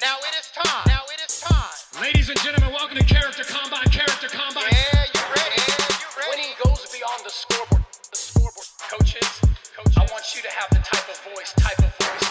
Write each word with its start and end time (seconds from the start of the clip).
Now 0.00 0.16
it 0.24 0.32
is 0.32 0.48
time. 0.56 0.84
Now 0.88 1.04
it 1.12 1.20
is 1.20 1.40
time. 1.44 2.00
Ladies 2.00 2.30
and 2.30 2.40
gentlemen, 2.40 2.72
welcome 2.72 2.96
to 2.96 3.04
Character 3.04 3.44
Combine. 3.44 3.84
Character 3.92 4.32
Combine. 4.32 4.72
Yeah, 4.72 5.04
you 5.12 5.20
ready? 5.28 5.60
Yeah, 5.60 5.76
you 5.92 6.08
ready? 6.16 6.40
Winning 6.40 6.56
goes 6.64 6.88
beyond 6.88 7.20
the 7.20 7.28
scoreboard. 7.28 7.84
The 8.08 8.16
scoreboard. 8.16 8.64
Coaches, 8.88 9.28
coaches, 9.76 9.96
I 10.00 10.08
want 10.08 10.24
you 10.32 10.40
to 10.40 10.48
have 10.56 10.72
the 10.72 10.80
type 10.80 11.04
of 11.04 11.20
voice, 11.36 11.52
type 11.60 11.84
of 11.84 11.92
voice 12.00 12.28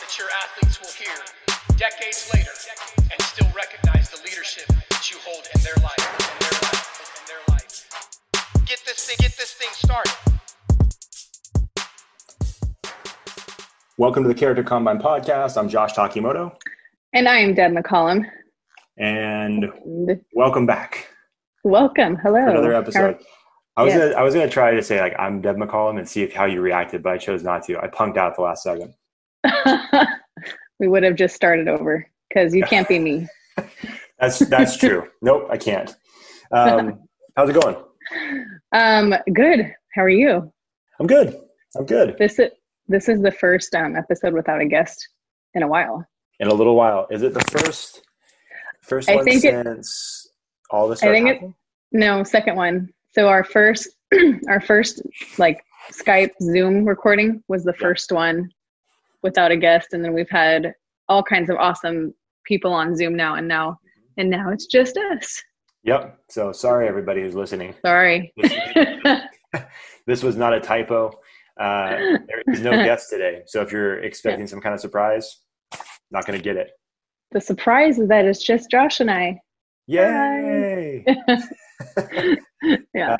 that 0.00 0.08
your 0.16 0.32
athletes 0.40 0.80
will 0.80 0.96
hear 0.96 1.12
decades 1.76 2.32
later 2.32 2.56
and 3.12 3.20
still 3.28 3.52
recognize 3.52 4.08
the 4.08 4.16
leadership 4.24 4.72
that 4.88 5.04
you 5.12 5.20
hold 5.20 5.44
in 5.52 5.60
their 5.60 5.76
life, 5.84 6.00
in 6.00 6.40
their 6.48 6.56
life, 6.64 6.88
in 7.12 7.24
their 7.28 7.44
life. 7.52 8.64
Get 8.64 8.80
this 8.88 9.04
thing. 9.04 9.20
Get 9.20 9.36
this 9.36 9.52
thing 9.52 9.68
started. 9.76 10.16
Welcome 13.98 14.22
to 14.24 14.28
the 14.32 14.34
Character 14.34 14.64
Combine 14.64 14.98
podcast. 14.98 15.60
I'm 15.60 15.68
Josh 15.68 15.92
Takimoto, 15.92 16.56
And 17.14 17.28
I'm 17.28 17.54
Deb 17.54 17.72
McCollum. 17.72 18.24
and 18.98 19.64
And 19.64 20.20
welcome 20.34 20.66
back 20.66 21.08
welcome. 21.64 22.16
Hello. 22.16 22.48
another 22.48 22.74
episode. 22.74 23.18
I 23.76 23.82
was 23.84 23.94
yes. 23.94 24.00
gonna 24.00 24.20
I 24.20 24.22
was 24.22 24.34
gonna 24.34 24.48
try 24.48 24.74
to 24.74 24.82
say 24.82 25.00
like 25.00 25.14
I'm 25.18 25.40
Deb 25.40 25.56
McCollum 25.56 25.98
and 25.98 26.08
see 26.08 26.22
if 26.22 26.32
how 26.32 26.46
you 26.46 26.60
reacted, 26.60 27.02
but 27.02 27.12
I 27.12 27.18
chose 27.18 27.42
not 27.42 27.64
to. 27.64 27.78
I 27.78 27.88
punked 27.88 28.16
out 28.16 28.36
the 28.36 28.42
last 28.42 28.62
second. 28.62 28.94
We 30.80 30.88
would 30.88 31.04
have 31.04 31.14
just 31.14 31.36
started 31.36 31.68
over 31.68 32.04
because 32.28 32.52
you 32.52 32.64
can't 32.64 32.88
be 32.88 32.98
me. 32.98 33.28
That's 34.18 34.40
that's 34.40 34.76
true. 34.76 35.06
nope, 35.22 35.46
I 35.48 35.56
can't. 35.56 35.94
Um, 36.50 36.98
how's 37.36 37.50
it 37.50 37.60
going? 37.60 37.76
Um, 38.72 39.14
good. 39.32 39.72
How 39.94 40.02
are 40.02 40.08
you? 40.08 40.52
I'm 40.98 41.06
good. 41.06 41.38
I'm 41.76 41.86
good. 41.86 42.16
This 42.18 42.40
is 42.40 42.50
this 42.88 43.08
is 43.08 43.20
the 43.20 43.30
first 43.30 43.74
um, 43.76 43.94
episode 43.94 44.32
without 44.32 44.60
a 44.60 44.66
guest 44.66 45.08
in 45.54 45.62
a 45.62 45.68
while. 45.68 46.04
In 46.42 46.48
a 46.48 46.54
little 46.54 46.74
while, 46.74 47.06
is 47.08 47.22
it 47.22 47.34
the 47.34 47.44
first 47.52 48.02
first 48.82 49.08
I 49.08 49.14
one 49.14 49.24
think 49.24 49.44
it- 49.44 49.64
since 49.64 50.26
all 50.72 50.88
this? 50.88 51.00
I 51.00 51.06
think 51.06 51.28
it- 51.28 51.40
No, 51.92 52.24
second 52.24 52.56
one. 52.56 52.88
So 53.12 53.28
our 53.28 53.44
first 53.44 53.90
our 54.48 54.60
first 54.60 55.02
like 55.38 55.62
Skype 55.92 56.32
Zoom 56.42 56.84
recording 56.84 57.44
was 57.46 57.62
the 57.62 57.72
Yeah. 57.78 57.86
first 57.86 58.10
one 58.10 58.50
without 59.22 59.52
a 59.52 59.56
guest, 59.56 59.92
and 59.92 60.04
then 60.04 60.14
we've 60.14 60.28
had 60.30 60.74
all 61.08 61.22
kinds 61.22 61.48
of 61.48 61.58
awesome 61.58 62.12
people 62.44 62.72
on 62.72 62.96
Zoom 62.96 63.14
now, 63.14 63.36
and 63.36 63.46
now 63.46 63.78
and 64.16 64.28
now 64.28 64.50
it's 64.50 64.66
just 64.66 64.96
us. 64.96 65.40
Yep. 65.84 66.18
So 66.28 66.50
sorry 66.50 66.88
everybody 66.88 67.20
who's 67.22 67.36
listening. 67.36 67.72
Sorry. 67.86 68.34
this 70.08 70.24
was 70.24 70.34
not 70.34 70.54
a 70.54 70.60
typo. 70.60 71.12
Uh, 71.56 71.90
there 72.26 72.42
is 72.48 72.62
no 72.62 72.72
guest 72.88 73.10
today. 73.10 73.42
So 73.46 73.60
if 73.60 73.70
you're 73.70 73.98
expecting 74.02 74.48
some 74.48 74.60
kind 74.60 74.74
of 74.74 74.80
surprise, 74.80 75.38
not 76.12 76.26
going 76.26 76.38
to 76.38 76.42
get 76.44 76.56
it. 76.56 76.70
the 77.32 77.40
surprise 77.40 77.98
is 77.98 78.08
that 78.08 78.24
it's 78.26 78.42
just 78.42 78.70
Josh 78.70 79.00
and 79.00 79.10
I. 79.10 79.40
Yay! 79.86 81.04
Yeah. 82.94 83.16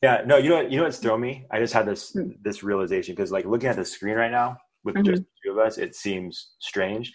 yeah. 0.00 0.22
No, 0.26 0.36
you 0.36 0.50
know 0.50 0.56
what? 0.56 0.70
You 0.70 0.76
know 0.78 0.84
what's 0.84 0.98
thrown 0.98 1.20
me? 1.20 1.44
I 1.50 1.58
just 1.58 1.74
had 1.74 1.86
this 1.86 2.12
Hmm. 2.12 2.30
this 2.42 2.62
realization 2.62 3.14
because 3.16 3.32
like 3.32 3.46
looking 3.46 3.68
at 3.68 3.74
the 3.76 3.84
screen 3.84 4.14
right 4.14 4.30
now 4.30 4.56
with 4.84 4.94
Mhm. 4.94 5.04
just 5.06 5.22
the 5.22 5.28
two 5.44 5.50
of 5.52 5.58
us, 5.58 5.76
it 5.78 5.96
seems 5.96 6.54
strange. 6.60 7.12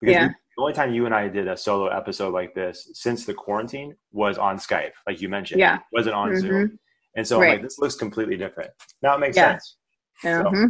Because 0.00 0.14
Yeah. 0.14 0.26
we- 0.28 0.34
the 0.56 0.62
only 0.62 0.72
time 0.74 0.94
you 0.94 1.06
and 1.06 1.14
I 1.14 1.26
did 1.28 1.48
a 1.48 1.56
solo 1.56 1.88
episode 1.88 2.32
like 2.32 2.54
this 2.54 2.88
since 2.92 3.26
the 3.26 3.34
quarantine 3.34 3.96
was 4.12 4.38
on 4.38 4.58
Skype, 4.58 4.92
like 5.08 5.20
you 5.20 5.28
mentioned. 5.28 5.58
Yeah. 5.60 5.76
It 5.76 5.82
wasn't 5.92 6.14
on 6.14 6.30
Mhm. 6.30 6.38
Zoom. 6.40 6.78
And 7.16 7.26
so 7.26 7.36
I'm 7.36 7.42
Right. 7.42 7.50
like, 7.54 7.62
this 7.62 7.78
looks 7.80 7.96
completely 7.96 8.36
different. 8.36 8.70
Now 9.02 9.16
it 9.16 9.18
makes 9.18 9.36
Yeah. 9.36 9.52
sense. 9.58 9.76
Uh-huh. 10.24 10.68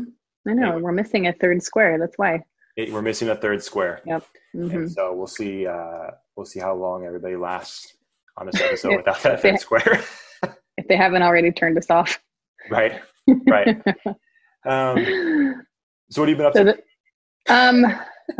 I 0.48 0.52
know. 0.54 0.66
Anyway. 0.68 0.80
We're 0.82 0.92
missing 0.92 1.26
a 1.26 1.32
third 1.34 1.62
square. 1.62 1.98
That's 1.98 2.16
why. 2.16 2.42
It, 2.76 2.92
we're 2.92 3.02
missing 3.02 3.28
a 3.30 3.36
third 3.36 3.62
square. 3.62 4.02
hmm 4.06 4.70
and 4.70 4.90
so 4.90 5.12
we'll 5.14 5.26
see 5.26 5.66
uh 5.66 6.10
we'll 6.36 6.46
see 6.46 6.60
how 6.60 6.74
long 6.74 7.04
everybody 7.04 7.36
lasts 7.36 7.94
on 8.36 8.46
this 8.46 8.60
episode 8.66 8.90
Yeah. 8.90 8.96
without 8.98 9.22
that 9.22 9.40
third 9.42 9.58
square 9.60 10.02
If 10.78 10.88
they 10.88 10.96
haven't 10.96 11.22
already 11.22 11.52
turned 11.52 11.78
us 11.78 11.88
off. 11.90 12.18
right 12.70 13.00
right 13.48 13.68
um 14.66 15.64
so 16.10 16.22
what 16.22 16.28
have 16.28 16.34
you 16.34 16.36
been 16.36 16.46
up 16.46 16.52
So 16.54 16.64
to 16.64 16.72
the, 17.48 17.54
um, 17.54 17.84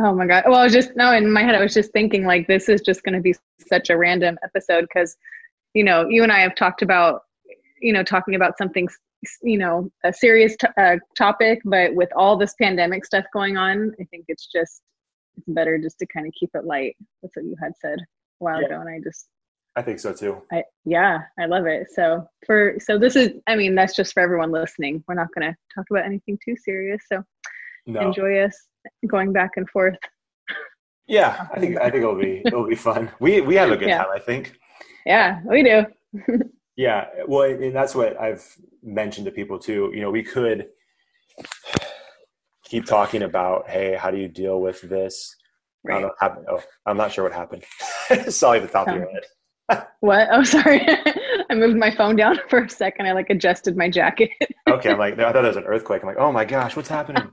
oh 0.01 0.13
my 0.13 0.25
God. 0.25 0.43
Well, 0.47 0.55
I 0.59 0.63
was 0.63 0.73
just, 0.73 0.95
no, 0.95 1.11
in 1.13 1.31
my 1.31 1.43
head, 1.43 1.55
I 1.55 1.61
was 1.61 1.73
just 1.73 1.91
thinking 1.91 2.25
like, 2.25 2.47
this 2.47 2.67
is 2.69 2.81
just 2.81 3.03
going 3.03 3.15
to 3.15 3.21
be 3.21 3.33
such 3.67 3.89
a 3.89 3.97
random 3.97 4.37
episode 4.43 4.81
because, 4.81 5.15
you 5.73 5.83
know, 5.83 6.07
you 6.09 6.23
and 6.23 6.31
I 6.31 6.39
have 6.39 6.55
talked 6.55 6.81
about, 6.81 7.21
you 7.81 7.91
know, 7.93 8.03
talking 8.03 8.35
about 8.35 8.57
something, 8.57 8.87
you 9.41 9.57
know, 9.57 9.89
a 10.03 10.13
serious 10.13 10.55
t- 10.57 10.67
uh, 10.77 10.97
topic, 11.17 11.59
but 11.65 11.93
with 11.95 12.09
all 12.15 12.37
this 12.37 12.53
pandemic 12.61 13.05
stuff 13.05 13.25
going 13.33 13.57
on, 13.57 13.93
I 13.99 14.03
think 14.05 14.25
it's 14.27 14.47
just, 14.47 14.81
it's 15.37 15.47
better 15.47 15.77
just 15.77 15.97
to 15.99 16.05
kind 16.07 16.27
of 16.27 16.33
keep 16.39 16.49
it 16.53 16.65
light. 16.65 16.95
That's 17.21 17.35
what 17.35 17.45
you 17.45 17.55
had 17.61 17.73
said 17.81 17.99
a 17.99 18.03
while 18.43 18.59
Yeah. 18.61 18.67
ago. 18.67 18.81
And 18.81 18.89
I 18.89 18.99
just, 19.03 19.27
i 19.75 19.81
think 19.81 19.99
so 19.99 20.11
too 20.11 20.41
I 20.51 20.63
yeah, 20.85 21.19
I 21.39 21.45
love 21.45 21.67
it. 21.67 21.87
So 21.93 22.27
for 22.47 22.75
so 22.79 22.97
this 22.97 23.15
is 23.15 23.29
I 23.45 23.55
mean 23.55 23.75
that's 23.75 23.95
just 23.95 24.13
for 24.13 24.21
everyone 24.21 24.51
listening. 24.51 25.03
We're 25.07 25.13
not 25.15 25.27
going 25.35 25.51
to 25.51 25.57
talk 25.75 25.85
about 25.91 26.05
anything 26.05 26.37
too 26.43 26.55
serious. 26.57 27.01
So 27.11 27.23
no 27.85 27.99
enjoy 28.07 28.39
us 28.39 28.55
going 29.07 29.31
back 29.33 29.51
and 29.57 29.69
forth. 29.69 29.95
yeah 31.07 31.47
i 31.53 31.59
think 31.59 31.77
i 31.79 31.89
think 31.89 32.01
it'll 32.03 32.15
be 32.15 32.41
it'll 32.45 32.67
be 32.67 32.75
fun 32.75 33.09
we 33.19 33.39
we 33.41 33.55
have 33.55 33.71
a 33.71 33.77
good 33.77 33.87
Yeah. 33.89 33.99
time 33.99 34.11
i 34.15 34.19
think 34.19 34.53
Yeah, 35.05 35.39
we 35.49 35.63
do. 35.63 35.85
yeah 36.77 37.07
well 37.27 37.41
and 37.41 37.75
that's 37.75 37.93
what 37.93 38.17
i've 38.19 38.45
mentioned 38.81 39.25
to 39.25 39.31
people 39.31 39.59
too 39.59 39.91
you 39.93 39.99
know 39.99 40.09
we 40.09 40.23
could 40.23 40.67
keep 42.63 42.85
talking 42.85 43.23
about 43.23 43.69
hey 43.69 43.95
how 43.95 44.09
do 44.09 44.17
you 44.17 44.27
deal 44.27 44.61
with 44.61 44.81
this 44.81 45.35
Right. 45.87 46.05
happened. 46.19 46.45
Oh, 46.49 46.61
I'm 46.85 46.97
not 46.97 47.11
sure 47.11 47.23
what 47.23 47.33
happened. 47.33 47.63
sorry, 48.29 48.59
the 48.59 48.67
top 48.67 48.87
of 48.87 48.95
your 48.95 49.09
oh. 49.09 49.13
head. 49.13 49.23
What? 49.99 50.29
Oh, 50.31 50.43
sorry. 50.43 50.79
I 51.49 51.53
moved 51.53 51.75
my 51.75 51.93
phone 51.93 52.15
down 52.15 52.39
for 52.49 52.63
a 52.63 52.69
second. 52.69 53.05
I 53.05 53.11
like 53.11 53.29
adjusted 53.29 53.75
my 53.75 53.89
jacket. 53.89 54.29
okay, 54.69 54.91
I'm 54.91 54.97
like, 54.97 55.19
I 55.19 55.33
thought 55.33 55.43
it 55.43 55.47
was 55.49 55.57
an 55.57 55.65
earthquake. 55.65 56.03
I'm 56.03 56.07
like, 56.07 56.17
oh 56.17 56.31
my 56.31 56.45
gosh, 56.45 56.77
what's 56.77 56.87
happening? 56.87 57.27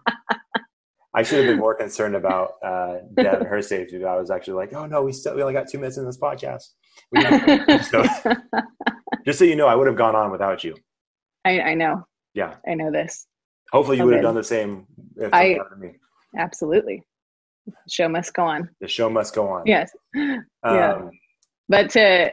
I 1.14 1.22
should 1.22 1.38
have 1.38 1.46
been 1.46 1.58
more 1.58 1.74
concerned 1.74 2.16
about 2.16 2.54
uh, 2.64 2.96
Deb 3.14 3.40
and 3.40 3.46
her 3.46 3.62
safety. 3.62 3.98
But 3.98 4.08
I 4.08 4.16
was 4.16 4.30
actually 4.30 4.54
like, 4.54 4.72
oh 4.74 4.86
no, 4.86 5.02
we 5.02 5.12
still 5.12 5.34
we 5.34 5.42
only 5.42 5.54
got 5.54 5.68
two 5.68 5.78
minutes 5.78 5.96
in 5.96 6.04
this 6.04 6.18
podcast. 6.18 6.64
So, 7.90 8.04
just 9.24 9.38
so 9.38 9.44
you 9.44 9.56
know, 9.56 9.66
I 9.66 9.74
would 9.74 9.86
have 9.86 9.96
gone 9.96 10.16
on 10.16 10.30
without 10.30 10.64
you. 10.64 10.74
I, 11.44 11.60
I 11.60 11.74
know. 11.74 12.04
Yeah. 12.34 12.54
I 12.68 12.74
know 12.74 12.90
this. 12.90 13.26
Hopefully, 13.72 13.98
you 13.98 14.04
would 14.04 14.14
have 14.14 14.22
done 14.22 14.34
the 14.34 14.44
same. 14.44 14.86
If 15.16 15.32
I- 15.32 15.44
it 15.44 15.58
happened 15.58 15.80
me. 15.80 15.92
Absolutely. 16.36 17.02
Show 17.88 18.08
must 18.08 18.34
go 18.34 18.44
on. 18.44 18.68
The 18.80 18.88
show 18.88 19.08
must 19.08 19.34
go 19.34 19.48
on. 19.48 19.62
Yes. 19.66 19.90
Um, 20.16 20.44
yeah. 20.64 21.08
But 21.68 21.90
to 21.90 22.30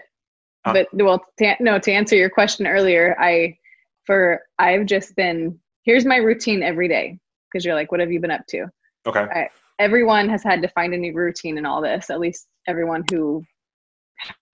Uh. 0.65 0.73
but 0.73 0.87
well 0.93 1.23
to, 1.39 1.55
no 1.59 1.79
to 1.79 1.91
answer 1.91 2.15
your 2.15 2.29
question 2.29 2.67
earlier 2.67 3.15
i 3.19 3.57
for 4.05 4.41
i've 4.59 4.85
just 4.85 5.15
been 5.15 5.57
here's 5.83 6.05
my 6.05 6.17
routine 6.17 6.61
every 6.61 6.87
day 6.87 7.17
because 7.51 7.65
you're 7.65 7.75
like 7.75 7.91
what 7.91 7.99
have 7.99 8.11
you 8.11 8.19
been 8.19 8.31
up 8.31 8.45
to? 8.47 8.65
Okay. 9.07 9.49
everyone 9.79 10.29
has 10.29 10.43
had 10.43 10.61
to 10.61 10.67
find 10.69 10.93
a 10.93 10.97
new 10.97 11.13
routine 11.13 11.57
in 11.57 11.65
all 11.65 11.81
this 11.81 12.09
at 12.09 12.19
least 12.19 12.47
everyone 12.67 13.03
who 13.11 13.43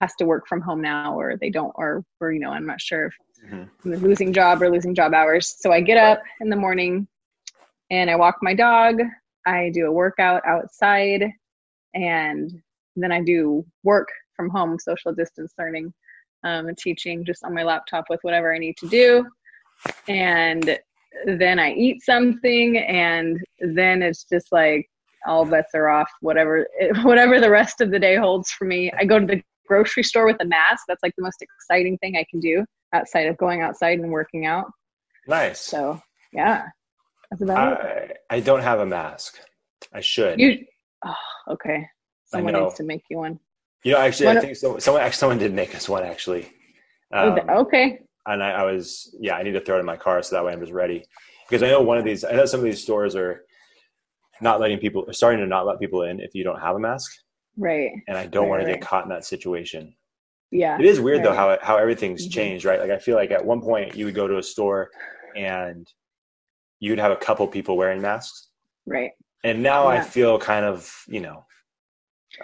has 0.00 0.14
to 0.16 0.24
work 0.24 0.46
from 0.48 0.60
home 0.60 0.80
now 0.80 1.14
or 1.18 1.36
they 1.36 1.50
don't 1.50 1.72
or 1.76 2.02
or 2.20 2.32
you 2.32 2.40
know 2.40 2.50
i'm 2.50 2.66
not 2.66 2.80
sure 2.80 3.06
if 3.06 3.14
Mhm. 3.50 3.70
I'm 3.84 3.92
losing 4.02 4.32
job 4.32 4.60
or 4.62 4.68
losing 4.70 4.94
job 4.94 5.14
hours. 5.14 5.56
So 5.60 5.70
i 5.72 5.80
get 5.80 5.96
up 5.96 6.22
in 6.40 6.48
the 6.50 6.56
morning 6.56 7.06
and 7.90 8.10
i 8.10 8.16
walk 8.16 8.36
my 8.42 8.52
dog. 8.54 8.96
I 9.46 9.70
do 9.72 9.86
a 9.86 9.92
workout 9.92 10.42
outside 10.46 11.22
and 11.94 12.50
then 12.96 13.12
i 13.12 13.22
do 13.22 13.64
work 13.84 14.08
from 14.34 14.50
home 14.50 14.78
social 14.78 15.12
distance 15.12 15.52
learning 15.58 15.92
um, 16.44 16.66
and 16.68 16.76
teaching 16.76 17.24
just 17.24 17.44
on 17.44 17.54
my 17.54 17.62
laptop 17.62 18.04
with 18.10 18.20
whatever 18.22 18.52
i 18.52 18.58
need 18.58 18.76
to 18.78 18.88
do. 18.88 19.26
And 20.08 20.78
then 21.26 21.58
i 21.58 21.72
eat 21.72 22.02
something 22.02 22.78
and 22.78 23.38
then 23.74 24.02
it's 24.02 24.24
just 24.24 24.46
like 24.52 24.88
all 25.26 25.44
bets 25.44 25.70
are 25.74 25.88
off 25.88 26.08
whatever 26.20 26.66
whatever 27.02 27.40
the 27.40 27.50
rest 27.50 27.80
of 27.80 27.90
the 27.90 27.98
day 27.98 28.16
holds 28.16 28.50
for 28.50 28.64
me 28.64 28.90
i 28.98 29.04
go 29.04 29.18
to 29.18 29.26
the 29.26 29.42
grocery 29.66 30.02
store 30.02 30.26
with 30.26 30.36
a 30.40 30.44
mask 30.44 30.84
that's 30.88 31.02
like 31.02 31.12
the 31.16 31.22
most 31.22 31.42
exciting 31.42 31.98
thing 31.98 32.16
i 32.16 32.24
can 32.30 32.40
do 32.40 32.64
outside 32.94 33.26
of 33.26 33.36
going 33.36 33.60
outside 33.60 33.98
and 33.98 34.10
working 34.10 34.46
out 34.46 34.66
Nice. 35.26 35.60
so 35.60 36.00
yeah 36.32 36.66
that's 37.30 37.42
about 37.42 37.84
it 37.84 38.16
I, 38.30 38.36
I 38.36 38.40
don't 38.40 38.62
have 38.62 38.80
a 38.80 38.86
mask. 38.86 39.38
I 39.92 40.00
should. 40.00 40.40
you 40.40 40.64
oh 41.04 41.14
okay 41.52 41.86
someone 42.24 42.54
needs 42.54 42.74
to 42.74 42.82
make 42.84 43.02
you 43.10 43.18
one. 43.18 43.38
You 43.84 43.92
know, 43.92 43.98
actually, 43.98 44.26
One 44.26 44.38
I 44.38 44.40
think 44.40 44.56
so, 44.56 44.78
someone 44.78 45.02
actually 45.02 45.18
someone 45.18 45.38
did 45.38 45.54
make 45.54 45.74
us 45.74 45.88
one 45.88 46.04
actually. 46.04 46.50
Oh, 47.12 47.32
Um, 47.32 47.50
okay 47.50 48.00
and 48.28 48.42
I, 48.42 48.50
I 48.50 48.62
was 48.64 49.14
yeah, 49.20 49.34
I 49.36 49.42
need 49.42 49.52
to 49.52 49.60
throw 49.60 49.76
it 49.76 49.80
in 49.80 49.86
my 49.86 49.96
car 49.96 50.22
so 50.22 50.36
that 50.36 50.44
way 50.44 50.52
I'm 50.52 50.60
just 50.60 50.72
ready. 50.72 51.04
Because 51.48 51.62
I 51.62 51.68
know 51.68 51.80
one 51.80 51.98
of 51.98 52.04
these, 52.04 52.24
I 52.24 52.32
know 52.32 52.44
some 52.44 52.60
of 52.60 52.64
these 52.64 52.82
stores 52.82 53.16
are 53.16 53.44
not 54.40 54.60
letting 54.60 54.78
people, 54.78 55.06
starting 55.12 55.40
to 55.40 55.46
not 55.46 55.66
let 55.66 55.80
people 55.80 56.02
in 56.02 56.20
if 56.20 56.34
you 56.34 56.44
don't 56.44 56.60
have 56.60 56.76
a 56.76 56.78
mask, 56.78 57.10
right 57.56 57.90
and 58.06 58.16
I 58.16 58.26
don't 58.26 58.44
Right, 58.44 58.50
want 58.50 58.66
to 58.66 58.72
get 58.72 58.80
caught 58.82 59.04
in 59.04 59.10
that 59.10 59.24
situation. 59.24 59.94
yeah 60.50 60.78
It 60.78 60.84
is 60.84 61.00
weird 61.00 61.24
though 61.24 61.32
how 61.34 61.58
how 61.62 61.76
everything's 61.76 62.28
Mhm. 62.28 62.32
changed, 62.32 62.64
right? 62.64 62.80
Like 62.80 62.90
I 62.90 62.98
feel 62.98 63.16
like 63.16 63.30
at 63.30 63.44
one 63.44 63.60
point 63.60 63.96
you 63.96 64.04
would 64.04 64.14
go 64.14 64.28
to 64.28 64.38
a 64.38 64.42
store 64.42 64.90
and 65.36 65.86
you'd 66.80 66.98
have 67.00 67.12
a 67.12 67.16
couple 67.16 67.46
people 67.48 67.76
wearing 67.76 68.00
masks, 68.00 68.48
right 68.86 69.12
and 69.44 69.62
now 69.62 69.86
I 69.86 70.00
feel 70.00 70.38
kind 70.38 70.64
of 70.64 70.94
you 71.08 71.20
know 71.20 71.44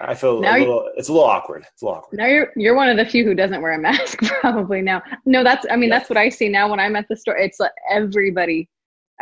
I 0.00 0.14
feel 0.14 0.41
Now 0.41 0.56
a 0.56 0.58
little. 0.58 0.91
It's 0.96 1.08
a 1.08 1.12
little 1.12 1.29
awkward. 1.29 1.64
It's 1.73 1.82
a 1.82 1.85
little 1.87 1.99
awkward. 1.99 2.19
Now 2.19 2.26
you're 2.26 2.49
you're 2.56 2.75
one 2.75 2.88
of 2.88 2.96
the 2.96 3.05
few 3.05 3.25
who 3.25 3.35
doesn't 3.35 3.62
wear 3.62 3.73
a 3.73 3.79
mask 3.79 4.19
probably 4.41 4.82
now. 4.82 5.02
No, 5.26 5.44
that's 5.44 5.67
I 5.70 5.76
mean 5.76 5.88
Yeah. 5.88 5.99
that's 5.99 6.11
what 6.11 6.17
I 6.17 6.29
see 6.29 6.49
now 6.49 6.69
when 6.70 6.81
I'm 6.81 6.96
at 6.96 7.06
the 7.08 7.17
store. 7.17 7.37
It's 7.37 7.61
like 7.61 7.73
everybody 7.91 8.69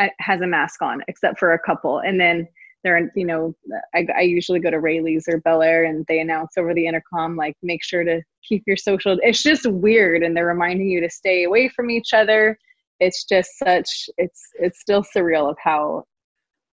uh, 0.00 0.08
has 0.20 0.40
a 0.40 0.46
mask 0.46 0.80
on 0.82 1.02
except 1.08 1.38
for 1.38 1.52
a 1.52 1.58
couple, 1.58 1.98
and 1.98 2.18
then 2.20 2.48
they're 2.84 3.10
you 3.14 3.26
know 3.26 3.54
I, 3.94 4.06
I 4.16 4.20
usually 4.22 4.60
go 4.60 4.70
to 4.70 4.80
Raley's 4.80 5.26
or 5.28 5.38
Bel 5.40 5.62
Air 5.62 5.84
and 5.84 6.04
they 6.08 6.20
announce 6.20 6.52
over 6.56 6.74
the 6.74 6.86
intercom 6.86 7.36
like 7.36 7.56
make 7.62 7.84
sure 7.84 8.04
to 8.04 8.22
keep 8.46 8.62
your 8.66 8.76
social. 8.76 9.18
It's 9.22 9.42
just 9.42 9.66
weird, 9.66 10.22
and 10.22 10.36
they're 10.36 10.46
reminding 10.46 10.88
you 10.88 11.00
to 11.00 11.10
stay 11.10 11.44
away 11.44 11.68
from 11.68 11.90
each 11.90 12.12
other. 12.12 12.58
It's 13.00 13.24
just 13.24 13.50
such 13.58 14.08
it's 14.18 14.42
it's 14.54 14.80
still 14.80 15.04
surreal 15.04 15.50
of 15.50 15.56
how 15.62 16.04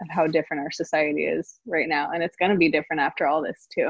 of 0.02 0.08
how 0.10 0.28
different 0.28 0.64
our 0.64 0.72
society 0.72 1.26
is 1.26 1.60
right 1.66 1.88
now, 1.88 2.12
and 2.12 2.24
it's 2.24 2.36
going 2.38 2.52
to 2.52 2.58
be 2.58 2.70
different 2.70 3.02
after 3.02 3.28
all 3.28 3.42
this 3.42 3.68
too. 3.74 3.90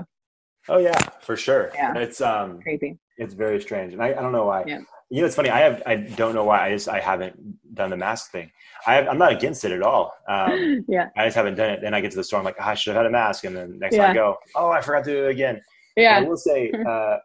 Oh 0.67 0.77
yeah, 0.77 0.97
for 1.21 1.35
sure. 1.37 1.71
Yeah. 1.73 1.95
It's 1.97 2.21
um, 2.21 2.61
Crazy. 2.61 2.97
it's 3.17 3.33
very 3.33 3.61
strange, 3.61 3.93
and 3.93 4.01
I, 4.01 4.09
I 4.09 4.13
don't 4.21 4.31
know 4.31 4.45
why. 4.45 4.63
Yeah. 4.67 4.79
You 5.11 5.21
know, 5.21 5.25
it's 5.27 5.35
funny. 5.35 5.49
I 5.49 5.59
have 5.61 5.81
I 5.87 5.95
don't 5.95 6.35
know 6.35 6.43
why. 6.43 6.67
I 6.67 6.71
just 6.71 6.87
I 6.87 6.99
haven't 6.99 7.35
done 7.73 7.89
the 7.89 7.97
mask 7.97 8.31
thing. 8.31 8.51
I 8.85 8.93
have, 8.95 9.07
I'm 9.07 9.17
not 9.17 9.31
against 9.31 9.65
it 9.65 9.71
at 9.71 9.81
all. 9.81 10.13
Um, 10.27 10.85
yeah. 10.87 11.09
I 11.17 11.25
just 11.25 11.35
haven't 11.35 11.55
done 11.55 11.71
it. 11.71 11.79
Then 11.81 11.93
I 11.95 12.01
get 12.01 12.11
to 12.11 12.17
the 12.17 12.23
store. 12.23 12.39
I'm 12.39 12.45
like, 12.45 12.57
"Ah, 12.59 12.69
I 12.69 12.73
should 12.75 12.93
have 12.93 12.99
had 13.03 13.07
a 13.07 13.11
mask. 13.11 13.43
And 13.43 13.55
then 13.55 13.79
next 13.79 13.95
time 13.95 14.11
I 14.11 14.13
go, 14.13 14.35
oh, 14.55 14.69
I 14.69 14.81
forgot 14.81 15.03
to 15.05 15.11
do 15.11 15.25
it 15.25 15.31
again. 15.31 15.61
Yeah. 15.97 16.17
I 16.19 16.21
will 16.21 16.37
say, 16.37 16.71
uh, 16.87 17.17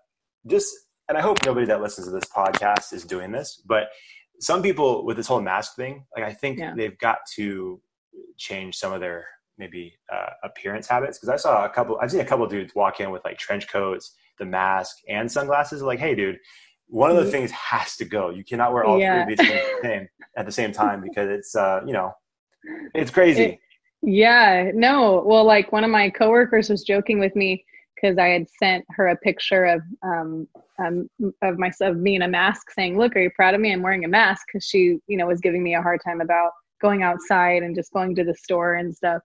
just, 0.47 0.75
and 1.09 1.19
I 1.19 1.21
hope 1.21 1.45
nobody 1.45 1.67
that 1.67 1.83
listens 1.83 2.07
to 2.07 2.13
this 2.13 2.25
podcast 2.25 2.93
is 2.95 3.05
doing 3.05 3.31
this, 3.33 3.63
but 3.67 3.89
some 4.41 4.63
people 4.63 5.05
with 5.05 5.17
this 5.17 5.27
whole 5.27 5.41
mask 5.41 5.77
thing, 5.77 6.05
like 6.17 6.25
I 6.25 6.33
think 6.33 6.59
Yeah. 6.59 6.73
they've 6.77 6.99
got 6.99 7.19
to 7.37 7.81
change 8.37 8.77
some 8.77 8.93
of 8.93 9.01
their 9.01 9.27
maybe 9.59 9.95
uh, 10.13 10.31
appearance 10.43 10.87
habits. 10.89 11.19
Because 11.19 11.29
I 11.29 11.37
saw 11.37 11.65
a 11.65 11.69
couple, 11.69 11.99
I've 12.01 12.11
seen 12.11 12.21
a 12.21 12.25
couple 12.25 12.47
dudes 12.47 12.75
walk 12.75 13.01
in 13.01 13.11
with 13.11 13.25
like 13.25 13.39
trench 13.39 13.69
coats, 13.69 14.15
the 14.39 14.45
mask, 14.45 14.97
and 15.09 15.31
sunglasses. 15.31 15.83
Like, 15.83 15.99
hey, 15.99 16.15
dude. 16.15 16.39
One 16.89 17.11
of 17.11 17.17
the 17.17 17.25
Mhm. 17.25 17.31
things 17.31 17.51
has 17.53 17.97
to 17.97 18.05
go. 18.05 18.29
You 18.29 18.45
cannot 18.45 18.75
wear 18.75 18.85
all 18.85 18.99
Yeah. 18.99 19.25
three 19.25 19.35
of 19.35 19.39
these 19.39 19.49
things 19.49 19.61
at 19.67 19.83
the 19.83 19.89
same- 19.89 20.09
at 20.37 20.47
the 20.47 20.53
same 20.53 20.73
time 20.73 21.01
because 21.01 21.31
it's, 21.31 21.57
uh, 21.57 21.81
you 21.87 21.95
know, 21.95 22.13
it's 22.95 23.11
crazy. 23.11 23.43
It- 23.45 23.59
Yeah, 24.03 24.71
no. 24.75 25.23
Well, 25.25 25.45
like 25.45 25.73
one 25.73 25.83
of 25.83 25.91
my 25.91 26.11
coworkers 26.11 26.69
was 26.69 26.83
joking 26.83 27.19
with 27.21 27.35
me 27.35 27.65
because 27.95 28.19
I 28.19 28.29
had 28.29 28.47
sent 28.63 28.85
her 28.91 29.09
a 29.09 29.17
picture 29.17 29.65
of 29.65 29.81
um, 30.03 30.47
um 30.79 31.09
of 31.41 31.59
myself 31.59 31.97
me 31.97 32.17
in 32.17 32.23
a 32.23 32.29
mask, 32.29 32.71
saying, 32.71 32.99
"Look, 32.99 33.17
are 33.17 33.21
you 33.21 33.31
proud 33.31 33.55
of 33.55 33.63
me? 33.63 33.73
I'm 33.73 33.81
wearing 33.81 34.05
a 34.05 34.09
mask." 34.09 34.47
Because 34.49 34.67
she, 34.67 34.99
you 35.07 35.17
know, 35.17 35.27
was 35.27 35.41
giving 35.41 35.63
me 35.63 35.75
a 35.75 35.81
hard 35.81 36.03
time 36.05 36.21
about 36.21 36.53
going 36.81 37.03
outside 37.03 37.63
and 37.63 37.75
just 37.75 37.93
going 37.93 38.15
to 38.17 38.25
the 38.25 38.35
store 38.35 38.75
and 38.75 38.95
stuff. 38.95 39.23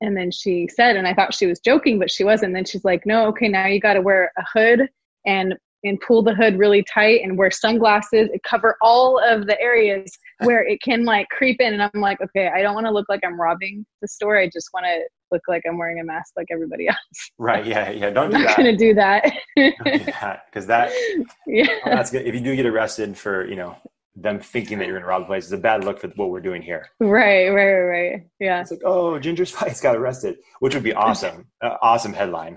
And 0.00 0.16
then 0.16 0.30
she 0.30 0.68
said, 0.68 0.96
and 0.96 1.08
I 1.08 1.14
thought 1.14 1.34
she 1.34 1.46
was 1.46 1.58
joking, 1.60 1.98
but 1.98 2.10
she 2.10 2.22
wasn't. 2.24 2.54
then 2.54 2.64
she's 2.64 2.84
like, 2.84 3.04
"No, 3.04 3.26
okay, 3.28 3.48
now 3.48 3.66
you 3.66 3.80
got 3.80 3.94
to 3.94 4.00
wear 4.00 4.30
a 4.38 4.44
hood 4.52 4.88
and 5.26 5.54
and 5.84 6.00
pull 6.00 6.22
the 6.22 6.34
hood 6.34 6.58
really 6.58 6.82
tight 6.92 7.20
and 7.22 7.38
wear 7.38 7.50
sunglasses 7.50 8.28
and 8.32 8.42
cover 8.42 8.76
all 8.82 9.20
of 9.24 9.46
the 9.46 9.60
areas 9.60 10.10
where 10.42 10.66
it 10.66 10.80
can 10.82 11.04
like 11.04 11.28
creep 11.28 11.60
in 11.60 11.72
and 11.72 11.80
i'm 11.80 12.00
like 12.00 12.20
okay 12.20 12.48
i 12.48 12.60
don't 12.62 12.74
want 12.74 12.84
to 12.84 12.90
look 12.90 13.06
like 13.08 13.20
i'm 13.24 13.40
robbing 13.40 13.86
the 14.02 14.08
store 14.08 14.36
i 14.36 14.46
just 14.46 14.68
want 14.74 14.84
to 14.84 15.00
look 15.30 15.42
like 15.46 15.62
i'm 15.68 15.78
wearing 15.78 16.00
a 16.00 16.04
mask 16.04 16.32
like 16.36 16.48
everybody 16.50 16.88
else 16.88 16.98
right. 17.38 17.64
Yeah. 17.64 17.90
Yeah. 17.90 18.10
Don't 18.10 18.24
i'm 18.26 18.30
do 18.32 18.38
not 18.38 18.48
that. 18.48 18.56
gonna 18.56 18.76
do 18.76 18.94
that 18.94 19.32
do 19.56 19.72
that. 20.06 20.46
Because 20.50 20.66
that, 20.66 20.90
yeah 21.46 21.66
Well, 21.84 21.94
that's 21.94 22.10
good. 22.10 22.26
If 22.26 22.34
you 22.34 22.40
do 22.40 22.56
get 22.56 22.66
arrested 22.66 23.16
for, 23.16 23.46
you 23.48 23.54
know, 23.56 23.76
them 24.16 24.40
thinking 24.40 24.78
that 24.78 24.86
you're 24.86 24.94
going 24.94 25.02
to 25.04 25.08
rob 25.08 25.22
the 25.22 25.26
place, 25.26 25.46
is 25.46 25.52
a 25.52 25.58
bad 25.58 25.84
look 25.84 26.00
for 26.00 26.08
what 26.16 26.30
we're 26.30 26.40
doing 26.40 26.60
here. 26.62 26.88
right 27.00 27.48
right 27.50 27.72
right 27.72 27.82
right 27.82 28.26
yeah 28.40 28.60
It's 28.60 28.70
like, 28.70 28.80
oh, 28.84 29.18
Ginger 29.18 29.44
Spice 29.44 29.80
got 29.80 29.96
arrested, 29.96 30.36
which 30.60 30.74
would 30.74 30.82
be 30.84 30.92
awesome. 30.94 31.46
Uh, 31.62 31.76
awesome 31.82 32.12
headline. 32.12 32.56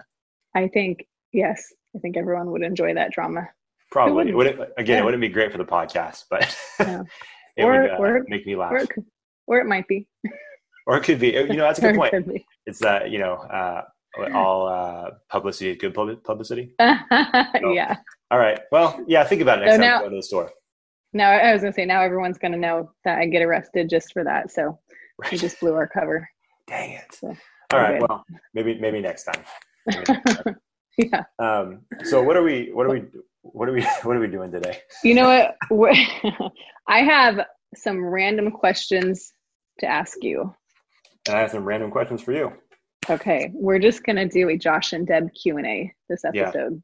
i 0.56 0.68
think 0.68 1.06
yes 1.34 1.74
i 1.96 2.00
think 2.00 2.16
everyone 2.18 2.52
would 2.52 2.62
enjoy 2.62 2.94
that 2.94 3.12
drama 3.12 3.48
Probably. 3.92 4.30
It 4.30 4.36
wouldn't? 4.36 4.58
wouldn't, 4.58 4.72
again, 4.78 4.96
Yeah. 4.98 5.02
it 5.02 5.06
wouldn't 5.06 5.20
be 5.22 5.28
great 5.28 5.52
for 5.52 5.58
the 5.58 5.66
podcast, 5.66 6.24
but 6.30 6.44
Yeah. 6.80 7.02
it 7.58 7.64
Or- 7.64 7.82
would 7.82 7.90
uh, 7.92 7.96
or- 7.98 8.26
make 8.30 8.46
me 8.48 8.56
laugh. 8.56 8.72
or 8.72 8.78
it 8.78 8.90
could, 8.90 9.04
or 9.48 9.60
it 9.60 9.66
might 9.66 9.86
be 9.88 10.08
Or 10.88 10.96
it 10.98 11.04
could 11.04 11.20
be. 11.20 11.30
You 11.32 11.48
know, 11.58 11.64
that's 11.68 11.80
a 11.80 11.82
good 11.92 11.96
point. 11.96 12.28
be. 12.28 12.46
It's 12.66 12.80
that, 12.80 13.12
you 13.12 13.20
know, 13.20 13.34
uh, 13.34 13.82
all 14.34 14.68
uh, 14.68 15.10
publicity 15.30 15.72
is 15.72 15.78
good 15.78 15.94
pub- 15.94 16.24
publicity. 16.24 16.74
yeah 16.80 17.96
All 18.32 18.40
right. 18.40 18.60
Well, 18.72 19.04
yeah, 19.08 19.24
think 19.26 19.42
about 19.42 19.58
it 19.62 19.66
next 19.66 19.74
So 19.76 19.82
time 19.82 19.88
now- 19.90 19.98
you 20.00 20.04
go 20.06 20.10
to 20.12 20.16
the 20.16 20.24
store. 20.24 20.52
Now 21.14 21.30
i 21.32 21.52
was 21.54 21.62
gonna 21.62 21.74
say 21.74 21.86
now 21.86 22.02
everyone's 22.02 22.38
gonna 22.38 22.58
know 22.58 22.92
that 23.04 23.20
i 23.20 23.26
get 23.26 23.42
arrested 23.42 23.90
just 23.90 24.12
for 24.14 24.24
that 24.24 24.52
so 24.52 24.78
we 25.32 25.38
just 25.38 25.60
blew 25.60 25.74
our 25.74 25.88
cover 25.88 26.28
Dang 26.68 26.92
it. 26.92 27.04
So, 27.14 27.28
All 27.74 27.80
right. 27.80 28.00
good. 28.00 28.08
Well, 28.10 28.24
maybe 28.54 28.80
maybe 28.80 29.02
next 29.02 29.24
time. 29.26 29.44
Maybe 29.88 30.04
next 30.08 30.36
time. 30.44 30.56
yeah 30.98 31.24
Um, 31.40 31.82
so 32.04 32.22
what 32.24 32.38
are 32.38 32.44
we 32.44 32.70
what 32.72 32.86
are 32.86 32.92
we 32.92 33.04
what 33.42 33.68
are 33.68 33.74
we 33.74 33.82
what 34.04 34.16
are 34.16 34.20
we 34.22 34.28
doing 34.28 34.52
today? 34.52 34.80
You 35.04 35.16
know 35.16 35.50
what? 35.70 35.98
I 36.88 37.00
have 37.00 37.42
some 37.76 38.06
random 38.06 38.52
questions 38.52 39.34
to 39.80 39.86
ask 39.86 40.18
you. 40.22 40.54
And 41.28 41.36
I 41.36 41.40
have 41.42 41.52
some 41.52 41.66
random 41.66 41.92
questions 41.92 42.22
for 42.22 42.32
you. 42.32 42.54
Okay, 43.10 43.52
we're 43.54 43.80
just 43.80 44.04
gonna 44.06 44.30
do 44.30 44.48
a 44.50 44.58
Josh 44.58 44.94
and 44.94 45.06
Deb 45.06 45.30
Q 45.34 45.58
and 45.58 45.68
A 45.68 45.94
this 46.08 46.24
episode. 46.24 46.40
Yeah. 46.40 46.48
episode. 46.48 46.84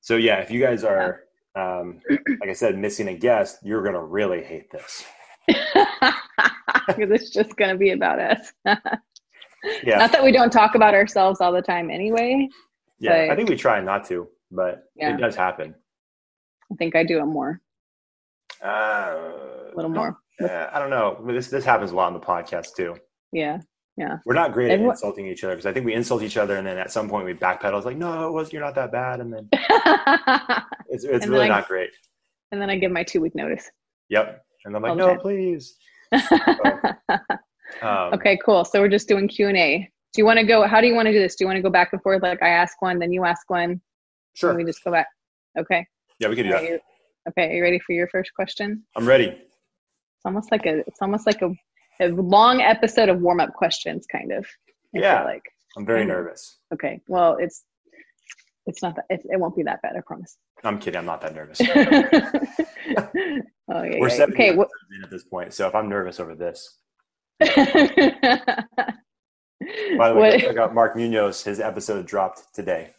So 0.00 0.16
yeah, 0.16 0.36
if 0.36 0.50
you 0.50 0.60
guys 0.60 0.84
are 0.84 1.24
um, 1.58 2.00
like 2.40 2.48
I 2.48 2.52
said, 2.52 2.78
missing 2.78 3.08
a 3.08 3.14
guest, 3.14 3.58
you're 3.62 3.82
gonna 3.82 4.02
really 4.04 4.42
hate 4.42 4.70
this. 4.70 5.04
Because 6.86 7.10
it's 7.10 7.30
just 7.30 7.54
gonna 7.56 7.76
be 7.76 7.90
about 7.90 8.18
us. 8.18 8.52
Yeah, 9.82 9.98
Not 9.98 10.12
that 10.12 10.22
we 10.22 10.30
don't 10.30 10.52
talk 10.52 10.76
about 10.76 10.94
ourselves 10.94 11.40
all 11.40 11.50
the 11.52 11.60
time 11.60 11.90
anyway. 11.90 12.48
yeah. 13.00 13.26
I 13.28 13.34
think 13.34 13.48
we 13.48 13.56
try 13.56 13.80
not 13.80 14.04
to, 14.06 14.28
but 14.52 14.84
Yeah. 14.94 15.14
it 15.14 15.20
does 15.20 15.34
happen. 15.34 15.74
I 16.72 16.74
think 16.76 16.94
I 16.94 17.02
do 17.02 17.18
it 17.18 17.24
more, 17.24 17.60
Uh, 18.64 18.68
a 18.68 19.74
little 19.74 19.90
more. 19.90 20.16
uh, 20.40 20.66
I 20.72 20.78
don't 20.78 20.90
know. 20.90 21.20
This 21.26 21.48
this 21.48 21.64
happens 21.64 21.90
a 21.90 21.96
lot 21.96 22.06
on 22.06 22.14
the 22.14 22.20
podcast 22.20 22.76
too. 22.76 22.94
Yeah. 23.32 23.58
We're 24.26 24.34
not 24.34 24.52
great 24.52 24.70
at 24.70 24.80
insulting 24.80 25.26
each 25.26 25.42
other 25.44 25.54
because 25.54 25.66
I 25.66 25.72
think 25.72 25.84
we 25.86 25.94
insult 25.94 26.22
each 26.22 26.36
other, 26.36 26.56
and 26.56 26.66
then 26.66 26.78
at 26.78 26.90
some 26.90 27.08
point 27.08 27.24
we 27.26 27.34
backpedal. 27.34 27.76
It's 27.76 27.86
like, 27.86 27.96
no, 27.96 28.28
it 28.28 28.32
was 28.32 28.52
you're 28.52 28.62
not 28.62 28.74
that 28.76 28.92
bad, 28.92 29.20
and 29.20 29.32
then 29.32 29.48
it's 30.88 31.04
it's 31.04 31.24
And 31.24 31.32
really 31.32 31.46
I- 31.46 31.48
not 31.48 31.68
great. 31.68 31.90
and 32.52 32.60
then 32.60 32.70
I 32.70 32.76
give 32.76 32.90
my 32.92 33.02
two 33.02 33.20
week 33.20 33.34
notice. 33.34 33.68
Yep. 34.10 34.42
And 34.64 34.76
I'm 34.76 34.82
like, 34.82 34.96
no, 34.96 35.16
please. 35.16 35.76
Um, 37.82 38.14
okay, 38.14 38.38
cool. 38.44 38.64
So 38.64 38.80
we're 38.80 38.88
just 38.88 39.08
doing 39.08 39.28
Q 39.28 39.48
and 39.48 39.56
A. 39.56 39.78
Do 39.78 40.20
you 40.22 40.24
want 40.24 40.38
to 40.38 40.44
go? 40.44 40.66
How 40.66 40.80
do 40.80 40.86
you 40.86 40.94
want 40.94 41.06
to 41.06 41.12
do 41.12 41.18
this? 41.20 41.36
Do 41.36 41.44
you 41.44 41.46
want 41.48 41.58
to 41.58 41.62
go 41.62 41.68
back 41.70 41.90
and 41.92 42.02
forth? 42.02 42.22
Like 42.22 42.42
I 42.42 42.48
ask 42.48 42.80
one, 42.80 42.98
then 42.98 43.12
you 43.12 43.24
ask 43.26 43.48
one. 43.50 43.80
Sure. 44.34 44.50
And 44.50 44.58
we 44.58 44.64
just 44.64 44.82
go 44.82 44.90
back. 44.90 45.06
Okay. 45.58 45.86
Yeah, 46.18 46.28
we 46.28 46.34
can 46.36 46.46
do 46.46 46.54
Are 46.54 46.60
that. 46.60 46.68
you- 46.68 46.80
okay. 47.28 47.50
Are 47.50 47.54
you 47.56 47.62
ready 47.62 47.78
for 47.78 47.92
your 47.92 48.08
first 48.08 48.32
question? 48.34 48.82
I'm 48.96 49.06
ready. 49.06 49.26
It's 49.26 50.24
almost 50.24 50.50
like 50.50 50.64
a. 50.64 50.78
It's 50.88 51.00
almost 51.02 51.26
like 51.26 51.42
a, 51.42 51.50
a 52.00 52.08
long 52.08 52.60
episode 52.60 53.08
of 53.08 53.20
warm 53.20 53.40
up 53.40 53.52
questions, 53.54 54.06
kind 54.10 54.32
of. 54.32 54.44
I 54.94 55.00
Yeah. 55.00 55.24
Like 55.24 55.42
I'm 55.76 55.84
very 55.86 56.04
Mhm. 56.04 56.08
nervous. 56.08 56.58
okay. 56.74 57.00
Well, 57.08 57.36
it's. 57.38 57.64
It's 58.66 58.82
not 58.82 58.96
that. 58.96 59.06
It, 59.08 59.22
it 59.30 59.40
won't 59.40 59.56
be 59.56 59.62
that 59.62 59.80
bad. 59.80 59.96
I 59.96 60.00
promise. 60.06 60.36
I'm 60.62 60.78
kidding. 60.78 60.98
I'm 60.98 61.06
not 61.06 61.22
that 61.22 61.34
nervous. 61.34 61.58
oh 63.70 63.82
yeah. 63.82 63.98
We're 63.98 64.08
yeah. 64.08 64.14
seven 64.14 64.34
Okay. 64.34 64.50
at 65.02 65.10
this 65.10 65.24
point, 65.24 65.54
so 65.54 65.66
if 65.68 65.74
I'm 65.74 65.88
nervous 65.88 66.20
over 66.20 66.34
this, 66.34 66.78
by 67.40 67.48
the 69.60 70.14
way, 70.14 70.38
check 70.40 70.56
out 70.58 70.74
Mark 70.74 70.96
Munoz. 70.96 71.42
His 71.42 71.60
episode 71.60 72.06
dropped 72.06 72.42
today. 72.54 72.90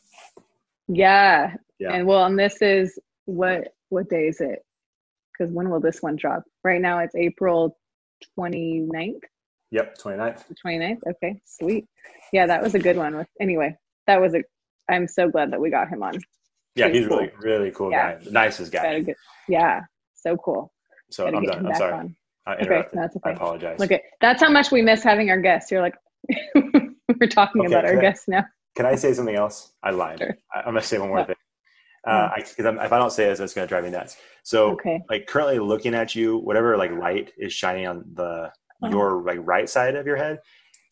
yeah. 0.87 1.55
Yeah. 1.79 1.93
And 1.93 2.05
well, 2.07 2.25
and 2.25 2.37
this 2.37 2.61
is 2.61 2.99
what 3.25 3.69
what 3.89 4.09
day 4.09 4.27
is 4.27 4.41
it? 4.41 4.59
Because 5.31 5.53
when 5.53 5.69
will 5.69 5.79
this 5.79 6.01
one 6.01 6.15
drop? 6.17 6.43
Right 6.63 6.81
now 6.81 6.99
it's 6.99 7.15
April 7.15 7.77
29th. 8.37 9.21
Yep, 9.71 9.97
29th. 9.97 10.47
The 10.47 10.55
29th? 10.55 10.99
Okay, 11.11 11.41
sweet. 11.45 11.85
Yeah, 12.33 12.47
that 12.47 12.61
was 12.61 12.73
a 12.75 12.79
good 12.79 12.97
one. 12.97 13.15
With 13.15 13.27
anyway, 13.39 13.75
that 14.07 14.19
was 14.19 14.33
a. 14.33 14.43
I'm 14.89 15.07
so 15.07 15.29
glad 15.29 15.51
that 15.51 15.59
we 15.61 15.69
got 15.69 15.89
him 15.89 16.01
on. 16.01 16.13
Yeah, 16.75 16.87
he's 16.89 17.05
really, 17.05 17.27
cool. 17.27 17.37
really 17.41 17.71
cool 17.71 17.91
Yeah. 17.91 18.13
guy. 18.15 18.23
The 18.23 18.31
nicest 18.31 18.71
guy. 18.71 18.99
good. 19.01 19.15
Yeah, 19.47 19.81
so 20.15 20.37
cool. 20.37 20.71
So 21.11 21.25
Gotta 21.25 21.37
I'm 21.37 21.43
done. 21.43 21.67
I'm 21.67 21.75
sorry. 21.75 21.93
on. 21.93 22.15
I 22.47 22.53
Okay, 22.53 22.61
interrupted. 22.63 22.99
that's 22.99 23.15
I 23.23 23.29
okay. 23.29 23.35
apologize. 23.35 23.79
Look 23.79 23.91
at 23.91 24.01
that's 24.21 24.41
how 24.41 24.49
much 24.49 24.71
we 24.71 24.81
miss 24.81 25.03
having 25.03 25.29
our 25.29 25.39
guests. 25.39 25.69
You're 25.71 25.81
like, 25.81 25.95
we're 26.55 27.27
talking 27.29 27.61
Okay, 27.61 27.71
about 27.73 27.85
our 27.85 27.97
I- 27.97 28.01
guests 28.01 28.27
now. 28.27 28.45
Can 28.75 28.85
I 28.85 28.95
say 28.95 29.13
something 29.13 29.35
else? 29.35 29.73
I 29.83 29.89
lied. 29.91 30.19
Sure. 30.19 30.37
I, 30.53 30.59
I'm 30.59 30.65
gonna 30.65 30.81
say 30.81 30.97
one 30.99 31.09
more 31.09 31.25
thing. 31.25 31.35
Uh, 32.07 32.29
I, 32.35 32.41
cause 32.41 32.65
I'm, 32.65 32.79
if 32.79 32.91
I 32.93 32.97
don't 32.97 33.11
say 33.11 33.25
this, 33.25 33.39
it's 33.39 33.53
gonna 33.53 33.67
drive 33.67 33.83
me 33.83 33.89
nuts. 33.89 34.17
So, 34.43 34.71
Okay. 34.71 35.01
like 35.09 35.27
currently 35.27 35.59
looking 35.59 35.93
at 35.93 36.15
you, 36.15 36.37
whatever 36.37 36.77
like 36.77 36.91
light 36.91 37.31
is 37.37 37.53
shining 37.53 37.87
on 37.87 38.05
the 38.13 38.51
Oh. 38.81 38.89
your 38.89 39.21
like 39.23 39.39
right 39.41 39.67
side 39.69 39.95
of 39.95 40.07
your 40.07 40.15
head, 40.15 40.39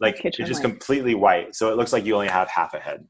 like 0.01 0.23
it's 0.25 0.35
just 0.37 0.55
light. 0.55 0.69
completely 0.69 1.15
white. 1.15 1.55
So 1.55 1.71
it 1.71 1.77
looks 1.77 1.93
like 1.93 2.03
you 2.05 2.13
only 2.15 2.27
have 2.27 2.49
half 2.49 2.73
a 2.73 2.79
head. 2.79 3.05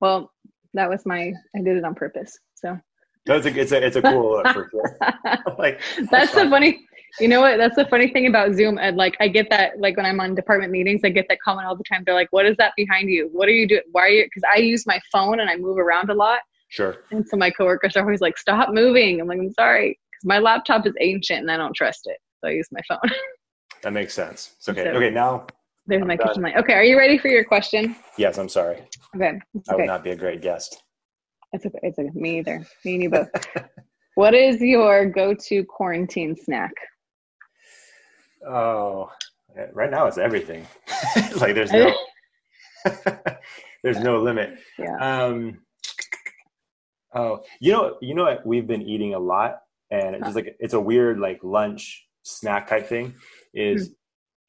Well, 0.00 0.32
that 0.72 0.88
was 0.88 1.04
my. 1.04 1.32
I 1.54 1.60
did 1.62 1.76
it 1.76 1.84
on 1.84 1.94
purpose. 1.94 2.38
So 2.54 2.78
that's 3.26 3.44
a 3.44 3.60
it's 3.60 3.72
a 3.72 3.86
it's 3.86 3.96
a 3.96 4.02
cool 4.02 4.36
look 4.38 4.46
for 4.48 4.70
sure. 4.70 4.98
like 5.58 5.80
that's 6.10 6.32
the 6.32 6.48
funny. 6.48 6.82
You 7.20 7.28
know 7.28 7.40
what? 7.40 7.56
That's 7.58 7.76
the 7.76 7.86
funny 7.86 8.08
thing 8.08 8.26
about 8.26 8.54
Zoom. 8.54 8.78
And 8.78 8.96
like, 8.96 9.16
I 9.20 9.28
get 9.28 9.48
that, 9.48 9.78
like, 9.80 9.96
when 9.96 10.04
I'm 10.04 10.20
on 10.20 10.34
department 10.34 10.70
meetings, 10.70 11.00
I 11.02 11.08
get 11.08 11.24
that 11.30 11.38
comment 11.42 11.66
all 11.66 11.74
the 11.74 11.84
time. 11.84 12.02
They're 12.04 12.14
like, 12.14 12.28
what 12.30 12.44
is 12.44 12.56
that 12.58 12.72
behind 12.76 13.08
you? 13.08 13.30
What 13.32 13.48
are 13.48 13.52
you 13.52 13.66
doing? 13.66 13.80
Why 13.92 14.02
are 14.02 14.08
you? 14.10 14.24
Because 14.24 14.42
I 14.54 14.58
use 14.58 14.86
my 14.86 15.00
phone 15.10 15.40
and 15.40 15.48
I 15.48 15.56
move 15.56 15.78
around 15.78 16.10
a 16.10 16.14
lot. 16.14 16.40
Sure. 16.76 16.96
And 17.10 17.26
so 17.26 17.38
my 17.38 17.50
coworkers 17.50 17.96
are 17.96 18.02
always 18.02 18.20
like, 18.20 18.36
stop 18.36 18.68
moving. 18.70 19.18
I'm 19.18 19.26
like, 19.26 19.38
I'm 19.38 19.50
sorry. 19.54 19.98
Because 20.10 20.26
my 20.26 20.38
laptop 20.38 20.86
is 20.86 20.92
ancient 21.00 21.40
and 21.40 21.50
I 21.50 21.56
don't 21.56 21.74
trust 21.74 22.02
it. 22.04 22.18
So 22.42 22.48
I 22.48 22.52
use 22.52 22.68
my 22.70 22.80
phone. 22.86 22.98
That 23.82 23.92
makes 23.92 24.14
sense. 24.14 24.54
It's 24.58 24.68
okay. 24.70 24.84
So- 24.84 24.90
Okay, 24.96 25.10
now, 25.10 25.46
There's 25.86 26.00
I'm 26.02 26.08
my 26.08 26.16
done. 26.16 26.28
kitchen 26.28 26.42
light. 26.42 26.56
Okay. 26.56 26.72
Are 26.72 26.82
you 26.82 26.98
ready 26.98 27.18
for 27.18 27.28
your 27.28 27.44
question? 27.44 27.94
yes, 28.18 28.36
I'm 28.38 28.48
sorry. 28.48 28.82
Okay. 29.14 29.38
It's 29.54 29.68
I 29.68 29.76
would 29.76 29.86
not 29.86 30.02
be 30.02 30.10
a 30.10 30.16
great 30.16 30.40
guest. 30.42 30.82
It's 31.52 31.64
okay. 31.66 31.78
It's 31.82 31.98
okay. 31.98 32.10
Me 32.14 32.38
either. 32.38 32.66
Me 32.84 32.94
and 32.94 33.02
you 33.04 33.10
both. 33.10 33.28
what 34.16 34.34
is 34.34 34.60
your 34.60 35.06
go 35.06 35.34
to 35.34 35.62
quarantine 35.64 36.34
snack? 36.34 36.72
Oh, 38.48 39.10
right 39.72 39.90
now 39.90 40.06
it's 40.06 40.18
everything. 40.18 40.66
like 41.36 41.54
there's 41.54 41.70
no, 41.72 41.94
there's 43.84 44.00
no 44.00 44.20
limit. 44.20 44.58
Yeah. 44.78 44.96
Um, 44.98 45.58
oh, 47.16 47.42
you 47.60 47.72
know, 47.72 47.96
you 48.00 48.14
know 48.14 48.24
what 48.24 48.46
we've 48.46 48.66
been 48.66 48.82
eating 48.82 49.14
a 49.14 49.18
lot, 49.18 49.60
and 49.90 50.14
it's 50.14 50.24
just 50.24 50.36
like 50.36 50.56
it's 50.60 50.74
a 50.74 50.80
weird 50.80 51.18
like 51.18 51.40
lunch 51.42 52.06
snack 52.22 52.68
type 52.68 52.86
thing. 52.88 53.14
Is 53.54 53.88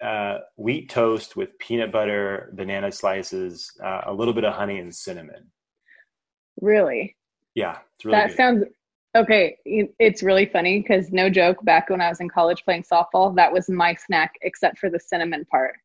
Hmm. 0.01 0.07
uh, 0.07 0.37
wheat 0.57 0.89
toast 0.89 1.35
with 1.35 1.57
peanut 1.59 1.91
butter, 1.91 2.51
banana 2.53 2.91
slices, 2.91 3.71
uh, 3.83 4.01
a 4.05 4.13
little 4.13 4.33
bit 4.33 4.43
of 4.43 4.53
honey 4.53 4.79
and 4.79 4.93
cinnamon. 4.93 5.49
Really? 6.61 7.15
Yeah, 7.55 7.77
it's 7.95 8.05
really 8.05 8.17
that 8.17 8.27
good. 8.29 8.37
sounds 8.37 8.63
okay. 9.15 9.57
It's 9.65 10.21
really 10.21 10.45
funny 10.45 10.79
because 10.81 11.11
no 11.11 11.29
joke, 11.29 11.63
back 11.63 11.89
when 11.89 12.01
I 12.01 12.09
was 12.09 12.19
in 12.19 12.29
college 12.29 12.63
playing 12.63 12.83
softball, 12.83 13.35
that 13.35 13.51
was 13.51 13.69
my 13.69 13.95
snack 13.95 14.33
except 14.41 14.77
for 14.77 14.89
the 14.89 14.99
cinnamon 14.99 15.45
part. 15.45 15.75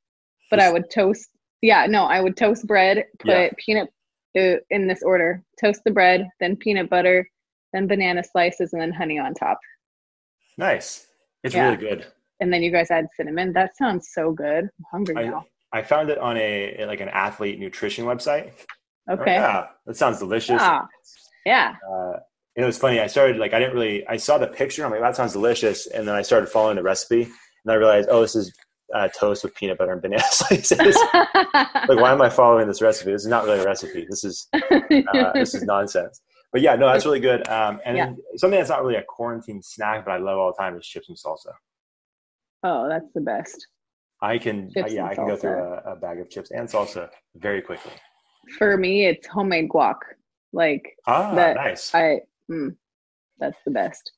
But 0.50 0.60
I 0.60 0.70
would 0.70 0.90
toast. 0.90 1.30
Yeah, 1.62 1.86
no, 1.86 2.04
I 2.04 2.20
would 2.20 2.36
toast 2.36 2.66
bread, 2.66 3.06
put 3.20 3.30
Yeah. 3.30 3.48
peanut 3.56 3.88
in 4.34 4.86
this 4.86 5.02
order: 5.02 5.42
toast 5.60 5.82
the 5.84 5.90
bread, 5.90 6.28
then 6.40 6.56
peanut 6.56 6.88
butter, 6.90 7.28
then 7.72 7.86
banana 7.86 8.22
slices, 8.24 8.72
and 8.72 8.80
then 8.82 8.92
honey 8.92 9.18
on 9.18 9.34
top. 9.34 9.58
nice. 10.58 11.06
It's 11.44 11.54
Yeah. 11.54 11.64
really 11.64 11.76
good. 11.76 12.06
And 12.40 12.52
then 12.52 12.62
you 12.62 12.70
guys 12.70 12.90
add 12.90 13.06
cinnamon. 13.16 13.52
That 13.52 13.76
sounds 13.76 14.10
so 14.12 14.32
good. 14.32 14.64
I'm 14.64 14.84
hungry 14.90 15.16
I, 15.16 15.24
now. 15.28 15.46
I 15.72 15.82
found 15.82 16.10
it 16.10 16.18
on 16.18 16.36
a 16.36 16.84
like 16.86 17.00
an 17.00 17.08
athlete 17.08 17.58
nutrition 17.58 18.04
website. 18.04 18.52
Like, 19.08 19.20
Okay. 19.20 19.34
yeah, 19.34 19.66
that 19.86 19.96
sounds 19.96 20.18
delicious. 20.18 20.60
Ah, 20.60 20.86
yeah. 21.44 21.74
uh, 21.90 22.18
it 22.54 22.64
was 22.64 22.78
funny. 22.78 23.00
I 23.00 23.06
started 23.08 23.38
like 23.38 23.52
I 23.54 23.58
didn't 23.58 23.74
really. 23.74 24.06
I 24.06 24.16
saw 24.18 24.38
the 24.38 24.46
picture. 24.46 24.84
I'm 24.84 24.90
like, 24.92 25.00
that 25.00 25.16
sounds 25.16 25.32
delicious, 25.32 25.86
and 25.88 26.06
then 26.06 26.14
I 26.14 26.22
started 26.22 26.48
following 26.48 26.76
the 26.76 26.82
recipe, 26.82 27.22
and 27.22 27.72
I 27.72 27.74
realized, 27.74 28.08
oh, 28.10 28.20
this 28.20 28.36
is 28.36 28.52
uh, 28.94 29.08
toast 29.08 29.44
with 29.44 29.54
peanut 29.54 29.78
butter 29.78 29.92
and 29.92 30.02
banana 30.02 30.22
slices. 30.30 30.96
like, 31.14 31.88
why 31.88 32.12
am 32.12 32.20
I 32.22 32.28
following 32.28 32.66
this 32.68 32.82
recipe? 32.82 33.12
This 33.12 33.22
is 33.22 33.28
not 33.28 33.44
really 33.44 33.61
a 33.61 33.64
recipe. 33.64 34.06
This 34.08 34.25
is 34.25 34.49
uh, 34.54 35.32
this 35.34 35.54
is 35.54 35.62
nonsense. 35.62 36.20
But 36.52 36.61
yeah, 36.61 36.75
no, 36.76 36.87
that's 36.92 37.06
really 37.06 37.20
good. 37.20 37.49
Um, 37.49 37.80
and 37.87 37.96
then 37.96 38.16
something 38.37 38.58
that's 38.58 38.68
not 38.70 38.82
really 38.82 38.96
a 38.96 39.02
quarantine 39.02 39.62
snack, 39.62 40.04
but 40.04 40.11
I 40.12 40.18
love 40.18 40.38
all 40.38 40.52
the 40.56 40.62
time 40.62 40.76
is 40.76 40.87
chips 40.87 41.08
and 41.08 41.16
salsa. 41.16 41.52
oh, 42.62 42.88
that's 42.88 43.11
the 43.14 43.22
best. 43.22 43.66
I 44.20 44.38
can, 44.38 44.70
uh, 44.76 44.87
yeah, 44.87 45.06
I 45.06 45.14
can 45.14 45.26
go 45.26 45.34
through 45.37 45.58
a, 45.62 45.92
a 45.92 45.96
bag 45.96 46.20
of 46.20 46.28
chips 46.30 46.50
and 46.52 46.68
salsa 46.68 47.08
very 47.37 47.61
quickly. 47.62 47.90
For 48.58 48.76
me, 48.76 49.06
it's 49.06 49.26
homemade 49.26 49.68
guac. 49.70 49.96
Like 50.52 50.94
Ah, 51.06 51.34
That- 51.34 51.56
nice. 51.56 51.94
I, 51.94 52.20
mm, 52.50 52.76
that's 53.38 53.56
the 53.64 53.70
best. 53.72 54.12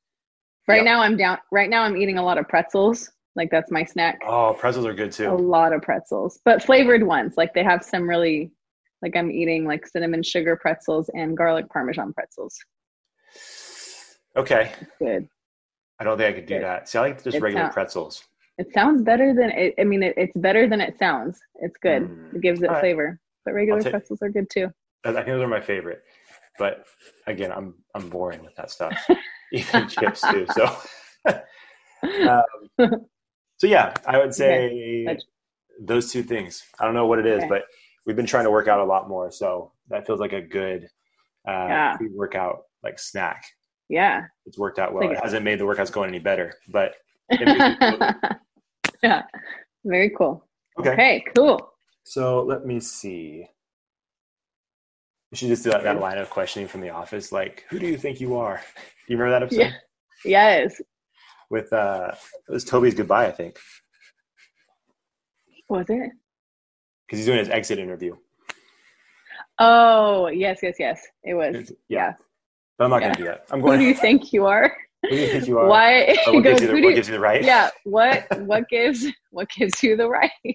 Right 0.66 0.76
Yep. 0.78 0.85
now, 0.87 1.00
I'm 1.02 1.16
down. 1.16 1.38
Right 1.52 1.71
now, 1.71 1.83
I'm 1.83 1.97
eating 1.97 2.19
a 2.19 2.23
lot 2.25 2.37
of 2.38 2.49
pretzels. 2.49 3.11
Like 3.37 3.50
that's 3.50 3.71
my 3.71 3.85
snack. 3.85 4.21
oh, 4.26 4.55
pretzels 4.59 4.87
are 4.87 4.95
good 4.95 5.11
too. 5.12 5.29
A 5.31 5.35
lot 5.35 5.73
of 5.73 5.83
pretzels, 5.83 6.38
but 6.45 6.62
flavored 6.62 7.03
ones. 7.03 7.35
Like 7.37 7.53
they 7.55 7.64
have 7.64 7.85
some 7.85 8.09
really, 8.09 8.53
like 9.03 9.17
I'm 9.17 9.31
eating 9.31 9.64
like 9.67 9.87
cinnamon 9.87 10.23
sugar 10.23 10.57
pretzels 10.57 11.11
and 11.14 11.37
garlic 11.37 11.69
parmesan 11.69 12.12
pretzels. 12.12 12.57
Okay, 14.37 14.73
Good. 14.99 15.29
I 16.00 16.05
don't 16.05 16.19
think 16.19 16.35
I 16.35 16.38
could 16.41 16.47
do 16.47 16.55
Good. 16.57 16.64
that. 16.64 16.88
See, 16.88 16.99
I 16.99 17.03
like 17.03 17.23
just 17.23 17.37
It 17.37 17.43
regular 17.43 17.64
sound- 17.67 17.75
pretzels. 17.75 18.25
It 18.59 18.73
sounds 18.73 19.03
better 19.03 19.35
than 19.35 19.50
it. 19.50 19.75
I 19.81 19.85
mean, 19.85 20.03
it, 20.05 20.14
it's 20.17 20.33
better 20.37 20.69
than 20.69 20.81
it 20.81 20.97
sounds. 20.99 21.41
It's 21.57 21.76
good. 21.83 22.03
Mm. 22.03 22.35
It 22.37 22.41
gives 22.41 22.62
it 22.62 22.69
All 22.69 22.75
right. 22.75 22.81
flavor. 22.81 23.19
But 23.45 23.55
regular 23.55 23.81
take- 23.81 23.91
pretzels 23.93 24.23
are 24.23 24.29
good 24.29 24.49
too. 24.50 24.71
I 25.05 25.12
think 25.12 25.26
those 25.26 25.43
are 25.43 25.49
my 25.49 25.61
favorite. 25.61 26.03
But 26.59 26.87
again, 27.26 27.50
I'm 27.53 27.75
I'm 27.97 28.09
boring 28.09 28.43
with 28.45 28.55
that 28.57 28.71
stuff. 28.71 28.97
Even 29.53 29.88
chips 29.88 30.21
too. 30.31 30.47
So, 30.53 30.76
um, 32.31 32.43
so 33.64 33.71
yeah, 33.71 33.94
I 34.06 34.18
would 34.18 34.35
say 34.35 35.04
That's- 35.06 35.25
those 35.80 36.12
two 36.12 36.23
things. 36.23 36.62
I 36.78 36.85
don't 36.85 36.92
know 36.94 37.06
what 37.06 37.18
it 37.18 37.26
is, 37.26 37.38
Okay. 37.38 37.49
but 37.49 37.64
we've 38.04 38.14
been 38.16 38.26
trying 38.26 38.44
to 38.44 38.50
work 38.50 38.68
out 38.68 38.78
a 38.80 38.85
lot 38.85 39.09
more. 39.09 39.30
So 39.30 39.73
that 39.88 40.06
feels 40.06 40.21
like 40.21 40.33
a 40.35 40.40
good 40.42 40.85
uh, 41.49 41.66
Yeah. 41.68 41.97
pre-workout 41.97 42.64
like 42.83 42.99
snack. 42.99 43.44
Yeah. 43.88 44.25
It's 44.47 44.59
worked 44.59 44.78
out 44.78 44.92
well. 44.92 45.09
Like- 45.09 45.16
it 45.16 45.23
hasn't 45.23 45.44
made 45.44 45.59
the 45.59 45.64
workouts 45.64 45.90
going 45.90 46.09
any 46.11 46.18
better, 46.18 46.54
but 46.68 46.94
it 47.30 47.40
makes 47.47 47.59
me 47.59 47.76
feel 47.78 47.99
good. 47.99 48.37
yeah. 49.02 49.23
Very 49.85 50.11
cool. 50.11 50.47
okay. 50.78 50.90
Okay. 50.92 51.25
Cool. 51.35 51.71
So 52.04 52.42
let 52.42 52.66
me 52.66 52.80
see. 52.80 53.47
We 55.30 55.38
should 55.38 55.49
just 55.49 55.64
do 55.64 55.71
that, 55.71 55.83
that 55.85 56.00
line 56.00 56.18
of 56.18 56.28
questioning 56.30 56.68
from 56.68 56.83
The 56.83 56.90
Office. 56.90 57.33
Like, 57.33 57.64
who 57.71 57.78
do 57.78 57.87
you 57.87 57.97
think 57.97 58.21
you 58.21 58.37
are? 58.37 58.61
Do 58.76 59.12
you 59.12 59.18
remember 59.18 59.33
that 59.38 59.42
episode? 59.42 59.75
Yeah. 60.25 60.61
Yes. 60.62 60.80
With 61.51 61.73
uh, 61.73 62.13
it 62.49 62.53
was 62.53 62.65
Toby's 62.65 62.95
goodbye, 62.95 63.27
I 63.27 63.31
think, 63.33 63.59
Was 65.69 65.87
it? 65.89 66.11
because 67.07 67.19
he's 67.19 67.27
doing 67.27 67.39
his 67.39 67.49
exit 67.51 67.79
interview. 67.79 68.17
Oh, 69.59 70.29
yes, 70.29 70.61
yes, 70.63 70.77
yes. 70.79 71.07
It 71.23 71.35
was. 71.35 71.55
It's- 71.55 71.73
Yeah. 71.89 72.15
but 72.79 72.85
I'm 72.85 72.91
not 72.91 73.03
Yeah. 73.03 73.09
gonna 73.09 73.19
do 73.19 73.25
that. 73.25 73.45
I'm 73.51 73.61
going 73.61 73.79
Who 73.79 73.85
do 73.85 73.89
you 73.89 73.95
think 73.95 74.33
you 74.33 74.47
are? 74.47 74.75
who 75.03 75.11
do 75.11 75.17
you 75.17 75.29
think 75.29 75.47
you 75.47 75.59
are? 75.59 75.67
Why? 75.69 76.03
Or 76.03 76.15
He 76.15 76.31
what, 76.37 76.43
gives 76.45 76.61
you 76.63 76.67
the, 76.69 76.73
"Who 76.73 76.83
what 76.83 76.89
you-" 76.89 76.95
gives 76.95 77.09
you 77.09 77.15
the 77.15 77.21
right? 77.21 77.45
yeah. 77.45 77.71
What? 77.85 78.27
What 78.47 78.69
gives? 78.69 79.07
What 79.31 79.49
gives 79.51 79.83
you 79.83 79.97
the 79.97 80.09
right? 80.09 80.31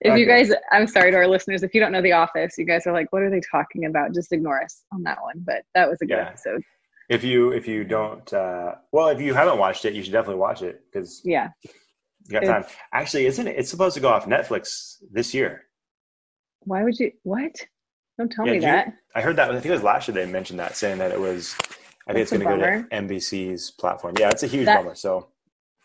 if 0.00 0.18
you 0.18 0.24
guys, 0.26 0.50
I'm 0.72 0.86
sorry 0.86 1.10
to 1.10 1.16
our 1.18 1.26
listeners. 1.26 1.62
If 1.62 1.74
you 1.74 1.80
don't 1.80 1.92
know 1.92 2.00
The 2.02 2.12
Office, 2.12 2.54
you 2.56 2.64
guys 2.64 2.86
are 2.86 2.92
like, 2.92 3.12
"What 3.12 3.22
are 3.22 3.30
they 3.30 3.40
talking 3.50 3.84
about?" 3.86 4.14
Just 4.14 4.32
ignore 4.32 4.62
us 4.62 4.84
on 4.92 5.02
that 5.02 5.20
one. 5.20 5.42
But 5.44 5.64
that 5.74 5.88
was 5.88 6.00
a 6.02 6.06
good 6.06 6.16
Yeah. 6.18 6.28
episode. 6.28 6.62
If 7.10 7.24
you 7.24 7.50
if 7.50 7.66
you 7.66 7.82
don't, 7.82 8.32
uh, 8.32 8.76
well, 8.92 9.08
if 9.08 9.20
you 9.20 9.34
haven't 9.34 9.58
watched 9.58 9.84
it, 9.84 9.94
you 9.94 10.02
should 10.04 10.12
definitely 10.12 10.40
watch 10.40 10.62
it 10.62 10.80
because 10.86 11.20
Yeah. 11.24 11.48
you 11.64 12.40
got 12.40 12.44
time. 12.44 12.64
Actually, 12.92 13.26
isn't 13.26 13.48
it? 13.48 13.56
It's 13.58 13.68
supposed 13.68 13.94
to 13.96 14.00
go 14.00 14.08
off 14.08 14.26
Netflix 14.26 14.94
this 15.10 15.34
year. 15.34 15.64
Why 16.60 16.84
would 16.84 16.96
you? 17.00 17.10
What? 17.24 17.52
Don't 18.16 18.30
tell 18.30 18.46
Yeah, 18.46 18.52
me 18.52 18.56
you- 18.58 18.62
that. 18.62 18.94
I 19.16 19.22
heard 19.22 19.34
that. 19.36 19.50
I 19.50 19.54
think 19.54 19.66
it 19.66 19.70
was 19.72 19.82
last 19.82 20.06
year 20.06 20.14
they 20.14 20.30
mentioned 20.30 20.60
that, 20.60 20.76
saying 20.76 20.98
that 20.98 21.10
it 21.10 21.18
was. 21.18 21.56
I 22.06 22.12
think 22.12 22.28
That's 22.28 22.32
it's 22.32 22.42
going 22.44 22.60
to 22.60 22.64
go 22.66 22.82
to 22.82 22.88
NBC's 22.96 23.72
platform. 23.72 24.14
Yeah, 24.18 24.30
it's 24.30 24.44
a 24.44 24.46
huge 24.46 24.66
That- 24.66 24.76
bummer. 24.84 24.94
So 24.94 25.30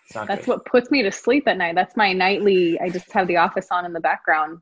it's 0.06 0.14
not 0.16 0.28
That's 0.28 0.46
good. 0.46 0.52
what 0.52 0.66
puts 0.66 0.92
me 0.92 1.02
to 1.02 1.12
sleep 1.12 1.48
at 1.48 1.58
night. 1.58 1.74
That's 1.74 1.96
my 1.98 2.14
nightly. 2.14 2.80
I 2.80 2.90
just 2.90 3.12
have 3.14 3.28
The 3.28 3.38
Office 3.38 3.68
on 3.72 3.84
in 3.86 3.94
the 3.94 4.00
background. 4.00 4.60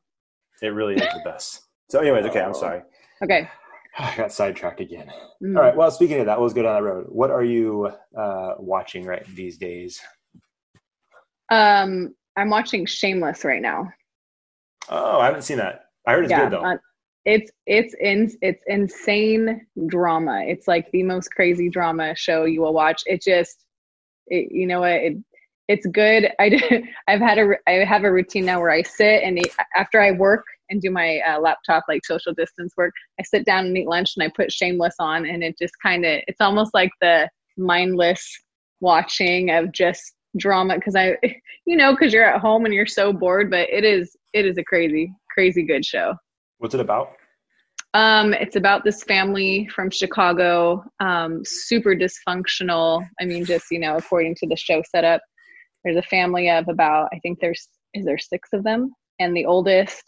It 0.61 0.69
really 0.69 0.95
is 0.95 1.01
the 1.01 1.21
best. 1.25 1.61
So, 1.89 1.99
anyways, 1.99 2.25
okay, 2.27 2.39
I'm 2.41 2.51
Oh. 2.51 2.53
sorry. 2.53 2.81
Okay. 3.21 3.49
I 3.99 4.15
got 4.15 4.31
sidetracked 4.31 4.79
again. 4.79 5.11
Mm. 5.41 5.55
All 5.55 5.63
right. 5.63 5.75
Well, 5.75 5.91
speaking 5.91 6.19
of 6.19 6.25
that, 6.25 6.41
let's 6.41 6.53
go 6.53 6.63
down 6.63 6.75
that 6.75 6.83
road. 6.83 7.05
What 7.09 7.31
are 7.31 7.43
you 7.43 7.91
uh, 8.17 8.55
watching 8.57 9.05
right 9.05 9.25
these 9.35 9.57
days? 9.57 9.99
Um, 11.51 12.15
I'm 12.35 12.49
watching 12.49 12.85
Shameless 12.85 13.43
right 13.45 13.61
now. 13.61 13.91
Oh, 14.89 15.19
I 15.19 15.25
haven't 15.25 15.43
seen 15.43 15.57
that. 15.57 15.85
I 16.07 16.13
heard 16.13 16.25
it's 16.25 16.33
good 16.33 16.51
though. 16.51 16.63
uh, 16.63 16.77
it's 17.25 17.51
it's 17.65 17.95
in 18.01 18.31
it's 18.41 18.61
insane 18.67 19.65
drama. 19.87 20.43
It's 20.45 20.67
like 20.67 20.91
the 20.91 21.03
most 21.03 21.29
crazy 21.31 21.69
drama 21.69 22.15
show 22.15 22.45
you 22.45 22.61
will 22.61 22.73
watch. 22.73 23.03
It 23.05 23.21
just, 23.21 23.63
it, 24.27 24.51
you 24.51 24.67
know 24.67 24.81
what? 24.81 24.91
It, 24.91 25.17
it's 25.69 25.85
good. 25.87 26.29
I 26.39 26.49
do, 26.49 26.59
I've 27.07 27.21
had 27.21 27.37
a 27.37 27.53
I 27.67 27.85
have 27.85 28.03
a 28.03 28.11
routine 28.11 28.45
now 28.45 28.59
where 28.59 28.71
I 28.71 28.81
sit 28.81 29.23
and 29.23 29.39
after 29.75 30.01
I 30.01 30.11
work 30.11 30.43
and 30.69 30.81
do 30.81 30.91
my 30.91 31.19
uh, 31.19 31.39
laptop 31.39 31.83
like 31.87 32.05
social 32.05 32.33
distance 32.33 32.73
work, 32.77 32.93
I 33.19 33.23
sit 33.23 33.45
down 33.45 33.65
and 33.65 33.77
eat 33.77 33.87
lunch 33.87 34.13
and 34.15 34.23
I 34.23 34.31
put 34.35 34.51
Shameless 34.51 34.95
on 34.99 35.25
and 35.25 35.43
it 35.43 35.57
just 35.59 35.73
kind 35.81 36.05
of 36.05 36.21
it's 36.27 36.41
almost 36.41 36.73
like 36.73 36.91
the 37.01 37.29
mindless 37.57 38.25
watching 38.79 39.51
of 39.51 39.71
just 39.71 40.01
drama 40.37 40.75
because 40.75 40.95
I 40.95 41.17
you 41.65 41.75
know 41.75 41.93
because 41.93 42.13
you're 42.13 42.25
at 42.25 42.41
home 42.41 42.65
and 42.65 42.73
you're 42.73 42.87
so 42.87 43.13
bored 43.13 43.51
but 43.51 43.69
it 43.69 43.83
is 43.83 44.15
it 44.33 44.45
is 44.45 44.57
a 44.57 44.63
crazy 44.63 45.13
crazy 45.31 45.63
good 45.63 45.85
show 45.85 46.15
What's 46.57 46.73
it 46.73 46.81
about? 46.81 47.09
um, 47.93 48.33
it's 48.33 48.55
about 48.55 48.83
this 48.83 49.03
family 49.03 49.67
from 49.67 49.91
Chicago, 49.91 50.83
um, 50.99 51.41
super 51.45 51.95
dysfunctional. 51.95 53.05
I 53.21 53.25
mean, 53.25 53.45
just 53.45 53.65
you 53.69 53.79
know, 53.79 53.97
according 53.97 54.35
to 54.35 54.47
the 54.47 54.55
show 54.55 54.81
setup, 54.89 55.21
there's 55.83 55.97
a 55.97 56.01
family 56.03 56.49
of 56.49 56.67
about 56.69 57.09
I 57.13 57.19
think 57.19 57.39
there's 57.39 57.67
is 57.93 58.05
there 58.05 58.17
six 58.17 58.49
of 58.53 58.63
them, 58.63 58.93
and 59.19 59.35
the 59.35 59.45
oldest 59.45 60.03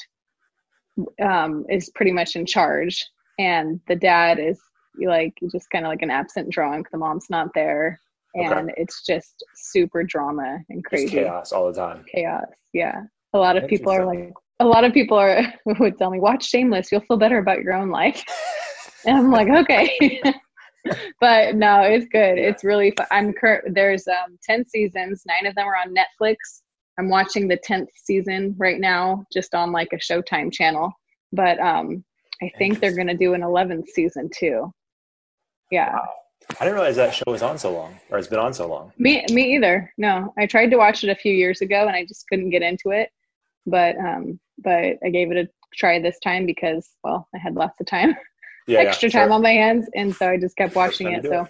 um, 1.21 1.65
is 1.69 1.89
pretty 1.95 2.11
much 2.11 2.35
in 2.35 2.45
charge, 2.45 3.05
and 3.39 3.79
the 3.87 3.95
dad 3.95 4.39
is 4.39 4.59
like 5.05 5.33
just 5.51 5.69
kind 5.69 5.85
of 5.85 5.89
like 5.89 6.01
an 6.01 6.11
absent 6.11 6.49
drunk. 6.49 6.87
The 6.91 6.97
mom's 6.97 7.27
not 7.29 7.49
there, 7.53 7.99
and 8.35 8.71
it's 8.77 9.03
just 9.05 9.43
super 9.55 10.03
drama 10.03 10.59
and 10.69 10.83
Just 10.83 10.89
crazy 10.89 11.09
chaos 11.09 11.51
all 11.51 11.71
the 11.71 11.73
time. 11.73 12.05
chaos. 12.13 12.45
Yeah. 12.73 13.01
A 13.33 13.37
lot 13.37 13.57
of 13.57 13.67
people 13.67 13.91
are 13.91 14.05
like, 14.05 14.33
a 14.59 14.65
lot 14.65 14.83
of 14.83 14.93
people 14.93 15.17
are 15.17 15.41
would 15.79 15.97
tell 15.97 16.09
me, 16.09 16.19
watch 16.19 16.47
Shameless, 16.47 16.91
you'll 16.91 17.01
feel 17.01 17.17
better 17.17 17.37
about 17.37 17.61
your 17.61 17.73
own 17.73 17.89
life. 17.89 18.23
and 19.05 19.17
I'm 19.17 19.31
like, 19.31 19.49
okay. 19.49 20.21
but 21.19 21.55
no, 21.55 21.81
it's 21.81 22.05
good. 22.05 22.37
It's 22.37 22.63
really 22.63 22.91
fun. 22.91 23.07
I'm 23.11 23.33
current. 23.33 23.73
There's 23.73 24.07
um, 24.07 24.37
10 24.43 24.67
seasons, 24.67 25.23
nine 25.27 25.45
of 25.45 25.55
them 25.55 25.67
are 25.67 25.75
on 25.75 25.93
Netflix. 25.93 26.35
I'm 26.97 27.09
watching 27.09 27.47
the 27.47 27.57
10th 27.57 27.87
season 27.95 28.55
right 28.57 28.79
now, 28.79 29.25
just 29.33 29.53
on 29.53 29.71
like 29.71 29.89
a 29.93 29.97
Showtime 29.97 30.51
channel. 30.51 30.91
But 31.33 31.59
um, 31.59 32.03
I 32.41 32.51
think 32.57 32.79
they're 32.79 32.95
going 32.95 33.07
to 33.07 33.17
do 33.17 33.33
an 33.33 33.41
11th 33.41 33.87
season 33.87 34.29
too. 34.33 34.71
Yeah. 35.71 35.93
Wow. 35.93 36.09
I 36.59 36.63
didn't 36.63 36.75
realize 36.75 36.95
that 36.97 37.13
show 37.13 37.23
was 37.27 37.41
on 37.41 37.57
so 37.57 37.73
long, 37.73 37.99
or 38.11 38.19
it's 38.19 38.27
been 38.27 38.39
on 38.39 38.53
so 38.53 38.67
long. 38.67 38.93
Me, 38.97 39.25
me 39.31 39.55
either. 39.55 39.91
No, 39.97 40.31
I 40.37 40.45
tried 40.45 40.69
to 40.69 40.77
watch 40.77 41.03
it 41.03 41.09
a 41.09 41.15
few 41.15 41.33
years 41.33 41.61
ago 41.61 41.87
and 41.87 41.95
I 41.95 42.05
just 42.05 42.27
couldn't 42.29 42.51
get 42.51 42.61
into 42.61 42.91
it. 42.91 43.09
But 43.65 43.97
um, 43.97 44.39
but 44.59 44.97
I 45.03 45.09
gave 45.11 45.31
it 45.31 45.37
a 45.37 45.49
try 45.73 45.99
this 45.99 46.19
time 46.19 46.45
because 46.45 46.87
well, 47.03 47.27
I 47.33 47.39
had 47.39 47.55
lots 47.55 47.81
of 47.81 47.87
time, 47.87 48.15
Yeah, 48.67 48.81
yeah, 48.81 48.89
extra 48.89 49.09
sure. 49.09 49.21
time 49.21 49.31
on 49.31 49.41
my 49.41 49.51
hands, 49.51 49.87
and 49.95 50.15
so 50.15 50.29
I 50.29 50.37
just 50.37 50.55
kept 50.55 50.75
watching 50.75 51.11
it. 51.11 51.23
So 51.23 51.41
it. 51.41 51.49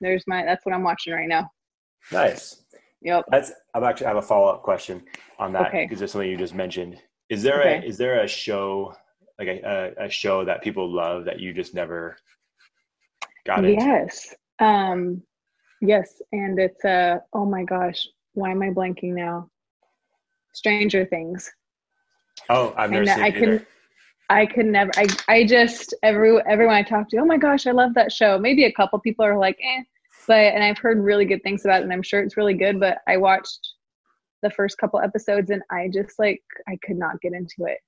there's 0.00 0.24
my 0.26 0.44
that's 0.44 0.64
what 0.64 0.74
I'm 0.74 0.82
watching 0.82 1.12
right 1.12 1.28
now. 1.28 1.50
Nice. 2.12 2.62
Yep. 3.02 3.24
That's. 3.30 3.52
I'm 3.74 3.84
actually 3.84 4.06
I 4.06 4.10
have 4.10 4.18
a 4.18 4.22
follow 4.22 4.48
up 4.48 4.62
question 4.62 5.04
on 5.38 5.52
that 5.52 5.68
Okay. 5.68 5.84
because 5.84 5.98
there's 5.98 6.12
something 6.12 6.28
you 6.30 6.36
just 6.36 6.54
mentioned. 6.54 6.98
Is 7.30 7.42
there 7.42 7.60
Okay. 7.60 7.78
a 7.84 7.88
is 7.88 7.96
there 7.98 8.20
a 8.22 8.28
show 8.28 8.94
like 9.38 9.48
a, 9.48 9.94
a, 10.00 10.06
a 10.06 10.10
show 10.10 10.44
that 10.44 10.62
people 10.62 10.90
love 10.90 11.24
that 11.26 11.38
you 11.40 11.52
just 11.52 11.74
never 11.74 12.16
got 13.46 13.64
into? 13.64 13.84
Yes. 13.84 14.34
Um, 14.58 15.22
yes, 15.80 16.20
and 16.32 16.58
it's 16.58 16.84
uh 16.84 17.18
oh 17.32 17.44
my 17.44 17.62
gosh, 17.64 18.06
why 18.34 18.50
am 18.50 18.62
I 18.62 18.70
blanking 18.70 19.14
now? 19.14 19.48
Stranger 20.54 21.04
Things. 21.04 21.50
Oh, 22.50 22.74
I've 22.76 22.90
never 22.90 23.02
And 23.02 23.10
seen 23.10 23.22
I 23.24 23.26
either. 23.28 23.58
can 23.58 23.66
I 24.30 24.46
could 24.46 24.66
never 24.66 24.90
I 24.96 25.06
I 25.28 25.44
just 25.44 25.94
every 26.02 26.36
everyone 26.48 26.74
I 26.74 26.82
talk 26.82 27.08
to, 27.10 27.18
oh 27.18 27.24
my 27.24 27.36
gosh, 27.38 27.66
I 27.66 27.70
love 27.70 27.94
that 27.94 28.10
show. 28.10 28.38
Maybe 28.38 28.64
a 28.64 28.72
couple 28.72 28.98
people 28.98 29.24
are 29.24 29.38
like, 29.38 29.58
eh, 29.62 29.82
but 30.28 30.36
and 30.36 30.62
I've 30.62 30.78
heard 30.78 31.02
really 31.02 31.24
good 31.24 31.42
things 31.42 31.64
about 31.64 31.80
it 31.80 31.84
and 31.84 31.92
I'm 31.92 32.02
sure 32.02 32.20
it's 32.20 32.36
really 32.36 32.54
good, 32.54 32.78
but 32.78 32.98
I 33.08 33.16
watched 33.16 33.66
the 34.42 34.50
first 34.50 34.78
couple 34.78 35.00
episodes 35.00 35.50
and 35.50 35.62
I 35.70 35.90
just 35.92 36.18
like 36.18 36.42
I 36.68 36.78
could 36.84 36.96
not 36.96 37.20
get 37.20 37.32
into 37.32 37.64
it. 37.64 37.78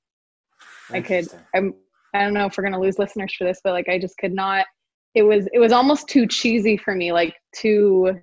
I 0.90 1.00
could 1.00 1.28
I'm 1.54 1.74
I 2.14 2.24
don't 2.24 2.34
know 2.34 2.46
if 2.46 2.56
we're 2.58 2.64
gonna 2.64 2.80
lose 2.80 2.98
listeners 2.98 3.34
for 3.36 3.44
this, 3.44 3.60
but 3.62 3.72
like 3.72 3.88
I 3.88 3.98
just 3.98 4.18
could 4.18 4.32
not 4.32 4.66
it 5.14 5.22
was 5.22 5.46
it 5.52 5.60
was 5.60 5.72
almost 5.72 6.08
too 6.08 6.26
cheesy 6.26 6.76
for 6.76 6.94
me, 6.94 7.12
like 7.12 7.34
too 7.54 8.18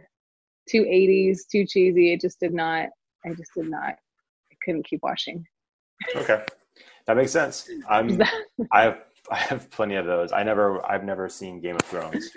too 0.70 0.84
80s, 0.84 1.40
too 1.50 1.66
cheesy. 1.66 2.12
It 2.12 2.20
just 2.20 2.40
did 2.40 2.54
not 2.54 2.90
I 3.26 3.30
just 3.30 3.52
did 3.56 3.70
not 3.70 3.96
I 4.52 4.56
couldn't 4.66 4.86
keep 4.86 5.00
watching. 5.04 5.46
Okay, 6.16 6.44
that 7.06 7.18
makes 7.18 7.32
sense. 7.32 7.70
I'm. 7.90 8.22
I 8.72 8.84
have. 8.84 9.00
I 9.30 9.36
have 9.36 9.70
plenty 9.72 9.96
of 9.96 10.06
those. 10.06 10.32
I 10.32 10.44
never. 10.44 10.86
I've 10.90 11.04
never 11.04 11.28
seen 11.30 11.60
Game 11.60 11.76
of 11.76 11.82
Thrones. 11.82 12.30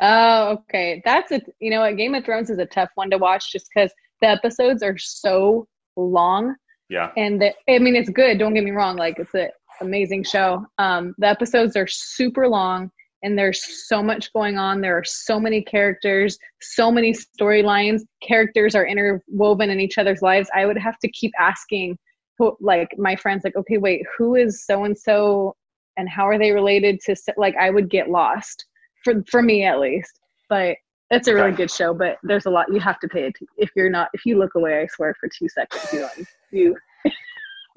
Oh, 0.00 0.58
okay. 0.60 1.02
That's 1.04 1.32
a 1.32 1.40
you 1.60 1.70
know 1.70 1.80
what 1.80 1.96
Game 1.96 2.14
of 2.14 2.24
Thrones 2.24 2.50
is 2.50 2.58
a 2.58 2.66
tough 2.66 2.90
one 2.94 3.10
to 3.10 3.18
watch 3.18 3.52
just 3.52 3.68
because 3.74 3.92
the 4.20 4.28
episodes 4.28 4.82
are 4.82 4.96
so 4.98 5.66
long 5.96 6.54
Yeah. 6.88 7.10
and 7.16 7.40
the, 7.40 7.52
I 7.68 7.78
mean 7.78 7.96
it's 7.96 8.10
good. 8.10 8.38
Don't 8.38 8.54
get 8.54 8.64
me 8.64 8.70
wrong. 8.70 8.96
Like 8.96 9.18
it's 9.18 9.34
an 9.34 9.48
amazing 9.80 10.24
show. 10.24 10.64
Um, 10.78 11.14
the 11.18 11.26
episodes 11.28 11.76
are 11.76 11.86
super 11.88 12.46
long 12.48 12.90
and 13.22 13.36
there's 13.36 13.88
so 13.88 14.00
much 14.02 14.32
going 14.32 14.58
on. 14.58 14.80
There 14.80 14.96
are 14.96 15.04
so 15.04 15.40
many 15.40 15.62
characters, 15.62 16.38
so 16.60 16.90
many 16.92 17.12
storylines. 17.12 18.02
Characters 18.22 18.76
are 18.76 18.86
interwoven 18.86 19.70
in 19.70 19.80
each 19.80 19.98
other's 19.98 20.22
lives. 20.22 20.48
I 20.54 20.66
would 20.66 20.78
have 20.78 20.98
to 21.00 21.10
keep 21.10 21.32
asking, 21.40 21.98
who, 22.38 22.56
like 22.60 22.90
my 22.96 23.16
friends, 23.16 23.42
like, 23.42 23.56
okay, 23.56 23.78
wait, 23.78 24.02
who 24.16 24.36
is 24.36 24.64
so 24.64 24.84
and 24.84 24.96
so, 24.96 25.56
and 25.96 26.08
how 26.08 26.28
are 26.28 26.38
they 26.38 26.52
related 26.52 27.00
to? 27.06 27.16
Like, 27.36 27.56
I 27.56 27.70
would 27.70 27.90
get 27.90 28.08
lost 28.08 28.64
for 29.12 29.22
for 29.30 29.42
me 29.42 29.64
at 29.64 29.78
least. 29.80 30.20
But 30.48 30.76
it's 31.10 31.28
a 31.28 31.34
really 31.34 31.48
Okay. 31.48 31.56
good 31.58 31.70
show. 31.70 31.94
But 31.94 32.18
there's 32.22 32.46
a 32.46 32.50
lot 32.50 32.66
you 32.72 32.80
have 32.80 32.98
to 33.00 33.08
pay. 33.08 33.32
If 33.56 33.70
you're 33.76 33.90
not, 33.90 34.08
if 34.12 34.24
you 34.26 34.38
look 34.38 34.54
away, 34.54 34.80
I 34.80 34.86
swear 34.86 35.14
for 35.20 35.28
two 35.28 35.48
seconds, 35.48 35.92
you 35.92 35.98
don't 36.00 36.18
you 36.50 36.76
you 37.04 37.12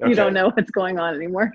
Okay. 0.06 0.14
don't 0.14 0.34
know 0.34 0.50
what's 0.50 0.70
going 0.70 0.98
on 0.98 1.14
anymore. 1.14 1.52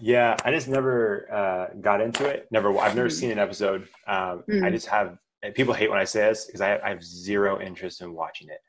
Yeah, 0.00 0.36
I 0.44 0.50
just 0.50 0.68
never 0.68 1.28
uh, 1.32 1.66
got 1.80 2.00
into 2.00 2.26
it. 2.26 2.46
Never. 2.50 2.76
I've 2.78 2.94
never 2.96 3.08
Mm. 3.08 3.12
seen 3.12 3.30
an 3.30 3.38
episode. 3.38 3.82
Um, 4.06 4.44
I 4.48 4.52
Mm. 4.52 4.70
just 4.72 4.86
have. 4.88 5.18
People 5.54 5.74
hate 5.74 5.90
when 5.90 5.98
I 5.98 6.04
say 6.04 6.20
this 6.22 6.46
because 6.46 6.62
I, 6.62 6.78
I 6.78 6.88
have 6.88 7.02
zero 7.04 7.60
interest 7.60 8.00
in 8.00 8.14
watching 8.14 8.48
it. 8.48 8.60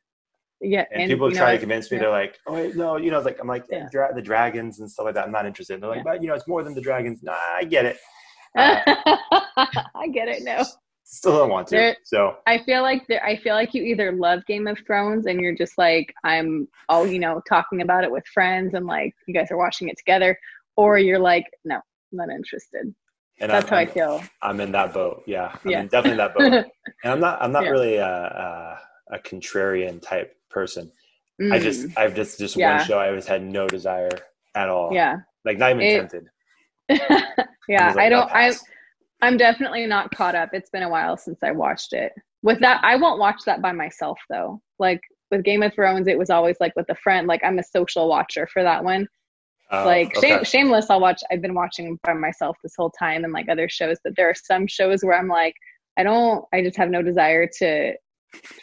Yeah, 0.61 0.83
And, 0.91 1.09
people 1.09 1.29
you 1.29 1.35
know, 1.35 1.39
try 1.41 1.51
to 1.51 1.57
I- 1.57 1.57
convince 1.57 1.89
me. 1.89 1.95
yeah. 1.97 2.03
They're 2.03 2.09
like, 2.11 2.38
"Oh 2.47 2.53
wait, 2.53 2.75
no, 2.75 2.97
you 2.97 3.11
know, 3.11 3.19
like 3.21 3.39
I'm 3.39 3.47
like 3.47 3.63
Yeah. 3.69 3.88
dra- 3.91 4.13
the 4.13 4.21
dragons 4.21 4.79
and 4.79 4.89
stuff 4.91 5.05
like 5.05 5.15
that. 5.15 5.25
I'm 5.25 5.31
not 5.31 5.45
interested." 5.45 5.75
And 5.75 5.83
they're 5.83 5.89
like, 5.89 5.99
Yeah. 5.99 6.03
"But 6.11 6.21
you 6.21 6.27
know, 6.27 6.33
it's 6.33 6.47
more 6.47 6.63
than 6.63 6.73
the 6.73 6.81
dragons." 6.81 7.23
Nah, 7.23 7.35
I 7.55 7.63
get 7.63 7.85
it. 7.85 7.97
I 8.57 10.07
get 10.13 10.27
it 10.27 10.43
now. 10.43 10.63
Still 11.03 11.37
don't 11.37 11.49
want 11.49 11.67
to. 11.67 11.75
There- 11.75 11.97
so 12.03 12.37
I 12.47 12.57
feel 12.59 12.81
like 12.81 13.05
there, 13.07 13.23
I 13.23 13.35
feel 13.37 13.53
like 13.53 13.73
you 13.73 13.83
either 13.83 14.11
love 14.11 14.45
Game 14.47 14.65
of 14.67 14.79
Thrones 14.85 15.27
and 15.27 15.39
you're 15.39 15.55
just 15.55 15.77
like 15.77 16.13
I'm 16.23 16.67
all 16.89 17.05
you 17.05 17.19
know 17.19 17.41
talking 17.47 17.81
about 17.81 18.03
it 18.03 18.11
with 18.11 18.25
friends 18.27 18.73
and 18.73 18.85
like 18.87 19.13
you 19.27 19.33
guys 19.33 19.51
are 19.51 19.57
watching 19.57 19.87
it 19.89 19.97
together, 19.97 20.37
or 20.75 20.97
you're 20.97 21.19
like 21.19 21.45
no, 21.63 21.79
not 22.11 22.29
interested. 22.29 22.93
and 23.39 23.51
That's 23.51 23.65
I'm, 23.65 23.69
how 23.69 23.75
I 23.77 23.79
I'm- 23.81 23.89
feel. 23.89 24.23
I'm 24.41 24.59
in 24.61 24.71
that 24.71 24.93
boat. 24.93 25.23
Yeah, 25.27 25.55
I'm 25.63 25.71
Yeah. 25.71 25.81
in- 25.81 25.87
definitely 25.87 26.17
that 26.17 26.33
boat. 26.35 26.51
and 27.03 27.13
I'm 27.13 27.19
not. 27.19 27.41
I'm 27.41 27.51
not 27.51 27.65
Yeah. 27.65 27.69
really 27.69 27.95
a, 27.97 28.07
a, 28.07 28.79
a 29.15 29.19
contrarian 29.19 30.01
type 30.01 30.35
person. 30.49 30.91
I 31.51 31.59
just. 31.59 31.87
Mm, 31.87 31.97
I've 31.97 32.15
just 32.15 32.39
just 32.39 32.55
Yeah. 32.55 32.77
one 32.77 32.87
show. 32.87 32.97
I 32.97 33.09
always 33.09 33.27
had 33.27 33.43
no 33.43 33.67
desire 33.67 34.09
at 34.55 34.69
all. 34.69 34.91
yeah, 34.93 35.17
Like 35.43 35.57
not 35.59 35.69
even 35.71 35.81
It- 35.83 35.97
tempted. 35.99 36.25
yeah. 37.67 37.93
I 37.97 38.09
don't. 38.09 38.29
"I'll 38.29 38.35
I 38.35 38.49
pass." 38.49 38.63
I'm 39.21 39.37
definitely 39.37 39.85
not 39.87 40.11
caught 40.15 40.35
up. 40.35 40.49
It's 40.53 40.69
been 40.69 40.83
a 40.83 40.89
while 40.89 41.17
since 41.17 41.39
I 41.43 41.51
watched 41.51 41.93
it. 41.93 42.11
With 42.43 42.59
that, 42.59 42.81
I 42.83 42.95
won't 42.95 43.19
watch 43.19 43.41
that 43.45 43.61
by 43.61 43.71
myself 43.71 44.19
though. 44.29 44.61
Like 44.77 45.01
with 45.31 45.43
Game 45.43 45.63
of 45.63 45.73
Thrones, 45.73 46.07
it 46.07 46.17
was 46.17 46.29
always 46.29 46.57
like 46.59 46.73
with 46.75 46.89
a 46.89 46.95
friend. 46.95 47.25
Like 47.27 47.43
I'm 47.43 47.57
a 47.59 47.63
social 47.63 48.07
watcher 48.07 48.47
for 48.51 48.61
that 48.63 48.83
one. 48.83 49.07
Oh, 49.71 49.83
like 49.83 50.15
okay. 50.17 50.27
shame, 50.29 50.43
shameless 50.43 50.91
i'll 50.91 50.99
watch 50.99 51.19
i've 51.31 51.41
been 51.41 51.55
watching 51.55 51.97
by 52.03 52.13
myself 52.13 52.55
this 52.61 52.75
whole 52.77 52.91
time 52.91 53.23
and 53.23 53.33
like 53.33 53.49
other 53.49 53.67
shows 53.67 53.97
but 54.03 54.15
there 54.15 54.29
are 54.29 54.35
some 54.35 54.67
shows 54.67 54.99
where 55.03 55.17
i'm 55.17 55.27
like 55.27 55.55
i 55.97 56.03
don't 56.03 56.45
i 56.53 56.61
just 56.61 56.77
have 56.77 56.91
no 56.91 57.01
desire 57.01 57.49
to 57.57 57.91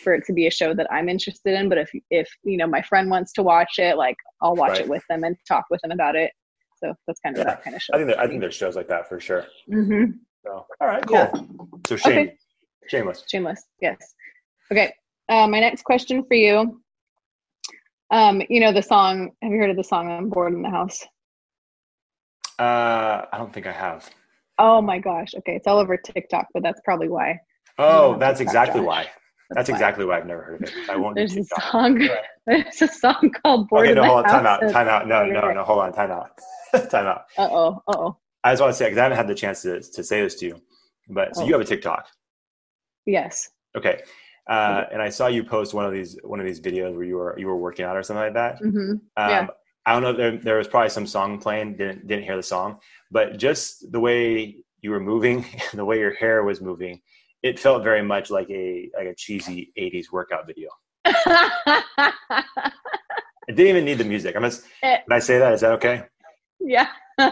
for 0.01 0.15
it 0.15 0.25
to 0.27 0.33
be 0.33 0.47
a 0.47 0.51
show 0.51 0.73
that 0.73 0.87
i'm 0.93 1.09
interested 1.09 1.55
in 1.59 1.69
but 1.69 1.77
if 1.77 1.91
if 2.11 2.29
you 2.45 2.57
know 2.57 2.69
my 2.69 2.81
friend 2.83 3.11
wants 3.11 3.33
to 3.33 3.43
watch 3.43 3.81
it 3.81 3.97
like 3.97 4.15
i'll 4.43 4.55
watch 4.55 4.71
Right. 4.75 4.83
it 4.83 4.89
with 4.89 5.03
them 5.11 5.25
and 5.25 5.35
talk 5.49 5.65
with 5.71 5.81
them 5.81 5.91
about 5.91 6.15
it 6.15 6.31
so 6.83 6.95
that's 7.07 7.21
kind 7.21 7.37
of 7.37 7.41
Yeah. 7.41 7.51
that 7.55 7.63
kind 7.65 7.77
of 7.77 7.83
show 7.83 7.95
I 7.95 7.97
think 7.99 8.09
there, 8.09 8.21
I 8.21 8.27
think 8.27 8.41
there's 8.41 8.55
shows 8.55 8.77
like 8.77 8.89
that 8.89 9.09
for 9.09 9.21
sure. 9.21 9.47
hmm 9.71 10.05
So 10.45 10.67
all 10.81 10.87
right, 10.89 11.05
cool. 11.07 11.17
Yeah. 11.17 11.33
So 11.87 11.97
shame, 11.97 12.19
Okay. 12.19 12.37
shameless. 12.89 13.25
shameless 13.31 13.63
yes 13.81 14.15
okay 14.73 14.93
uh, 15.29 15.47
my 15.47 15.61
next 15.61 15.83
question 15.85 16.25
for 16.25 16.35
you 16.35 16.81
um 18.11 18.43
you 18.49 18.61
know 18.61 18.73
the 18.73 18.83
song 18.83 19.31
have 19.43 19.53
you 19.53 19.59
heard 19.59 19.71
of 19.71 19.77
the 19.77 19.85
song 19.85 20.11
i'm 20.11 20.29
bored 20.29 20.53
in 20.53 20.63
the 20.63 20.71
house 20.71 20.99
Uh, 22.59 23.25
I 23.33 23.39
don't 23.39 23.53
think 23.53 23.67
I 23.67 23.73
have. 23.73 24.09
oh 24.59 24.81
my 24.83 24.99
gosh 24.99 25.35
okay 25.39 25.55
it's 25.57 25.67
all 25.67 25.79
over 25.79 25.97
tiktok 25.97 26.47
but 26.55 26.63
that's 26.63 26.81
probably 26.85 27.09
why 27.09 27.39
Oh, 27.79 28.19
that's 28.19 28.39
TikTok, 28.39 28.53
exactly 28.55 28.81
why. 28.83 29.07
That's 29.55 29.69
exactly 29.69 30.05
why 30.05 30.19
I've 30.19 30.27
never 30.27 30.43
heard 30.43 30.63
of 30.63 30.69
it. 30.69 30.91
I 30.91 30.97
won't. 30.97 31.17
do 31.17 31.21
There's 31.27 31.37
a 31.37 31.45
song. 31.71 31.99
Right. 31.99 32.11
There's 32.47 32.83
a 32.83 32.89
song 32.89 33.31
called 33.43 33.69
"Bored 33.69 33.87
Okay, 33.87 33.95
no, 33.95 34.05
hold 34.05 34.25
on. 34.25 34.31
Time 34.31 34.47
out. 34.47 34.61
Time 34.73 34.89
out. 34.89 35.07
No, 35.09 35.25
no, 35.25 35.53
no. 35.53 35.63
Hold 35.65 35.81
on. 35.81 35.93
Time 35.93 36.11
out. 36.11 36.31
time 36.91 37.07
out. 37.07 37.25
Uh 37.39 37.49
oh. 37.51 37.83
Uh 37.89 37.97
oh. 37.99 38.17
I 38.45 38.53
just 38.53 38.61
want 38.63 38.73
to 38.73 38.77
say 38.77 38.87
because 38.87 38.99
I 38.99 39.03
haven't 39.05 39.19
had 39.19 39.29
the 39.29 39.35
chance 39.35 39.63
to 39.63 39.81
to 39.81 40.03
say 40.05 40.21
this 40.23 40.35
to 40.37 40.47
you, 40.47 40.61
but 41.09 41.35
so 41.37 41.43
Oh. 41.43 41.47
you 41.47 41.53
have 41.53 41.61
a 41.63 41.65
TikTok. 41.65 42.07
Yes. 43.07 43.51
Okay. 43.77 44.03
Uh, 44.49 44.85
and 44.93 45.01
I 45.01 45.09
saw 45.09 45.29
you 45.29 45.45
post 45.45 45.73
one 45.73 45.85
of 45.87 45.93
these 45.93 46.19
one 46.25 46.41
of 46.41 46.47
these 46.47 46.61
videos 46.61 46.95
where 46.95 47.05
you 47.05 47.17
were 47.17 47.39
you 47.39 47.47
were 47.47 47.57
working 47.57 47.85
out 47.85 47.97
or 47.97 48.03
something 48.03 48.25
like 48.25 48.35
that. 48.35 48.59
hmm 48.59 48.93
Um, 48.93 49.01
Yeah. 49.17 49.47
I 49.85 49.93
don't 49.93 50.03
know. 50.03 50.13
There, 50.13 50.37
there 50.37 50.59
was 50.59 50.69
probably 50.69 50.91
some 50.91 51.07
song 51.07 51.39
playing. 51.41 51.77
Didn't 51.77 52.07
didn't 52.07 52.25
hear 52.25 52.37
the 52.37 52.43
song, 52.43 52.79
but 53.11 53.37
just 53.37 53.91
the 53.91 53.99
way 54.01 54.57
you 54.81 54.91
were 54.91 55.01
moving, 55.01 55.45
the 55.75 55.85
way 55.85 55.99
your 55.99 56.15
hair 56.15 56.43
was 56.45 56.61
moving, 56.61 57.01
it 57.43 57.59
felt 57.59 57.83
very 57.83 58.03
much 58.03 58.31
like 58.31 58.49
a 58.51 58.91
like 58.97 59.07
a 59.07 59.15
cheesy 59.15 59.73
'80s 59.79 60.13
workout 60.13 60.47
video. 60.47 60.69
I 61.05 62.43
didn't 63.49 63.67
even 63.67 63.85
need 63.85 63.99
the 63.99 64.05
music. 64.05 64.37
I'm 64.37 64.43
just. 64.43 64.65
Did 64.83 65.01
I 65.11 65.19
say 65.19 65.39
that? 65.39 65.53
Is 65.53 65.61
that 65.63 65.73
okay? 65.73 66.05
yeah. 66.61 66.89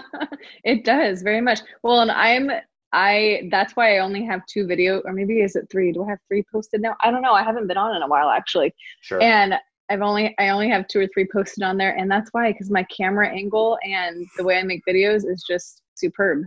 it 0.65 0.85
does 0.85 1.23
very 1.23 1.41
much. 1.41 1.61
Well, 1.83 2.01
and 2.01 2.11
I'm 2.11 2.51
I. 2.93 3.49
That's 3.51 3.75
why 3.77 3.97
I 3.97 3.99
only 4.01 4.25
have 4.25 4.45
two 4.47 4.67
video, 4.67 5.01
or 5.05 5.13
maybe 5.13 5.41
is 5.41 5.57
it 5.57 5.69
three? 5.71 5.93
Do 5.93 6.05
I 6.05 6.11
have 6.11 6.19
three 6.29 6.45
posted 6.53 6.81
now? 6.81 6.97
I 7.03 7.11
don't 7.11 7.23
know. 7.23 7.33
I 7.33 7.43
haven't 7.43 7.69
been 7.69 7.77
on 7.77 7.97
in 7.97 8.03
a 8.03 8.09
while 8.09 8.29
actually, 8.29 8.75
Sure. 9.03 9.23
and 9.23 9.55
I've 9.89 10.03
only 10.03 10.35
I 10.39 10.49
only 10.51 10.69
have 10.69 10.89
two 10.89 11.01
or 11.01 11.07
three 11.15 11.27
posted 11.33 11.63
on 11.63 11.77
there, 11.77 11.97
and 11.97 12.11
that's 12.11 12.31
why 12.33 12.53
because 12.53 12.71
my 12.71 12.83
camera 12.85 13.29
angle 13.29 13.79
and 13.85 14.27
the 14.37 14.45
way 14.45 14.59
I 14.59 14.63
make 14.65 14.83
videos 14.89 15.25
is 15.29 15.45
just 15.49 15.83
superb. 15.95 16.43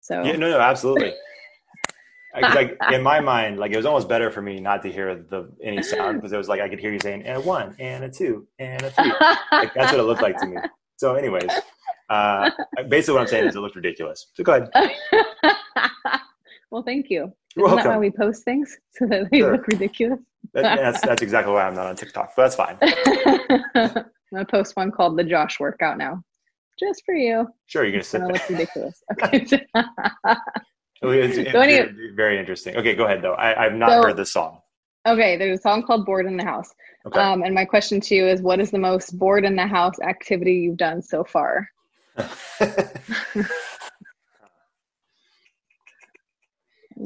So 0.00 0.22
yeah. 0.24 0.36
No. 0.36 0.50
No. 0.50 0.60
Absolutely. 0.60 1.14
Like 2.34 2.76
in 2.92 3.02
my 3.02 3.20
mind, 3.20 3.58
like 3.58 3.72
it 3.72 3.76
was 3.76 3.86
almost 3.86 4.08
better 4.08 4.30
for 4.30 4.42
me 4.42 4.60
not 4.60 4.82
to 4.82 4.92
hear 4.92 5.14
the 5.14 5.50
any 5.62 5.82
sound 5.82 6.18
because 6.18 6.32
it 6.32 6.36
was 6.36 6.48
like 6.48 6.60
I 6.60 6.68
could 6.68 6.78
hear 6.78 6.92
you 6.92 7.00
saying 7.00 7.22
and 7.24 7.38
a 7.38 7.40
one 7.40 7.74
and 7.78 8.04
a 8.04 8.08
two 8.10 8.46
and 8.58 8.82
a 8.82 8.90
three. 8.90 9.12
Like 9.52 9.72
that's 9.74 9.92
what 9.92 10.00
it 10.00 10.04
looked 10.04 10.22
like 10.22 10.38
to 10.40 10.46
me. 10.46 10.56
So, 10.96 11.14
anyways, 11.14 11.50
uh, 12.10 12.50
basically 12.88 13.14
what 13.14 13.20
I'm 13.22 13.26
saying 13.28 13.46
is 13.48 13.56
it 13.56 13.60
looked 13.60 13.76
ridiculous. 13.76 14.26
So 14.34 14.42
go 14.44 14.54
ahead. 14.54 14.70
well, 16.70 16.82
thank 16.82 17.08
you. 17.08 17.32
You're 17.56 17.66
Isn't 17.66 17.78
that 17.78 17.86
why 17.86 17.98
we 17.98 18.10
post 18.10 18.44
things 18.44 18.76
so 18.90 19.06
that 19.06 19.30
they 19.30 19.38
Sure. 19.38 19.52
look 19.52 19.66
ridiculous? 19.66 20.20
That- 20.54 20.76
that's 20.76 21.00
that's 21.06 21.22
exactly 21.22 21.52
why 21.52 21.62
I'm 21.62 21.74
not 21.74 21.86
on 21.86 21.96
TikTok, 21.96 22.32
but 22.36 22.42
that's 22.42 22.56
fine. 22.56 22.76
I'm 22.82 24.04
gonna 24.32 24.44
post 24.44 24.76
one 24.76 24.90
called 24.90 25.18
the 25.18 25.24
Josh 25.24 25.58
workout 25.60 25.98
now, 25.98 26.22
just 26.78 27.02
for 27.04 27.14
you. 27.14 27.48
Sure, 27.66 27.84
you're 27.84 27.92
gonna 27.92 28.04
sit 28.04 28.20
gonna 28.20 28.34
look 28.34 28.48
ridiculous. 28.48 29.02
Okay. 29.12 29.46
It's, 31.00 31.36
it's 31.38 31.52
So 31.52 31.52
very, 31.52 32.12
very 32.14 32.38
interesting. 32.38 32.76
Okay, 32.76 32.94
go 32.94 33.04
ahead 33.04 33.22
though. 33.22 33.34
I, 33.34 33.64
I've 33.66 33.74
not 33.74 33.90
So- 33.90 34.02
heard 34.02 34.16
this 34.16 34.32
song. 34.32 34.60
okay. 35.06 35.36
There's 35.36 35.58
a 35.60 35.62
song 35.62 35.82
called 35.82 36.04
"Bored 36.06 36.26
in 36.26 36.36
the 36.36 36.44
House," 36.44 36.74
Okay. 37.06 37.20
um, 37.20 37.42
and 37.42 37.54
my 37.54 37.64
question 37.64 38.00
to 38.00 38.14
you 38.14 38.26
is, 38.26 38.42
what 38.42 38.58
is 38.60 38.70
the 38.70 38.78
most 38.78 39.16
bored 39.18 39.44
in 39.44 39.54
the 39.56 39.66
house 39.66 39.98
activity 40.00 40.54
you've 40.54 40.76
done 40.76 41.00
so 41.02 41.22
far? 41.24 41.68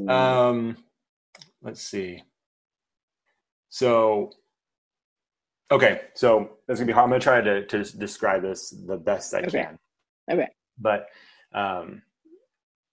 Um, 0.07 0.77
let's 1.61 1.81
see. 1.81 2.23
So, 3.69 4.31
okay, 5.71 6.01
so 6.15 6.57
that's 6.67 6.79
gonna 6.79 6.87
be 6.87 6.93
hard. 6.93 7.03
I'm 7.05 7.09
gonna 7.09 7.19
try 7.21 7.41
to 7.41 7.65
to 7.67 7.83
describe 7.97 8.41
this 8.41 8.69
the 8.71 8.97
best 8.97 9.33
I 9.33 9.39
Okay. 9.41 9.63
can. 9.63 9.79
okay. 10.31 10.47
But 10.79 11.07
um, 11.53 12.01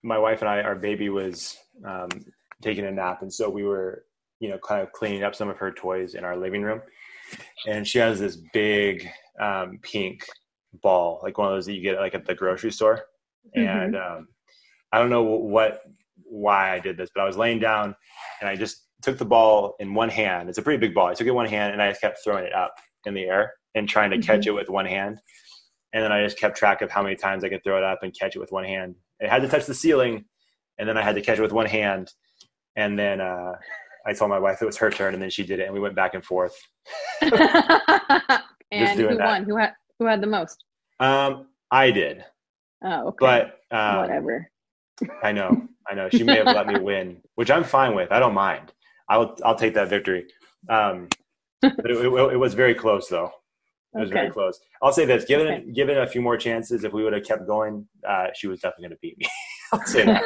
my 0.02 0.18
wife 0.18 0.40
and 0.40 0.48
I, 0.48 0.62
our 0.62 0.74
baby 0.74 1.08
was 1.08 1.56
um, 1.84 2.08
taking 2.62 2.86
a 2.86 2.90
nap, 2.90 3.22
and 3.22 3.32
so 3.32 3.48
we 3.48 3.64
were, 3.64 4.04
you 4.38 4.48
know, 4.48 4.58
kind 4.58 4.82
of 4.82 4.92
cleaning 4.92 5.22
up 5.22 5.34
some 5.34 5.48
of 5.48 5.58
her 5.58 5.70
toys 5.70 6.14
in 6.14 6.24
our 6.24 6.36
living 6.36 6.62
room. 6.62 6.80
And 7.66 7.86
she 7.86 7.98
has 7.98 8.18
this 8.18 8.36
big 8.52 9.08
um, 9.40 9.78
pink 9.82 10.24
ball, 10.82 11.20
like 11.22 11.38
one 11.38 11.48
of 11.48 11.54
those 11.54 11.66
that 11.66 11.74
you 11.74 11.82
get 11.82 11.98
like 11.98 12.14
at 12.14 12.24
the 12.24 12.34
grocery 12.34 12.72
store. 12.72 13.04
And 13.54 13.96
um, 13.96 14.28
I 14.92 14.98
don't 14.98 15.10
know 15.10 15.22
what, 15.22 15.82
why 16.24 16.72
I 16.72 16.78
did 16.78 16.96
this, 16.96 17.10
but 17.14 17.22
I 17.22 17.26
was 17.26 17.36
laying 17.36 17.58
down 17.58 17.94
and 18.40 18.48
I 18.48 18.56
just 18.56 18.86
took 19.02 19.18
the 19.18 19.24
ball 19.24 19.74
in 19.80 19.94
one 19.94 20.08
hand. 20.08 20.48
It's 20.48 20.58
a 20.58 20.62
pretty 20.62 20.78
big 20.78 20.94
ball. 20.94 21.08
I 21.08 21.14
took 21.14 21.26
it 21.26 21.30
in 21.30 21.36
one 21.36 21.46
hand 21.46 21.72
and 21.72 21.82
I 21.82 21.90
just 21.90 22.00
kept 22.00 22.18
throwing 22.22 22.44
it 22.44 22.54
up 22.54 22.74
in 23.06 23.14
the 23.14 23.24
air 23.24 23.52
and 23.74 23.88
trying 23.88 24.10
to 24.10 24.18
catch 24.18 24.46
it 24.46 24.52
with 24.52 24.68
one 24.68 24.86
hand. 24.86 25.20
And 25.92 26.04
then 26.04 26.12
I 26.12 26.22
just 26.22 26.38
kept 26.38 26.56
track 26.56 26.82
of 26.82 26.90
how 26.90 27.02
many 27.02 27.16
times 27.16 27.42
I 27.42 27.48
could 27.48 27.64
throw 27.64 27.78
it 27.78 27.84
up 27.84 28.02
and 28.02 28.16
catch 28.18 28.36
it 28.36 28.38
with 28.38 28.52
one 28.52 28.64
hand. 28.64 28.94
It 29.20 29.28
had 29.30 29.42
to 29.42 29.48
touch 29.48 29.66
the 29.66 29.74
ceiling, 29.74 30.24
and 30.78 30.88
then 30.88 30.96
I 30.96 31.02
had 31.02 31.14
to 31.14 31.20
catch 31.20 31.38
it 31.38 31.42
with 31.42 31.52
one 31.52 31.66
hand. 31.66 32.11
And 32.76 32.98
then 32.98 33.20
uh, 33.20 33.52
I 34.06 34.12
told 34.14 34.30
my 34.30 34.38
wife 34.38 34.62
it 34.62 34.66
was 34.66 34.76
her 34.78 34.90
turn, 34.90 35.14
and 35.14 35.22
then 35.22 35.30
she 35.30 35.44
did 35.44 35.61
it, 35.61 35.64
and 35.64 35.74
we 35.74 35.80
went 35.80 35.94
back 35.94 36.14
and 36.14 36.24
forth. 36.24 36.56
and 37.22 37.33
who 38.98 39.16
that. 39.16 39.18
won? 39.18 39.44
Who 39.44 39.56
had 39.56 39.72
who 39.98 40.06
had 40.06 40.20
the 40.20 40.26
most? 40.26 40.64
Um, 40.98 41.46
I 41.70 41.90
did, 41.90 42.24
Oh, 42.85 43.09
okay. 43.09 43.16
but 43.70 43.76
um, 43.76 43.98
whatever. 43.98 44.50
I 45.22 45.33
know, 45.33 45.66
I 45.88 45.94
know. 45.94 46.09
She 46.11 46.22
may 46.24 46.37
have 46.37 46.46
let 46.46 46.66
me 46.66 46.78
win, 46.80 47.22
which 47.35 47.50
I'm 47.50 47.64
fine 47.64 47.94
with. 47.94 48.11
I 48.12 48.18
don't 48.18 48.35
mind. 48.35 48.72
I'll 49.09 49.37
I'll 49.44 49.54
take 49.54 49.74
that 49.74 49.88
victory. 49.88 50.26
Um, 50.68 51.09
but 51.62 51.72
it, 51.90 51.96
it, 51.96 52.33
it 52.33 52.37
was 52.38 52.54
very 52.54 52.74
close, 52.74 53.09
though. 53.09 53.30
It 53.94 54.00
was 54.00 54.11
very 54.11 54.31
close. 54.31 54.61
I'll 54.83 54.92
say 54.92 55.05
this: 55.05 55.24
given 55.24 55.46
Okay. 55.48 55.72
given 55.72 55.98
a 55.98 56.07
few 56.07 56.22
more 56.22 56.37
chances, 56.37 56.85
if 56.85 56.92
we 56.92 57.03
would 57.03 57.12
have 57.12 57.24
kept 57.24 57.46
going, 57.46 57.87
uh, 58.09 58.29
she 58.35 58.46
was 58.46 58.61
definitely 58.61 58.88
going 58.88 58.96
to 58.96 58.98
beat 59.03 59.18
me. 59.18 59.26
I'll 59.72 59.85
say 59.85 60.05
that. 60.05 60.22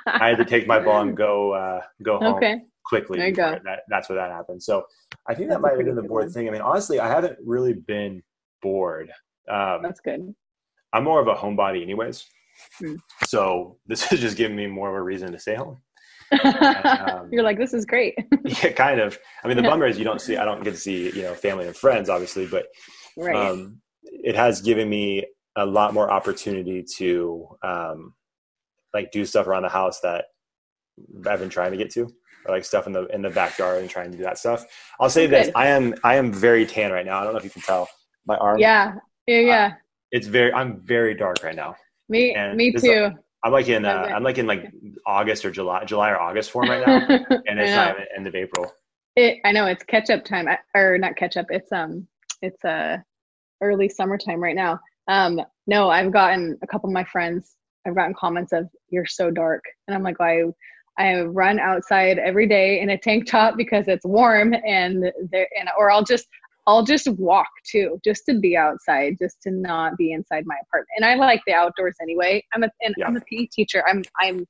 I 0.06 0.28
had 0.28 0.38
to 0.38 0.44
take 0.44 0.66
my 0.66 0.78
ball 0.78 1.02
and 1.02 1.16
go 1.16 1.52
uh, 1.52 1.80
go 2.02 2.18
home 2.18 2.34
okay. 2.36 2.62
quickly. 2.84 3.18
There 3.18 3.28
you 3.28 3.34
go. 3.34 3.58
That, 3.64 3.80
that's 3.88 4.08
where 4.08 4.16
that 4.16 4.30
happened. 4.30 4.62
So 4.62 4.86
I 5.28 5.34
think 5.34 5.48
That's 5.48 5.56
that 5.56 5.62
might 5.62 5.76
have 5.76 5.84
been 5.84 5.96
the 5.96 6.02
bored 6.02 6.24
one. 6.24 6.32
thing. 6.32 6.48
I 6.48 6.50
mean, 6.50 6.60
honestly, 6.60 7.00
I 7.00 7.08
haven't 7.08 7.38
really 7.44 7.72
been 7.74 8.22
bored. 8.62 9.10
Um, 9.50 9.80
That's 9.82 10.00
good. 10.00 10.34
I'm 10.92 11.04
more 11.04 11.20
of 11.20 11.28
a 11.28 11.34
homebody, 11.34 11.82
anyways. 11.82 12.24
Hmm. 12.78 12.94
So 13.26 13.78
this 13.86 14.12
is 14.12 14.20
just 14.20 14.36
giving 14.36 14.56
me 14.56 14.66
more 14.66 14.88
of 14.88 14.94
a 14.94 15.02
reason 15.02 15.32
to 15.32 15.38
stay 15.38 15.54
home. 15.54 15.78
Um, 16.32 17.28
You're 17.32 17.42
like, 17.42 17.58
this 17.58 17.74
is 17.74 17.84
great. 17.84 18.14
Yeah, 18.44 18.70
kind 18.72 19.00
of. 19.00 19.18
I 19.42 19.48
mean, 19.48 19.56
the 19.56 19.62
bummer 19.64 19.86
is 19.86 19.98
you 19.98 20.04
don't 20.04 20.20
see. 20.20 20.36
I 20.36 20.44
don't 20.44 20.62
get 20.62 20.72
to 20.72 20.80
see 20.80 21.10
you 21.10 21.22
know 21.22 21.34
family 21.34 21.66
and 21.66 21.76
friends, 21.76 22.08
obviously, 22.08 22.46
but 22.46 22.66
right. 23.16 23.34
um, 23.34 23.80
it 24.04 24.36
has 24.36 24.60
given 24.60 24.88
me 24.88 25.26
a 25.56 25.66
lot 25.66 25.92
more 25.94 26.10
opportunity 26.10 26.84
to 26.98 27.48
um, 27.62 28.14
like 28.94 29.10
do 29.10 29.24
stuff 29.24 29.46
around 29.48 29.62
the 29.62 29.68
house 29.68 30.00
that 30.00 30.26
I've 31.26 31.40
been 31.40 31.48
trying 31.48 31.72
to 31.72 31.76
get 31.76 31.90
to, 31.92 32.02
or 32.02 32.54
like 32.54 32.64
stuff 32.64 32.86
in 32.86 32.92
the 32.92 33.06
in 33.08 33.22
the 33.22 33.30
backyard 33.30 33.80
and 33.80 33.90
trying 33.90 34.12
to 34.12 34.16
do 34.16 34.22
that 34.22 34.38
stuff. 34.38 34.64
I'll 35.00 35.10
say 35.10 35.26
this: 35.26 35.50
I 35.56 35.66
am 35.68 35.94
I 36.04 36.14
am 36.16 36.32
very 36.32 36.66
tan 36.66 36.92
right 36.92 37.04
now. 37.04 37.18
I 37.18 37.24
don't 37.24 37.32
know 37.32 37.38
if 37.38 37.44
you 37.44 37.50
can 37.50 37.62
tell 37.62 37.88
my 38.26 38.36
arm. 38.36 38.58
yeah. 38.58 38.94
Yeah. 39.26 39.40
Yeah. 39.40 39.72
it's 40.12 40.28
very. 40.28 40.52
I'm 40.52 40.80
very 40.80 41.14
dark 41.14 41.42
right 41.42 41.56
now. 41.56 41.74
me. 42.08 42.32
and 42.34 42.56
Me 42.56 42.72
too. 42.72 43.10
I'm 43.44 43.52
like 43.52 43.68
in 43.68 43.84
uh. 43.84 44.08
I'm 44.14 44.22
like 44.22 44.38
in 44.38 44.46
like 44.46 44.70
August 45.06 45.44
or 45.44 45.50
July, 45.50 45.84
July 45.84 46.10
or 46.10 46.20
August 46.20 46.50
form 46.50 46.68
right 46.68 46.84
now, 46.86 47.06
and 47.46 47.58
it's 47.60 47.74
not 47.74 47.96
end 48.16 48.26
of 48.26 48.34
April. 48.34 48.72
It, 49.14 49.38
I 49.44 49.52
know 49.52 49.66
it's 49.66 49.84
catch 49.84 50.10
up 50.10 50.24
time, 50.24 50.48
I- 50.48 50.58
or 50.78 50.98
not 50.98 51.16
catch 51.16 51.36
up. 51.36 51.46
It's 51.50 51.70
um, 51.72 52.06
it's 52.42 52.64
uh, 52.64 52.98
early 53.62 53.88
summertime 53.88 54.42
right 54.42 54.56
now. 54.56 54.80
Um, 55.08 55.40
no, 55.66 55.88
I've 55.88 56.12
gotten 56.12 56.58
a 56.62 56.66
couple 56.66 56.88
of 56.88 56.94
my 56.94 57.04
friends. 57.04 57.54
I've 57.86 57.94
gotten 57.94 58.14
comments 58.14 58.52
of 58.52 58.68
"You're 58.88 59.06
so 59.06 59.30
dark," 59.30 59.62
and 59.86 59.94
I'm 59.94 60.02
like, 60.02 60.20
I, 60.20 60.42
I 60.98 61.20
run 61.22 61.60
outside 61.60 62.18
every 62.18 62.48
day 62.48 62.80
in 62.80 62.90
a 62.90 62.98
tank 62.98 63.26
top 63.26 63.56
because 63.56 63.86
it's 63.86 64.04
warm, 64.04 64.54
and 64.66 65.04
there, 65.30 65.48
and 65.58 65.68
or 65.78 65.90
I'll 65.90 66.04
just, 66.04 66.26
I'll 66.66 66.82
just 66.82 67.08
walk 67.12 67.46
too, 67.70 68.00
just 68.04 68.24
to 68.28 68.38
be 68.38 68.56
outside, 68.56 69.16
just 69.20 69.40
to 69.42 69.50
not 69.50 69.96
be 69.96 70.12
inside 70.12 70.44
my 70.46 70.56
apartment. 70.66 70.88
And 70.96 71.04
I 71.04 71.14
like 71.14 71.40
the 71.46 71.54
outdoors 71.54 71.94
anyway. 72.02 72.44
I'm 72.54 72.64
a, 72.64 72.70
and 72.80 72.94
I'm 73.06 73.16
a 73.16 73.20
PE 73.20 73.46
teacher. 73.52 73.84
I'm, 73.88 74.02
I'm, 74.20 74.46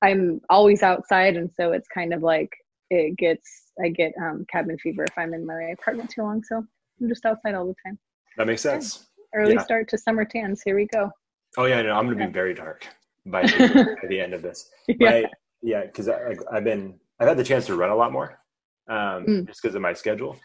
I'm 0.00 0.40
always 0.48 0.82
outside, 0.82 1.36
and 1.36 1.50
so 1.52 1.72
it's 1.72 1.88
kind 1.88 2.14
of 2.14 2.22
like 2.22 2.48
it 2.90 3.16
gets 3.18 3.72
I 3.84 3.88
get 3.88 4.12
um, 4.20 4.46
cabin 4.50 4.78
fever 4.78 5.04
if 5.04 5.12
I'm 5.18 5.34
in 5.34 5.44
my 5.44 5.74
apartment 5.78 6.10
too 6.14 6.22
long. 6.22 6.42
So 6.44 6.56
I'm 7.00 7.08
just 7.08 7.26
outside 7.26 7.54
all 7.54 7.66
the 7.66 7.74
time. 7.84 7.98
That 8.36 8.46
makes 8.46 8.62
sense. 8.62 9.08
Early 9.34 9.54
Yeah. 9.54 9.62
start 9.64 9.88
to 9.90 9.98
summer 9.98 10.24
tans. 10.24 10.62
Here 10.64 10.76
we 10.76 10.86
go. 10.86 11.10
Oh 11.56 11.64
yeah, 11.66 11.82
no, 11.82 11.92
I'm 11.94 12.06
gonna 12.06 12.20
Yeah. 12.20 12.28
be 12.28 12.32
very 12.32 12.54
dark 12.54 12.86
by 13.26 13.42
the, 13.42 13.58
by 14.02 14.08
the 14.08 14.20
end 14.20 14.32
of 14.34 14.42
this. 14.42 14.70
yeah. 14.86 15.22
Yeah, 15.60 15.84
because 15.86 16.06
like 16.06 16.38
I've 16.52 16.62
been 16.64 17.00
I've 17.18 17.26
had 17.26 17.36
the 17.36 17.42
chance 17.44 17.66
to 17.66 17.74
run 17.76 17.90
a 17.90 17.96
lot 17.96 18.12
more, 18.12 18.38
um, 18.88 19.26
Mm. 19.26 19.46
just 19.48 19.60
because 19.60 19.74
of 19.74 19.82
my 19.82 19.92
schedule, 19.92 20.38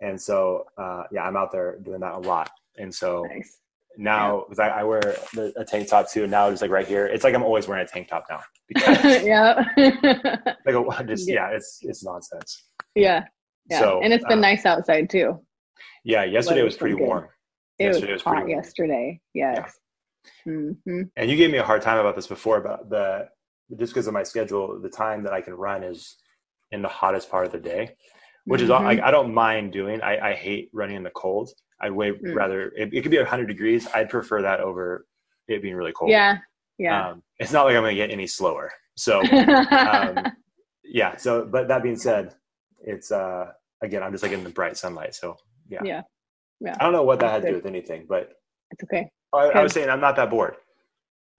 and 0.00 0.20
so 0.20 0.64
uh, 0.78 1.04
yeah, 1.12 1.22
I'm 1.22 1.36
out 1.36 1.52
there 1.52 1.78
doing 1.78 2.00
that 2.00 2.14
a 2.14 2.18
lot. 2.18 2.50
And 2.78 2.94
so 2.94 3.24
Nice. 3.24 3.58
now, 3.98 4.44
because 4.48 4.58
I, 4.58 4.68
I 4.68 4.84
wear 4.84 5.00
the, 5.34 5.52
a 5.56 5.64
tank 5.64 5.88
top 5.88 6.10
too, 6.10 6.26
now 6.26 6.50
just 6.50 6.62
like 6.62 6.70
right 6.70 6.86
here, 6.86 7.06
it's 7.06 7.24
like 7.24 7.34
I'm 7.34 7.42
always 7.42 7.68
wearing 7.68 7.84
a 7.84 7.88
tank 7.88 8.08
top 8.08 8.24
now 8.30 8.40
because 8.68 9.24
yeah. 9.24 9.62
like 9.76 10.74
a, 10.74 11.04
just 11.04 11.28
Yeah. 11.28 11.50
yeah, 11.50 11.56
it's 11.56 11.78
it's 11.82 12.04
nonsense. 12.04 12.64
yeah. 12.94 13.24
Yeah. 13.70 13.80
So 13.80 14.00
and 14.02 14.12
it's 14.12 14.24
been 14.24 14.38
uh, 14.38 14.42
nice 14.42 14.66
outside 14.66 15.10
too. 15.10 15.38
Yeah, 16.04 16.24
yesterday 16.24 16.62
was 16.62 16.76
pretty 16.76 16.96
good. 16.96 17.06
warm. 17.06 17.28
It 17.78 17.88
was 17.88 17.96
yesterday 17.96 18.12
was 18.14 18.22
hot 18.22 18.30
pretty 18.34 18.46
warm. 18.52 18.58
yesterday. 18.64 19.20
Yes. 19.34 19.72
hmm 20.44 20.72
And 21.16 21.30
you 21.30 21.36
gave 21.36 21.50
me 21.50 21.58
a 21.58 21.62
hard 21.62 21.82
time 21.82 21.98
about 21.98 22.16
this 22.16 22.26
before 22.26 22.56
about 22.56 22.88
the 22.90 23.28
just 23.78 23.92
because 23.92 24.06
of 24.08 24.14
my 24.14 24.22
schedule, 24.24 24.80
the 24.80 24.88
time 24.88 25.22
that 25.24 25.32
I 25.32 25.40
can 25.40 25.54
run 25.54 25.84
is 25.84 26.16
in 26.72 26.82
the 26.82 26.88
hottest 26.88 27.30
part 27.30 27.46
of 27.46 27.52
the 27.52 27.58
day, 27.58 27.94
which 28.44 28.62
is 28.62 28.70
all 28.70 28.80
Mhm. 28.80 28.84
like 28.84 29.00
I 29.00 29.10
don't 29.10 29.32
mind 29.34 29.72
doing. 29.72 30.00
I, 30.02 30.30
I 30.30 30.34
hate 30.34 30.70
running 30.72 30.96
in 30.96 31.02
the 31.02 31.10
cold. 31.10 31.50
I'd 31.80 31.92
way 31.92 32.12
Mm. 32.12 32.34
rather 32.34 32.68
it, 32.76 32.92
it 32.92 33.02
could 33.02 33.10
be 33.10 33.22
hundred 33.22 33.46
degrees. 33.46 33.86
I'd 33.94 34.08
prefer 34.10 34.42
that 34.42 34.60
over 34.60 35.06
it 35.48 35.62
being 35.62 35.74
really 35.74 35.92
cold. 35.92 36.10
Yeah. 36.10 36.38
Yeah. 36.78 37.08
Um, 37.10 37.22
it's 37.38 37.52
not 37.52 37.64
like 37.64 37.76
I'm 37.76 37.82
gonna 37.82 37.94
get 37.94 38.10
any 38.10 38.26
slower. 38.26 38.70
So 38.96 39.20
um, 39.32 40.26
yeah. 40.84 41.16
So 41.16 41.46
but 41.46 41.68
that 41.68 41.82
being 41.82 41.96
said, 41.96 42.34
it's 42.82 43.10
uh 43.12 43.46
again 43.82 44.02
I'm 44.02 44.12
just 44.12 44.22
like 44.22 44.32
in 44.32 44.44
the 44.44 44.50
bright 44.50 44.76
sunlight. 44.76 45.14
So 45.14 45.36
yeah. 45.68 45.80
yeah. 45.84 46.02
Yeah. 46.60 46.76
I 46.78 46.84
don't 46.84 46.92
know 46.92 47.02
what 47.02 47.20
that 47.20 47.26
That's 47.32 47.34
had 47.36 47.42
to 47.44 47.48
do 47.50 47.56
with 47.56 47.66
anything, 47.66 48.06
but 48.08 48.32
It's 48.70 48.84
okay. 48.84 49.10
I, 49.32 49.60
I 49.60 49.62
was 49.62 49.72
saying 49.72 49.88
I'm 49.88 50.00
not 50.00 50.16
that 50.16 50.28
bored. 50.30 50.56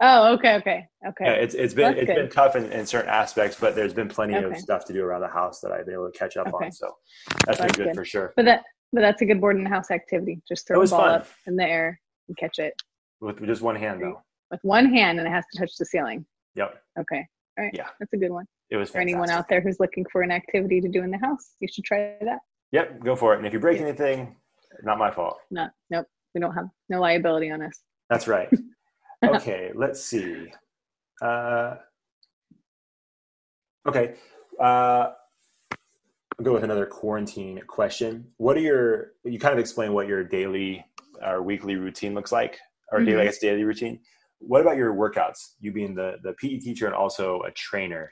Oh, 0.04 0.34
okay. 0.34 0.56
Okay. 0.56 0.88
Okay. 1.08 1.26
Yeah, 1.26 1.32
it's 1.34 1.54
it's 1.54 1.74
been 1.76 1.92
That's 1.94 2.00
it's 2.00 2.08
good. 2.08 2.16
been 2.16 2.30
tough 2.30 2.56
in, 2.56 2.72
in 2.72 2.86
certain 2.88 3.10
aspects, 3.10 3.58
but 3.60 3.76
there's 3.76 3.94
been 3.94 4.10
plenty 4.10 4.34
of 4.36 4.58
stuff 4.58 4.84
to 4.86 4.94
do 4.94 5.04
around 5.04 5.22
the 5.22 5.28
house 5.28 5.60
that 5.62 5.72
I've 5.72 5.86
been 5.86 5.94
able 5.94 6.12
to 6.12 6.18
catch 6.18 6.38
up 6.38 6.48
Okay. 6.48 6.66
on. 6.66 6.72
So 6.72 6.96
that's 7.46 7.60
been 7.60 7.68
good, 7.70 7.86
good. 7.88 7.96
for 7.96 8.04
sure. 8.06 8.34
But 8.36 8.46
that 8.46 8.64
but 8.92 9.02
that's 9.02 9.22
a 9.22 9.26
good 9.26 9.40
bored 9.40 9.58
in 9.58 9.64
the 9.64 9.70
house 9.70 9.92
activity. 9.92 10.42
Just 10.48 10.68
throw 10.68 10.84
the 10.84 10.90
ball 10.90 11.00
fun. 11.02 11.10
up 11.22 11.28
in 11.46 11.56
the 11.56 11.64
air 11.64 12.00
and 12.28 12.36
catch 12.38 12.58
it 12.60 12.74
With 13.22 13.46
just 13.46 13.62
one 13.62 13.76
hand 13.76 14.02
though. 14.02 14.22
with 14.50 14.60
one 14.64 14.92
hand 14.92 15.20
and 15.20 15.28
it 15.28 15.32
has 15.32 15.46
to 15.54 15.60
touch 15.60 15.78
the 15.78 15.86
ceiling. 15.86 16.26
Yep. 16.56 16.82
Okay. 17.00 17.26
All 17.60 17.66
right. 17.66 17.74
Yeah. 17.74 17.88
That's 18.00 18.12
a 18.14 18.18
good 18.18 18.32
one. 18.32 18.46
It 18.72 18.78
was 18.78 18.90
For 18.90 19.00
anyone 19.00 19.30
out 19.30 19.48
there 19.50 19.62
who's 19.62 19.80
looking 19.80 20.06
for 20.12 20.22
an 20.24 20.32
activity 20.32 20.82
to 20.82 20.88
do 20.90 21.04
in 21.04 21.12
the 21.12 21.18
house, 21.20 21.52
you 21.60 21.68
should 21.72 21.84
try 21.84 22.16
that. 22.22 22.40
Yep, 22.72 23.04
go 23.04 23.16
for 23.16 23.34
it. 23.34 23.38
And 23.38 23.46
if 23.46 23.52
you 23.54 23.60
break 23.60 23.80
anything, 23.82 24.36
not 24.84 24.98
my 24.98 25.12
fault. 25.12 25.38
Not 25.52 25.72
nope. 25.90 26.08
We 26.34 26.40
don't 26.42 26.54
have 26.54 26.68
no 26.90 27.02
liability 27.02 27.52
on 27.52 27.62
us. 27.62 27.80
That's 28.10 28.28
right. 28.28 28.50
okay, 29.36 29.71
let's 29.75 30.03
see. 30.03 30.51
Uh 31.21 31.75
Okay. 33.88 34.15
Uh, 34.60 35.12
I'll 36.38 36.43
go 36.43 36.53
with 36.53 36.63
another 36.63 36.86
quarantine 36.86 37.62
question. 37.67 38.27
What 38.38 38.55
are 38.57 38.62
your, 38.62 39.13
you 39.23 39.39
kind 39.39 39.53
of 39.53 39.60
explain 39.60 39.93
what 39.93 40.07
your 40.07 40.23
daily 40.23 40.86
or 41.25 41.41
weekly 41.41 41.75
routine 41.75 42.13
looks 42.13 42.31
like, 42.31 42.60
or 42.91 42.99
daily, 43.03 43.21
I 43.21 43.23
Mhm. 43.23 43.25
guess, 43.25 43.38
daily 43.39 43.63
routine. 43.63 43.99
What 44.39 44.62
about 44.62 44.77
your 44.77 44.93
workouts? 44.93 45.55
You 45.60 45.71
being 45.71 45.95
the, 45.95 46.17
the 46.23 46.34
PE 46.34 46.60
teacher 46.60 46.86
and 46.86 46.95
also 46.95 47.41
a 47.41 47.51
trainer, 47.51 48.12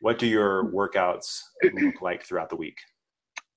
what 0.00 0.18
do 0.18 0.26
your 0.26 0.64
workouts 0.72 1.40
look 1.62 2.00
like 2.02 2.22
throughout 2.22 2.50
the 2.50 2.56
week? 2.56 2.78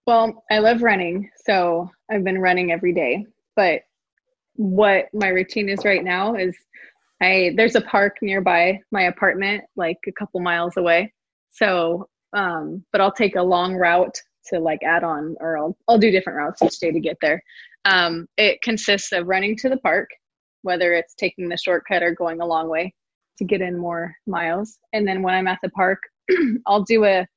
Well, 0.07 0.43
I 0.49 0.59
love 0.59 0.81
running, 0.81 1.29
so 1.45 1.89
I've 2.09 2.23
been 2.23 2.39
running 2.39 2.71
every 2.71 2.93
day. 2.93 3.25
But 3.55 3.81
what 4.55 5.05
my 5.13 5.27
routine 5.27 5.69
is 5.69 5.85
right 5.85 6.03
now 6.03 6.35
is 6.35 6.55
I 7.21 7.53
there's 7.55 7.75
a 7.75 7.81
park 7.81 8.17
nearby 8.21 8.79
my 8.91 9.03
apartment, 9.03 9.63
like 9.75 9.97
a 10.07 10.11
couple 10.11 10.39
miles 10.39 10.77
away. 10.77 11.13
So, 11.51 12.07
um, 12.33 12.83
but 12.91 13.01
I'll 13.01 13.11
take 13.11 13.35
a 13.35 13.43
long 13.43 13.75
route 13.75 14.17
to 14.47 14.59
like 14.59 14.81
add 14.83 15.03
on, 15.03 15.35
or 15.39 15.57
I'll 15.57 15.77
I'll 15.87 15.99
do 15.99 16.11
different 16.11 16.37
routes 16.37 16.61
each 16.61 16.79
day 16.79 16.91
to 16.91 16.99
get 16.99 17.17
there. 17.21 17.43
Um, 17.85 18.27
it 18.37 18.61
consists 18.61 19.11
of 19.11 19.27
running 19.27 19.55
to 19.57 19.69
the 19.69 19.77
park, 19.77 20.09
whether 20.63 20.93
it's 20.93 21.15
taking 21.15 21.49
the 21.49 21.57
shortcut 21.57 22.03
or 22.03 22.13
going 22.13 22.41
a 22.41 22.45
long 22.45 22.69
way 22.69 22.93
to 23.37 23.45
get 23.45 23.61
in 23.61 23.77
more 23.77 24.13
miles. 24.27 24.77
And 24.93 25.07
then 25.07 25.21
when 25.23 25.33
I'm 25.33 25.47
at 25.47 25.59
the 25.63 25.69
park, 25.69 25.99
I'll 26.67 26.83
do 26.83 27.05
a 27.05 27.27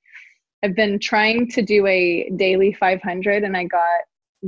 I've 0.65 0.75
been 0.75 0.99
trying 0.99 1.49
to 1.51 1.63
do 1.63 1.87
a 1.87 2.31
daily 2.37 2.73
500, 2.73 3.45
and 3.45 3.55
I 3.55 3.65
got 3.65 4.01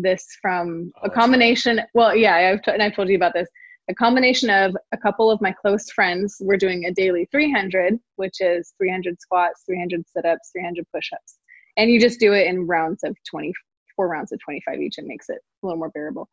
this 0.02 0.26
from 0.40 0.92
Oh, 1.02 1.06
a 1.06 1.10
combination. 1.10 1.80
Well, 1.94 2.14
yeah, 2.14 2.34
I've 2.52 2.62
t- 2.62 2.70
and 2.70 2.82
I've 2.82 2.94
told 2.94 3.08
you 3.08 3.16
about 3.16 3.34
this. 3.34 3.48
A 3.88 3.94
combination 3.94 4.50
of 4.50 4.76
a 4.92 4.96
couple 4.96 5.30
of 5.30 5.40
my 5.40 5.52
close 5.52 5.90
friends. 5.90 6.36
We're 6.40 6.56
doing 6.56 6.86
a 6.86 6.92
daily 6.92 7.26
300, 7.30 7.98
which 8.16 8.40
is 8.40 8.74
300 8.78 9.20
squats, 9.20 9.62
300 9.66 10.04
sit-ups, 10.08 10.50
300 10.52 10.84
push-ups, 10.92 11.38
and 11.76 11.90
you 11.90 12.00
just 12.00 12.18
do 12.20 12.32
it 12.32 12.46
in 12.48 12.66
rounds 12.66 13.04
of 13.04 13.16
24 13.30 14.08
rounds 14.08 14.32
of 14.32 14.40
25 14.40 14.80
each, 14.80 14.98
and 14.98 15.06
makes 15.06 15.28
it 15.28 15.38
a 15.62 15.66
little 15.66 15.78
more 15.78 15.90
bearable. 15.90 16.28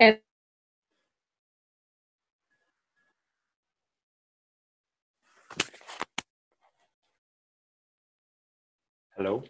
And 0.00 0.18
Hello? 9.16 9.42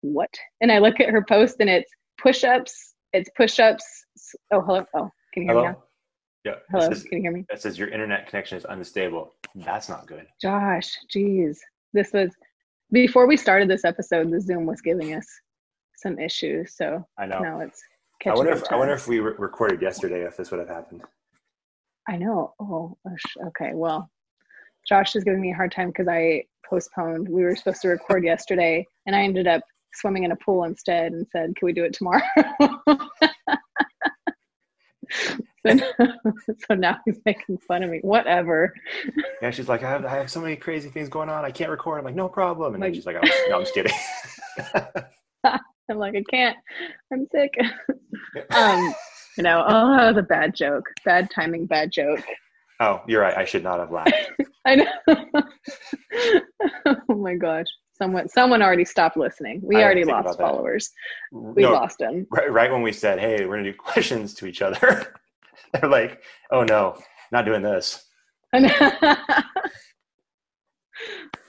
what? 0.00 0.30
And 0.62 0.72
I 0.72 0.78
look 0.78 1.00
at 1.00 1.10
her 1.10 1.22
post, 1.28 1.56
and 1.60 1.68
it's 1.68 1.90
push-ups. 2.18 2.94
It's 3.12 3.30
push-ups. 3.36 3.84
Oh, 4.52 4.60
hello. 4.60 4.84
Oh, 4.94 5.10
can 5.32 5.42
you 5.44 5.48
hear 5.48 5.54
me 5.54 5.62
now? 5.62 5.68
Hello? 5.68 5.84
Yeah. 6.44 6.54
Hello, 6.70 6.88
says, 6.92 7.02
can 7.04 7.18
you 7.18 7.22
hear 7.22 7.32
me? 7.32 7.44
it 7.50 7.60
says 7.60 7.78
your 7.78 7.88
internet 7.88 8.28
connection 8.28 8.58
is 8.58 8.66
unstable. 8.68 9.34
That's 9.54 9.88
not 9.88 10.06
good. 10.06 10.26
Josh, 10.40 10.90
geez, 11.10 11.60
this 11.92 12.12
was 12.12 12.30
before 12.92 13.26
we 13.26 13.36
started 13.36 13.68
this 13.68 13.84
episode. 13.84 14.30
The 14.30 14.40
Zoom 14.40 14.66
was 14.66 14.80
giving 14.80 15.14
us 15.14 15.26
some 15.96 16.18
issues, 16.18 16.76
so 16.76 17.04
I 17.18 17.26
know. 17.26 17.40
now 17.40 17.60
it's 17.60 17.82
I 18.26 18.34
wonder 18.34 18.52
if 18.52 18.62
I 18.70 18.76
wonder 18.76 18.94
if 18.94 19.06
we 19.06 19.20
re- 19.20 19.34
recorded 19.38 19.80
yesterday 19.80 20.22
if 20.22 20.36
this 20.36 20.50
would 20.50 20.60
have 20.60 20.68
happened. 20.68 21.02
I 22.08 22.16
know. 22.16 22.54
Oh, 22.60 22.96
okay. 23.48 23.72
Well, 23.74 24.10
Josh 24.88 25.14
is 25.14 25.24
giving 25.24 25.40
me 25.40 25.52
a 25.52 25.54
hard 25.54 25.72
time 25.72 25.88
because 25.88 26.08
I 26.08 26.44
postponed. 26.68 27.28
We 27.28 27.42
were 27.42 27.54
supposed 27.54 27.82
to 27.82 27.88
record 27.88 28.24
yesterday, 28.24 28.86
and 29.06 29.14
I 29.14 29.22
ended 29.22 29.46
up 29.46 29.62
swimming 29.98 30.24
in 30.24 30.32
a 30.32 30.36
pool 30.36 30.64
instead, 30.64 31.12
and 31.12 31.26
said, 31.32 31.56
"Can 31.56 31.66
we 31.66 31.72
do 31.72 31.84
it 31.84 31.92
tomorrow?" 31.92 32.22
so, 35.66 35.76
so 36.68 36.74
now 36.74 36.98
he's 37.04 37.18
making 37.24 37.58
fun 37.58 37.82
of 37.82 37.90
me. 37.90 38.00
Whatever. 38.02 38.74
Yeah, 39.42 39.50
she's 39.50 39.68
like, 39.68 39.82
I 39.82 39.90
have, 39.90 40.04
I 40.04 40.16
have 40.16 40.30
so 40.30 40.40
many 40.40 40.56
crazy 40.56 40.88
things 40.88 41.08
going 41.08 41.28
on. 41.28 41.44
I 41.44 41.50
can't 41.50 41.70
record. 41.70 41.98
I'm 41.98 42.04
like, 42.04 42.14
no 42.14 42.28
problem. 42.28 42.74
And 42.74 42.82
then 42.82 42.94
she's 42.94 43.06
like, 43.06 43.16
oh, 43.16 43.46
no, 43.48 43.56
I'm 43.56 43.62
just 43.62 43.74
kidding. 43.74 43.92
I'm 45.90 45.98
like, 45.98 46.14
I 46.14 46.22
can't. 46.30 46.56
I'm 47.12 47.26
sick. 47.32 47.54
um, 48.54 48.94
you 49.36 49.42
know, 49.42 49.64
oh, 49.66 50.12
the 50.12 50.22
bad 50.22 50.54
joke, 50.54 50.84
bad 51.04 51.30
timing, 51.30 51.66
bad 51.66 51.90
joke. 51.90 52.20
oh, 52.80 53.00
you're 53.06 53.22
right. 53.22 53.36
I 53.36 53.44
should 53.44 53.62
not 53.62 53.78
have 53.78 53.90
laughed. 53.90 54.12
I 54.66 54.74
know. 54.76 54.86
oh 57.08 57.14
my 57.14 57.36
gosh, 57.36 57.66
someone, 58.00 58.28
someone 58.28 58.62
already 58.62 58.84
stopped 58.84 59.16
listening. 59.16 59.60
We 59.62 59.76
I 59.76 59.82
already 59.82 60.04
lost 60.04 60.38
followers. 60.38 60.90
We 61.32 61.62
no, 61.62 61.72
lost 61.72 61.98
them. 61.98 62.26
right, 62.30 62.50
right 62.50 62.70
when 62.70 62.82
we 62.82 62.92
said, 62.92 63.18
hey, 63.18 63.44
we're 63.44 63.54
going 63.56 63.64
to 63.64 63.72
do 63.72 63.76
questions 63.78 64.34
to 64.34 64.46
each 64.46 64.62
other, 64.62 65.14
they're 65.72 65.90
like, 65.90 66.22
oh, 66.50 66.62
no, 66.64 66.96
not 67.32 67.44
doing 67.44 67.62
this. 67.62 68.04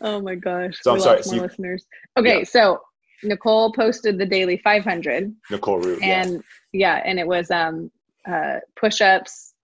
Oh 0.01 0.21
my 0.21 0.35
gosh. 0.35 0.75
So 0.81 0.91
I'm 0.91 0.97
we 0.97 1.01
sorry, 1.03 1.15
lost 1.17 1.29
so 1.29 1.35
you- 1.35 1.41
listeners. 1.41 1.85
Okay, 2.17 2.39
Yeah. 2.39 2.43
so 2.45 2.79
Nicole 3.23 3.73
posted 3.73 4.17
the 4.17 4.25
daily 4.25 4.57
500. 4.63 5.33
Nicole 5.51 5.79
Root. 5.79 5.99
yeah. 6.01 6.21
and 6.23 6.43
yeah 6.71 7.01
and 7.03 7.19
it 7.19 7.27
was 7.27 7.51
um 7.51 7.91
uh 8.29 8.59
push-ups 8.79 9.55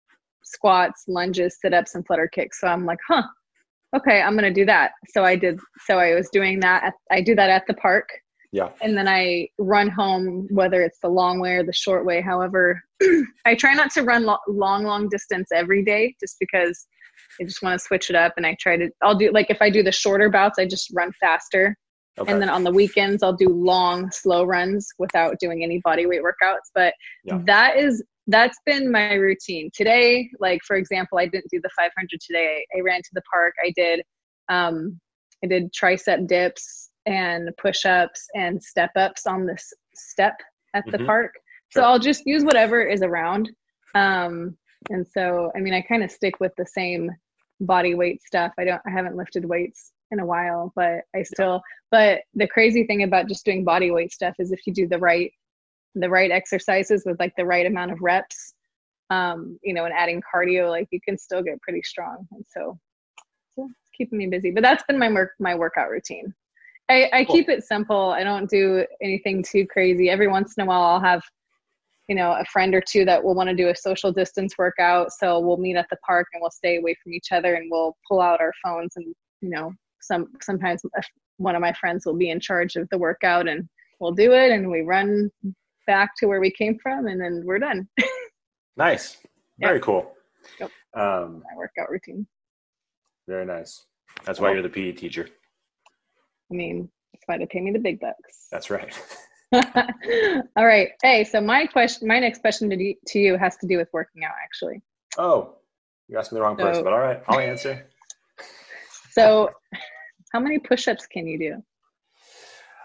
squats 0.42 1.04
lunges 1.06 1.58
sit-ups 1.60 1.94
and 1.94 2.04
flutter 2.06 2.26
kicks 2.26 2.60
so 2.60 2.66
i'm 2.66 2.84
like 2.84 2.98
huh 3.08 3.22
okay 3.94 4.20
i'm 4.20 4.34
gonna 4.34 4.52
do 4.52 4.64
that 4.64 4.92
so 5.08 5.24
i 5.24 5.36
did 5.36 5.58
so 5.86 5.98
i 5.98 6.14
was 6.14 6.28
doing 6.32 6.60
that 6.60 6.82
at, 6.84 6.94
i 7.10 7.20
do 7.20 7.34
that 7.34 7.50
at 7.50 7.64
the 7.66 7.74
park 7.74 8.08
Yeah. 8.52 8.70
and 8.82 8.96
then 8.96 9.08
i 9.08 9.48
run 9.58 9.88
home 9.88 10.46
whether 10.50 10.82
it's 10.82 10.98
the 11.00 11.08
long 11.08 11.40
way 11.40 11.54
or 11.56 11.64
the 11.64 11.72
short 11.72 12.04
way 12.04 12.20
however 12.20 12.82
i 13.46 13.54
try 13.54 13.74
not 13.74 13.90
to 13.92 14.02
run 14.02 14.24
lo- 14.24 14.38
long 14.48 14.84
long 14.84 15.08
distance 15.08 15.48
every 15.52 15.84
day 15.84 16.14
just 16.20 16.36
because 16.40 16.86
i 17.40 17.44
just 17.44 17.62
want 17.62 17.78
to 17.78 17.84
switch 17.84 18.10
it 18.10 18.16
up 18.16 18.34
and 18.36 18.46
i 18.46 18.56
try 18.60 18.76
to 18.76 18.90
i'll 19.02 19.16
do 19.16 19.30
like 19.32 19.50
if 19.50 19.60
i 19.60 19.70
do 19.70 19.82
the 19.82 19.92
shorter 19.92 20.28
bouts 20.30 20.58
i 20.58 20.66
just 20.66 20.90
run 20.94 21.12
faster 21.20 21.76
Okay. 22.16 22.30
and 22.30 22.40
then 22.40 22.48
on 22.48 22.62
the 22.62 22.70
weekends 22.70 23.24
i'll 23.24 23.32
do 23.36 23.48
long 23.48 24.08
slow 24.12 24.44
runs 24.44 24.86
without 25.00 25.40
doing 25.40 25.64
any 25.64 25.80
body 25.82 26.06
weight 26.06 26.20
workouts 26.22 26.70
but 26.72 26.94
Yeah. 27.24 27.40
that 27.46 27.76
is 27.76 28.04
that's 28.28 28.58
been 28.64 28.90
my 28.90 29.14
routine. 29.14 29.70
Today 29.74 30.28
like 30.40 30.60
for 30.66 30.76
example 30.76 31.18
i 31.18 31.26
didn't 31.26 31.50
do 31.50 31.60
the 31.62 31.70
500 31.76 32.08
today. 32.20 32.64
I, 32.76 32.80
ran 32.80 33.00
to 33.02 33.10
the 33.12 33.22
park. 33.32 33.54
I 33.64 33.72
did 33.76 34.02
um 34.48 34.98
i 35.44 35.46
did 35.46 35.72
tricep 35.72 36.26
dips 36.26 36.90
and 37.06 37.50
push-ups 37.58 38.26
and 38.34 38.62
step 38.62 38.90
ups 38.96 39.26
on 39.26 39.44
this 39.46 39.72
step 39.94 40.34
at 40.74 40.84
the 40.90 40.98
Mhm. 40.98 41.06
park. 41.06 41.32
So 41.70 41.80
Sure. 41.80 41.84
i'll 41.84 41.98
just 41.98 42.22
use 42.26 42.44
whatever 42.44 42.82
is 42.82 43.02
around. 43.02 43.50
Um 43.94 44.56
and 44.90 45.06
so 45.06 45.50
i 45.56 45.60
mean 45.60 45.74
i 45.74 45.80
kind 45.82 46.02
of 46.04 46.10
stick 46.10 46.40
with 46.40 46.52
the 46.56 46.66
same 46.66 47.10
body 47.60 47.94
weight 47.94 48.22
stuff. 48.22 48.52
I 48.58 48.64
don't 48.64 48.82
i 48.86 48.90
haven't 48.90 49.16
lifted 49.16 49.44
weights 49.44 49.92
in 50.10 50.20
a 50.20 50.26
while 50.26 50.72
but 50.76 51.00
i 51.16 51.22
still 51.22 51.60
but 51.90 52.20
the 52.34 52.46
crazy 52.46 52.84
thing 52.84 53.02
about 53.02 53.28
just 53.28 53.44
doing 53.44 53.64
body 53.64 53.90
weight 53.90 54.12
stuff 54.12 54.34
is 54.38 54.52
if 54.52 54.60
you 54.66 54.72
do 54.72 54.86
the 54.86 54.98
right 54.98 55.32
the 55.94 56.08
right 56.08 56.30
exercises 56.30 57.04
with 57.06 57.18
like 57.20 57.32
the 57.36 57.44
right 57.44 57.66
amount 57.66 57.92
of 57.92 57.98
reps 58.00 58.54
um 59.10 59.58
you 59.62 59.74
know 59.74 59.84
and 59.84 59.94
adding 59.94 60.22
cardio 60.22 60.70
like 60.70 60.88
you 60.90 61.00
can 61.06 61.18
still 61.18 61.42
get 61.42 61.60
pretty 61.60 61.82
strong. 61.82 62.26
And 62.32 62.44
so, 62.50 62.78
so 63.54 63.68
it's 63.68 63.90
keeping 63.96 64.18
me 64.18 64.26
busy. 64.26 64.50
But 64.50 64.62
that's 64.62 64.82
been 64.84 64.98
my 64.98 65.10
work 65.12 65.32
my 65.38 65.54
workout 65.54 65.90
routine. 65.90 66.34
I 66.88 67.08
i 67.12 67.24
Cool. 67.24 67.36
keep 67.36 67.48
it 67.48 67.64
simple. 67.64 68.10
I 68.10 68.24
don't 68.24 68.48
do 68.48 68.86
anything 69.02 69.42
too 69.42 69.66
crazy. 69.66 70.08
Every 70.10 70.28
once 70.28 70.54
in 70.56 70.64
a 70.64 70.66
while 70.66 70.82
i'll 70.82 71.00
have 71.00 71.22
you 72.08 72.14
know 72.14 72.32
a 72.32 72.44
friend 72.46 72.74
or 72.74 72.82
two 72.86 73.04
that 73.04 73.22
will 73.22 73.34
want 73.34 73.48
to 73.50 73.54
do 73.54 73.68
a 73.68 73.76
social 73.76 74.10
distance 74.10 74.54
workout. 74.58 75.12
So 75.12 75.38
we'll 75.38 75.58
meet 75.58 75.76
at 75.76 75.86
the 75.90 75.96
park 76.06 76.26
and 76.32 76.40
we'll 76.40 76.50
stay 76.50 76.76
away 76.78 76.96
from 77.02 77.12
each 77.12 77.30
other 77.30 77.54
and 77.54 77.70
we'll 77.70 77.96
pull 78.08 78.20
out 78.20 78.40
our 78.40 78.52
phones 78.64 78.92
and 78.96 79.14
you 79.42 79.50
know 79.50 79.72
some 80.00 80.28
sometimes 80.40 80.82
one 81.36 81.54
of 81.54 81.60
my 81.60 81.72
friends 81.74 82.06
will 82.06 82.16
be 82.16 82.30
in 82.30 82.40
charge 82.40 82.76
of 82.76 82.88
the 82.90 82.98
workout 82.98 83.48
and 83.48 83.68
we'll 84.00 84.12
do 84.12 84.32
it 84.32 84.50
and 84.50 84.70
we 84.70 84.80
run 84.82 85.30
back 85.86 86.10
to 86.18 86.26
where 86.26 86.40
we 86.40 86.50
came 86.50 86.78
from 86.82 87.06
and 87.06 87.20
then 87.20 87.42
we're 87.44 87.58
done 87.58 87.88
nice. 88.76 89.16
Very 89.58 89.78
cool. 89.80 90.12
Yep. 90.60 90.70
Um, 90.94 91.42
my 91.48 91.56
workout 91.56 91.90
routine 91.90 92.26
very 93.26 93.46
nice. 93.46 93.86
That's 94.24 94.38
why 94.40 94.52
you're 94.52 94.62
the 94.62 94.68
PE 94.68 94.92
teacher. 94.92 95.28
i 96.50 96.54
mean 96.54 96.88
that's 97.12 97.22
why 97.26 97.38
they 97.38 97.46
pay 97.46 97.60
me 97.60 97.70
the 97.72 97.78
big 97.78 97.98
bucks 98.00 98.48
That's 98.50 98.68
right. 98.70 98.92
all 100.56 100.66
right 100.66 100.90
hey 101.02 101.22
so 101.24 101.40
my 101.40 101.64
question 101.66 102.08
my 102.08 102.18
next 102.18 102.40
question 102.40 102.68
to, 102.70 102.76
you- 102.76 102.96
to 103.08 103.18
you 103.20 103.36
has 103.38 103.56
to 103.58 103.66
do 103.66 103.76
with 103.78 103.88
working 103.92 104.24
out 104.24 104.32
actually 104.42 104.82
Oh, 105.16 105.54
you 106.08 106.18
asked 106.18 106.32
me 106.32 106.36
the 106.38 106.42
wrong 106.42 106.56
person, 106.56 106.82
but 106.82 106.92
all 106.92 106.98
right, 106.98 107.22
I'll 107.28 107.38
answer. 107.38 107.86
so 109.12 109.48
how 110.32 110.40
many 110.40 110.58
push-ups 110.58 111.06
can 111.06 111.26
you 111.26 111.38
do 111.38 111.62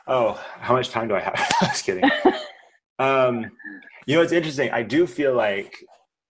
Oh, 0.07 0.33
how 0.59 0.73
much 0.75 0.89
time 0.89 1.07
do 1.07 1.15
I 1.15 1.19
have? 1.19 1.35
I 1.61 1.67
was 1.67 1.81
kidding. 1.83 2.03
Um, 2.99 3.49
you 4.05 4.15
know, 4.15 4.21
it's 4.21 4.31
interesting. 4.33 4.69
I 4.71 4.83
do 4.83 5.07
feel 5.07 5.33
like 5.33 5.75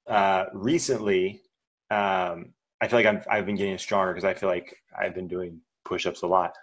uh, 0.07 0.45
recently, 0.53 1.41
um, 1.91 2.53
I 2.81 2.87
feel 2.87 2.99
like 2.99 3.05
I'm, 3.05 3.21
I've 3.29 3.45
been 3.45 3.55
getting 3.55 3.77
stronger 3.77 4.13
because 4.13 4.25
I 4.25 4.33
feel 4.33 4.49
like 4.49 4.75
I've 4.97 5.13
been 5.15 5.27
doing 5.27 5.59
push-ups 5.85 6.21
a 6.21 6.27
lot. 6.27 6.53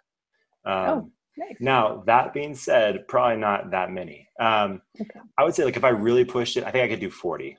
Um, 0.64 0.88
Oh, 0.88 1.10
nice. 1.36 1.56
Now, 1.60 2.02
that 2.06 2.32
being 2.32 2.54
said, 2.54 3.06
probably 3.08 3.36
not 3.36 3.70
that 3.70 3.90
many. 3.90 4.28
Um, 4.40 4.80
Okay. 5.00 5.20
I 5.38 5.44
would 5.44 5.54
say, 5.54 5.64
like, 5.64 5.76
if 5.76 5.84
I 5.84 5.90
really 5.90 6.24
pushed 6.24 6.56
it, 6.56 6.64
I 6.64 6.70
think 6.70 6.84
I 6.84 6.88
could 6.88 7.00
do 7.00 7.10
40. 7.10 7.56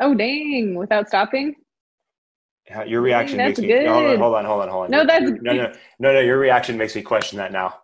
oh 0.00 0.14
dang 0.14 0.74
without 0.74 1.08
stopping 1.08 1.54
Your 2.86 3.00
reaction 3.02 3.36
that's 3.38 3.58
makes 3.58 3.60
me. 3.60 3.86
Hold 3.86 4.04
on, 4.06 4.10
good. 4.10 4.18
hold 4.20 4.34
on, 4.36 4.44
hold 4.44 4.62
on, 4.62 4.68
hold 4.68 4.84
on. 4.84 4.90
No, 4.90 5.04
that's 5.06 5.30
no, 5.42 5.52
no, 5.52 5.72
no, 5.98 6.12
no. 6.14 6.20
Your 6.20 6.38
reaction 6.38 6.78
makes 6.78 6.94
me 6.94 7.02
question 7.02 7.38
that 7.38 7.52
now. 7.52 7.74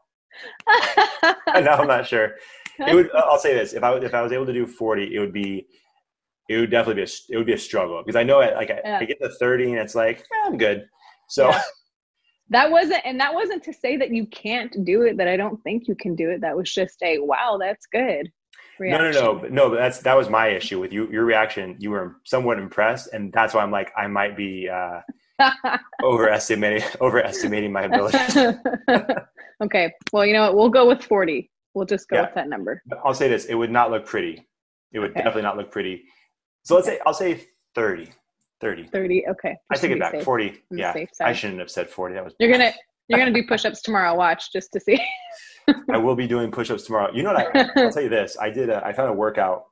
now 1.49 1.79
I'm 1.79 1.89
not 1.89 2.07
sure. 2.07 2.37
It 2.79 2.95
would. 2.95 3.11
I'll 3.15 3.39
say 3.39 3.55
this: 3.55 3.73
if 3.73 3.83
I 3.83 3.95
if 3.97 4.15
I 4.15 4.23
was 4.23 4.33
able 4.33 4.47
to 4.47 4.53
do 4.53 4.67
40, 4.67 5.15
it 5.15 5.21
would 5.21 5.33
be. 5.33 5.67
It 6.49 6.59
would 6.59 6.71
definitely 6.71 7.03
be 7.03 7.11
a 7.11 7.13
it 7.31 7.37
would 7.37 7.47
be 7.47 7.55
a 7.55 7.59
struggle 7.59 8.01
because 8.05 8.15
I 8.15 8.23
know 8.23 8.39
it 8.41 8.55
like 8.55 8.71
I, 8.71 8.81
Yeah. 8.85 8.99
I 9.01 9.05
get 9.05 9.21
to 9.21 9.29
30 9.29 9.73
and 9.73 9.81
it's 9.81 9.97
like 9.97 10.21
eh, 10.21 10.47
I'm 10.47 10.57
good. 10.57 10.87
So 11.29 11.49
Yeah. 11.49 11.61
that 12.51 12.71
wasn't 12.71 13.01
and 13.05 13.19
that 13.19 13.35
wasn't 13.35 13.65
to 13.65 13.73
say 13.73 13.97
that 13.97 14.11
you 14.13 14.27
can't 14.27 14.85
do 14.85 15.03
it 15.03 15.17
that 15.17 15.27
i 15.27 15.37
don't 15.37 15.61
think 15.65 15.89
you 15.89 15.97
can 15.97 16.15
do 16.15 16.31
it 16.31 16.41
that 16.41 16.57
was 16.57 16.73
just 16.73 17.03
a 17.03 17.19
wow 17.19 17.59
that's 17.61 17.87
good 17.87 18.31
no, 18.79 18.99
no, 18.99 19.11
no, 19.11 19.35
but 19.35 19.53
no. 19.53 19.71
But 19.71 19.77
that's 19.77 20.01
that 20.01 20.17
was 20.17 20.29
my 20.29 20.49
issue 20.49 20.79
with 20.79 20.93
you. 20.93 21.11
Your 21.11 21.25
reaction, 21.25 21.77
you 21.79 21.91
were 21.91 22.17
somewhat 22.25 22.59
impressed, 22.59 23.09
and 23.13 23.33
that's 23.33 23.55
why 23.55 23.63
I'm 23.63 23.71
like 23.71 23.91
I 23.97 24.07
might 24.07 24.37
be 24.37 24.69
uh, 24.69 25.01
overestimating 26.03 26.83
overestimating 27.01 27.73
my 27.73 27.83
ability. 27.83 28.19
okay 29.65 29.93
well 30.13 30.27
you 30.27 30.35
know 30.35 30.43
what 30.43 30.55
we'll 30.55 30.69
go 30.69 30.87
with 30.87 31.03
40 31.03 31.51
we'll 31.77 31.85
just 31.87 32.09
go 32.09 32.17
Yeah. 32.17 32.23
with 32.23 32.35
that 32.35 32.49
number 32.49 32.83
I'll 33.05 33.15
say 33.15 33.29
this: 33.29 33.45
it 33.45 33.55
would 33.55 33.71
not 33.71 33.91
look 33.93 34.05
pretty. 34.07 34.45
It 34.93 34.99
would 34.99 35.11
Okay. 35.11 35.19
definitely 35.21 35.43
not 35.43 35.57
look 35.59 35.71
pretty. 35.71 36.05
So 36.65 36.75
let's 36.75 36.87
say 36.89 36.99
I'll 37.07 37.15
say 37.15 37.47
30. 37.75 38.09
30. 38.63 38.87
30 38.89 39.29
okay 39.29 39.55
I 39.71 39.77
take 39.77 39.91
it 39.91 40.01
back. 40.01 40.13
safe. 40.13 40.25
40. 40.25 40.49
On 40.49 40.55
the 40.71 40.79
Yeah. 40.79 41.05
I 41.21 41.33
shouldn't 41.35 41.61
have 41.61 41.71
said 41.71 41.89
40. 41.91 42.15
That 42.15 42.25
was 42.25 42.35
you're 42.41 42.51
gonna 42.51 42.73
you're 43.09 43.19
gonna 43.21 43.33
do 43.33 43.45
push-ups 43.47 43.83
tomorrow 43.83 44.15
watch 44.15 44.51
just 44.53 44.73
to 44.73 44.81
see 44.81 44.99
I 45.93 45.99
will 45.99 46.17
be 46.17 46.27
doing 46.27 46.51
push-ups 46.51 46.85
tomorrow. 46.85 47.13
You 47.13 47.23
know 47.25 47.35
what? 47.35 47.55
I, 47.57 47.69
I'll 47.85 47.93
tell 47.93 48.03
you 48.03 48.09
this. 48.09 48.37
I 48.41 48.51
did. 48.51 48.71
A, 48.71 48.85
I 48.87 48.93
found 48.93 49.11
a 49.11 49.13
workout 49.13 49.65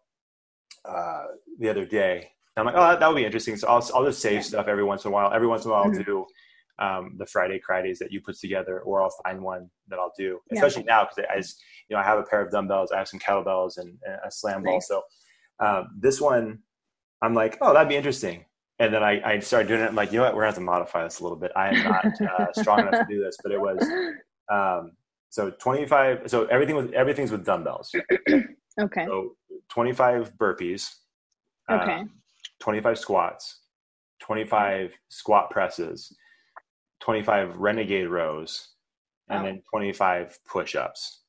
uh, 0.85 1.25
the 1.59 1.69
other 1.71 1.85
day. 1.87 2.31
I'm 2.57 2.67
like, 2.67 2.75
oh, 2.77 2.81
that, 2.83 3.01
that 3.01 3.09
would 3.09 3.17
be 3.17 3.25
interesting. 3.25 3.57
So 3.57 3.67
I'll 3.69 3.85
I'll 3.95 4.05
just 4.05 4.21
save 4.21 4.35
Yeah. 4.35 4.41
stuff 4.41 4.67
every 4.69 4.85
once 4.85 5.05
in 5.05 5.09
a 5.11 5.13
while. 5.15 5.33
Every 5.33 5.47
once 5.49 5.65
in 5.65 5.71
a 5.71 5.75
while, 5.75 5.85
I'll 5.85 5.91
Mhm. 5.91 6.05
do 6.05 6.27
um, 6.79 7.15
the 7.19 7.27
Friday 7.27 7.61
Fridays 7.65 7.99
that 8.01 8.11
you 8.13 8.21
put 8.21 8.39
together, 8.39 8.81
or 8.81 9.03
I'll 9.03 9.15
find 9.25 9.43
one 9.43 9.71
that 9.89 9.99
I'll 9.99 10.13
do. 10.17 10.41
Yeah. 10.51 10.59
Especially 10.59 10.85
now 10.85 11.05
because 11.05 11.25
I, 11.33 11.37
just- 11.39 11.63
you 11.89 11.97
know, 11.97 12.01
I 12.01 12.05
have 12.05 12.19
a 12.19 12.23
pair 12.23 12.41
of 12.41 12.51
dumbbells, 12.51 12.93
I 12.93 12.99
have 12.99 13.09
some 13.09 13.21
kettlebells, 13.21 13.79
and, 13.79 13.99
and 14.05 14.19
a 14.25 14.31
slam 14.31 14.63
ball. 14.63 14.75
Nice. 14.75 14.89
So 14.89 15.03
um, 15.61 15.89
this 16.01 16.21
one, 16.21 16.61
I'm 17.23 17.35
like, 17.35 17.59
oh, 17.61 17.73
that'd 17.75 17.89
be 17.89 17.97
interesting. 17.97 18.45
And 18.79 18.93
then 18.93 19.05
I, 19.05 19.21
I 19.35 19.39
started 19.39 19.69
doing 19.69 19.81
it. 19.83 19.89
I'm 19.89 19.95
like, 19.95 20.11
you 20.13 20.19
know 20.19 20.25
what? 20.25 20.35
We're 20.35 20.41
gonna 20.43 20.49
have 20.49 20.55
to 20.57 20.61
modify 20.63 21.05
this 21.05 21.21
a 21.21 21.23
little 21.23 21.39
bit. 21.39 21.53
I 21.55 21.69
am 21.69 21.85
not 21.85 22.05
uh, 22.07 22.53
strong 22.55 22.81
enough 22.81 23.07
to 23.07 23.07
do 23.09 23.23
this, 23.23 23.37
but 23.43 23.53
it 23.53 23.61
was 23.61 23.79
um, 24.53 24.93
so 25.35 25.51
25 25.51 26.23
so 26.27 26.45
everything 26.47 26.77
with 26.77 26.93
everything's 26.93 27.33
with 27.33 27.45
dumbbells 27.45 27.93
okay 28.81 29.05
so 29.05 29.35
25 29.69 30.33
burpees 30.39 30.91
uh, 31.69 31.75
okay 31.75 32.05
25 32.61 32.97
squats 32.99 33.63
25 34.21 34.93
squat 35.09 35.51
presses 35.51 36.15
25 37.05 37.57
renegade 37.59 38.09
rows 38.09 38.69
and 39.29 39.41
Wow. 39.41 39.45
then 39.47 39.63
25 39.71 40.39
push-ups. 40.47 41.21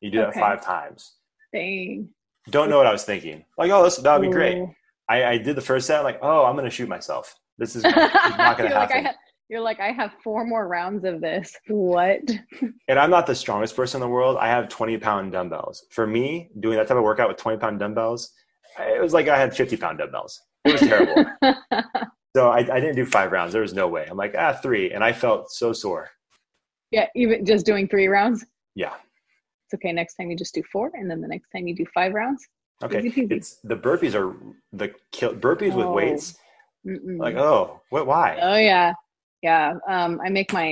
You 0.00 0.10
do 0.10 0.18
that 0.18 0.34
five 0.34 0.64
times. 0.64 1.16
Dang. 1.52 2.08
Don't 2.50 2.70
know 2.70 2.76
what 2.78 2.86
i 2.86 2.92
was 2.92 3.04
thinking. 3.04 3.44
Like 3.58 3.70
oh 3.70 3.82
this, 3.84 3.96
that 3.96 4.18
would 4.20 4.26
be 4.26 4.32
great. 4.32 4.62
I, 5.08 5.24
I 5.24 5.38
did 5.38 5.56
the 5.56 5.60
first 5.62 5.86
set 5.86 6.00
like 6.04 6.18
oh 6.22 6.44
i'm 6.44 6.56
gonna 6.56 6.70
shoot 6.70 6.88
myself. 6.88 7.34
This 7.58 7.76
is, 7.76 7.82
this 7.82 7.92
is 7.96 8.02
not 8.12 8.58
like, 8.58 8.60
I 8.60 8.68
happen 8.68 9.04
ha- 9.06 9.14
you're 9.48 9.60
like 9.60 9.80
i 9.80 9.92
have 9.92 10.12
four 10.24 10.44
more 10.46 10.66
rounds 10.68 11.04
of 11.04 11.20
this. 11.20 11.54
What? 11.68 12.20
And 12.88 12.98
I'm 12.98 13.10
not 13.10 13.26
the 13.26 13.34
strongest 13.34 13.74
person 13.76 14.00
in 14.00 14.08
the 14.08 14.12
world. 14.14 14.36
I 14.38 14.48
have 14.48 14.68
20 14.68 14.96
pound 14.98 15.32
dumbbells. 15.32 15.84
For 15.90 16.06
me, 16.06 16.50
doing 16.60 16.76
that 16.78 16.86
type 16.88 16.96
of 16.96 17.02
workout 17.02 17.28
with 17.28 17.36
20 17.36 17.58
pound 17.58 17.80
dumbbells, 17.80 18.32
it 18.78 19.02
was 19.02 19.12
like 19.12 19.28
I 19.28 19.36
had 19.38 19.54
50 19.56 19.76
pound 19.76 19.98
dumbbells. 19.98 20.40
It 20.64 20.72
was 20.72 20.80
terrible. 20.82 21.24
so 22.36 22.50
I, 22.50 22.58
I 22.58 22.80
didn't 22.80 22.96
do 22.96 23.06
five 23.06 23.32
rounds. 23.32 23.54
There 23.54 23.62
was 23.62 23.72
no 23.72 23.88
way. 23.88 24.06
I'm 24.10 24.18
like, 24.18 24.34
ah, 24.36 24.52
three. 24.52 24.90
And 24.92 25.02
I 25.02 25.10
felt 25.10 25.50
so 25.50 25.72
sore. 25.72 26.10
yeah 26.90 27.06
even 27.16 27.46
just 27.46 27.64
doing 27.70 27.88
three 27.88 28.08
rounds 28.18 28.44
Yeah. 28.82 28.94
it's 29.64 29.74
okay 29.76 29.92
next 30.00 30.14
time 30.16 30.28
you 30.30 30.36
just 30.44 30.54
do 30.54 30.62
four 30.72 30.86
and 30.98 31.10
then 31.10 31.20
the 31.24 31.30
next 31.34 31.48
time 31.52 31.64
you 31.68 31.74
do 31.82 31.86
five 31.98 32.12
rounds 32.20 32.42
Okay. 32.84 33.00
Easy. 33.06 33.22
It's 33.36 33.50
the 33.72 33.78
burpees 33.86 34.14
are 34.20 34.28
the 34.80 34.88
kill 35.16 35.32
burpees 35.46 35.74
with 35.78 35.86
Oh. 35.86 35.92
weights. 35.98 36.26
Mm-mm. 36.86 37.18
Like, 37.26 37.36
oh, 37.36 37.80
what, 37.94 38.04
why? 38.12 38.28
oh 38.50 38.60
yeah 38.72 38.92
yeah 39.48 39.66
um 39.94 40.12
i 40.26 40.28
make 40.38 40.50
my 40.60 40.68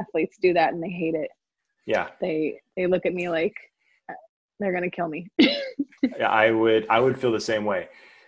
athletes 0.00 0.36
do 0.46 0.50
that 0.58 0.68
and 0.72 0.80
they 0.84 0.90
hate 1.02 1.16
it 1.24 1.30
yeah. 1.94 2.06
they 2.24 2.36
they 2.76 2.86
look 2.92 3.04
at 3.10 3.14
me 3.20 3.24
like 3.38 3.56
uh, 4.10 4.18
they're 4.58 4.74
gonna 4.76 4.90
kill 4.98 5.08
me 5.16 5.20
Yeah. 6.20 6.30
I 6.44 6.46
would, 6.60 6.82
I 6.96 6.98
would 7.04 7.16
feel 7.20 7.32
the 7.32 7.46
same 7.52 7.64
way. 7.72 7.82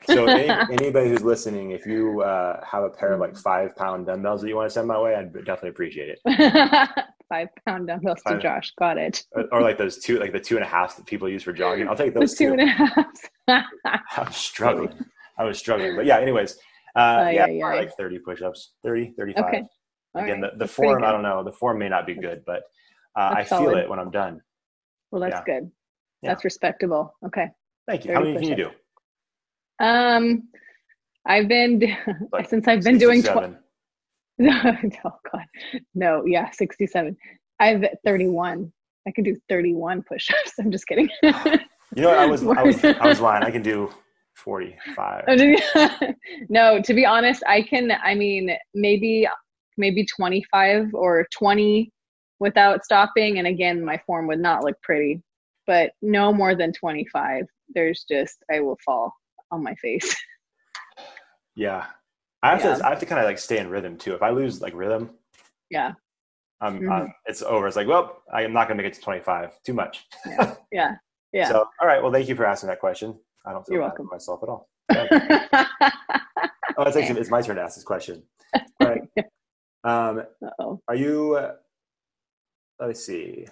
So 0.05 0.27
any, 0.27 0.49
anybody 0.73 1.09
who's 1.11 1.23
listening, 1.23 1.73
if 1.73 1.87
you 1.87 2.23
uh, 2.23 2.65
have 2.65 2.83
a 2.85 2.91
pair 2.91 3.13
of 3.13 3.21
like 3.21 3.37
five 3.37 3.75
pound 3.77 4.07
dumbbells 4.07 4.43
that 4.43 4.49
you 4.49 4.57
want 4.57 4.69
to 4.69 4.73
send 4.73 4.89
my 4.89 5.01
way, 5.01 5.15
I'd 5.15 5.33
definitely 5.33 5.71
appreciate 5.71 6.19
it. 6.25 6.91
five 7.29 7.49
pound 7.67 7.87
dumbbells 7.89 8.23
to 8.27 8.39
josh 8.39 8.73
got 8.79 8.97
it 8.97 9.23
Or, 9.53 9.61
like 9.61 9.77
those 9.77 9.99
two, 9.99 10.19
like 10.19 10.33
the 10.33 10.41
two 10.41 10.57
and 10.57 10.65
a 10.65 10.69
half 10.69 10.97
that 10.97 11.05
people 11.07 11.29
use 11.29 11.43
for 11.43 11.53
jogging. 11.53 11.89
I'll 11.89 11.97
take 11.97 12.15
those 12.15 12.35
two 12.35 12.47
two. 12.47 12.53
and 12.55 12.63
a 12.63 12.67
half 12.67 13.07
I 14.17 14.23
was 14.25 14.37
struggling. 14.37 14.95
I 15.39 15.45
was 15.45 15.59
struggling. 15.59 15.95
But 15.97 16.07
yeah, 16.07 16.19
anyways, 16.19 16.57
uh, 16.97 16.99
Ay, 16.99 17.31
yeah, 17.33 17.45
probably 17.45 17.63
ay. 17.63 17.79
like 17.81 17.97
30 17.97 18.19
push-ups, 18.21 18.73
30, 18.83 19.15
35. 19.19 19.45
okay 19.45 19.63
Again, 20.15 20.41
right. 20.41 20.41
the, 20.41 20.47
the 20.53 20.57
That's 20.61 20.73
form, 20.73 21.05
I 21.05 21.13
don't 21.13 21.23
know. 21.23 21.45
The 21.45 21.53
form 21.53 21.79
may 21.79 21.89
not 21.89 22.07
be 22.07 22.15
good, 22.15 22.43
but 22.47 22.63
uh, 23.15 23.35
I 23.37 23.45
feel 23.45 23.59
solid. 23.59 23.79
it 23.79 23.89
when 23.91 23.99
I'm 23.99 24.11
done. 24.11 24.41
well 25.11 25.21
that's 25.21 25.41
good 25.45 25.71
Yeah. 26.23 26.31
that's 26.31 26.45
respectable 26.45 27.15
okay 27.27 27.49
Thank 27.87 28.05
you. 28.05 28.13
How 28.13 28.21
30 28.21 28.33
many 28.35 28.47
can 28.49 28.59
you 28.59 28.65
do? 28.65 28.71
Um 29.81 30.43
i've 31.27 31.49
been 31.49 31.97
Like 32.33 32.49
since 32.51 32.67
i've 32.69 32.83
been 32.83 32.99
doing 32.99 33.23
tw- 33.23 33.29
oh 34.41 35.19
god. 35.33 35.45
No 35.95 36.25
yeah 36.27 36.51
67 36.51 37.17
i've 37.61 37.85
31 38.05 38.73
i 39.07 39.11
can 39.11 39.25
do 39.25 39.37
31 39.49 40.03
push-ups. 40.03 40.53
I'm 40.61 40.71
just 40.71 40.87
kidding. 40.87 41.09
You 41.23 42.03
know 42.03 42.11
what? 42.11 42.19
I 42.19 42.27
was, 42.27 42.43
I 42.43 42.63
was, 42.63 42.85
I 42.85 43.07
was 43.09 43.21
lying. 43.21 43.43
I 43.43 43.51
can 43.51 43.63
do 43.63 43.91
45. 44.35 45.25
no 46.49 46.81
to 46.81 46.95
be 46.95 47.05
honest 47.05 47.43
i 47.49 47.61
can 47.63 47.91
i 48.05 48.15
mean 48.15 48.57
maybe 48.75 49.27
maybe 49.77 50.05
25 50.05 50.91
or 50.95 51.27
20 51.37 51.91
without 52.41 52.85
stopping. 52.85 53.39
And 53.39 53.47
again 53.49 53.85
my 53.85 54.01
form 54.07 54.27
would 54.29 54.41
not 54.41 54.63
look 54.65 54.77
pretty 54.83 55.21
but 55.67 55.91
no 56.03 56.33
more 56.33 56.55
than 56.55 56.73
25 56.73 57.45
there's 57.75 58.05
just 58.09 58.39
i 58.53 58.61
will 58.61 58.79
fall 58.85 59.13
on 59.51 59.63
my 59.63 59.75
face 59.77 60.15
Yeah. 61.57 61.87
I 62.43 62.51
have 62.53 62.61
Yeah. 62.61 62.77
to, 62.77 62.87
I 62.87 62.91
have 62.91 63.01
to 63.01 63.07
kind 63.07 63.21
of 63.21 63.25
like 63.27 63.39
stay 63.39 63.59
in 63.59 63.69
rhythm 63.69 63.97
too. 63.97 64.15
If 64.15 64.23
I 64.23 64.31
lose 64.31 64.61
like 64.63 64.75
rhythm, 64.75 65.11
yeah 65.71 65.93
I'm, 66.61 66.81
Mhm. 66.83 66.91
I'm 66.93 67.15
it's 67.27 67.43
over. 67.43 67.67
It's 67.67 67.77
like, 67.77 67.89
well, 67.89 68.23
I'm 68.33 68.53
not 68.53 68.69
going 68.69 68.77
to 68.79 68.83
make 68.83 68.93
it 68.93 68.97
to 68.97 69.01
25. 69.01 69.61
Too 69.65 69.75
much. 69.75 70.07
yeah 70.27 70.55
yeah 70.73 70.95
yeah 71.33 71.49
So, 71.49 71.67
all 71.81 71.87
right. 71.89 72.01
Well, 72.03 72.13
thank 72.13 72.29
you 72.29 72.35
for 72.37 72.45
asking 72.47 72.69
that 72.69 72.79
question. 72.81 73.19
I 73.47 73.53
don't 73.53 73.65
feel 73.67 73.75
You're 73.75 73.83
welcome. 73.83 74.09
myself 74.11 74.43
at 74.43 74.49
all. 74.49 74.69
Oh, 76.77 76.83
it's 76.85 76.97
actually 76.97 77.21
it's 77.21 77.31
my 77.31 77.43
turn 77.43 77.57
to 77.57 77.63
ask 77.63 77.75
this 77.75 77.83
question. 77.83 78.23
All 78.55 78.87
right. 78.89 79.03
Um, 79.83 80.23
Uh-oh. 80.45 80.81
are 80.87 80.95
you? 80.95 81.35
Uh, 81.35 81.55
let 82.79 82.89
me 82.91 82.95
see. 82.95 83.47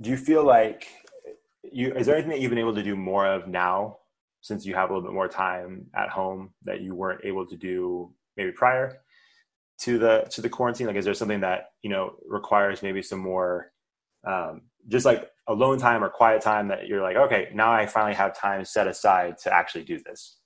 Do 0.00 0.10
you 0.10 0.16
feel 0.16 0.42
like 0.44 0.88
you? 1.70 1.94
Is 1.94 2.06
there 2.06 2.16
anything 2.16 2.30
that 2.30 2.40
you've 2.40 2.50
been 2.50 2.58
able 2.58 2.74
to 2.74 2.82
do 2.82 2.96
more 2.96 3.26
of 3.26 3.48
now, 3.48 3.98
since 4.40 4.66
you 4.66 4.74
have 4.74 4.90
a 4.90 4.94
little 4.94 5.08
bit 5.08 5.14
more 5.14 5.28
time 5.28 5.86
at 5.94 6.08
home 6.08 6.50
that 6.64 6.80
you 6.80 6.94
weren't 6.94 7.24
able 7.24 7.46
to 7.46 7.56
do 7.56 8.12
maybe 8.36 8.52
prior 8.52 9.02
to 9.80 9.98
the 9.98 10.26
to 10.30 10.40
the 10.40 10.48
quarantine? 10.48 10.86
Like, 10.86 10.96
is 10.96 11.04
there 11.04 11.14
something 11.14 11.40
that 11.40 11.70
you 11.82 11.90
know 11.90 12.14
requires 12.26 12.82
maybe 12.82 13.02
some 13.02 13.20
more, 13.20 13.72
um, 14.26 14.62
just 14.88 15.06
like 15.06 15.30
alone 15.48 15.78
time 15.78 16.02
or 16.02 16.08
quiet 16.08 16.40
time 16.40 16.68
that 16.68 16.86
you're 16.86 17.02
like, 17.02 17.16
okay, 17.16 17.48
now 17.54 17.72
I 17.72 17.86
finally 17.86 18.14
have 18.14 18.36
time 18.36 18.64
set 18.64 18.86
aside 18.86 19.38
to 19.38 19.54
actually 19.54 19.84
do 19.84 19.98
this. 20.04 20.38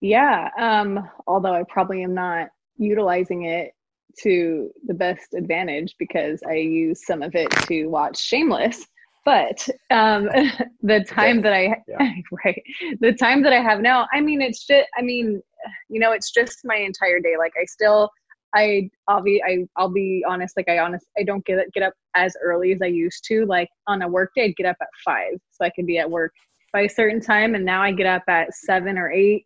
Yeah, 0.00 0.50
um, 0.58 1.08
although 1.26 1.54
I 1.54 1.64
probably 1.68 2.04
am 2.04 2.14
not 2.14 2.48
utilizing 2.76 3.44
it 3.44 3.72
to 4.20 4.70
the 4.86 4.94
best 4.94 5.34
advantage 5.34 5.94
because 5.98 6.42
I 6.48 6.54
use 6.54 7.04
some 7.04 7.22
of 7.22 7.34
it 7.34 7.50
to 7.66 7.86
watch 7.86 8.18
Shameless. 8.18 8.86
But 9.28 9.68
um, 9.90 10.30
the 10.82 11.04
time 11.04 11.42
that 11.42 11.52
I 11.52 11.82
Yeah. 11.86 12.12
right, 12.44 12.62
the 13.00 13.12
time 13.12 13.42
that 13.42 13.52
I 13.52 13.60
have 13.60 13.82
now, 13.82 14.06
I 14.10 14.22
mean, 14.22 14.40
it's 14.40 14.64
just, 14.64 14.86
I 14.96 15.02
mean, 15.02 15.42
you 15.90 16.00
know, 16.00 16.12
it's 16.12 16.30
just 16.30 16.60
my 16.64 16.76
entire 16.76 17.20
day. 17.20 17.36
Like 17.38 17.52
I 17.60 17.66
still, 17.66 18.08
I 18.54 18.88
I'll 19.06 19.20
be 19.20 19.42
I 19.46 19.66
I'll 19.76 19.90
be 19.90 20.24
honest. 20.26 20.56
Like 20.56 20.70
I 20.70 20.78
honest, 20.78 21.04
I 21.18 21.24
don't 21.24 21.44
get 21.44 21.58
get 21.74 21.82
up 21.82 21.92
as 22.16 22.34
early 22.42 22.72
as 22.72 22.80
I 22.80 22.86
used 22.86 23.22
to. 23.24 23.44
Like 23.44 23.68
on 23.86 24.00
a 24.00 24.08
work 24.08 24.30
day, 24.34 24.44
I'd 24.44 24.56
get 24.56 24.64
up 24.64 24.78
at 24.80 24.88
five 25.04 25.34
so 25.50 25.62
I 25.66 25.70
could 25.76 25.86
be 25.86 25.98
at 25.98 26.10
work 26.10 26.32
by 26.72 26.82
a 26.82 26.88
certain 26.88 27.20
time, 27.20 27.54
and 27.54 27.66
now 27.66 27.82
I 27.82 27.92
get 27.92 28.06
up 28.06 28.22
at 28.28 28.54
seven 28.54 28.96
or 28.96 29.12
eight 29.12 29.44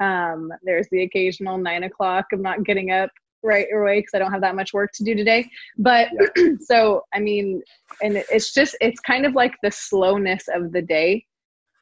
um, 0.00 0.52
there's 0.62 0.88
the 0.90 1.02
occasional 1.02 1.58
nine 1.58 1.84
o'clock. 1.84 2.26
I'm 2.32 2.42
not 2.42 2.64
getting 2.64 2.90
up 2.90 3.10
right 3.46 3.66
away 3.74 4.00
because 4.00 4.12
I 4.14 4.18
don't 4.18 4.32
have 4.32 4.42
that 4.42 4.56
much 4.56 4.72
work 4.74 4.90
to 4.94 5.04
do 5.04 5.14
today. 5.14 5.48
But 5.78 6.08
so, 6.60 7.02
I 7.14 7.20
mean, 7.20 7.62
and 8.02 8.16
it's 8.30 8.52
just, 8.52 8.76
it's 8.80 9.00
kind 9.00 9.24
of 9.24 9.34
like 9.34 9.54
the 9.62 9.70
slowness 9.70 10.44
of 10.54 10.72
the 10.72 10.82
day 10.82 11.24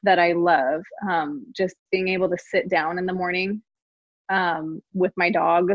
that 0.04 0.18
I 0.18 0.32
love. 0.32 0.82
Um, 1.10 1.46
just 1.56 1.74
being 1.90 2.08
able 2.08 2.28
to 2.28 2.36
sit 2.38 2.68
down 2.68 2.98
in 2.98 3.06
the 3.06 3.12
morning 3.12 3.62
um, 4.30 4.82
with 4.92 5.12
my 5.16 5.30
dog 5.30 5.70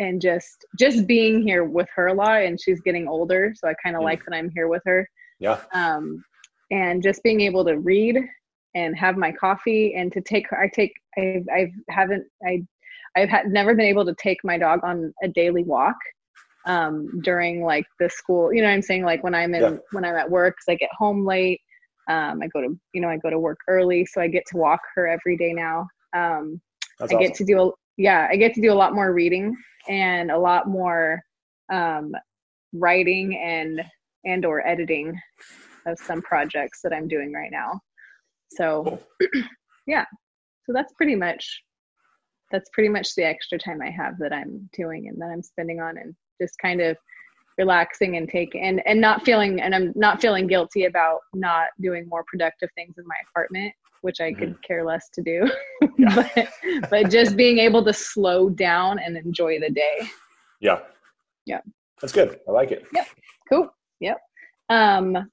and 0.00 0.20
just 0.20 0.64
just 0.78 1.06
being 1.06 1.42
here 1.42 1.64
with 1.64 1.88
her 1.94 2.06
a 2.08 2.14
lot 2.14 2.42
and 2.42 2.60
she's 2.60 2.80
getting 2.82 3.08
older 3.08 3.52
so 3.56 3.68
i 3.68 3.74
kind 3.82 3.96
of 3.96 4.02
Mm. 4.02 4.04
like 4.04 4.24
that 4.24 4.36
i'm 4.36 4.50
here 4.54 4.68
with 4.68 4.82
her 4.86 5.08
Yeah. 5.40 5.60
um, 5.74 6.22
and 6.70 7.02
just 7.02 7.22
being 7.24 7.40
able 7.40 7.64
to 7.64 7.78
read 7.78 8.16
and 8.74 8.96
have 8.96 9.16
my 9.16 9.32
coffee 9.32 9.94
and 9.96 10.12
to 10.12 10.20
take 10.20 10.46
i 10.52 10.68
take 10.72 10.92
i've 11.18 11.46
i've 11.52 11.72
haven't 11.90 12.24
i 12.46 12.62
i've 13.18 13.28
had 13.28 13.46
never 13.46 13.74
been 13.74 13.86
able 13.86 14.04
to 14.04 14.14
take 14.14 14.38
my 14.44 14.58
dog 14.58 14.80
on 14.82 15.12
a 15.22 15.28
daily 15.28 15.64
walk 15.64 15.96
um 16.66 17.08
during 17.22 17.62
like 17.62 17.86
the 18.00 18.08
school 18.08 18.52
you 18.52 18.60
know 18.60 18.68
what 18.68 18.74
i'm 18.74 18.82
saying 18.82 19.04
like 19.04 19.22
when 19.22 19.34
i'm 19.34 19.54
in 19.54 19.62
Yeah. 19.62 19.76
when 19.92 20.04
i'm 20.04 20.14
at 20.16 20.30
work 20.30 20.54
'cause 20.56 20.72
i 20.72 20.76
get 20.76 20.90
home 20.98 21.24
late 21.24 21.60
um 22.10 22.40
i 22.42 22.46
go 22.48 22.60
to 22.60 22.78
you 22.92 23.00
know 23.00 23.08
i 23.08 23.16
go 23.16 23.30
to 23.30 23.38
work 23.38 23.58
early 23.68 24.04
so 24.06 24.20
i 24.20 24.28
get 24.28 24.44
to 24.46 24.56
walk 24.56 24.80
her 24.94 25.06
every 25.06 25.36
day 25.36 25.52
now 25.52 25.86
um 26.16 26.60
That's 26.98 27.12
I 27.12 27.16
awesome. 27.16 27.26
get 27.26 27.36
to 27.36 27.44
do 27.44 27.60
a 27.62 27.70
yeah, 27.98 28.28
I 28.30 28.36
get 28.36 28.54
to 28.54 28.60
do 28.60 28.72
a 28.72 28.74
lot 28.74 28.94
more 28.94 29.12
reading 29.12 29.54
and 29.88 30.30
a 30.30 30.38
lot 30.38 30.68
more 30.68 31.20
um, 31.70 32.12
writing 32.72 33.36
and 33.36 33.82
and 34.24 34.44
or 34.44 34.66
editing 34.66 35.18
of 35.86 35.98
some 35.98 36.22
projects 36.22 36.80
that 36.82 36.92
I'm 36.92 37.08
doing 37.08 37.32
right 37.32 37.50
now. 37.50 37.80
So 38.52 39.00
yeah, 39.86 40.04
so 40.64 40.72
that's 40.72 40.92
pretty 40.94 41.16
much 41.16 41.62
that's 42.50 42.70
pretty 42.72 42.88
much 42.88 43.14
the 43.14 43.24
extra 43.24 43.58
time 43.58 43.80
I 43.82 43.90
have 43.90 44.18
that 44.18 44.32
I'm 44.32 44.68
doing 44.72 45.08
and 45.08 45.20
that 45.20 45.30
I'm 45.30 45.42
spending 45.42 45.80
on 45.80 45.98
and 45.98 46.14
just 46.40 46.58
kind 46.58 46.80
of 46.80 46.96
relaxing 47.58 48.16
and 48.16 48.28
taking 48.28 48.62
and 48.62 48.80
and 48.86 49.00
not 49.00 49.24
feeling 49.24 49.60
and 49.60 49.74
I'm 49.74 49.92
not 49.96 50.20
feeling 50.20 50.46
guilty 50.46 50.84
about 50.84 51.18
not 51.34 51.68
doing 51.80 52.08
more 52.08 52.24
productive 52.28 52.70
things 52.74 52.94
in 52.96 53.04
my 53.06 53.16
apartment, 53.30 53.74
which 54.02 54.20
I 54.20 54.32
could 54.32 54.62
care 54.62 54.84
less 54.84 55.10
to 55.14 55.22
do. 55.22 55.50
but 56.14 56.48
but 56.88 57.10
just 57.10 57.36
being 57.36 57.58
able 57.58 57.84
to 57.84 57.92
slow 57.92 58.48
down 58.48 58.98
and 59.00 59.16
enjoy 59.16 59.58
the 59.60 59.70
day. 59.70 60.08
yeah. 60.60 60.78
Yeah. 61.44 61.60
That's 62.00 62.12
good. 62.12 62.38
I 62.48 62.52
like 62.52 62.70
it. 62.70 62.84
Yeah. 62.94 63.04
Cool. 63.50 63.68
Yep. 64.00 64.18
Um 64.70 65.30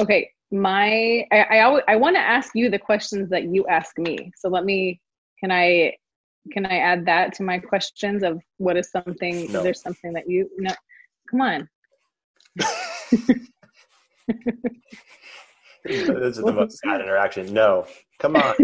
okay, 0.00 0.30
my 0.52 1.26
I 1.32 1.40
I, 1.50 1.60
always, 1.62 1.82
I 1.88 1.96
want 1.96 2.14
to 2.16 2.20
ask 2.20 2.52
you 2.54 2.70
the 2.70 2.78
questions 2.78 3.28
that 3.30 3.44
you 3.52 3.66
ask 3.66 3.98
me. 3.98 4.30
So 4.36 4.48
let 4.48 4.64
me 4.64 5.00
can 5.40 5.50
I 5.50 5.94
can 6.52 6.66
I 6.66 6.78
add 6.78 7.06
that 7.06 7.32
to 7.34 7.42
my 7.42 7.58
questions 7.58 8.22
of 8.22 8.40
what 8.58 8.76
is 8.76 8.90
something 8.90 9.52
No. 9.52 9.58
is 9.58 9.64
there 9.64 9.74
something 9.74 10.12
that 10.12 10.28
you 10.28 10.50
no 10.58 10.72
come 11.30 11.40
on. 11.40 11.68
this 15.84 16.36
is 16.36 16.36
the 16.36 16.52
most 16.52 16.78
sad 16.84 17.00
interaction. 17.00 17.52
No. 17.52 17.86
Come 18.18 18.36
on. 18.36 18.54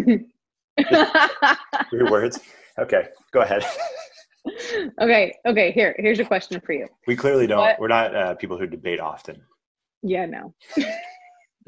Your 1.92 2.10
words. 2.10 2.40
Okay. 2.78 3.08
Go 3.32 3.40
ahead. 3.40 3.64
okay, 5.00 5.34
okay, 5.46 5.70
here 5.72 5.94
here's 5.98 6.18
a 6.18 6.24
question 6.24 6.60
for 6.60 6.72
you. 6.72 6.88
We 7.06 7.16
clearly 7.16 7.46
don't. 7.46 7.58
What? 7.58 7.78
We're 7.78 7.88
not 7.88 8.14
uh, 8.14 8.34
people 8.34 8.58
who 8.58 8.66
debate 8.66 9.00
often. 9.00 9.42
Yeah, 10.02 10.26
no. 10.26 10.54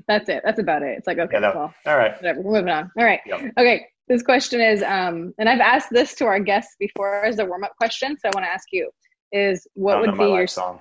That's 0.09 0.29
it. 0.29 0.43
That's 0.45 0.59
about 0.61 0.83
it. 0.83 0.97
It's 0.99 1.07
like 1.07 1.19
okay, 1.19 1.37
Yeah, 1.37 1.41
no. 1.41 1.53
well, 1.55 1.75
All 1.87 1.97
right. 1.97 2.15
whatever. 2.17 2.41
We're 2.43 2.53
moving 2.61 2.71
on. 2.71 2.91
All 2.99 3.05
right. 3.05 3.21
Yep. 3.27 3.41
Okay. 3.59 3.87
This 4.07 4.23
question 4.23 4.61
is, 4.61 4.83
um, 4.83 5.33
and 5.39 5.49
I've 5.49 5.61
asked 5.61 5.89
this 5.91 6.15
to 6.17 6.27
our 6.27 6.39
guests 6.39 6.77
before 6.79 7.25
as 7.25 7.39
a 7.39 7.45
warm 7.47 7.65
up 7.65 7.75
question, 7.79 8.17
so 8.21 8.29
I 8.29 8.33
want 8.35 8.45
to 8.45 8.51
ask 8.51 8.67
you: 8.71 8.91
Is 9.33 9.67
what 9.75 10.01
would 10.01 10.19
be 10.19 10.25
your 10.27 10.47
song. 10.47 10.81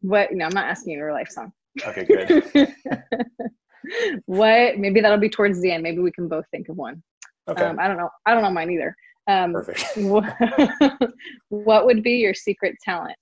what? 0.00 0.32
No, 0.32 0.46
I'm 0.46 0.54
not 0.54 0.66
asking 0.66 0.92
you 0.92 0.98
your 0.98 1.12
life 1.12 1.28
song. 1.28 1.52
Okay, 1.86 2.04
good. 2.06 2.72
what? 4.26 4.78
Maybe 4.78 5.00
that'll 5.00 5.18
be 5.18 5.28
towards 5.28 5.60
the 5.60 5.70
end. 5.70 5.82
Maybe 5.82 5.98
we 5.98 6.10
can 6.12 6.28
both 6.28 6.44
think 6.50 6.68
of 6.68 6.76
one. 6.76 7.02
Okay. 7.48 7.62
Um, 7.62 7.78
I 7.78 7.88
don't 7.88 7.96
know. 7.96 8.08
I 8.24 8.34
don't 8.34 8.42
know 8.42 8.50
mine 8.50 8.70
either. 8.70 8.94
Um, 9.28 9.52
Perfect. 9.52 9.96
what, 9.98 10.24
what 11.48 11.84
would 11.86 12.02
be 12.02 12.12
your 12.12 12.32
secret 12.34 12.76
talent? 12.82 13.16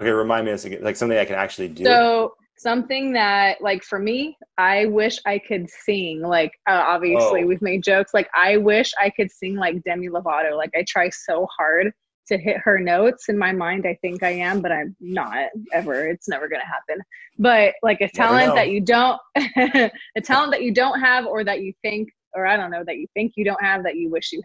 Okay, 0.00 0.10
remind 0.10 0.44
me 0.46 0.52
this 0.52 0.64
again. 0.64 0.82
Like 0.82 0.96
something 0.96 1.16
I 1.18 1.24
can 1.24 1.36
actually 1.36 1.68
do. 1.68 1.84
So 1.84 2.34
something 2.58 3.12
that, 3.12 3.60
like 3.62 3.82
for 3.82 3.98
me, 3.98 4.36
I 4.58 4.86
wish 4.86 5.18
I 5.26 5.38
could 5.38 5.68
sing. 5.70 6.22
Like 6.22 6.52
uh, 6.68 6.82
obviously 6.86 7.42
Oh. 7.42 7.46
we've 7.46 7.62
made 7.62 7.82
jokes. 7.82 8.12
Like 8.12 8.28
I 8.34 8.56
wish 8.58 8.92
I 9.00 9.10
could 9.10 9.30
sing 9.30 9.56
like 9.56 9.82
Demi 9.84 10.08
Lovato. 10.08 10.56
Like 10.56 10.70
I 10.76 10.84
try 10.86 11.08
so 11.08 11.46
hard 11.56 11.92
to 12.28 12.36
hit 12.36 12.56
her 12.58 12.78
notes 12.78 13.28
in 13.28 13.38
my 13.38 13.52
mind. 13.52 13.86
I 13.86 13.96
think 14.02 14.22
I 14.22 14.30
am, 14.30 14.60
but 14.60 14.72
I'm 14.72 14.96
not 15.00 15.48
ever. 15.72 16.08
It's 16.08 16.28
never 16.28 16.48
gonna 16.48 16.64
happen. 16.66 17.02
But 17.38 17.74
like 17.82 18.00
a 18.00 18.08
talent 18.08 18.54
that 18.56 18.68
you 18.70 18.80
don't, 18.80 19.18
a 19.36 20.20
talent 20.22 20.52
that 20.52 20.62
you 20.62 20.74
don't 20.74 21.00
have, 21.00 21.26
or 21.26 21.44
that 21.44 21.60
you 21.62 21.72
think, 21.82 22.08
or 22.34 22.46
I 22.46 22.56
don't 22.56 22.70
know, 22.70 22.82
that 22.84 22.96
you 22.96 23.06
think 23.14 23.32
you 23.36 23.44
don't 23.44 23.62
have 23.62 23.84
that 23.84 23.94
you 23.96 24.10
wish 24.10 24.32
you 24.32 24.42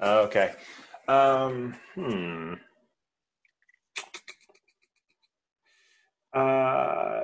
had. 0.00 0.08
okay. 0.24 0.52
Um, 1.06 1.74
hmm. 1.94 2.54
Uh, 6.34 7.22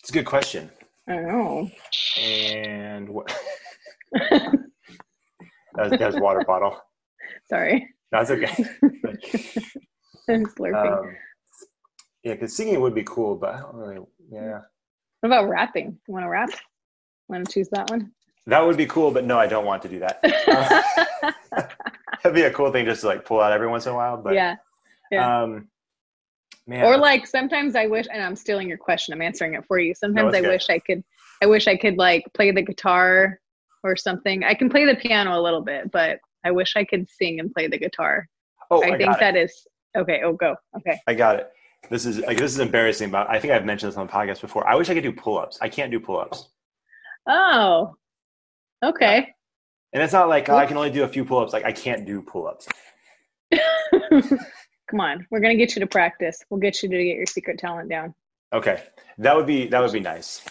it's 0.00 0.10
a 0.10 0.12
good 0.12 0.24
question. 0.24 0.70
I 1.06 1.16
know. 1.16 1.70
And 2.18 3.08
what? 3.08 3.26
that, 4.12 4.60
was, 5.76 5.90
that 5.90 6.00
was 6.00 6.16
water 6.20 6.42
bottle. 6.46 6.80
Sorry, 7.48 7.88
That's 8.10 8.30
okay. 8.30 8.52
I'm 10.28 10.44
slurping. 10.46 10.98
Um, 10.98 11.16
yeah, 12.24 12.34
because 12.34 12.54
singing 12.54 12.80
would 12.80 12.94
be 12.94 13.04
cool, 13.04 13.36
but 13.36 13.54
I 13.54 13.60
don't 13.60 13.74
really. 13.76 14.06
Yeah, 14.30 14.60
what 15.20 15.28
about 15.28 15.48
rapping? 15.48 15.98
You 16.06 16.14
want 16.14 16.24
to 16.24 16.30
rap? 16.30 16.50
Want 17.28 17.46
to 17.46 17.52
choose 17.52 17.68
that 17.70 17.90
one? 17.90 18.12
that 18.48 18.66
would 18.66 18.78
be 18.78 18.86
cool, 18.86 19.10
but 19.10 19.24
no, 19.26 19.38
I 19.38 19.46
don't 19.46 19.66
want 19.66 19.82
to 19.82 19.88
do 19.88 19.98
that. 20.00 20.22
That'd 22.22 22.34
be 22.34 22.42
a 22.42 22.50
cool 22.50 22.72
thing 22.72 22.86
just 22.86 23.02
to 23.02 23.06
like 23.06 23.24
pull 23.26 23.40
out 23.40 23.52
every 23.52 23.68
once 23.68 23.84
in 23.84 23.92
a 23.92 23.94
while. 23.94 24.16
But 24.16 24.34
yeah. 24.34 24.56
yeah. 25.10 25.42
um, 25.42 25.68
man, 26.68 26.84
Or 26.84 26.96
like 26.96 27.26
sometimes 27.26 27.74
I 27.74 27.86
wish, 27.86 28.06
and 28.12 28.22
I'm 28.22 28.36
stealing 28.36 28.68
your 28.68 28.78
question. 28.78 29.12
I'm 29.14 29.22
answering 29.22 29.54
it 29.54 29.64
for 29.66 29.78
you. 29.80 29.94
Sometimes 29.94 30.28
it's 30.28 30.36
I 30.38 30.40
good. 30.42 30.48
wish 30.50 30.70
I 30.70 30.78
could. 30.78 31.02
I 31.42 31.46
wish 31.46 31.66
I 31.66 31.76
could 31.76 31.96
like 31.98 32.24
play 32.34 32.50
the 32.52 32.62
guitar 32.62 33.40
or 33.82 33.96
something. 33.96 34.44
I 34.44 34.54
can 34.54 34.68
play 34.68 34.84
the 34.84 34.94
piano 34.96 35.38
a 35.38 35.42
little 35.42 35.62
bit, 35.62 35.90
but 35.90 36.18
I 36.44 36.50
wish 36.50 36.74
I 36.76 36.84
could 36.84 37.08
sing 37.10 37.40
and 37.40 37.52
play 37.52 37.66
the 37.68 37.78
guitar. 37.78 38.28
oh, 38.70 38.82
I, 38.82 38.94
I, 38.94 38.98
think 38.98 39.18
that 39.18 39.36
is 39.36 39.66
okay. 39.96 40.20
Oh, 40.24 40.32
go. 40.34 40.54
Okay. 40.76 41.00
I 41.06 41.14
got 41.14 41.36
it. 41.36 41.48
This 41.90 42.04
is 42.06 42.18
like 42.20 42.38
this 42.38 42.52
is 42.52 42.58
embarrassing, 42.58 43.10
but 43.10 43.30
I 43.30 43.38
think 43.38 43.52
I've 43.52 43.64
mentioned 43.64 43.92
this 43.92 43.96
on 43.96 44.06
the 44.06 44.12
podcast 44.12 44.40
before. 44.40 44.66
I 44.68 44.74
wish 44.74 44.90
I 44.90 44.94
could 44.94 45.04
do 45.04 45.12
pull-ups. 45.12 45.58
I 45.62 45.68
can't 45.68 45.90
do 45.90 46.00
pull-ups, 46.00 46.48
Oh. 47.28 47.94
Okay. 48.84 49.28
and 49.92 50.02
it's 50.02 50.12
not 50.12 50.28
like 50.28 50.48
oh, 50.48 50.56
I 50.56 50.66
can 50.66 50.76
only 50.76 50.90
do 50.90 51.04
a 51.04 51.08
few 51.08 51.24
pull-ups. 51.24 51.52
Like 51.52 51.64
I 51.64 51.72
can't 51.72 52.04
do 52.04 52.20
pull-ups. 52.20 52.68
Come 54.90 55.00
on, 55.00 55.26
we're 55.30 55.40
gonna 55.40 55.56
get 55.56 55.74
you 55.74 55.80
to 55.80 55.86
practice. 55.86 56.42
We'll 56.50 56.60
get 56.60 56.82
you 56.82 56.88
to 56.88 56.96
get 57.04 57.16
your 57.16 57.26
secret 57.26 57.58
talent 57.58 57.88
down. 57.90 58.14
Okay, 58.52 58.82
that 59.18 59.36
would 59.36 59.46
be 59.46 59.66
that 59.68 59.80
would 59.80 59.92
be 59.92 60.00
nice 60.00 60.42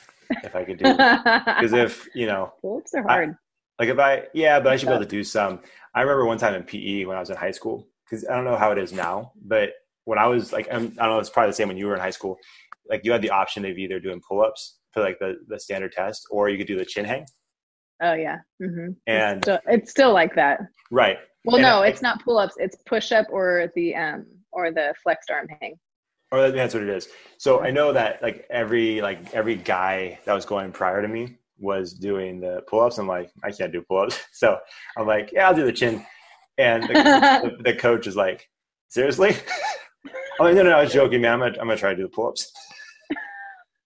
if 0.44 0.56
I 0.56 0.64
could 0.64 0.78
do. 0.78 0.84
Because 0.86 1.74
if 1.86 2.08
you 2.14 2.28
know, 2.28 2.54
Pull-ups 2.62 2.94
are 2.94 3.04
hard. 3.04 3.36
like 3.80 3.90
if 3.90 3.98
I 4.00 4.24
yeah, 4.34 4.60
but 4.60 4.72
I 4.74 4.78
should 4.78 4.88
be 4.88 4.94
able 4.94 5.04
to 5.04 5.10
do 5.10 5.24
some. 5.24 5.60
I 5.96 6.02
remember 6.02 6.26
one 6.26 6.38
time 6.38 6.54
in 6.54 6.64
PE 6.64 7.06
when 7.06 7.18
I 7.18 7.20
was 7.20 7.30
in 7.32 7.38
high 7.38 7.52
school. 7.52 7.88
Because 8.10 8.26
I 8.30 8.36
don't 8.36 8.46
know 8.46 8.56
how 8.56 8.72
it 8.72 8.78
is 8.78 8.94
now, 8.94 9.34
but 9.44 9.72
when 10.06 10.18
I 10.18 10.28
was 10.28 10.54
like, 10.54 10.68
I'm, 10.72 10.96
I 10.98 11.04
don't 11.08 11.16
know, 11.16 11.20
it's 11.20 11.30
probably 11.30 11.50
the 11.50 11.56
same 11.56 11.68
when 11.68 11.76
you 11.76 11.88
were 11.88 11.94
in 11.94 12.00
high 12.00 12.12
school. 12.12 12.38
Like 12.90 13.02
you 13.04 13.12
had 13.12 13.22
the 13.22 13.32
option 13.32 13.66
of 13.66 13.78
either 13.78 14.00
doing 14.00 14.22
pull-ups 14.26 14.78
for 14.94 15.02
like 15.02 15.20
the 15.20 15.36
the 15.48 15.60
standard 15.60 15.92
test, 15.92 16.26
or 16.32 16.48
you 16.48 16.58
could 16.58 16.68
do 16.68 16.78
the 16.78 16.86
chin 16.86 17.04
hang. 17.04 17.26
oh 18.02 18.14
yeah. 18.14 18.38
hmm 18.62 18.92
And 19.08 19.40
it's, 19.40 19.46
still, 19.46 19.60
it's 19.68 19.92
still 19.92 20.14
like 20.14 20.36
that. 20.36 20.62
right, 20.90 21.18
Well, 21.48 21.56
And 21.56 21.64
no, 21.64 21.82
I- 21.82 21.88
it's 21.88 22.02
not 22.02 22.24
pull-ups. 22.24 22.56
It's 22.58 22.76
push-up 22.86 23.28
or 23.32 23.72
the 23.76 23.96
um 23.96 24.26
or 24.52 24.70
the 24.72 24.94
flexed 25.02 25.30
arm 25.32 25.48
hang. 25.62 25.80
or 26.32 26.52
that's 26.52 26.74
what 26.74 26.84
it 26.84 26.90
is. 26.90 27.08
So 27.38 27.62
I 27.62 27.72
know 27.72 27.94
that 27.94 28.22
like 28.22 28.46
every 28.50 29.02
like 29.02 29.34
every 29.34 29.56
guy 29.56 30.20
that 30.26 30.34
was 30.34 30.46
going 30.46 30.72
prior 30.74 31.02
to 31.02 31.08
me 31.08 31.38
was 31.58 31.94
doing 31.94 32.40
the 32.42 32.62
pull-ups. 32.68 32.98
I'm 33.00 33.08
like, 33.08 33.32
I 33.44 33.52
can't 33.52 33.72
do 33.72 33.82
pull-ups. 33.82 34.20
So 34.34 34.60
I'm 34.98 35.08
like, 35.08 35.32
yeah, 35.32 35.48
I'll 35.48 35.56
do 35.56 35.66
the 35.66 35.72
chin. 35.72 36.06
And 36.60 36.84
the, 36.84 36.94
the, 37.58 37.64
the 37.72 37.76
coach 37.76 38.08
is 38.08 38.16
like, 38.16 38.48
seriously? 38.90 39.30
I'm 40.40 40.46
like, 40.48 40.56
no, 40.56 40.64
no, 40.64 40.70
no, 40.72 40.78
I 40.78 40.84
was 40.84 40.94
joking, 40.94 41.22
man. 41.22 41.34
I'm 41.34 41.40
gonna, 41.40 41.52
I'm 41.62 41.68
gonna 41.68 41.78
try 41.78 41.92
to 41.92 41.96
do 41.96 42.04
the 42.04 42.10
pull-ups. 42.10 42.52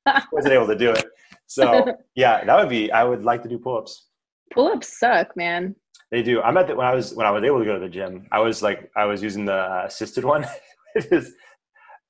Wasn't 0.31 0.53
able 0.53 0.67
to 0.67 0.75
do 0.75 0.91
it. 0.91 1.05
So 1.47 1.95
yeah, 2.15 2.43
that 2.43 2.59
would 2.59 2.69
be. 2.69 2.91
I 2.91 3.03
would 3.03 3.23
like 3.23 3.43
to 3.43 3.49
do 3.49 3.57
pull-ups. 3.59 4.07
Pull-ups 4.53 4.99
suck, 4.99 5.35
man. 5.37 5.75
They 6.11 6.21
do. 6.21 6.41
I'm 6.41 6.57
at 6.57 6.67
the 6.67 6.75
when 6.75 6.85
I 6.85 6.93
was 6.93 7.13
when 7.13 7.25
I 7.25 7.31
was 7.31 7.43
able 7.43 7.59
to 7.59 7.65
go 7.65 7.73
to 7.73 7.79
the 7.79 7.89
gym. 7.89 8.27
I 8.31 8.39
was 8.39 8.61
like 8.61 8.91
I 8.95 9.05
was 9.05 9.23
using 9.23 9.45
the 9.45 9.53
uh, 9.55 9.83
assisted 9.87 10.25
one. 10.25 10.45
it 10.95 11.07
is 11.11 11.33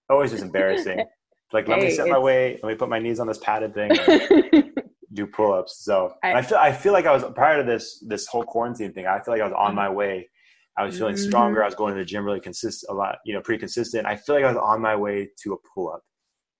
always 0.09 0.31
just 0.31 0.43
embarrassing. 0.43 1.05
Like 1.53 1.67
let 1.67 1.79
me 1.79 1.91
set 1.91 2.07
my 2.07 2.17
weight. 2.17 2.61
Let 2.63 2.69
me 2.69 2.75
put 2.75 2.87
my 2.87 2.97
knees 2.97 3.19
on 3.19 3.27
this 3.27 3.37
padded 3.39 3.73
thing. 3.73 3.91
and 3.91 4.71
do 5.13 5.27
pull-ups. 5.27 5.83
So 5.83 6.13
I- 6.23 6.35
I 6.35 6.41
feel 6.41 6.57
I 6.57 6.71
feel 6.71 6.93
like 6.93 7.05
I 7.05 7.11
was 7.11 7.25
prior 7.35 7.57
to 7.61 7.69
this 7.69 7.99
this 8.07 8.25
whole 8.25 8.43
quarantine 8.45 8.93
thing. 8.93 9.05
I 9.05 9.19
feel 9.19 9.33
like 9.33 9.41
I 9.41 9.47
was 9.47 9.53
on 9.57 9.75
my 9.75 9.89
way. 9.89 10.29
I 10.77 10.85
was 10.85 10.97
feeling 10.97 11.17
stronger. 11.17 11.61
I 11.61 11.65
was 11.65 11.75
going 11.75 11.93
to 11.93 11.99
the 11.99 12.05
gym 12.05 12.23
really 12.23 12.39
consistent 12.39 12.89
a 12.89 12.93
lot. 12.93 13.17
You 13.25 13.33
know, 13.33 13.41
pretty 13.41 13.59
consistent. 13.59 14.07
I 14.07 14.15
feel 14.15 14.35
like 14.35 14.45
I 14.45 14.47
was 14.47 14.55
on 14.63 14.81
my 14.81 14.95
way 14.95 15.29
to 15.43 15.51
a 15.51 15.57
pull-up. 15.75 16.01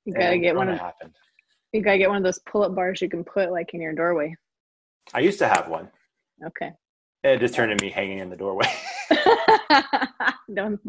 you 0.03 0.13
gotta 0.13 0.37
get 0.37 0.57
one 0.57 0.67
of 0.67 0.77
happened. 0.77 1.15
you 1.71 1.81
gotta 1.81 1.97
get 1.97 2.09
one 2.09 2.17
of 2.17 2.23
those 2.23 2.39
pull-up 2.39 2.75
bars 2.75 3.01
you 3.01 3.07
can 3.07 3.23
put 3.23 3.49
like 3.49 3.73
in 3.73 3.79
your 3.79 3.93
doorway. 3.93 4.35
I 5.13 5.21
used 5.21 5.39
to 5.39 5.47
have 5.47 5.69
one. 5.69 5.87
Okay. 6.45 6.71
It 7.23 7.39
just 7.39 7.53
turned 7.53 7.71
into 7.71 7.83
me 7.83 7.91
hanging 7.91 8.19
in 8.19 8.29
the 8.29 8.35
doorway. 8.37 8.67
Don't, 10.53 10.79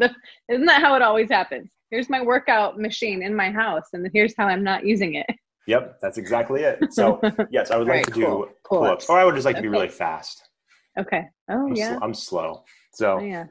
isn't 0.49 0.65
that 0.65 0.81
how 0.81 0.95
it 0.95 1.01
always 1.01 1.29
happens? 1.29 1.71
Here's 1.89 2.09
my 2.09 2.21
workout 2.21 2.79
machine 2.79 3.21
in 3.23 3.35
my 3.35 3.51
house, 3.51 3.85
and 3.93 4.09
here's 4.13 4.33
how 4.37 4.47
I'm 4.47 4.63
not 4.63 4.85
using 4.85 5.15
it. 5.15 5.25
yep, 5.67 5.97
that's 6.01 6.17
exactly 6.17 6.63
it. 6.63 6.93
So 6.93 7.21
yes, 7.51 7.71
I 7.71 7.77
would 7.77 7.87
like 7.87 7.97
Alright, 7.99 8.05
to 8.07 8.11
do 8.13 8.25
cool. 8.25 8.47
pull 8.67 8.79
Pull-ups. 8.79 9.09
or 9.09 9.19
I 9.19 9.25
would 9.25 9.35
just 9.35 9.45
like 9.45 9.55
to 9.57 9.61
be 9.61 9.67
really 9.69 9.89
fast. 9.89 10.49
Okay. 10.99 11.23
Oh 11.49 11.67
I'm, 11.67 11.75
yeah. 11.75 11.97
sl- 11.97 12.03
I'm 12.03 12.13
slow, 12.13 12.63
so 12.93 13.19
Oh 13.19 13.23
yeah. 13.23 13.45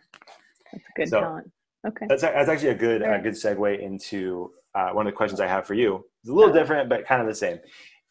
That's 0.72 0.84
a 0.84 0.92
good 1.00 1.08
So- 1.08 1.20
talent. 1.20 1.50
Okay. 1.84 2.06
that's 2.08 2.22
that's 2.22 2.48
actually 2.48 2.68
a 2.70 2.74
good 2.76 3.02
a 3.02 3.06
Alright. 3.06 3.22
good 3.24 3.34
segue 3.34 3.80
into 3.80 4.52
uh, 4.74 4.90
one 4.90 5.06
of 5.06 5.12
the 5.12 5.16
questions 5.16 5.40
I 5.40 5.46
have 5.48 5.66
for 5.66 5.74
you. 5.74 6.04
It's 6.22 6.30
a 6.30 6.32
little 6.34 6.52
different, 6.52 6.88
but 6.88 7.04
kind 7.06 7.20
of 7.20 7.26
the 7.26 7.34
same. 7.34 7.58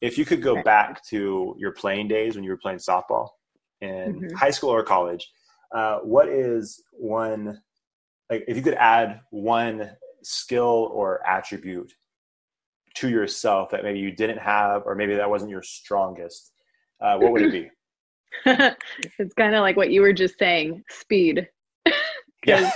If 0.01 0.17
you 0.17 0.25
could 0.25 0.41
go 0.41 0.53
Okay. 0.53 0.61
back 0.63 1.03
to 1.07 1.55
your 1.57 1.71
playing 1.71 2.07
days 2.07 2.35
when 2.35 2.43
you 2.43 2.49
were 2.51 2.57
playing 2.57 2.79
softball 2.79 3.29
in 3.81 4.13
Mhm. 4.13 4.35
high 4.35 4.51
school 4.51 4.69
or 4.69 4.83
college, 4.83 5.29
uh, 5.73 5.99
what 5.99 6.27
is 6.29 6.83
one 6.91 7.61
like 8.29 8.45
if 8.47 8.55
you 8.55 8.63
could 8.63 8.75
add 8.75 9.21
one 9.31 9.91
skill 10.23 10.89
or 10.93 11.25
attribute 11.27 11.93
to 12.93 13.09
yourself 13.09 13.69
that 13.71 13.83
maybe 13.83 13.99
you 13.99 14.11
didn't 14.11 14.37
have 14.37 14.83
or 14.85 14.95
maybe 14.95 15.15
that 15.15 15.29
wasn't 15.29 15.49
your 15.49 15.63
strongest, 15.63 16.53
uh, 17.01 17.17
what 17.17 17.31
would 17.31 17.41
it 17.41 17.51
be? 17.51 17.69
it's 19.19 19.33
kind 19.35 19.55
of 19.55 19.61
like 19.61 19.75
what 19.75 19.91
you 19.91 20.01
were 20.01 20.13
just 20.13 20.37
saying, 20.37 20.83
speed. 20.89 21.47
yeah. 22.45 22.71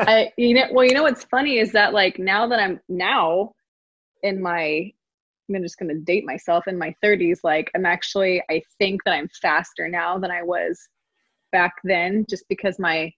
I 0.00 0.30
you 0.36 0.54
know 0.54 0.66
well 0.72 0.84
you 0.84 0.94
know 0.94 1.02
what's 1.02 1.24
funny 1.24 1.58
is 1.58 1.72
that 1.72 1.92
like 1.92 2.18
now 2.18 2.46
that 2.46 2.58
I'm 2.58 2.80
now 2.88 3.52
in 4.22 4.40
my 4.40 4.92
I'm 5.56 5.62
just 5.62 5.78
gonna 5.78 5.94
date 5.94 6.24
myself 6.24 6.66
in 6.68 6.78
my 6.78 6.94
30s 7.02 7.38
like 7.44 7.70
I'm 7.74 7.86
actually 7.86 8.42
I 8.50 8.62
think 8.78 9.02
that 9.04 9.14
I'm 9.14 9.28
faster 9.40 9.88
now 9.88 10.18
than 10.18 10.30
I 10.30 10.42
was 10.42 10.78
back 11.52 11.74
then 11.84 12.24
just 12.28 12.44
because 12.48 12.78
my 12.78 13.12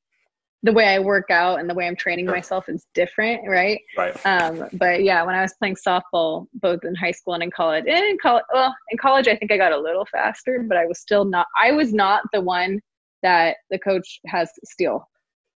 the 0.64 0.72
way 0.72 0.86
I 0.86 1.00
work 1.00 1.28
out 1.30 1.58
and 1.58 1.68
the 1.68 1.74
way 1.74 1.88
I'm 1.88 1.96
training 1.96 2.26
Sure. 2.26 2.34
myself 2.34 2.68
is 2.68 2.86
different 2.94 3.48
right 3.48 3.80
right. 3.96 4.26
um 4.26 4.68
but 4.74 5.02
yeah 5.02 5.22
when 5.24 5.34
I 5.34 5.42
was 5.42 5.54
playing 5.54 5.76
softball 5.76 6.46
both 6.54 6.84
in 6.84 6.94
high 6.94 7.10
school 7.10 7.34
and 7.34 7.42
in 7.42 7.50
college 7.50 7.84
and 7.86 8.04
in 8.04 8.18
college 8.22 8.44
well 8.52 8.74
in 8.90 8.98
college 8.98 9.28
I 9.28 9.36
think 9.36 9.52
I 9.52 9.56
got 9.56 9.72
a 9.72 9.78
little 9.78 10.06
faster 10.06 10.64
but 10.66 10.76
I 10.76 10.86
was 10.86 11.00
still 11.00 11.24
not 11.24 11.46
I 11.60 11.72
was 11.72 11.92
not 11.92 12.22
the 12.32 12.40
one 12.40 12.80
that 13.22 13.56
the 13.70 13.78
coach 13.78 14.20
has 14.26 14.50
steal 14.64 15.08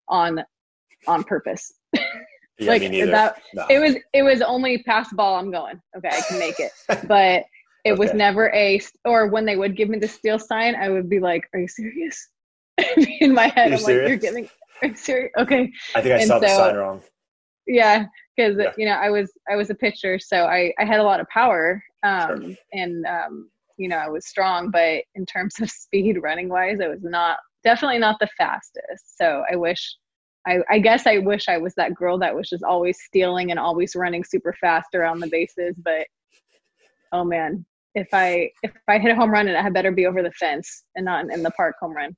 on 0.08 0.44
on 1.08 1.24
purpose 1.24 1.72
Yeah, 2.58 2.72
like, 2.72 2.82
that- 2.82 3.36
No. 3.54 3.66
it 3.70 3.80
was 3.80 3.96
it 4.14 4.24
was 4.24 4.42
only 4.42 4.82
pass 4.84 5.12
ball 5.14 5.36
i'm 5.36 5.52
going 5.52 5.82
okay 5.98 6.10
i 6.10 6.22
can 6.22 6.40
make 6.40 6.60
it 6.60 6.72
but 7.08 7.44
it 7.84 7.98
was 7.98 8.14
never 8.14 8.50
a 8.54 8.80
or 9.04 9.28
when 9.28 9.46
they 9.46 9.58
would 9.58 9.76
give 9.76 9.90
me 9.90 9.98
the 10.00 10.08
steal 10.08 10.40
sign 10.40 10.76
i 10.76 10.88
would 10.90 11.10
be 11.10 11.20
like 11.20 11.44
are 11.54 11.60
you 11.60 11.68
serious 11.68 12.30
in 13.20 13.34
my 13.34 13.48
head 13.48 13.70
You're 13.72 13.78
i'm 13.80 13.84
like 13.84 13.94
you're 14.10 14.16
giving." 14.18 14.50
are 14.82 14.88
you 14.88 14.96
serious 14.96 15.32
okay 15.38 15.72
I 15.96 16.02
think 16.02 16.14
I 16.14 16.18
and 16.20 16.28
saw 16.28 16.40
the 16.40 16.48
so- 16.48 16.58
sign 16.58 16.76
wrong. 16.76 17.02
yeah 17.68 18.06
because 18.38 18.58
Yeah. 18.58 18.72
you 18.78 18.86
know 18.86 18.94
i 18.96 19.10
was 19.10 19.32
i 19.50 19.56
was 19.58 19.70
a 19.70 19.76
pitcher 19.76 20.18
so 20.20 20.46
i 20.46 20.74
i 20.80 20.86
had 20.86 21.00
a 21.00 21.04
lot 21.04 21.20
of 21.20 21.28
power 21.30 21.84
um 22.04 22.42
Sure. 22.42 22.56
and 22.74 23.06
um 23.06 23.50
you 23.78 23.90
know 23.90 23.98
i 23.98 24.08
was 24.08 24.26
strong 24.28 24.72
but 24.72 25.04
in 25.16 25.26
terms 25.26 25.60
of 25.60 25.70
speed 25.84 26.18
running 26.22 26.48
wise 26.50 26.80
i 26.82 26.88
was 26.88 27.04
not 27.04 27.38
definitely 27.66 27.98
not 28.00 28.18
the 28.22 28.28
fastest 28.38 29.18
so 29.18 29.44
i 29.52 29.56
wish 29.56 29.96
I, 30.48 30.60
I 30.70 30.80
guess 30.80 31.08
I 31.08 31.18
wish 31.18 31.48
I 31.50 31.58
was 31.58 31.74
that 31.76 31.96
girl 31.96 32.18
that 32.20 32.36
was 32.36 32.50
just 32.50 32.64
always 32.64 32.98
stealing 33.02 33.52
and 33.52 33.60
always 33.60 33.96
running 33.96 34.24
super 34.24 34.54
fast 34.54 34.94
around 34.94 35.20
the 35.20 35.28
bases. 35.28 35.76
But 35.84 36.08
oh 37.12 37.24
man, 37.24 37.66
if 37.96 38.08
I 38.14 38.52
if 38.64 38.72
I 38.88 39.00
hit 39.00 39.12
a 39.12 39.16
home 39.16 39.32
run, 39.32 39.48
it 39.48 39.56
had 39.60 39.74
better 39.74 39.92
be 39.92 40.06
over 40.06 40.22
the 40.22 40.32
fence 40.32 40.84
and 40.96 41.06
not 41.06 41.32
in 41.32 41.42
the 41.44 41.52
park 41.52 41.76
home 41.80 41.94
run. 41.96 42.16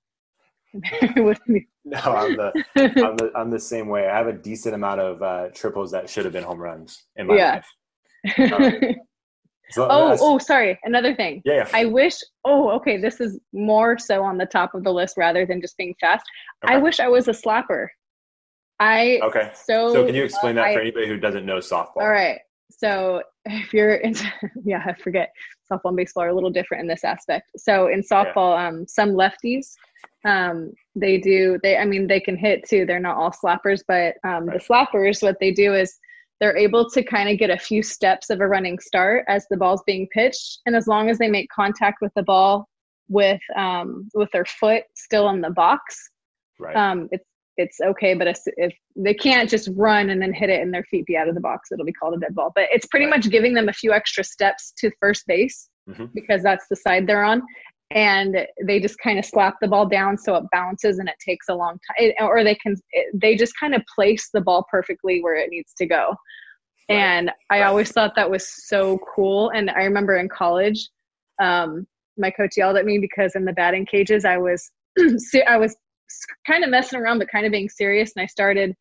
It 0.73 1.23
would 1.23 1.39
be- 1.47 1.67
No, 1.85 1.97
I'm 2.03 2.35
the 2.35 2.51
I'm 2.75 3.15
the 3.17 3.31
I'm 3.35 3.49
the 3.49 3.59
same 3.59 3.87
way. 3.87 4.07
I 4.07 4.17
have 4.17 4.27
a 4.27 4.33
decent 4.33 4.75
amount 4.75 4.99
of 4.99 5.21
uh, 5.21 5.47
triples 5.53 5.91
that 5.91 6.09
should 6.09 6.25
have 6.25 6.33
been 6.33 6.43
home 6.43 6.59
runs 6.59 7.03
in 7.15 7.27
my 7.27 7.37
Yeah. 7.37 7.61
life. 8.25 8.95
So 9.69 9.85
oh, 9.89 10.15
oh, 10.21 10.37
sorry. 10.37 10.79
Another 10.83 11.13
thing. 11.13 11.41
yeah, 11.43 11.55
yeah. 11.55 11.67
I 11.73 11.85
wish. 11.85 12.15
Oh, 12.45 12.69
okay. 12.77 12.97
This 12.97 13.19
is 13.19 13.37
more 13.51 13.97
so 13.97 14.23
on 14.23 14.37
the 14.37 14.45
top 14.45 14.73
of 14.73 14.85
the 14.85 14.91
list 14.93 15.17
rather 15.17 15.45
than 15.45 15.59
just 15.59 15.75
being 15.77 15.93
fast. 15.99 16.25
I 16.65 16.77
wish 16.77 16.99
I 17.01 17.09
was 17.09 17.27
a 17.27 17.31
slapper. 17.31 17.87
I 18.79 19.19
Okay. 19.23 19.51
so. 19.55 19.91
So 19.93 20.05
can 20.05 20.15
you 20.15 20.23
explain 20.23 20.55
that 20.55 20.65
I- 20.65 20.73
for 20.73 20.79
anybody 20.81 21.07
who 21.07 21.17
doesn't 21.17 21.45
know 21.45 21.57
softball? 21.57 21.97
All 21.97 22.09
right. 22.09 22.39
So 22.69 23.23
if 23.45 23.73
you're 23.73 23.95
into, 23.95 24.25
yeah, 24.63 24.83
I 24.85 24.93
forget 24.93 25.31
softball 25.71 25.85
and 25.89 25.97
baseball 25.97 26.23
are 26.23 26.29
a 26.29 26.33
little 26.33 26.49
different 26.51 26.81
in 26.81 26.87
this 26.87 27.03
aspect. 27.03 27.49
So 27.57 27.87
in 27.87 28.01
softball, 28.01 28.57
um, 28.57 28.85
some 28.87 29.11
lefties, 29.11 29.73
um, 30.25 30.71
they 30.95 31.17
do, 31.17 31.57
they, 31.63 31.77
I 31.77 31.85
mean, 31.85 32.07
they 32.07 32.19
can 32.19 32.37
hit 32.37 32.67
too. 32.67 32.85
They're 32.85 32.99
not 32.99 33.17
all 33.17 33.31
slappers, 33.31 33.81
but 33.87 34.15
um, 34.23 34.45
Right. 34.45 34.59
the 34.59 34.63
slappers, 34.65 35.23
what 35.23 35.37
they 35.39 35.51
do 35.51 35.73
is 35.73 35.97
they're 36.39 36.55
able 36.57 36.87
to 36.91 37.01
kind 37.03 37.29
of 37.29 37.39
get 37.39 37.49
a 37.49 37.57
few 37.57 37.81
steps 37.81 38.29
of 38.29 38.41
a 38.41 38.47
running 38.47 38.77
start 38.77 39.25
as 39.27 39.47
the 39.49 39.57
ball's 39.57 39.81
being 39.87 40.07
pitched. 40.11 40.59
And 40.67 40.75
as 40.75 40.87
long 40.87 41.09
as 41.09 41.17
they 41.17 41.29
make 41.29 41.49
contact 41.49 41.97
with 42.01 42.13
the 42.15 42.23
ball 42.23 42.69
with, 43.09 43.41
um, 43.55 44.07
with 44.13 44.29
their 44.31 44.45
foot 44.45 44.83
still 44.93 45.29
in 45.29 45.41
the 45.41 45.49
box, 45.49 46.11
Right. 46.59 46.75
um, 46.75 47.07
it's 47.11 47.25
it's 47.57 47.79
okay. 47.81 48.13
But 48.13 48.27
if, 48.57 48.73
they 48.95 49.13
can't 49.13 49.49
just 49.49 49.69
run 49.75 50.09
and 50.09 50.21
then 50.21 50.33
hit 50.33 50.49
it 50.49 50.61
and 50.61 50.73
their 50.73 50.83
feet 50.85 51.05
be 51.05 51.17
out 51.17 51.27
of 51.27 51.35
the 51.35 51.41
box, 51.41 51.69
it'll 51.71 51.85
be 51.85 51.93
called 51.93 52.15
a 52.15 52.19
dead 52.19 52.35
ball. 52.35 52.51
But 52.55 52.65
it's 52.71 52.85
pretty 52.87 53.05
much 53.07 53.29
giving 53.29 53.53
them 53.53 53.69
a 53.69 53.73
few 53.73 53.91
extra 53.93 54.23
steps 54.23 54.73
to 54.79 54.91
first 54.99 55.25
base 55.27 55.69
Mhm. 55.89 56.11
because 56.13 56.43
that's 56.43 56.67
the 56.69 56.75
side 56.75 57.07
they're 57.07 57.23
on. 57.23 57.41
And 57.91 58.45
they 58.65 58.79
just 58.81 58.99
kind 58.99 59.17
of 59.17 59.23
slap 59.25 59.55
the 59.61 59.67
ball 59.67 59.85
down 59.87 60.17
so 60.17 60.35
it 60.35 60.43
bounces 60.51 60.99
and 60.99 61.07
it 61.07 61.15
takes 61.25 61.47
a 61.49 61.55
long 61.55 61.79
time, 61.97 62.11
or 62.19 62.43
they 62.43 62.55
can 62.55 62.75
it, 62.91 63.07
they 63.13 63.35
just 63.35 63.53
kind 63.59 63.73
of 63.73 63.81
place 63.95 64.29
the 64.33 64.41
ball 64.41 64.65
perfectly 64.69 65.21
where 65.23 65.35
it 65.35 65.49
needs 65.49 65.73
to 65.75 65.85
go. 65.85 66.15
Right. 66.89 66.97
And 66.97 67.31
I 67.49 67.61
Right. 67.61 67.67
always 67.67 67.91
thought 67.91 68.13
that 68.15 68.29
was 68.29 68.47
so 68.67 68.99
cool. 69.15 69.49
And 69.51 69.69
I 69.69 69.83
remember 69.83 70.17
in 70.17 70.27
college, 70.29 70.89
um, 71.41 71.87
my 72.17 72.29
coach 72.31 72.57
yelled 72.57 72.75
at 72.77 72.85
me 72.85 72.97
because 72.99 73.35
in 73.35 73.45
the 73.45 73.53
batting 73.53 73.85
cages 73.85 74.25
I 74.25 74.37
was 74.37 74.69
I 75.47 75.57
was 75.57 75.75
kind 76.45 76.63
of 76.63 76.69
messing 76.69 76.99
around 76.99 77.19
but 77.19 77.29
kind 77.29 77.45
of 77.45 77.51
being 77.51 77.69
serious 77.69 78.11
and 78.15 78.23
I 78.23 78.27
started 78.27 78.75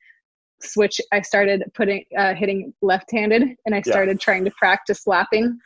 switch 0.63 1.01
I 1.13 1.21
started 1.21 1.63
putting 1.75 2.05
uh, 2.17 2.35
hitting 2.35 2.73
left-handed 2.83 3.43
and 3.43 3.75
I 3.75 3.79
Yeah. 3.79 3.83
started 3.83 4.21
trying 4.21 4.45
to 4.45 4.51
practice 4.59 5.03
slapping 5.03 5.59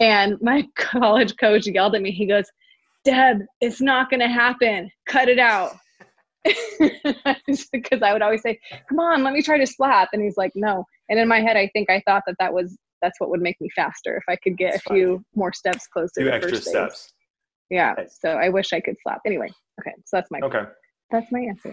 and 0.00 0.36
my 0.40 0.66
college 0.76 1.36
coach 1.38 1.66
yelled 1.66 1.94
at 1.94 2.02
me 2.02 2.10
he 2.10 2.26
goes 2.26 2.46
Deb 3.04 3.38
it's 3.60 3.80
not 3.80 4.10
going 4.10 4.20
to 4.20 4.28
happen 4.28 4.90
cut 5.06 5.28
it 5.28 5.38
out 5.38 5.76
because 6.44 8.02
I 8.02 8.12
would 8.12 8.22
always 8.22 8.42
say 8.42 8.58
come 8.88 8.98
on 9.00 9.22
let 9.22 9.32
me 9.32 9.42
try 9.42 9.58
to 9.58 9.66
slap 9.66 10.08
and 10.12 10.22
he's 10.22 10.36
like 10.36 10.52
no 10.54 10.84
and 11.08 11.18
in 11.18 11.28
my 11.28 11.40
head 11.40 11.56
I 11.56 11.68
think 11.72 11.90
I 11.90 12.02
thought 12.06 12.22
that 12.26 12.36
that 12.40 12.52
was 12.52 12.76
that's 13.02 13.18
what 13.20 13.30
would 13.30 13.40
make 13.40 13.58
me 13.60 13.68
faster 13.74 14.16
if 14.16 14.24
I 14.28 14.36
could 14.36 14.56
get 14.58 14.68
a 14.68 14.72
That's 14.72 14.82
fine. 14.84 14.96
few 14.98 15.24
more 15.34 15.52
steps 15.52 15.86
closer 15.86 16.20
Two 16.20 16.24
to 16.24 16.34
extra 16.34 16.52
first 16.52 16.68
steps. 16.68 17.12
Yeah. 17.70 17.94
Nice. 17.96 18.18
So 18.20 18.30
I 18.30 18.48
wish 18.48 18.72
I 18.72 18.80
could 18.80 18.96
slap. 19.02 19.20
Anyway, 19.24 19.48
okay. 19.80 19.94
So 20.04 20.16
that's 20.16 20.30
my 20.30 20.40
Okay. 20.42 20.64
That's 21.10 21.30
my 21.32 21.40
answer. 21.40 21.72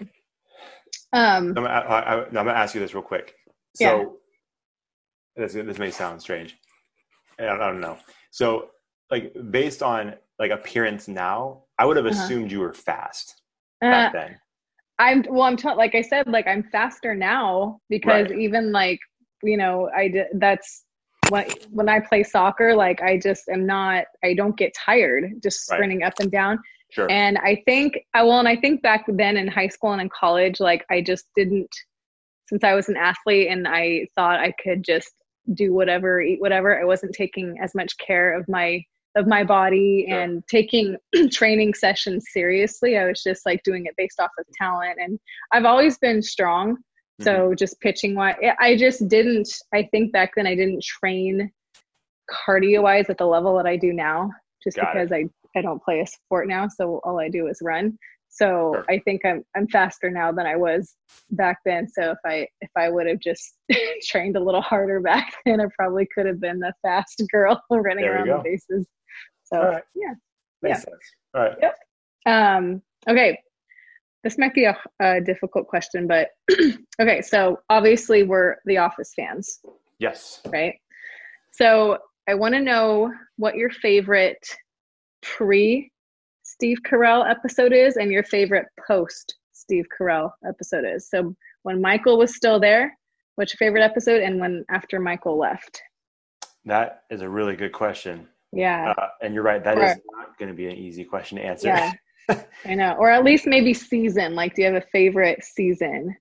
Um 1.12 1.48
I'm 1.48 1.54
gonna, 1.54 1.68
I, 1.68 2.00
I, 2.00 2.24
I'm 2.26 2.32
gonna 2.32 2.50
ask 2.52 2.74
you 2.74 2.80
this 2.80 2.94
real 2.94 3.02
quick. 3.02 3.34
So 3.74 4.16
this 5.36 5.52
this 5.52 5.78
may 5.78 5.90
sound 5.90 6.20
strange. 6.20 6.56
I 7.38 7.44
don't, 7.44 7.60
I 7.60 7.66
don't 7.68 7.80
know. 7.80 7.96
So 8.30 8.70
like 9.10 9.32
based 9.50 9.82
on 9.82 10.14
like 10.38 10.50
appearance 10.50 11.08
now, 11.08 11.62
I 11.78 11.84
would 11.86 11.96
have 11.96 12.06
Uh-huh. 12.06 12.14
assumed 12.14 12.52
you 12.52 12.60
were 12.60 12.74
fast 12.74 13.40
uh, 13.82 13.90
back 13.90 14.12
then. 14.12 14.38
I'm 14.98 15.24
well 15.28 15.42
I'm 15.42 15.56
t- 15.56 15.68
like 15.72 15.94
I 15.94 16.02
said 16.02 16.26
like 16.26 16.46
I'm 16.46 16.64
faster 16.72 17.14
now 17.14 17.80
because 17.88 18.28
Right. 18.28 18.38
even 18.38 18.72
like 18.72 18.98
you 19.42 19.56
know 19.56 19.88
I 19.96 20.08
did 20.08 20.26
that's 20.34 20.84
when 21.28 21.44
when 21.70 21.88
I 21.88 22.00
play 22.00 22.24
soccer 22.24 22.74
like 22.74 23.00
I 23.00 23.18
just 23.18 23.48
am 23.48 23.64
not 23.66 24.04
I 24.24 24.34
don't 24.34 24.56
get 24.56 24.74
tired 24.74 25.24
just 25.42 25.68
Right. 25.70 25.76
sprinting 25.76 26.02
up 26.02 26.14
and 26.18 26.30
down 26.32 26.58
Sure. 26.90 27.10
And 27.10 27.38
I 27.38 27.62
think, 27.66 27.98
I 28.14 28.22
well, 28.22 28.38
and 28.38 28.48
I 28.48 28.56
think 28.56 28.82
back 28.82 29.04
then 29.08 29.36
in 29.36 29.46
high 29.48 29.68
school 29.68 29.92
and 29.92 30.00
in 30.00 30.08
college, 30.08 30.58
like 30.60 30.84
I 30.90 31.00
just 31.02 31.26
didn't, 31.36 31.68
since 32.48 32.64
I 32.64 32.74
was 32.74 32.88
an 32.88 32.96
athlete 32.96 33.48
and 33.50 33.68
I 33.68 34.06
thought 34.14 34.40
I 34.40 34.52
could 34.62 34.84
just 34.84 35.12
do 35.54 35.74
whatever, 35.74 36.20
eat 36.20 36.40
whatever, 36.40 36.80
I 36.80 36.84
wasn't 36.84 37.14
taking 37.14 37.58
as 37.62 37.74
much 37.74 37.96
care 37.98 38.34
of 38.38 38.46
my 38.48 38.82
of 39.16 39.26
my 39.26 39.42
body 39.42 40.06
Sure. 40.08 40.20
and 40.20 40.42
taking 40.48 40.96
training 41.30 41.74
sessions 41.74 42.26
seriously. 42.32 42.96
I 42.96 43.06
was 43.06 43.22
just 43.22 43.44
like 43.44 43.62
doing 43.64 43.86
it 43.86 43.94
based 43.96 44.20
off 44.20 44.30
of 44.38 44.44
talent, 44.56 44.98
and 45.00 45.18
I've 45.52 45.64
always 45.64 45.98
been 45.98 46.22
strong. 46.22 46.76
Mm-hmm. 46.76 47.24
So 47.24 47.54
just 47.54 47.80
pitching 47.80 48.14
wise, 48.14 48.36
I 48.60 48.76
just 48.76 49.08
didn't. 49.08 49.48
I 49.74 49.88
think 49.90 50.12
back 50.12 50.32
then 50.36 50.46
I 50.46 50.54
didn't 50.54 50.82
train 50.82 51.50
cardio 52.30 52.82
wise 52.82 53.10
at 53.10 53.18
the 53.18 53.26
level 53.26 53.56
that 53.56 53.66
I 53.66 53.76
do 53.76 53.92
now, 53.92 54.30
just 54.62 54.76
Got 54.76 54.96
it. 54.96 55.08
because 55.08 55.12
I 55.12 55.24
I 55.56 55.62
don't 55.62 55.82
play 55.82 56.00
a 56.00 56.06
sport 56.06 56.48
now, 56.48 56.68
so 56.68 57.00
all 57.04 57.18
I 57.18 57.28
do 57.28 57.46
is 57.48 57.58
run. 57.62 57.98
So 58.30 58.72
Sure. 58.74 58.84
I 58.90 58.98
think 59.00 59.22
I'm 59.24 59.42
I'm 59.56 59.66
faster 59.68 60.10
now 60.10 60.30
than 60.32 60.46
I 60.46 60.54
was 60.56 60.94
back 61.30 61.58
then. 61.64 61.88
So 61.88 62.10
if 62.12 62.18
I 62.26 62.46
if 62.60 62.70
I 62.76 62.90
would 62.90 63.06
have 63.06 63.20
just 63.20 63.54
trained 64.04 64.36
a 64.36 64.40
little 64.40 64.60
harder 64.60 65.00
back 65.00 65.32
then, 65.46 65.60
I 65.60 65.64
probably 65.78 66.06
could 66.14 66.26
have 66.26 66.40
been 66.40 66.58
the 66.60 66.72
fast 66.82 67.22
girl 67.32 67.60
running 67.70 68.04
around 68.04 68.26
go. 68.26 68.36
the 68.38 68.42
bases. 68.50 68.86
So 69.44 69.60
right. 69.62 69.82
yeah, 69.94 70.12
Makes 70.62 70.78
yeah. 70.80 70.84
sense. 70.84 71.04
All 71.34 71.42
right. 71.42 71.56
Yep. 71.62 71.76
Um, 72.26 72.82
okay, 73.08 73.38
this 74.24 74.36
might 74.36 74.52
be 74.52 74.64
a, 74.64 74.76
a 75.00 75.20
difficult 75.22 75.66
question, 75.66 76.06
but 76.06 76.28
okay. 77.00 77.22
So 77.22 77.60
obviously 77.70 78.24
we're 78.24 78.56
The 78.66 78.76
Office 78.76 79.12
fans, 79.16 79.60
Yes. 79.98 80.42
right? 80.48 80.74
So 81.52 81.98
I 82.28 82.34
want 82.34 82.54
to 82.54 82.60
know 82.60 83.10
what 83.36 83.54
your 83.56 83.70
favorite 83.70 84.46
pre 85.22 85.90
Steve 86.42 86.78
Carell 86.86 87.28
episode 87.28 87.72
is, 87.72 87.96
and 87.96 88.10
your 88.10 88.24
favorite 88.24 88.66
post 88.86 89.36
Steve 89.52 89.84
Carell 89.98 90.30
episode 90.46 90.84
is. 90.86 91.08
So 91.10 91.34
when 91.62 91.80
Michael 91.80 92.18
was 92.18 92.34
still 92.34 92.58
there, 92.58 92.96
what's 93.36 93.52
your 93.52 93.58
favorite 93.58 93.82
episode, 93.82 94.22
and 94.22 94.40
when 94.40 94.64
after 94.70 94.98
Michael 94.98 95.38
left? 95.38 95.82
That 96.64 97.02
is 97.10 97.20
a 97.22 97.28
really 97.28 97.54
good 97.56 97.72
question. 97.72 98.28
Yeah, 98.52 98.94
Uh, 98.96 99.08
and 99.22 99.34
you're 99.34 99.42
right. 99.42 99.62
That 99.62 99.76
is 99.76 99.82
Right. 99.84 100.00
not 100.16 100.38
going 100.38 100.48
to 100.50 100.54
be 100.56 100.66
an 100.68 100.76
easy 100.76 101.04
question 101.04 101.36
to 101.38 101.44
answer. 101.44 101.68
yeah, 101.68 101.92
I 102.64 102.74
know. 102.74 102.94
Or 102.98 103.10
at 103.10 103.24
least 103.24 103.46
maybe 103.46 103.74
season. 103.74 104.34
Like, 104.34 104.54
do 104.54 104.62
you 104.62 104.72
have 104.72 104.82
a 104.82 104.86
favorite 104.90 105.44
season? 105.44 106.16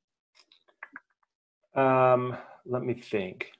Um, 1.75 2.35
let 2.65 2.83
me 2.83 2.93
think. 2.95 3.51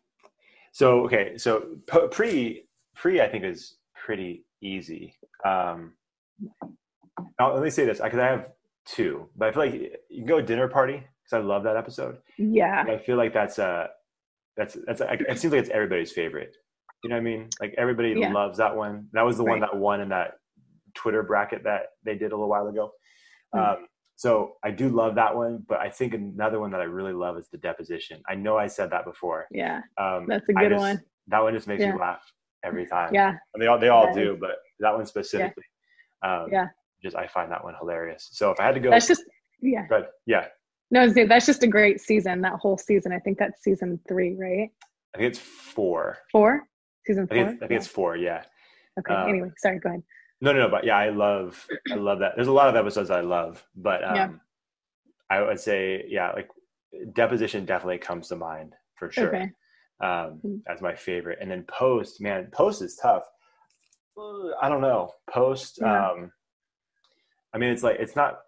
So 0.72 1.06
okay, 1.06 1.38
so 1.38 1.78
pre 2.12 2.66
pre 2.96 3.22
I 3.22 3.30
think 3.30 3.44
is 3.44 3.78
pretty 3.96 4.44
easy. 4.62 5.16
Um, 5.46 5.94
now, 7.40 7.54
let 7.54 7.64
me 7.64 7.70
say 7.70 7.86
this 7.86 8.00
because 8.02 8.20
I 8.20 8.26
have 8.28 8.48
two, 8.86 9.30
but 9.36 9.50
I 9.50 9.52
feel 9.52 9.64
like 9.66 9.74
you 10.10 10.18
can 10.20 10.26
go 10.26 10.42
dinner 10.42 10.68
party 10.68 10.94
because 11.24 11.34
I 11.34 11.40
love 11.40 11.64
that 11.64 11.76
episode. 11.78 12.18
Yeah, 12.38 12.84
I 12.88 12.98
feel 12.98 13.18
like 13.18 13.34
that's 13.34 13.60
a 13.60 13.90
that's 14.56 14.78
that's 14.86 15.02
it 15.02 15.40
seems 15.40 15.52
like 15.54 15.62
it's 15.62 15.70
everybody's 15.70 16.12
favorite. 16.12 16.56
You 17.04 17.10
know 17.10 17.16
what 17.16 17.22
I 17.22 17.24
mean? 17.24 17.50
Like 17.62 17.76
everybody 17.78 18.14
Yeah. 18.18 18.32
loves 18.32 18.58
that 18.58 18.76
one. 18.76 19.08
That 19.14 19.24
was 19.24 19.38
the 19.38 19.44
one 19.44 19.60
that 19.60 19.76
won 19.76 20.02
in 20.02 20.10
that 20.10 20.34
Twitter 20.96 21.22
bracket 21.24 21.64
that 21.64 21.88
they 22.04 22.14
did 22.16 22.32
a 22.32 22.36
little 22.36 22.50
while 22.50 22.68
ago. 22.68 22.92
Mm. 23.54 23.78
Um, 23.78 23.88
so 24.16 24.56
I 24.64 24.72
do 24.72 24.90
love 24.90 25.14
that 25.16 25.36
one, 25.36 25.64
but 25.70 25.80
I 25.80 25.90
think 25.92 26.16
another 26.16 26.60
one 26.60 26.72
that 26.72 26.82
I 26.82 26.86
really 26.86 27.14
love 27.14 27.38
is 27.38 27.50
the 27.50 27.60
deposition. 27.60 28.20
I 28.28 28.34
know 28.34 28.58
I 28.58 28.66
said 28.66 28.90
that 28.90 29.06
before. 29.06 29.46
yeah, 29.52 29.82
Um, 30.00 30.26
That's 30.28 30.50
a 30.50 30.54
good 30.54 30.70
just- 30.72 30.82
one. 30.82 31.02
That 31.28 31.44
one 31.44 31.54
just 31.54 31.68
makes 31.68 31.84
Yeah. 31.84 31.92
me 31.94 32.00
laugh 32.00 32.24
every 32.64 32.88
time. 32.88 33.14
yeah, 33.14 33.36
And 33.54 33.62
they 33.62 33.68
all 33.68 33.78
they 33.78 33.90
all 33.90 34.08
That 34.08 34.16
do, 34.16 34.36
but 34.40 34.56
that 34.80 34.96
one 34.96 35.06
specifically. 35.06 35.64
Um, 36.24 36.48
Yeah. 36.52 36.68
Just 37.04 37.16
I 37.16 37.28
find 37.28 37.52
that 37.52 37.64
one 37.64 37.76
hilarious. 37.80 38.30
So 38.32 38.50
if 38.52 38.60
I 38.60 38.64
had 38.66 38.74
to 38.76 38.80
go, 38.82 38.90
that's 38.90 39.08
just 39.08 39.24
yeah. 39.62 39.86
but 39.90 40.12
yeah, 40.26 40.48
No, 40.90 41.08
that's 41.10 41.46
just 41.46 41.64
a 41.64 41.68
great 41.68 42.02
season. 42.02 42.42
That 42.42 42.54
whole 42.54 42.78
season. 42.78 43.12
I 43.12 43.20
think 43.20 43.38
that's 43.38 43.64
season 43.64 44.00
three, 44.08 44.36
right? 44.36 44.70
I 45.14 45.18
think 45.20 45.30
it's 45.30 45.40
four. 45.40 46.18
Four, 46.32 46.64
season 47.06 47.28
I 47.32 47.36
four. 47.36 47.46
think, 47.50 47.64
I 47.64 47.68
think 47.68 47.78
it's 47.80 47.88
four. 47.88 48.18
Yeah. 48.18 48.44
okay. 49.00 49.14
um, 49.14 49.30
anyway, 49.30 49.52
sorry. 49.58 49.80
Go 49.80 49.90
ahead. 49.90 50.04
No, 50.42 50.54
no, 50.54 50.60
no. 50.62 50.70
But 50.70 50.84
yeah, 50.86 50.98
I 50.98 51.10
love, 51.10 51.66
I 51.92 51.96
love 51.96 52.20
that. 52.20 52.34
There's 52.36 52.48
a 52.48 52.52
lot 52.52 52.68
of 52.70 52.76
episodes 52.76 53.10
I 53.12 53.22
love, 53.22 53.64
but 53.76 54.04
um, 54.04 54.16
Yeah. 54.16 54.30
I 55.30 55.42
would 55.42 55.60
say, 55.60 56.06
yeah, 56.08 56.32
like 56.32 56.50
deposition 57.14 57.66
definitely 57.66 57.98
comes 58.00 58.28
to 58.30 58.36
mind 58.36 58.74
for 58.96 59.12
sure. 59.12 59.28
Okay. 59.36 59.52
Um, 60.02 60.40
Mm. 60.46 60.62
as 60.68 60.82
my 60.82 60.94
favorite, 60.96 61.40
and 61.42 61.50
then 61.50 61.64
post, 61.64 62.22
man, 62.22 62.50
post 62.52 62.82
is 62.84 62.96
tough. 62.96 63.24
I 64.62 64.70
don't 64.70 64.82
know. 64.82 65.12
Post. 65.30 65.80
Yeah. 65.82 66.10
Um, 66.12 66.32
I 67.54 67.58
mean, 67.58 67.70
it's 67.72 67.84
like 67.84 67.98
it's 68.00 68.16
not. 68.16 68.40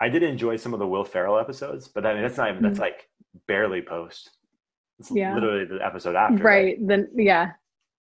I 0.00 0.08
did 0.08 0.22
enjoy 0.22 0.56
some 0.56 0.74
of 0.74 0.78
the 0.80 0.86
Will 0.86 1.04
Ferrell 1.04 1.38
episodes, 1.38 1.88
but 1.88 2.04
I 2.06 2.12
mean, 2.14 2.22
that's 2.22 2.36
not 2.36 2.50
even. 2.50 2.62
That's 2.62 2.78
Mm. 2.78 2.82
like 2.82 3.08
barely 3.46 3.82
post. 3.82 4.30
It's 4.98 5.10
Yeah. 5.10 5.34
literally 5.34 5.64
the 5.66 5.84
episode 5.84 6.16
after. 6.16 6.42
Right. 6.42 6.76
Then 6.80 7.08
yeah. 7.14 7.52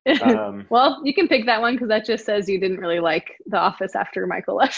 Um, 0.21 0.67
well, 0.69 1.01
you 1.03 1.15
can 1.15 1.27
pick 1.27 1.47
that 1.47 1.61
one 1.61 1.73
because 1.73 1.87
that 1.89 2.05
just 2.05 2.25
says 2.25 2.47
you 2.47 2.59
didn't 2.59 2.77
really 2.77 2.99
like 2.99 3.37
The 3.47 3.57
Office 3.57 3.95
after 3.95 4.27
Michael 4.27 4.55
left. 4.57 4.77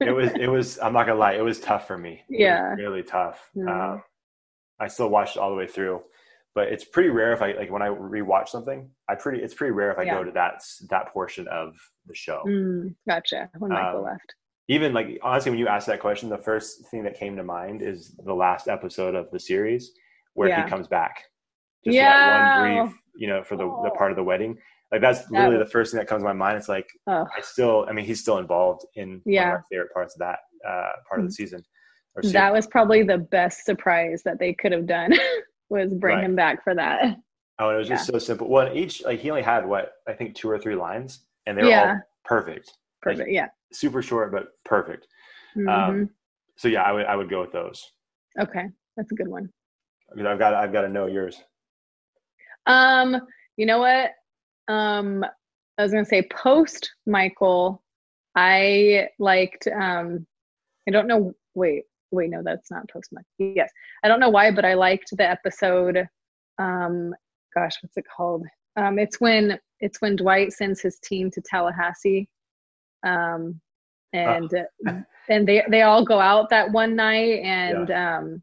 it 0.00 0.14
was 0.14 0.30
it 0.38 0.46
was 0.48 0.78
i'm 0.80 0.92
not 0.92 1.04
gonna 1.06 1.18
lie 1.18 1.32
it 1.32 1.40
was 1.42 1.58
tough 1.58 1.86
for 1.88 1.96
me 1.98 2.22
Yeah. 2.28 2.74
really 2.74 3.02
tough 3.02 3.50
Mhm. 3.56 3.68
um, 3.94 4.02
i 4.78 4.86
still 4.86 5.08
watched 5.08 5.36
all 5.36 5.50
the 5.50 5.56
way 5.56 5.66
through 5.66 6.00
but 6.54 6.68
it's 6.68 6.84
pretty 6.84 7.08
rare 7.08 7.32
if 7.32 7.42
i 7.42 7.52
like 7.52 7.70
when 7.70 7.82
i 7.82 7.88
rewatch 7.88 8.48
something 8.48 8.88
i 9.08 9.14
pretty 9.14 9.42
it's 9.42 9.54
pretty 9.54 9.72
rare 9.72 9.90
if 9.92 9.98
i 9.98 10.02
Yeah. 10.02 10.14
go 10.14 10.24
to 10.24 10.30
that 10.32 10.62
that 10.90 11.08
portion 11.12 11.46
of 11.48 11.74
the 12.06 12.14
show 12.14 12.42
Mm, 12.46 12.94
gotcha. 13.08 13.50
When 13.58 13.70
Michael 13.72 14.00
Um, 14.00 14.04
left. 14.04 14.34
even 14.68 14.92
like 14.92 15.18
honestly 15.22 15.50
when 15.50 15.58
you 15.58 15.68
ask 15.68 15.86
that 15.88 16.00
question 16.00 16.28
the 16.28 16.38
first 16.38 16.86
thing 16.90 17.02
that 17.04 17.14
came 17.14 17.36
to 17.36 17.42
mind 17.44 17.82
is 17.82 18.16
the 18.24 18.34
last 18.34 18.68
episode 18.68 19.14
of 19.14 19.30
the 19.30 19.40
series 19.40 19.92
where 20.34 20.48
Yeah. 20.48 20.64
he 20.64 20.70
comes 20.70 20.86
back 20.88 21.24
just 21.84 21.96
for 21.96 22.02
that 22.02 22.26
Yeah. 22.26 22.82
one 22.82 22.84
brief 22.90 22.98
you 23.16 23.28
know 23.28 23.42
for 23.42 23.56
the, 23.56 23.64
the 23.64 23.90
Oh. 23.92 23.94
part 23.96 24.10
of 24.10 24.16
the 24.16 24.24
wedding 24.24 24.58
like 24.92 25.00
that's 25.00 25.20
That 25.22 25.30
literally 25.32 25.58
was- 25.58 25.66
the 25.68 25.72
first 25.72 25.92
thing 25.92 25.98
that 25.98 26.06
comes 26.06 26.22
to 26.22 26.24
my 26.24 26.32
mind 26.32 26.56
it's 26.58 26.68
like 26.68 26.88
Oh, 27.06 27.26
i 27.36 27.40
still 27.40 27.84
i 27.88 27.92
mean 27.92 28.04
he's 28.04 28.20
still 28.20 28.38
involved 28.38 28.84
in 28.94 29.08
one 29.12 29.22
Yeah. 29.26 29.54
of 29.54 29.60
my 29.60 29.64
favorite 29.70 29.92
parts 29.92 30.14
of 30.14 30.20
that 30.20 30.38
uh, 30.68 30.92
part 31.08 31.20
of 31.20 31.26
the 31.26 31.32
season 31.32 31.62
or 32.16 32.22
that 32.22 32.52
was 32.52 32.66
probably 32.66 33.02
the 33.02 33.18
best 33.18 33.64
surprise 33.64 34.22
that 34.24 34.38
they 34.38 34.54
could 34.54 34.72
have 34.72 34.86
done 34.86 35.12
was 35.68 35.90
bring 35.92 36.16
Right. 36.16 36.24
him 36.24 36.36
back 36.36 36.62
for 36.64 36.74
that. 36.74 37.16
Oh, 37.60 37.70
it 37.70 37.76
was 37.76 37.86
just 37.86 38.08
so 38.08 38.18
simple. 38.18 38.48
Well, 38.48 38.76
each 38.76 39.04
like 39.04 39.20
he 39.20 39.30
only 39.30 39.40
had 39.42 39.64
what 39.64 39.92
I 40.08 40.12
think 40.12 40.34
two 40.34 40.50
or 40.50 40.58
three 40.58 40.74
lines, 40.74 41.20
and 41.46 41.56
they 41.56 41.62
were 41.62 41.68
Yeah. 41.68 41.92
all 41.92 42.00
perfect, 42.24 42.72
Perfect. 43.00 43.30
Yeah. 43.30 43.46
super 43.72 44.02
short 44.02 44.32
but 44.32 44.48
perfect. 44.64 45.06
Mhm. 45.56 45.68
Um, 45.68 46.10
so 46.56 46.66
yeah, 46.66 46.82
I 46.82 46.90
would 46.90 47.06
I 47.06 47.14
would 47.14 47.30
go 47.30 47.40
with 47.42 47.52
those. 47.52 47.92
okay. 48.40 48.64
That's 48.96 49.12
a 49.12 49.14
good 49.14 49.28
one. 49.28 49.48
I 50.10 50.16
mean, 50.16 50.26
I've 50.26 50.40
got 50.40 50.52
I've 50.52 50.72
got 50.72 50.80
to 50.80 50.88
know 50.88 51.06
yours. 51.06 51.40
Um, 52.66 53.20
you 53.56 53.66
know 53.66 53.78
what? 53.78 54.10
Um, 54.66 55.24
I 55.78 55.82
was 55.84 55.92
gonna 55.92 56.04
say 56.04 56.22
post 56.22 56.90
Michael, 57.06 57.84
I 58.34 59.10
liked 59.20 59.68
um 59.68 60.26
I 60.88 60.90
don't 60.90 61.06
know 61.06 61.34
wait, 61.54 61.84
wait, 62.14 62.30
no, 62.30 62.42
that's 62.42 62.70
not 62.70 62.88
post. 62.88 63.12
Yes. 63.38 63.70
I 64.02 64.08
don't 64.08 64.20
know 64.20 64.30
why, 64.30 64.50
but 64.50 64.64
I 64.64 64.74
liked 64.74 65.10
the 65.16 65.28
episode 65.28 66.06
um 66.58 67.12
gosh, 67.54 67.72
what's 67.82 67.96
it 67.96 68.04
called? 68.16 68.44
Um 68.76 68.98
it's 68.98 69.20
when 69.20 69.58
it's 69.80 70.00
when 70.00 70.16
Dwight 70.16 70.52
sends 70.52 70.80
his 70.80 70.98
team 71.00 71.30
to 71.32 71.42
Tallahassee. 71.42 72.28
Um 73.06 73.60
and 74.12 74.50
and 75.28 75.48
they 75.48 75.64
they 75.70 75.82
all 75.82 76.04
go 76.04 76.20
out 76.20 76.50
that 76.50 76.70
one 76.70 76.96
night 76.96 77.40
and 77.42 77.90
um 77.90 78.42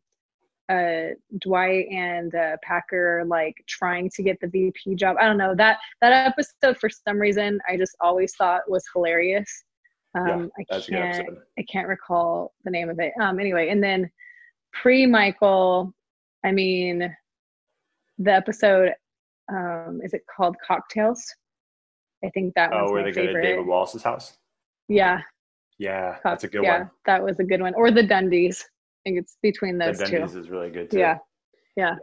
uh 0.70 1.14
Dwight 1.40 1.88
and 1.92 2.34
uh 2.36 2.58
Packer 2.64 3.24
like 3.26 3.56
trying 3.68 4.10
to 4.16 4.24
get 4.24 4.40
the 4.42 4.48
VP 4.48 4.96
job. 4.96 5.18
I 5.20 5.26
don't 5.26 5.38
know. 5.38 5.56
That 5.56 5.78
that 6.02 6.28
episode 6.28 6.78
for 6.78 6.90
some 6.90 7.18
reason 7.18 7.60
I 7.68 7.78
just 7.78 7.96
always 8.00 8.36
thought 8.36 8.70
was 8.70 8.84
hilarious. 8.94 9.64
Um 10.18 10.52
yeah, 10.58 10.76
I 10.76 10.80
can't. 10.80 11.30
I 11.60 11.64
can't 11.72 11.88
recall 11.88 12.54
the 12.66 12.72
name 12.72 12.90
of 12.90 13.00
it. 13.00 13.14
Um 13.22 13.40
anyway, 13.40 13.70
and 13.70 13.84
then 13.84 14.10
pre 14.74 15.06
Michael, 15.06 15.94
I 16.46 16.52
mean 16.52 17.16
the 18.18 18.34
episode 18.34 18.94
um 19.52 20.00
is 20.04 20.14
it 20.14 20.22
called 20.36 20.56
Cocktails? 20.66 21.24
I 22.24 22.30
think 22.30 22.54
that 22.56 22.72
was 22.72 22.90
Oh, 22.92 22.96
my 22.96 23.04
they 23.04 23.12
go 23.12 23.26
to. 23.26 23.42
David 23.42 23.66
Wallace's 23.66 24.04
house. 24.04 24.38
Yeah, 24.88 25.22
Yeah, 25.80 26.18
that's 26.24 26.44
a 26.44 26.48
good 26.48 26.60
one. 26.60 26.66
yeah, 26.66 26.78
one. 26.80 26.90
that 27.06 27.24
was 27.24 27.40
a 27.40 27.44
good 27.44 27.62
one. 27.62 27.74
Or 27.76 27.90
the 27.92 28.04
Dundies. 28.04 28.62
I 28.62 29.10
think 29.10 29.18
it's 29.20 29.38
between 29.42 29.78
The 29.78 29.86
those 29.86 30.00
two. 30.00 30.18
Dundies 30.18 30.36
is 30.36 30.50
really 30.50 30.70
good 30.70 30.92
too. 30.92 31.00
Yeah. 31.00 31.18
Yeah. 31.76 31.96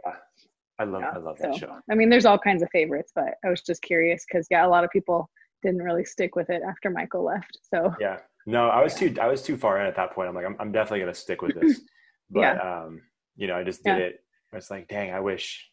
I 0.79 0.83
love 0.85 1.01
Yeah, 1.01 1.11
I 1.13 1.17
love 1.19 1.37
that 1.39 1.55
show. 1.55 1.77
I 1.91 1.95
mean, 1.95 2.09
there's 2.09 2.25
all 2.25 2.39
kinds 2.39 2.63
of 2.63 2.69
favorites, 2.71 3.11
but 3.13 3.35
I 3.45 3.49
was 3.49 3.61
just 3.61 3.81
curious 3.81 4.25
because 4.27 4.47
yeah, 4.49 4.65
a 4.65 4.69
lot 4.69 4.83
of 4.83 4.89
people 4.89 5.29
didn't 5.63 5.81
really 5.83 6.05
stick 6.05 6.35
with 6.35 6.49
it 6.49 6.61
after 6.67 6.89
Michael 6.89 7.23
left. 7.23 7.59
So 7.73 7.93
Yeah. 7.99 8.19
No, 8.45 8.69
I 8.69 8.81
was 8.83 8.95
too 8.95 9.13
I 9.21 9.27
was 9.27 9.41
too 9.41 9.57
far 9.57 9.79
in 9.79 9.85
at 9.85 9.95
that 9.95 10.13
point. 10.13 10.29
I'm 10.29 10.35
like 10.35 10.45
I'm 10.45 10.55
I'm 10.59 10.71
definitely 10.71 11.01
gonna 11.01 11.13
stick 11.13 11.41
with 11.41 11.59
this. 11.59 11.81
But 12.31 12.41
Yeah. 12.41 12.53
um, 12.83 13.01
you 13.37 13.47
know, 13.47 13.55
I 13.55 13.63
just 13.63 13.83
did 13.83 13.97
Yeah. 13.97 14.03
it. 14.05 14.23
I 14.53 14.57
was 14.57 14.69
like, 14.69 14.87
dang, 14.87 15.11
I 15.11 15.19
wish 15.19 15.67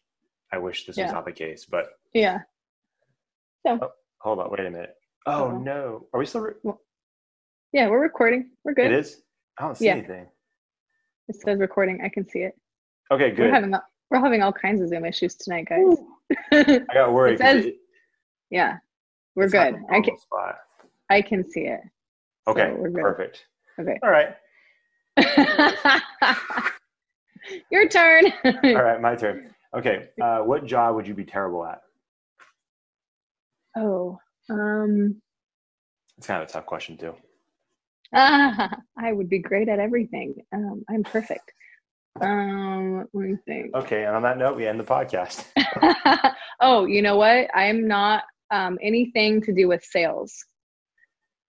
I 0.51 0.57
wish 0.57 0.85
this 0.87 0.97
was 0.97 1.11
not 1.11 1.25
the 1.25 1.31
case. 1.31 1.65
But 1.69 1.85
yeah, 2.13 2.39
So 3.65 3.91
hold 4.19 4.39
on, 4.39 4.49
wait 4.49 4.61
a 4.61 4.71
minute. 4.71 4.95
Oh 5.27 5.49
Uh-oh. 5.49 5.57
no. 5.59 6.07
Are 6.13 6.19
we 6.19 6.25
still 6.25 6.41
re- 6.41 6.73
yeah, 7.73 7.89
we're 7.89 8.01
recording. 8.01 8.51
We're 8.63 8.73
good. 8.73 8.87
It 8.91 8.93
is? 8.99 9.21
I 9.59 9.63
don't 9.65 9.75
see 9.77 9.85
Yeah. 9.85 9.93
anything. 9.97 10.25
It 11.27 11.35
says 11.35 11.59
recording. 11.59 12.01
I 12.03 12.09
can 12.09 12.27
see 12.27 12.39
it. 12.39 12.53
Okay, 13.11 13.29
good. 13.31 13.47
We're 13.47 13.51
having 13.53 13.73
a- 13.73 13.83
we're 14.09 14.19
having 14.19 14.41
all 14.41 14.53
kinds 14.53 14.81
of 14.81 14.87
Zoom 14.87 15.05
issues 15.05 15.35
tonight, 15.35 15.67
guys. 15.69 15.97
I 16.51 16.85
got 16.93 17.13
worried. 17.13 17.33
It 17.33 17.39
says 17.39 17.65
it- 17.65 17.75
yeah, 18.49 18.77
we're 19.37 19.43
it's 19.43 19.53
good. 19.53 19.75
I 19.91 20.01
can 20.01 20.17
spot. 20.17 20.55
I 21.11 21.21
can 21.21 21.47
see 21.49 21.61
it. 21.61 21.79
Okay, 22.47 22.73
good. 22.75 22.93
perfect. 22.95 23.45
Okay. 23.79 23.99
All 24.01 24.09
right. 24.09 24.35
Your 27.71 27.87
turn. 27.87 28.23
All 28.45 28.83
right, 28.83 28.99
my 28.99 29.15
turn. 29.15 29.53
Okay. 29.75 30.09
Uh, 30.19 30.39
what 30.39 30.65
job 30.65 30.95
would 30.95 31.07
you 31.07 31.13
be 31.13 31.23
terrible 31.23 31.65
at? 31.65 31.81
oh, 33.77 34.17
um, 34.49 35.21
It's 36.17 36.25
kind 36.25 36.41
of 36.41 36.49
a 36.49 36.51
tough 36.51 36.65
question 36.65 36.97
too. 36.97 37.13
ah, 38.15 38.75
I 38.97 39.13
would 39.13 39.29
be 39.29 39.37
great 39.37 39.69
at 39.69 39.77
everything. 39.77 40.33
Um, 40.51 40.83
I'm 40.89 41.03
perfect. 41.03 41.53
Um, 42.19 43.05
let 43.13 43.29
me 43.29 43.35
think. 43.45 43.75
Okay, 43.75 44.05
and 44.05 44.15
on 44.15 44.23
that 44.23 44.39
note, 44.39 44.55
we 44.57 44.65
end 44.65 44.79
the 44.79 44.83
podcast. 44.83 45.45
oh, 46.59 46.85
you 46.85 47.03
know 47.03 47.17
what? 47.17 47.49
I'm 47.53 47.87
not 47.87 48.23
um, 48.51 48.77
anything 48.81 49.41
to 49.41 49.53
do 49.53 49.67
with 49.67 49.83
sales. 49.83 50.33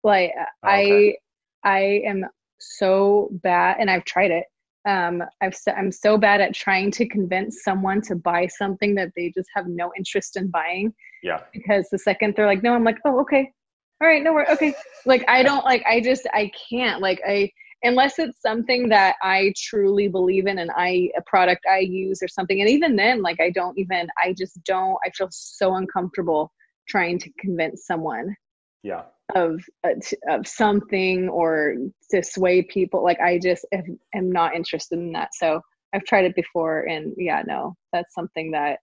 Like 0.05 0.33
Oh, 0.37 0.69
okay. 0.69 1.19
I, 1.65 1.71
I 1.77 1.81
am 2.07 2.27
so 2.59 3.29
bad, 3.43 3.77
and 3.81 3.91
I've 3.91 4.05
tried 4.05 4.31
it. 4.31 4.45
Um, 4.87 5.23
I've 5.43 5.57
I'm 5.77 5.93
so 5.93 6.17
bad 6.17 6.41
at 6.41 6.55
trying 6.55 6.91
to 6.93 7.07
convince 7.07 7.63
someone 7.63 8.01
to 8.03 8.15
buy 8.15 8.47
something 8.47 8.95
that 8.95 9.11
they 9.17 9.31
just 9.31 9.49
have 9.55 9.67
no 9.67 9.93
interest 9.97 10.37
in 10.37 10.49
buying. 10.49 10.95
Yeah. 11.23 11.41
Because 11.53 11.89
the 11.91 11.99
second 11.99 12.35
they're 12.37 12.47
like, 12.47 12.63
no, 12.63 12.75
I'm 12.75 12.85
like, 12.85 12.99
oh, 13.05 13.21
okay, 13.21 13.53
all 14.01 14.09
right, 14.09 14.23
no 14.23 14.33
worries, 14.33 14.49
okay. 14.51 14.75
Like 15.05 15.25
I 15.29 15.43
don't 15.43 15.65
like, 15.65 15.85
I 15.87 16.01
just, 16.01 16.27
I 16.33 16.51
can't 16.71 17.01
like, 17.03 17.21
I 17.27 17.51
unless 17.83 18.19
it's 18.19 18.41
something 18.41 18.89
that 18.89 19.17
I 19.23 19.53
truly 19.57 20.09
believe 20.09 20.47
in 20.47 20.59
and 20.59 20.71
I 20.77 21.11
a 21.17 21.23
product 21.27 21.65
I 21.71 21.79
use 21.79 22.23
or 22.23 22.29
something. 22.29 22.61
And 22.61 22.69
even 22.69 22.97
then, 22.97 23.23
like 23.23 23.41
I 23.41 23.51
don't 23.51 23.79
even, 23.79 24.09
I 24.23 24.35
just 24.37 24.63
don't. 24.65 24.99
I 25.05 25.11
feel 25.11 25.29
so 25.31 25.75
uncomfortable 25.75 26.53
trying 26.89 27.19
to 27.19 27.31
convince 27.39 27.87
someone 27.87 28.35
Yeah. 28.83 29.03
of 29.35 29.61
uh, 29.85 29.91
of 30.29 30.47
something 30.47 31.29
or 31.29 31.75
to 32.11 32.23
sway 32.23 32.63
people 32.63 33.03
like 33.03 33.21
i 33.21 33.39
just 33.39 33.67
am, 33.73 33.99
am 34.15 34.33
not 34.33 34.55
interested 34.55 34.99
in 34.99 35.13
that 35.13 35.31
so 35.35 35.61
i've 35.93 36.05
tried 36.05 36.25
it 36.25 36.35
before 36.35 36.83
and 36.89 37.13
yeah 37.17 37.43
no 37.47 37.75
that's 37.93 38.15
something 38.15 38.51
that 38.53 38.79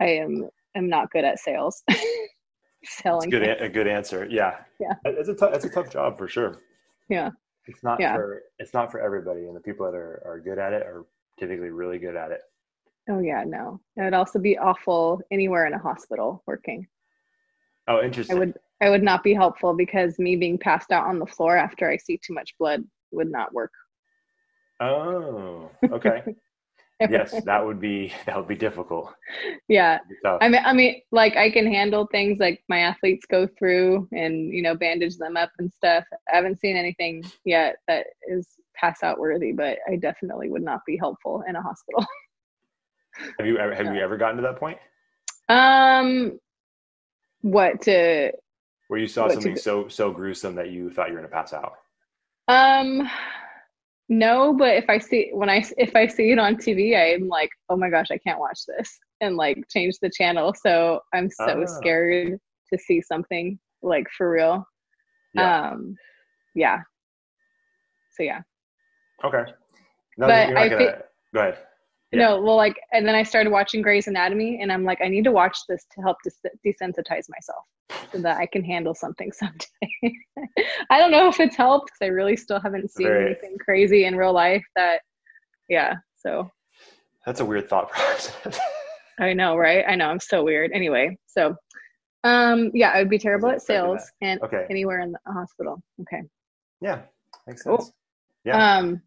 i 0.00 0.06
am 0.06 0.48
am 0.74 0.88
not 0.88 1.10
good 1.10 1.24
at 1.24 1.38
sales 1.38 1.82
selling 2.84 3.28
good. 3.30 3.42
A 3.60 3.68
good 3.68 3.86
answer. 3.86 4.26
Yeah. 4.30 4.56
Yeah. 4.80 4.94
It's 5.04 5.28
a 5.28 5.34
tough. 5.34 5.52
It's 5.54 5.66
a 5.66 5.68
tough 5.70 5.90
job 5.90 6.16
for 6.16 6.28
sure. 6.28 6.62
yeah 7.10 7.28
It's 7.66 7.82
not 7.82 8.00
Yeah. 8.00 8.14
for. 8.14 8.42
It's 8.58 8.72
not 8.72 8.90
for 8.90 9.00
everybody, 9.00 9.46
and 9.46 9.54
the 9.54 9.60
people 9.60 9.84
that 9.84 9.94
are 9.94 10.22
are 10.24 10.40
good 10.40 10.58
at 10.58 10.72
it 10.72 10.82
are 10.86 11.04
typically 11.38 11.68
really 11.70 11.98
good 11.98 12.16
at 12.16 12.30
it. 12.30 12.40
oh 13.10 13.20
yeah 13.20 13.44
no 13.46 13.80
it 13.96 14.02
would 14.02 14.14
also 14.14 14.38
be 14.38 14.56
awful 14.58 15.20
anywhere 15.30 15.66
in 15.66 15.72
a 15.74 15.78
hospital 15.78 16.42
working 16.46 16.86
Oh, 17.90 18.02
interesting. 18.02 18.36
i 18.36 18.38
would 18.38 18.54
i 18.80 18.88
would 18.88 19.02
not 19.02 19.22
be 19.22 19.34
helpful 19.34 19.74
because 19.74 20.18
me 20.18 20.36
being 20.36 20.56
passed 20.56 20.92
out 20.92 21.06
on 21.06 21.18
the 21.18 21.26
floor 21.26 21.56
after 21.56 21.90
i 21.90 21.96
see 21.96 22.18
too 22.24 22.32
much 22.32 22.54
blood 22.58 22.84
would 23.10 23.30
not 23.30 23.52
work 23.52 23.72
Oh, 24.80 25.70
okay. 25.92 26.22
yes, 27.10 27.42
that 27.44 27.64
would 27.64 27.80
be 27.80 28.12
that 28.26 28.36
would 28.36 28.48
be 28.48 28.56
difficult. 28.56 29.12
yeah 29.68 29.98
be. 30.08 30.28
I 30.40 30.48
mean, 30.48 30.62
I 30.64 30.72
mean, 30.72 31.02
like 31.12 31.36
I 31.36 31.50
can 31.50 31.70
handle 31.70 32.06
things 32.10 32.38
like 32.38 32.62
my 32.68 32.78
athletes 32.80 33.26
go 33.30 33.46
through 33.58 34.08
and 34.12 34.52
you 34.52 34.62
know 34.62 34.74
bandage 34.74 35.18
them 35.18 35.36
up 35.36 35.50
and 35.58 35.70
stuff. 35.70 36.04
I 36.32 36.36
haven't 36.36 36.60
seen 36.60 36.76
anything 36.76 37.22
yet 37.44 37.76
that 37.88 38.06
is 38.26 38.48
pass 38.74 39.02
out 39.02 39.18
worthy, 39.18 39.52
but 39.52 39.78
I 39.86 39.96
definitely 39.96 40.48
would 40.48 40.62
not 40.62 40.80
be 40.86 40.96
helpful 40.96 41.44
in 41.46 41.56
a 41.56 41.62
hospital. 41.62 42.04
have 43.38 43.46
you 43.46 43.58
ever 43.58 43.74
have 43.74 43.86
you 43.94 44.00
ever 44.00 44.16
gotten 44.16 44.36
to 44.36 44.42
that 44.42 44.56
point 44.56 44.78
um, 45.48 46.38
what 47.42 47.82
to 47.82 48.32
where 48.88 49.00
you 49.00 49.06
saw 49.06 49.22
What 49.22 49.28
to 49.30 49.34
something 49.34 49.56
so 49.56 49.88
so 49.88 50.10
gruesome 50.10 50.54
that 50.56 50.70
you 50.70 50.90
thought 50.90 51.08
you 51.08 51.14
were 51.14 51.20
gonna 51.20 51.32
pass 51.32 51.52
out? 51.52 51.74
um. 52.48 53.08
No, 54.12 54.52
but 54.52 54.74
if 54.74 54.90
I 54.90 54.98
see 54.98 55.30
when 55.32 55.48
I 55.48 55.64
if 55.78 55.94
I 55.94 56.08
see 56.08 56.32
it 56.32 56.38
on 56.40 56.56
TV, 56.56 56.96
I'm 56.96 57.28
like, 57.28 57.50
oh 57.68 57.76
my 57.76 57.88
gosh, 57.90 58.08
I 58.10 58.18
can't 58.18 58.40
watch 58.40 58.58
this, 58.66 58.98
and 59.20 59.36
like 59.36 59.64
change 59.70 59.98
the 60.02 60.10
channel. 60.10 60.52
So 60.52 61.00
I'm 61.14 61.30
so 61.30 61.62
Ah. 61.62 61.66
scared 61.78 62.36
to 62.72 62.78
see 62.78 63.00
something 63.00 63.56
like 63.82 64.08
for 64.16 64.30
real. 64.32 64.64
Yeah. 65.32 65.70
Um, 65.70 65.94
yeah. 66.56 66.80
So 68.16 68.24
yeah. 68.24 68.40
okay. 69.24 69.44
No, 70.18 70.26
but 70.26 70.48
you're 70.48 70.54
not 70.58 70.64
I 70.64 70.68
gonna. 70.68 70.98
go 71.32 71.40
ahead. 71.40 71.58
Yeah. 72.12 72.26
No, 72.26 72.42
well, 72.42 72.56
like, 72.56 72.80
and 72.92 73.06
then 73.06 73.14
I 73.14 73.22
started 73.22 73.50
watching 73.50 73.82
Grey's 73.82 74.08
Anatomy, 74.08 74.58
and 74.60 74.72
I'm 74.72 74.84
like, 74.84 74.98
I 75.00 75.06
need 75.08 75.22
to 75.24 75.32
watch 75.32 75.56
this 75.68 75.84
to 75.94 76.02
help 76.02 76.16
des- 76.24 76.50
desensitize 76.66 77.26
myself 77.28 77.64
so 78.12 78.18
that 78.18 78.38
I 78.38 78.46
can 78.46 78.64
handle 78.64 78.94
something 78.94 79.30
someday. 79.32 80.14
I 80.90 80.98
don't 80.98 81.12
know 81.12 81.28
if 81.28 81.38
it's 81.38 81.54
helped 81.56 81.86
because 81.86 81.98
I 82.02 82.06
really 82.08 82.36
still 82.36 82.58
haven't 82.60 82.90
seen 82.90 83.06
Very- 83.06 83.26
anything 83.26 83.56
crazy 83.58 84.06
in 84.06 84.16
real 84.16 84.32
life 84.32 84.64
that, 84.74 85.02
yeah. 85.68 85.94
So 86.16 86.50
That's 87.26 87.40
a 87.40 87.44
weird 87.44 87.68
thought 87.68 87.90
process. 87.90 88.58
I 89.20 89.32
know, 89.32 89.56
right? 89.56 89.84
I 89.86 89.94
know, 89.94 90.08
I'm 90.08 90.18
so 90.20 90.42
weird. 90.42 90.72
Anyway, 90.72 91.16
so, 91.26 91.54
um, 92.24 92.70
yeah, 92.74 92.90
I 92.90 92.98
would 92.98 93.10
be 93.10 93.18
terrible 93.18 93.50
at 93.50 93.62
sales 93.62 94.02
and 94.20 94.40
okay. 94.42 94.66
anywhere 94.68 95.00
in 95.00 95.12
the 95.12 95.32
hospital. 95.32 95.80
Okay. 96.00 96.22
Yeah, 96.80 97.02
makes 97.46 97.62
Cool. 97.62 97.78
sense. 97.78 97.92
Yeah. 98.44 98.76
Um, 98.78 99.02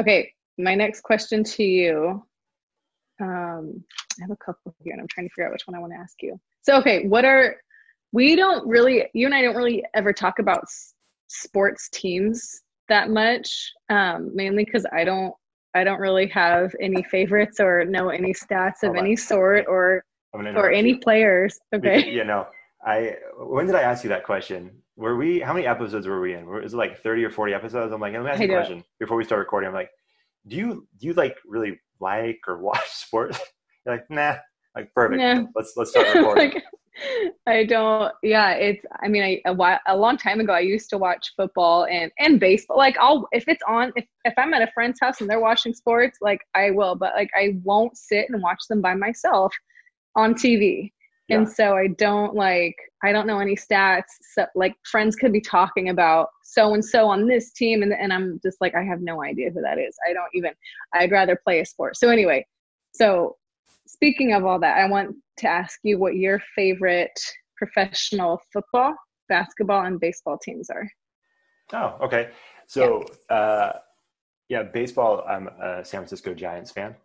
okay, 0.00 0.32
my 0.58 0.74
next 0.74 1.02
question 1.02 1.44
to 1.44 1.62
you. 1.62 2.22
Um, 3.20 3.82
I 4.18 4.22
have 4.22 4.30
a 4.30 4.36
couple 4.36 4.74
here, 4.82 4.92
and 4.92 5.00
I'm 5.00 5.08
trying 5.08 5.28
to 5.28 5.32
figure 5.32 5.46
out 5.46 5.52
which 5.52 5.66
one 5.66 5.74
I 5.74 5.80
want 5.80 5.92
to 5.92 5.98
ask 5.98 6.22
you. 6.22 6.38
So, 6.62 6.76
okay, 6.78 7.06
what 7.06 7.24
are 7.24 7.56
we 8.12 8.36
don't 8.36 8.66
really, 8.66 9.04
you 9.14 9.26
and 9.26 9.34
I 9.34 9.42
don't 9.42 9.56
really 9.56 9.84
ever 9.94 10.12
talk 10.12 10.38
about 10.38 10.62
s- 10.62 10.94
sports 11.28 11.88
teams 11.90 12.62
that 12.88 13.10
much, 13.10 13.72
um, 13.90 14.30
mainly 14.34 14.64
because 14.64 14.86
I 14.92 15.04
don't, 15.04 15.34
I 15.74 15.84
don't 15.84 16.00
really 16.00 16.26
have 16.28 16.74
any 16.80 17.02
favorites 17.04 17.60
or 17.60 17.84
know 17.84 18.08
any 18.08 18.32
stats 18.32 18.82
of 18.82 18.96
any 18.96 19.14
sort 19.16 19.66
or 19.68 20.04
or 20.32 20.70
any 20.70 20.90
you. 20.90 20.98
players. 21.00 21.58
Okay, 21.74 22.10
Yeah, 22.10 22.22
no. 22.22 22.46
I 22.84 23.16
when 23.38 23.66
did 23.66 23.74
I 23.74 23.82
ask 23.82 24.04
you 24.04 24.10
that 24.10 24.24
question? 24.24 24.70
Were 24.96 25.16
we 25.16 25.40
how 25.40 25.52
many 25.52 25.66
episodes 25.66 26.06
were 26.06 26.20
we 26.20 26.34
in? 26.34 26.46
Were- 26.46 26.62
Is 26.62 26.72
it 26.74 26.76
like 26.76 27.02
30 27.02 27.24
or 27.24 27.30
40 27.30 27.52
episodes? 27.52 27.92
I'm 27.92 28.00
like, 28.00 28.12
let 28.14 28.22
me 28.22 28.30
ask 28.30 28.40
you 28.40 28.46
a 28.46 28.54
question 28.56 28.84
before 29.00 29.16
we 29.16 29.24
start 29.24 29.40
recording. 29.40 29.68
I'm 29.68 29.74
like, 29.74 29.90
do 30.48 30.56
you 30.56 30.88
do 30.98 31.06
you 31.06 31.12
like 31.12 31.36
really 31.46 31.78
like 32.00 32.40
or 32.46 32.58
watch 32.58 32.86
sports? 32.88 33.40
You're 33.86 33.96
like, 33.96 34.10
nah. 34.10 34.36
Like 34.74 34.92
perfect. 34.94 35.20
Nah. 35.20 35.44
Let's 35.54 35.74
let's 35.76 35.90
start 35.90 36.06
recording. 36.14 36.52
like 36.54 36.64
I 37.46 37.64
don't 37.64 38.12
yeah, 38.22 38.52
it's 38.52 38.84
I 39.00 39.08
mean 39.08 39.22
I 39.22 39.40
a 39.46 39.52
while 39.52 39.78
a 39.86 39.96
long 39.96 40.16
time 40.16 40.40
ago 40.40 40.52
I 40.52 40.60
used 40.60 40.90
to 40.90 40.98
watch 40.98 41.32
football 41.36 41.86
and 41.86 42.10
and 42.18 42.38
baseball. 42.38 42.76
Like 42.76 42.96
I'll 43.00 43.26
if 43.32 43.44
it's 43.48 43.62
on 43.66 43.92
if 43.96 44.04
if 44.24 44.34
I'm 44.36 44.54
at 44.54 44.62
a 44.62 44.70
friend's 44.72 44.98
house 45.00 45.20
and 45.20 45.28
they're 45.28 45.40
watching 45.40 45.74
sports, 45.74 46.18
like 46.20 46.40
I 46.54 46.70
will, 46.70 46.94
but 46.94 47.14
like 47.14 47.30
I 47.36 47.56
won't 47.62 47.96
sit 47.96 48.26
and 48.28 48.42
watch 48.42 48.60
them 48.68 48.80
by 48.80 48.94
myself 48.94 49.52
on 50.16 50.34
TV. 50.34 50.92
Yeah. 51.28 51.38
And 51.38 51.48
so 51.48 51.76
I 51.76 51.88
don't 51.88 52.34
like 52.34 52.76
I 53.04 53.12
don't 53.12 53.26
know 53.26 53.38
any 53.38 53.54
stats. 53.54 54.04
So 54.34 54.46
like 54.54 54.74
friends 54.90 55.14
could 55.14 55.32
be 55.32 55.40
talking 55.40 55.90
about 55.90 56.28
so 56.42 56.74
and 56.74 56.84
so 56.84 57.06
on 57.06 57.26
this 57.26 57.52
team 57.52 57.82
and 57.82 57.92
and 57.92 58.12
I'm 58.12 58.40
just 58.42 58.58
like 58.60 58.74
I 58.74 58.82
have 58.82 59.00
no 59.02 59.22
idea 59.22 59.50
who 59.50 59.60
that 59.62 59.78
is. 59.78 59.94
I 60.08 60.12
don't 60.12 60.30
even 60.34 60.52
I'd 60.94 61.12
rather 61.12 61.36
play 61.36 61.60
a 61.60 61.66
sport. 61.66 61.96
So 61.96 62.08
anyway, 62.08 62.46
so 62.92 63.36
speaking 63.86 64.32
of 64.32 64.44
all 64.44 64.58
that, 64.60 64.78
I 64.78 64.88
want 64.88 65.16
to 65.38 65.48
ask 65.48 65.78
you 65.82 65.98
what 65.98 66.16
your 66.16 66.40
favorite 66.54 67.18
professional 67.56 68.40
football, 68.52 68.94
basketball, 69.28 69.84
and 69.84 70.00
baseball 70.00 70.38
teams 70.38 70.70
are. 70.70 70.88
Oh, 71.72 72.04
okay. 72.06 72.30
So 72.66 73.04
uh 73.28 73.72
yeah, 74.48 74.62
baseball, 74.62 75.24
I'm 75.28 75.48
a 75.48 75.84
San 75.84 76.00
Francisco 76.00 76.32
Giants 76.32 76.70
fan. 76.70 76.96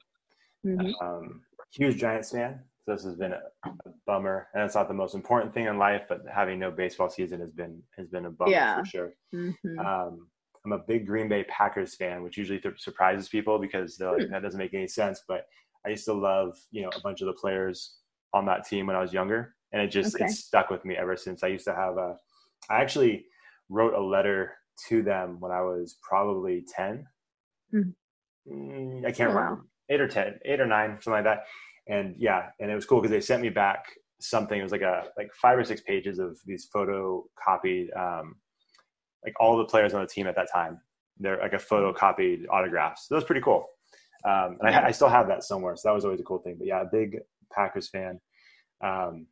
Mhm. 0.66 0.94
Um, 1.02 1.42
huge 1.74 1.98
Giants 1.98 2.32
fan. 2.32 2.62
So 2.86 2.94
this 2.94 3.04
has 3.06 3.16
been 3.16 3.32
a, 3.34 3.40
a 3.66 3.72
bummer, 4.06 4.48
and 4.54 4.64
it's 4.64 4.76
not 4.76 4.88
the 4.90 4.94
most 4.94 5.16
important 5.16 5.54
thing 5.54 5.68
in 5.68 5.78
life. 5.78 6.04
But 6.10 6.22
having 6.34 6.60
no 6.60 6.70
baseball 6.70 7.10
season 7.10 7.40
has 7.40 7.52
been 7.52 7.82
has 7.98 8.08
been 8.10 8.26
a 8.26 8.30
bummer 8.30 8.52
Yeah. 8.52 8.80
for 8.80 8.86
sure. 8.86 9.14
Mhm. 9.34 9.80
Um, 9.80 10.28
I'm 10.66 10.72
a 10.74 10.80
big 10.80 11.06
Green 11.08 11.28
Bay 11.30 11.46
Packers 11.46 11.96
fan, 11.96 12.24
which 12.24 12.38
usually 12.38 12.60
th- 12.60 12.82
surprises 12.82 13.28
people 13.30 13.60
because 13.60 13.98
they're 13.98 14.12
like, 14.12 14.28
Hmm. 14.28 14.32
that 14.34 14.42
doesn't 14.44 14.58
make 14.58 14.74
any 14.74 14.88
sense. 14.88 15.24
But 15.28 15.46
I 15.86 15.90
used 15.90 16.06
to 16.06 16.14
love, 16.14 16.58
you 16.72 16.82
know, 16.84 16.90
a 16.96 17.02
bunch 17.02 17.22
of 17.22 17.28
the 17.28 17.34
players 17.34 18.00
on 18.34 18.46
that 18.46 18.66
team 18.66 18.88
when 18.88 18.96
I 18.96 19.02
was 19.02 19.14
younger, 19.14 19.56
and 19.72 19.82
it 19.82 19.88
just 19.88 20.16
Okay. 20.16 20.26
it's 20.26 20.40
stuck 20.40 20.70
with 20.70 20.84
me 20.86 20.96
ever 20.98 21.16
since. 21.16 21.44
I 21.44 21.48
used 21.48 21.66
to 21.66 21.76
have 21.76 21.98
a, 21.98 22.18
I 22.70 22.82
actually 22.82 23.26
wrote 23.70 23.94
a 23.94 24.00
letter 24.02 24.58
to 24.88 25.02
them 25.04 25.40
when 25.40 25.52
I 25.54 25.62
was 25.62 25.98
probably 26.02 26.66
ten. 26.76 27.08
Hmm. 27.72 27.92
Mm, 28.48 29.06
I 29.06 29.12
can't 29.14 29.32
Oh, 29.32 29.36
wow. 29.36 29.42
remember 29.42 29.68
eight 29.90 30.02
or 30.02 30.08
ten, 30.08 30.40
eight 30.44 30.60
or 30.60 30.66
nine, 30.66 30.98
something 31.02 31.14
like 31.14 31.24
that. 31.24 31.46
And 31.88 32.16
yeah, 32.18 32.50
and 32.60 32.72
it 32.72 32.76
was 32.76 32.86
cool 32.86 33.02
because 33.02 33.12
they 33.12 33.22
sent 33.22 33.42
me 33.42 33.50
back 33.50 33.86
something. 34.20 34.58
It 34.58 34.64
was 34.64 34.72
like 34.72 34.82
a 34.82 35.06
like 35.18 35.34
five 35.34 35.58
or 35.58 35.64
six 35.64 35.82
pages 35.82 36.20
of 36.20 36.38
these 36.46 36.70
photocopied, 36.74 37.96
um, 37.98 38.36
like 39.24 39.34
all 39.40 39.58
the 39.58 39.66
players 39.66 39.94
on 39.94 40.02
the 40.02 40.08
team 40.08 40.28
at 40.28 40.36
that 40.36 40.52
time. 40.52 40.80
They're 41.20 41.40
like 41.40 41.54
a 41.54 41.58
photocopied 41.58 42.46
autographs. 42.50 43.08
So 43.08 43.16
that 43.16 43.18
was 43.18 43.26
pretty 43.26 43.42
cool. 43.42 43.66
Um, 44.26 44.58
and 44.62 44.70
I, 44.70 44.88
I 44.88 44.92
still 44.92 45.10
have 45.10 45.28
that 45.28 45.44
somewhere. 45.44 45.76
So 45.76 45.90
that 45.90 45.96
was 45.96 46.06
always 46.06 46.22
a 46.22 46.24
cool 46.24 46.40
thing. 46.40 46.56
But 46.58 46.68
yeah, 46.68 46.82
a 46.82 46.86
big 46.86 47.20
Packers 47.54 47.90
fan. 47.90 48.20
Um, 48.82 49.28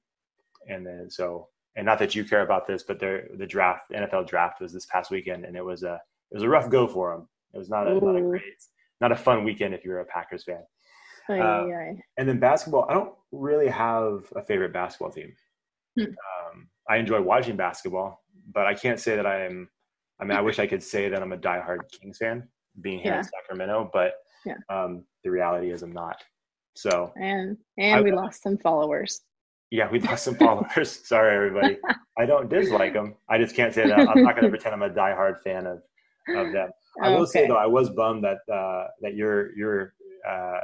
and 0.68 0.86
then 0.86 1.10
so, 1.10 1.48
and 1.76 1.86
not 1.86 2.00
that 2.00 2.14
you 2.14 2.26
care 2.26 2.42
about 2.42 2.68
this, 2.68 2.84
but 2.84 3.00
their 3.00 3.30
the 3.38 3.48
draft, 3.48 3.92
NFL 3.94 4.28
draft 4.28 4.62
was 4.62 4.74
this 4.74 4.86
past 4.88 5.10
weekend, 5.10 5.46
and 5.46 5.56
it 5.56 5.64
was 5.64 5.84
a 5.84 5.96
it 6.32 6.36
was 6.36 6.44
a 6.44 6.50
rough 6.50 6.70
go 6.70 6.88
for 6.88 7.14
them. 7.14 7.28
It 7.54 7.58
was 7.58 7.70
not 7.70 7.88
a, 7.88 7.94
not 7.94 8.16
a 8.16 8.22
great, 8.22 8.44
not 9.00 9.12
a 9.12 9.16
fun 9.16 9.44
weekend 9.44 9.74
if 9.74 9.84
you're 9.84 10.00
a 10.00 10.06
Packers 10.06 10.44
fan. 10.44 10.64
Uh. 11.30 11.66
And 12.18 12.28
then 12.28 12.40
basketball, 12.40 12.86
I 12.90 12.94
don't 12.94 13.14
really 13.32 13.68
have 13.68 14.26
a 14.36 14.42
favorite 14.44 14.74
basketball 14.74 15.12
team. 15.12 15.34
Hmm. 15.98 16.06
Um, 16.06 16.68
I 16.90 16.98
enjoy 16.98 17.22
watching 17.22 17.56
basketball, 17.56 18.22
but 18.54 18.66
I 18.66 18.74
can't 18.74 19.00
say 19.00 19.16
that 19.16 19.26
I 19.26 19.46
am. 19.46 19.70
I 20.20 20.26
mean, 20.26 20.38
I 20.38 20.42
wish 20.42 20.60
I 20.60 20.68
could 20.68 20.84
say 20.84 21.10
that 21.10 21.22
I'm 21.22 21.32
a 21.32 21.38
diehard 21.38 21.80
Kings 21.92 22.18
fan, 22.18 22.48
being 22.82 23.00
here 23.00 23.14
in 23.16 23.24
Sacramento, 23.24 23.90
but 23.92 24.14
Yeah. 24.46 24.56
um, 24.70 25.04
the 25.24 25.32
reality 25.32 25.72
is 25.72 25.82
I'm 25.84 25.92
not. 25.92 26.22
So 26.76 27.12
And 27.18 27.58
and 27.78 27.96
I- 28.00 28.02
we 28.02 28.12
lost 28.12 28.42
some 28.44 28.58
followers. 28.58 29.22
Yeah, 29.72 29.90
we 29.90 30.00
lost 30.00 30.24
some 30.26 30.36
followers. 30.36 30.90
Sorry, 31.08 31.34
everybody. 31.36 31.78
I 32.18 32.26
don't 32.26 32.50
dislike 32.50 32.94
them. 32.94 33.16
I 33.30 33.38
just 33.38 33.56
can't 33.56 33.74
say 33.74 33.88
that. 33.88 34.00
I'm 34.00 34.24
not 34.24 34.36
going 34.36 34.44
to 34.50 34.50
pretend 34.50 34.76
I'm 34.76 34.82
a 34.82 34.90
diehard 34.90 35.42
fan 35.44 35.66
of 35.66 35.82
of 36.36 36.52
them. 36.52 36.70
I 37.02 37.10
will 37.16 37.26
say 37.26 37.48
though, 37.48 37.58
I 37.58 37.66
was 37.66 37.90
bummed 37.90 38.24
that 38.24 38.40
uh, 38.54 38.88
that 39.02 39.16
your 39.16 39.56
your 39.58 39.94
uh, 40.28 40.60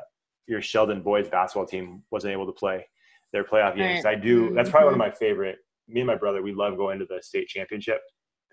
your 0.48 0.62
Sheldon 0.62 1.02
boys 1.02 1.28
basketball 1.30 1.66
team 1.66 2.04
wasn't 2.12 2.34
able 2.34 2.46
to 2.46 2.52
play 2.54 2.86
their 3.34 3.44
playoff 3.44 3.76
games. 3.76 4.06
Right. 4.06 4.18
I 4.18 4.20
do. 4.20 4.54
That's 4.54 4.70
probably 4.70 4.86
one 4.86 4.94
of 4.94 5.00
Mhm. 5.00 5.10
my 5.10 5.12
favorite. 5.12 5.60
Me 5.88 6.02
and 6.02 6.08
my 6.08 6.16
brother, 6.16 6.42
we 6.42 6.54
love 6.54 6.78
going 6.78 7.00
to 7.00 7.06
the 7.06 7.22
state 7.22 7.48
championship, 7.48 8.02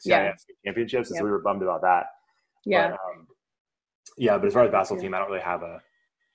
CIF 0.00 0.10
Yeah. 0.10 0.34
state 0.36 0.56
championships, 0.64 1.10
and 1.10 1.18
so 1.18 1.24
we 1.24 1.30
were 1.30 1.40
bummed 1.40 1.62
about 1.62 1.82
that. 1.82 2.06
Yeah. 2.64 2.90
But, 2.90 3.00
um, 3.10 3.26
yeah, 4.16 4.36
but 4.38 4.46
as 4.46 4.52
far 4.52 4.64
as 4.64 4.70
basketball 4.70 5.02
Yeah. 5.02 5.08
team, 5.08 5.14
I 5.14 5.18
don't 5.18 5.28
really 5.30 5.40
have 5.42 5.62
a. 5.62 5.80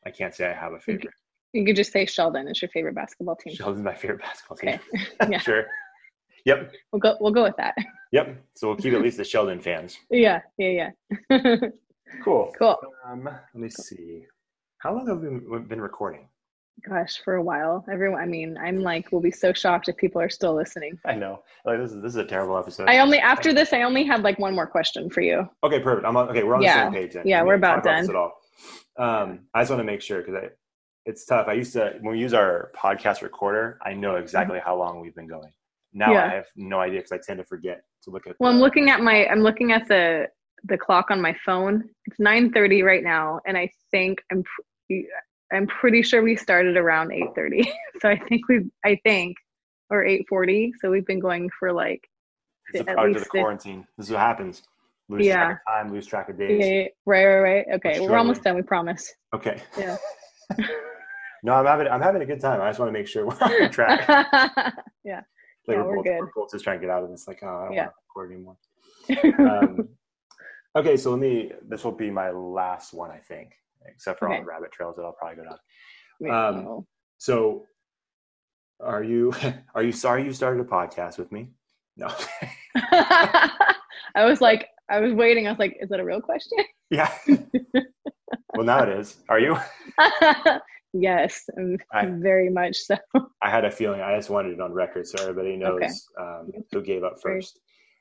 I 0.06 0.12
can't 0.12 0.34
say 0.34 0.50
I 0.50 0.54
have 0.54 0.74
a 0.74 0.80
favorite. 0.80 1.14
You 1.54 1.66
could 1.66 1.76
just 1.76 1.92
say 1.92 2.06
Sheldon 2.06 2.48
is 2.48 2.62
your 2.62 2.70
favorite 2.70 2.96
basketball 2.96 3.36
team. 3.36 3.54
Sheldon's 3.54 3.84
my 3.84 3.96
favorite 3.96 4.22
basketball 4.22 4.58
team. 4.58 4.70
Okay. 4.70 4.82
Yeah. 5.34 5.40
sure. 5.40 5.68
Yep. 6.46 6.74
We'll 6.94 7.00
go 7.02 7.18
we'll 7.20 7.34
go 7.34 7.44
with 7.44 7.58
that. 7.58 7.76
Yep. 8.14 8.38
So 8.56 8.68
we'll 8.70 8.78
keep 8.78 8.94
at 8.94 9.02
least 9.02 9.18
the 9.18 9.26
Sheldon 9.26 9.60
fans. 9.60 9.98
Yeah, 10.10 10.42
yeah, 10.58 10.92
yeah. 11.30 11.56
Cool. 12.24 12.52
cool. 12.58 12.78
Um, 13.06 13.24
let 13.26 13.54
me 13.56 13.70
see. 13.70 14.26
How 14.80 14.94
long 14.96 15.08
have 15.08 15.20
we 15.20 15.60
been- 15.60 15.82
recording? 15.82 16.28
Gosh, 16.88 17.18
for 17.26 17.36
a 17.36 17.44
while. 17.44 17.84
Everyone 17.92 18.22
I 18.22 18.26
mean, 18.26 18.58
I'm 18.58 18.80
like 18.80 19.12
we'll 19.12 19.20
be 19.22 19.32
so 19.32 19.52
shocked 19.52 19.90
if 19.90 19.98
people 19.98 20.22
are 20.22 20.30
still 20.30 20.56
listening. 20.56 20.98
I 21.06 21.14
know. 21.16 21.44
Like 21.66 21.78
this 21.80 21.92
is 21.92 22.02
this 22.02 22.12
is 22.12 22.16
a 22.16 22.24
terrible 22.26 22.58
episode. 22.58 22.88
I 22.88 23.00
only 23.00 23.20
after 23.20 23.52
this 23.54 23.74
I 23.74 23.82
only 23.82 24.06
have 24.06 24.22
like 24.22 24.40
one 24.40 24.56
more 24.56 24.66
question 24.68 25.10
for 25.10 25.20
you. 25.20 25.46
okay, 25.66 25.82
perfect. 25.82 26.08
I'm 26.08 26.16
on, 26.16 26.30
okay. 26.30 26.44
We're 26.44 26.56
on 26.56 26.62
Yeah. 26.62 26.78
the 26.78 26.86
same 26.86 26.94
page 26.94 27.14
then. 27.16 27.24
Yeah, 27.28 27.42
We 27.42 27.50
we're 27.50 27.56
about 27.56 27.84
done. 27.84 28.10
At 28.10 28.16
all. 28.16 28.32
Um, 28.98 29.42
I 29.54 29.62
just 29.62 29.72
want 29.72 29.82
to 29.82 29.84
make 29.84 30.02
sure 30.02 30.20
because 30.22 30.36
I, 30.36 30.48
it's 31.06 31.26
tough. 31.26 31.48
I 31.50 31.54
used 31.54 31.74
to 31.74 31.96
when 32.00 32.14
we 32.14 32.20
use 32.22 32.34
our 32.34 32.72
podcast 32.78 33.22
recorder. 33.24 33.78
I 33.86 33.94
know 33.94 34.16
exactly 34.16 34.60
how 34.64 34.78
long 34.78 35.02
we've 35.02 35.16
been 35.16 35.28
going. 35.28 35.52
Now 35.92 36.06
Mm-hmm. 36.06 36.14
Yeah. 36.14 36.26
I 36.32 36.36
have 36.36 36.46
no 36.56 36.80
idea 36.80 37.00
because 37.00 37.12
I 37.12 37.18
tend 37.18 37.40
to 37.40 37.44
forget 37.44 37.82
to 38.04 38.10
look 38.12 38.26
at. 38.26 38.38
Well, 38.40 38.52
I'm 38.54 38.60
looking 38.60 38.90
at 38.90 39.02
my 39.02 39.28
I'm 39.28 39.42
looking 39.42 39.74
at 39.74 39.86
the 39.90 40.28
the 40.64 40.78
clock 40.78 41.08
on 41.12 41.22
my 41.22 41.36
phone. 41.46 41.84
It's 42.06 42.18
9:30 42.20 42.84
right 42.84 43.04
now 43.04 43.40
and 43.46 43.58
I 43.58 43.70
think 43.92 44.20
I'm 44.32 44.44
I'm 45.52 45.68
pretty 45.68 46.02
sure 46.04 46.22
we 46.22 46.36
started 46.36 46.78
around 46.78 47.10
8:30. 47.10 47.68
so 48.02 48.10
I 48.10 48.18
think 48.28 48.48
we 48.50 48.70
I 48.86 49.00
think 49.04 49.38
or 49.90 50.04
8:40. 50.04 50.72
So 50.82 50.92
we've 50.92 51.06
been 51.06 51.20
going 51.20 51.50
for 51.60 51.72
like 51.72 52.02
It's 52.74 52.86
a 52.86 52.90
at 52.90 52.96
product 52.96 53.18
of 53.18 53.24
the 53.24 53.30
quarantine. 53.30 53.88
This 53.98 54.08
is 54.08 54.12
what 54.12 54.20
happens. 54.22 54.64
Lose 55.10 55.26
Yeah. 55.26 55.36
track 55.46 55.62
of 55.68 55.74
time, 55.74 55.92
lose 55.94 56.06
track 56.06 56.30
of 56.30 56.38
days. 56.38 56.60
yeah, 56.60 56.66
yeah. 56.66 56.88
right, 57.08 57.26
right, 57.26 57.40
right. 57.40 57.66
Okay, 57.76 58.00
We're 58.00 58.10
we're 58.12 58.18
almost 58.18 58.44
done. 58.44 58.56
We 58.56 58.62
promise. 58.62 59.12
Okay. 59.34 59.62
Yeah. 59.78 59.98
No, 61.42 61.54
I'm 61.54 61.66
having 61.66 61.88
I'm 61.88 62.02
having 62.02 62.22
a 62.22 62.26
good 62.26 62.42
time. 62.42 62.62
I 62.62 62.68
just 62.68 62.80
want 62.80 62.90
to 62.90 62.94
make 63.00 63.08
sure 63.08 63.26
we're 63.26 63.34
on 63.64 63.72
track. 63.72 64.06
yeah. 64.10 65.22
Like 65.68 65.78
Yeah, 65.78 65.84
we're, 65.84 65.84
we're 65.86 65.96
both, 65.96 66.04
good. 66.04 66.20
we're 66.20 66.32
both 66.36 66.52
just 66.52 66.66
trying 66.66 66.80
to 66.80 66.86
get 66.86 66.90
out 66.94 67.02
of 67.04 67.10
this. 67.12 67.30
Like, 67.30 67.40
oh, 67.44 67.48
I 67.48 67.66
don't 67.68 67.76
want 67.78 67.92
to 67.92 67.94
record 68.10 68.32
anymore. 68.34 68.58
Um, 69.50 69.90
okay, 70.76 70.98
so 70.98 71.12
let 71.12 71.20
me. 71.20 71.52
This 71.68 71.84
will 71.84 71.92
be 71.92 72.10
my 72.10 72.32
last 72.32 72.94
one, 72.94 73.12
I 73.12 73.18
think, 73.20 73.52
except 73.86 74.20
for 74.20 74.30
all 74.30 74.40
the 74.40 74.46
rabbit 74.46 74.72
trails 74.72 74.96
that 74.96 75.04
I'll 75.04 75.14
probably 75.14 75.38
go 75.38 75.44
down. 75.50 75.58
Wait, 76.20 76.32
um, 76.32 76.64
no. 76.64 76.88
So, 77.18 77.66
are 78.82 79.04
you 79.04 79.34
are 79.76 79.84
you 79.84 79.92
sorry 79.92 80.24
you 80.26 80.34
started 80.34 80.62
a 80.62 80.70
podcast 80.70 81.18
with 81.18 81.32
me? 81.32 81.52
No. 81.98 82.08
I 84.16 84.26
was 84.26 84.42
like, 84.42 84.68
I 84.90 85.00
was 85.00 85.14
waiting. 85.14 85.48
I 85.48 85.52
was 85.52 85.60
like, 85.60 85.78
is 85.82 85.90
that 85.90 86.00
a 86.00 86.06
real 86.06 86.22
question? 86.22 86.58
yeah. 86.90 87.12
well, 88.56 88.66
now 88.66 88.84
it 88.84 88.90
is. 88.90 89.18
Are 89.30 89.40
you? 89.40 89.58
yes, 90.94 91.44
I- 91.94 92.06
very 92.06 92.50
much 92.50 92.78
so. 92.78 92.96
I 93.42 93.50
had 93.50 93.66
a 93.66 93.72
feeling. 93.72 94.02
I 94.02 94.16
just 94.16 94.30
wanted 94.30 94.54
it 94.54 94.62
on 94.62 94.74
record 94.74 95.08
so 95.08 95.22
everybody 95.22 95.58
knows 95.58 95.76
Okay. 95.82 95.92
um, 96.20 96.52
who 96.72 96.82
gave 96.82 97.04
up 97.04 97.22
Great. 97.22 97.46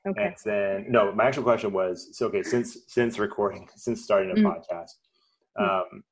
Okay. 0.07 0.23
And 0.23 0.35
then 0.45 0.85
no, 0.89 1.11
my 1.11 1.25
actual 1.25 1.43
question 1.43 1.73
was 1.73 2.17
so 2.17 2.27
okay, 2.27 2.43
since 2.43 2.77
since 2.87 3.19
recording, 3.19 3.67
since 3.75 4.03
starting 4.03 4.31
a 4.31 4.35
Mm. 4.35 4.45
podcast, 4.45 4.91
um, 5.59 6.03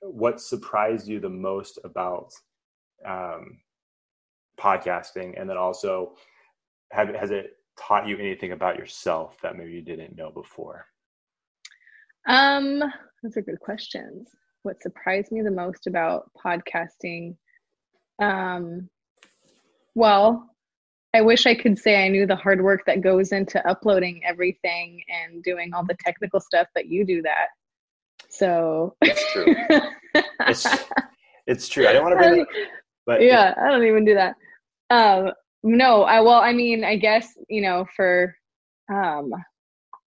what 0.00 0.40
surprised 0.40 1.08
you 1.08 1.20
the 1.20 1.28
most 1.28 1.78
about 1.84 2.32
um, 3.06 3.60
podcasting? 4.58 5.40
And 5.40 5.48
then 5.48 5.56
also 5.56 6.16
have 6.92 7.14
has 7.14 7.30
it 7.30 7.56
taught 7.78 8.08
you 8.08 8.18
anything 8.18 8.52
about 8.52 8.78
yourself 8.78 9.38
that 9.42 9.56
maybe 9.56 9.72
you 9.72 9.82
didn't 9.82 10.16
know 10.16 10.30
before? 10.30 10.86
Um, 12.26 12.80
those 13.22 13.36
are 13.36 13.42
good 13.42 13.60
questions. 13.60 14.28
What 14.62 14.82
surprised 14.82 15.30
me 15.30 15.42
the 15.42 15.50
most 15.50 15.86
about 15.86 16.30
podcasting? 16.44 17.36
Um, 18.20 18.88
well, 19.94 20.55
I 21.16 21.22
wish 21.22 21.46
I 21.46 21.54
could 21.54 21.78
say 21.78 22.04
I 22.04 22.08
knew 22.08 22.26
the 22.26 22.36
hard 22.36 22.62
work 22.62 22.82
that 22.86 23.00
goes 23.00 23.32
into 23.32 23.66
uploading 23.66 24.20
everything 24.22 25.02
and 25.08 25.42
doing 25.42 25.72
all 25.72 25.82
the 25.82 25.96
technical 26.04 26.40
stuff, 26.40 26.66
but 26.74 26.88
you 26.88 27.06
do 27.06 27.22
that. 27.22 27.46
So 28.28 28.94
It's 29.00 29.32
true. 29.32 29.46
It's 30.48 30.66
it's 31.46 31.68
true. 31.68 31.86
I 31.88 31.92
don't 31.92 32.02
want 32.02 32.12
to 32.14 32.18
bring 32.18 32.40
up, 32.40 32.48
but 33.06 33.22
yeah, 33.22 33.54
I 33.56 33.68
don't 33.70 33.84
even 33.84 34.04
do 34.04 34.14
that. 34.14 34.34
Um, 34.90 35.32
no, 35.62 36.02
I 36.02 36.20
well, 36.20 36.40
I 36.40 36.52
mean, 36.52 36.84
I 36.84 36.96
guess 36.96 37.28
you 37.48 37.62
know, 37.62 37.86
for 37.96 38.34
um, 38.92 39.30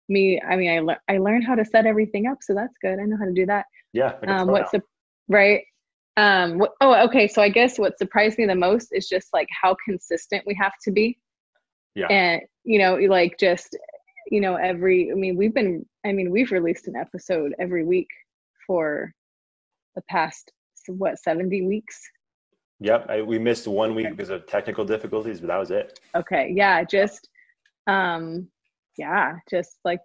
me, 0.10 0.42
I 0.42 0.56
mean, 0.56 0.72
I 0.72 0.80
le- 0.80 1.02
I 1.10 1.18
learned 1.18 1.46
how 1.46 1.56
to 1.56 1.66
set 1.66 1.86
everything 1.86 2.28
up, 2.28 2.38
so 2.42 2.54
that's 2.54 2.74
good. 2.82 3.00
I 3.00 3.04
know 3.04 3.18
how 3.18 3.26
to 3.26 3.34
do 3.34 3.46
that. 3.46 3.66
yeah, 3.94 4.14
Um, 4.28 4.48
what's 4.48 4.72
the 4.72 4.82
right? 5.28 5.64
Um, 6.16 6.60
what, 6.60 6.72
oh, 6.82 7.06
okay. 7.08 7.28
So 7.28 7.42
I 7.42 7.50
guess 7.50 7.80
what 7.80 7.98
surprised 7.98 8.38
me 8.38 8.46
the 8.46 8.56
most 8.56 8.90
is 8.92 9.08
just 9.08 9.30
like 9.34 9.48
how 9.50 9.76
consistent 9.86 10.44
we 10.46 10.56
have 10.56 10.74
to 10.84 10.92
be. 10.92 11.18
Yeah. 11.96 12.08
And 12.08 12.42
you 12.64 12.80
know, 12.80 12.96
like 12.96 13.38
just 13.40 13.78
you 14.32 14.42
know, 14.42 14.56
every. 14.56 15.12
I 15.12 15.16
mean, 15.16 15.36
we've 15.36 15.54
been. 15.54 15.86
I 16.06 16.12
mean, 16.12 16.32
we've 16.32 16.52
released 16.52 16.88
an 16.88 16.96
episode 16.96 17.54
every 17.60 17.84
week 17.84 18.10
for 18.66 19.14
the 19.96 20.02
past 20.10 20.52
what 20.88 21.18
seventy 21.20 21.66
weeks. 21.66 22.00
Yep, 22.80 23.06
I, 23.10 23.22
we 23.22 23.40
missed 23.40 23.68
one 23.68 23.96
week 23.96 24.10
because 24.10 24.30
of 24.30 24.46
technical 24.46 24.84
difficulties, 24.84 25.40
but 25.40 25.48
that 25.48 25.58
was 25.58 25.72
it. 25.72 26.00
okay 26.16 26.52
yeah 26.54 26.84
just 26.84 27.30
um 27.88 28.48
yeah 28.98 29.36
just 29.50 29.78
like 29.86 30.00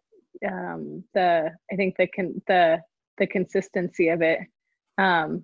um 0.47 1.03
the 1.15 1.51
i 1.73 1.77
think 1.77 1.97
the 1.97 2.07
con 2.07 2.41
the 2.47 2.79
the 3.19 3.27
consistency 3.27 4.09
of 4.09 4.23
it 4.23 4.39
um 4.99 5.43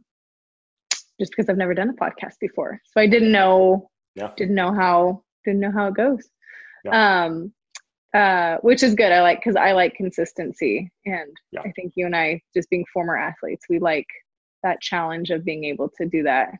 just 1.20 1.32
because 1.32 1.48
i've 1.48 1.56
never 1.56 1.74
done 1.74 1.90
a 1.90 1.94
podcast 1.94 2.34
before 2.40 2.80
so 2.84 3.00
i 3.00 3.06
didn't 3.06 3.32
know 3.32 3.88
Yeah. 4.14 4.30
didn't 4.36 4.54
know 4.54 4.72
how 4.74 5.22
didn't 5.44 5.60
know 5.60 5.72
how 5.72 5.88
it 5.88 5.94
goes 5.94 6.28
um 6.92 7.52
uh 8.14 8.56
which 8.62 8.82
is 8.82 8.94
good 8.94 9.10
i 9.12 9.20
like 9.22 9.38
because 9.38 9.56
i 9.56 9.72
like 9.72 9.94
consistency 9.94 10.90
and 11.06 11.30
Yeah. 11.52 11.60
i 11.64 11.72
think 11.72 11.92
you 11.96 12.06
and 12.06 12.14
i 12.16 12.40
just 12.54 12.68
being 12.70 12.84
former 12.92 13.16
athletes 13.16 13.64
we 13.68 13.78
like 13.78 14.06
that 14.62 14.80
challenge 14.80 15.30
of 15.30 15.44
being 15.44 15.64
able 15.64 15.90
to 15.96 16.06
do 16.06 16.22
that 16.24 16.50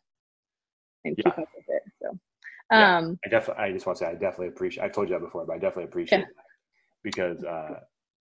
and 1.05 1.17
keep 1.17 1.27
Yeah. 1.27 1.43
up 1.43 1.49
with 1.57 1.65
it 1.69 1.83
so 2.03 2.19
Yeah. 2.73 2.97
um 2.99 3.19
I 3.25 3.29
definitely, 3.29 3.63
I 3.65 3.73
just 3.73 3.87
want 3.87 3.99
to 3.99 4.05
say, 4.05 4.11
I 4.11 4.15
definitely 4.15 4.49
appreciate. 4.49 4.83
I've 4.85 4.93
told 4.93 5.09
you 5.09 5.15
that 5.15 5.21
before, 5.21 5.45
but 5.47 5.53
I 5.53 5.59
definitely 5.59 5.85
appreciate 5.85 6.21
Yeah. 6.21 6.25
that 6.25 6.45
because 7.03 7.45
uh, 7.45 7.81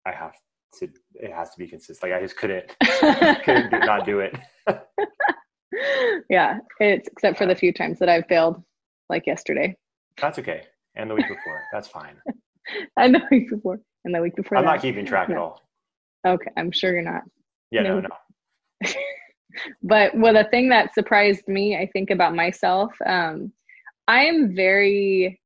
I 0.05 0.11
have 0.11 0.33
to. 0.79 0.87
It 1.15 1.31
has 1.33 1.49
to 1.51 1.57
be 1.59 1.67
consistent. 1.67 2.01
Like 2.09 2.17
I 2.17 2.21
just 2.23 2.37
couldn't, 2.37 2.73
couldn't 3.43 3.69
do, 3.71 3.79
not 3.79 4.05
do 4.05 4.19
it. 4.21 4.33
yeah, 6.29 6.59
it's 6.79 7.07
except 7.07 7.37
for 7.37 7.45
the 7.45 7.55
few 7.55 7.73
times 7.73 7.99
that 7.99 8.09
I've 8.09 8.25
failed, 8.27 8.61
like 9.09 9.25
yesterday 9.27 9.75
That's 10.19 10.39
okay. 10.39 10.63
And 10.95 11.09
the 11.09 11.15
week 11.15 11.27
before, 11.27 11.61
that's 11.71 11.87
fine. 11.87 12.15
and 12.97 13.15
the 13.15 13.21
week 13.31 13.49
before 13.49 13.79
and 14.05 14.13
the 14.13 14.21
week 14.21 14.35
before. 14.35 14.57
I'm 14.57 14.65
that. 14.65 14.71
not 14.71 14.81
keeping 14.81 15.05
track 15.05 15.29
at 15.29 15.37
all. 15.37 15.61
Okay, 16.27 16.51
I'm 16.57 16.71
sure 16.71 16.93
you're 16.93 17.01
not. 17.01 17.23
Yeah, 17.71 17.83
no, 17.83 17.99
No. 18.01 18.09
no. 18.83 18.89
But 19.83 20.13
well, 20.15 20.33
the 20.33 20.45
thing 20.49 20.69
that 20.69 20.93
surprised 20.93 21.47
me, 21.47 21.75
I 21.75 21.85
think 21.91 22.09
about 22.09 22.33
myself, 22.35 22.93
um, 23.05 23.51
I 24.07 24.23
am 24.23 24.55
very. 24.55 25.41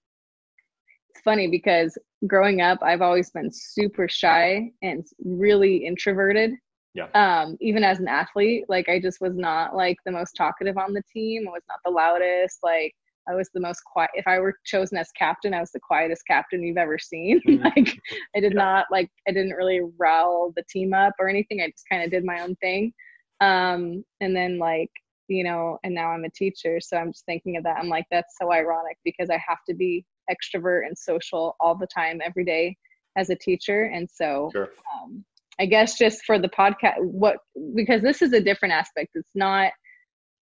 It's 1.09 1.21
funny 1.21 1.47
because 1.47 1.97
growing 2.27 2.61
up, 2.61 2.79
I've 2.83 3.01
always 3.01 3.31
been 3.31 3.49
super 3.51 4.07
shy 4.07 4.71
and 4.83 5.05
really 5.23 5.85
introverted. 5.85 6.51
Yeah. 6.95 7.07
Um, 7.13 7.57
even 7.59 7.83
as 7.83 7.99
an 7.99 8.07
athlete, 8.07 8.65
like 8.69 8.87
I 8.89 8.99
just 8.99 9.19
was 9.21 9.35
not 9.35 9.75
like 9.75 9.97
the 10.05 10.11
most 10.11 10.35
talkative 10.35 10.77
on 10.77 10.93
the 10.93 11.03
team. 11.13 11.45
I 11.47 11.51
was 11.51 11.63
not 11.67 11.79
the 11.83 11.91
loudest. 11.91 12.59
Like 12.63 12.93
I 13.27 13.35
was 13.35 13.49
the 13.53 13.59
most 13.59 13.81
quiet. 13.83 14.11
If 14.13 14.25
I 14.27 14.39
were 14.39 14.55
chosen 14.65 14.97
as 14.97 15.11
captain, 15.11 15.53
I 15.53 15.59
was 15.59 15.71
the 15.71 15.79
quietest 15.81 16.23
captain 16.25 16.63
you've 16.63 16.77
ever 16.77 16.97
seen. 16.97 17.41
Mhm. 17.47 17.63
like 17.63 17.99
I 18.35 18.39
did 18.39 18.53
Yeah. 18.53 18.59
not 18.63 18.85
like 18.89 19.09
I 19.27 19.31
didn't 19.31 19.53
really 19.55 19.81
rile 19.97 20.53
the 20.55 20.63
team 20.69 20.93
up 20.93 21.13
or 21.19 21.27
anything. 21.27 21.61
I 21.61 21.67
just 21.69 21.83
kind 21.91 22.01
of 22.01 22.09
did 22.11 22.23
my 22.23 22.39
own 22.41 22.55
thing. 22.57 22.93
Um, 23.41 24.05
and 24.21 24.33
then 24.35 24.57
like 24.57 24.89
you 25.27 25.43
know, 25.43 25.79
and 25.83 25.93
now 25.93 26.11
I'm 26.11 26.23
a 26.23 26.29
teacher, 26.29 26.79
so 26.79 26.97
I'm 26.97 27.11
just 27.11 27.25
thinking 27.25 27.57
of 27.57 27.63
that. 27.63 27.77
I'm 27.77 27.89
like, 27.89 28.05
that's 28.11 28.35
so 28.39 28.53
ironic 28.53 28.97
because 29.03 29.29
I 29.31 29.37
have 29.45 29.57
to 29.67 29.73
be 29.73 30.05
extrovert 30.31 30.85
and 30.85 30.95
social 30.97 31.55
all 31.59 31.75
the 31.75 31.87
time, 31.87 32.21
every 32.23 32.45
day 32.45 32.77
as 33.17 33.31
a 33.31 33.35
teacher, 33.35 33.85
and 33.85 34.07
so 34.09 34.49
Sure. 34.53 34.69
um, 35.03 35.25
I 35.59 35.65
guess 35.65 35.97
just 35.97 36.23
for 36.25 36.37
the 36.39 36.49
podcast, 36.49 36.99
what 36.99 37.37
because 37.75 38.01
this 38.01 38.21
is 38.21 38.33
a 38.33 38.41
different 38.41 38.73
aspect. 38.73 39.11
It's 39.15 39.31
not. 39.35 39.71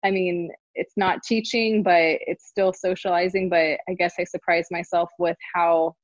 I 0.04 0.10
mean, 0.10 0.50
it's 0.74 0.92
not 0.96 1.22
teaching, 1.22 1.82
but 1.82 2.18
it's 2.26 2.46
still 2.48 2.72
socializing. 2.72 3.48
But 3.48 3.78
I 3.88 3.94
guess 3.96 4.14
I 4.18 4.24
surprised 4.24 4.68
myself 4.70 5.10
with 5.18 5.36
how 5.54 5.94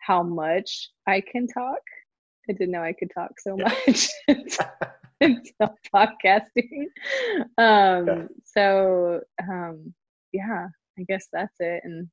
how 0.00 0.22
much 0.22 0.90
I 1.06 1.20
can 1.20 1.46
talk. 1.46 1.80
I 2.48 2.52
didn't 2.52 2.70
know 2.72 2.82
I 2.82 2.92
could 2.92 3.10
talk 3.14 3.32
so 3.40 3.56
Yeah. 3.58 3.64
much 3.86 4.08
until 5.20 5.74
podcasting. 5.94 6.84
Um, 7.58 8.06
Yeah. 8.06 8.26
So 8.44 9.20
um, 9.50 9.94
yeah, 10.32 10.66
I 10.98 11.02
guess 11.08 11.26
that's 11.32 11.56
it, 11.60 11.80
and 11.84 12.08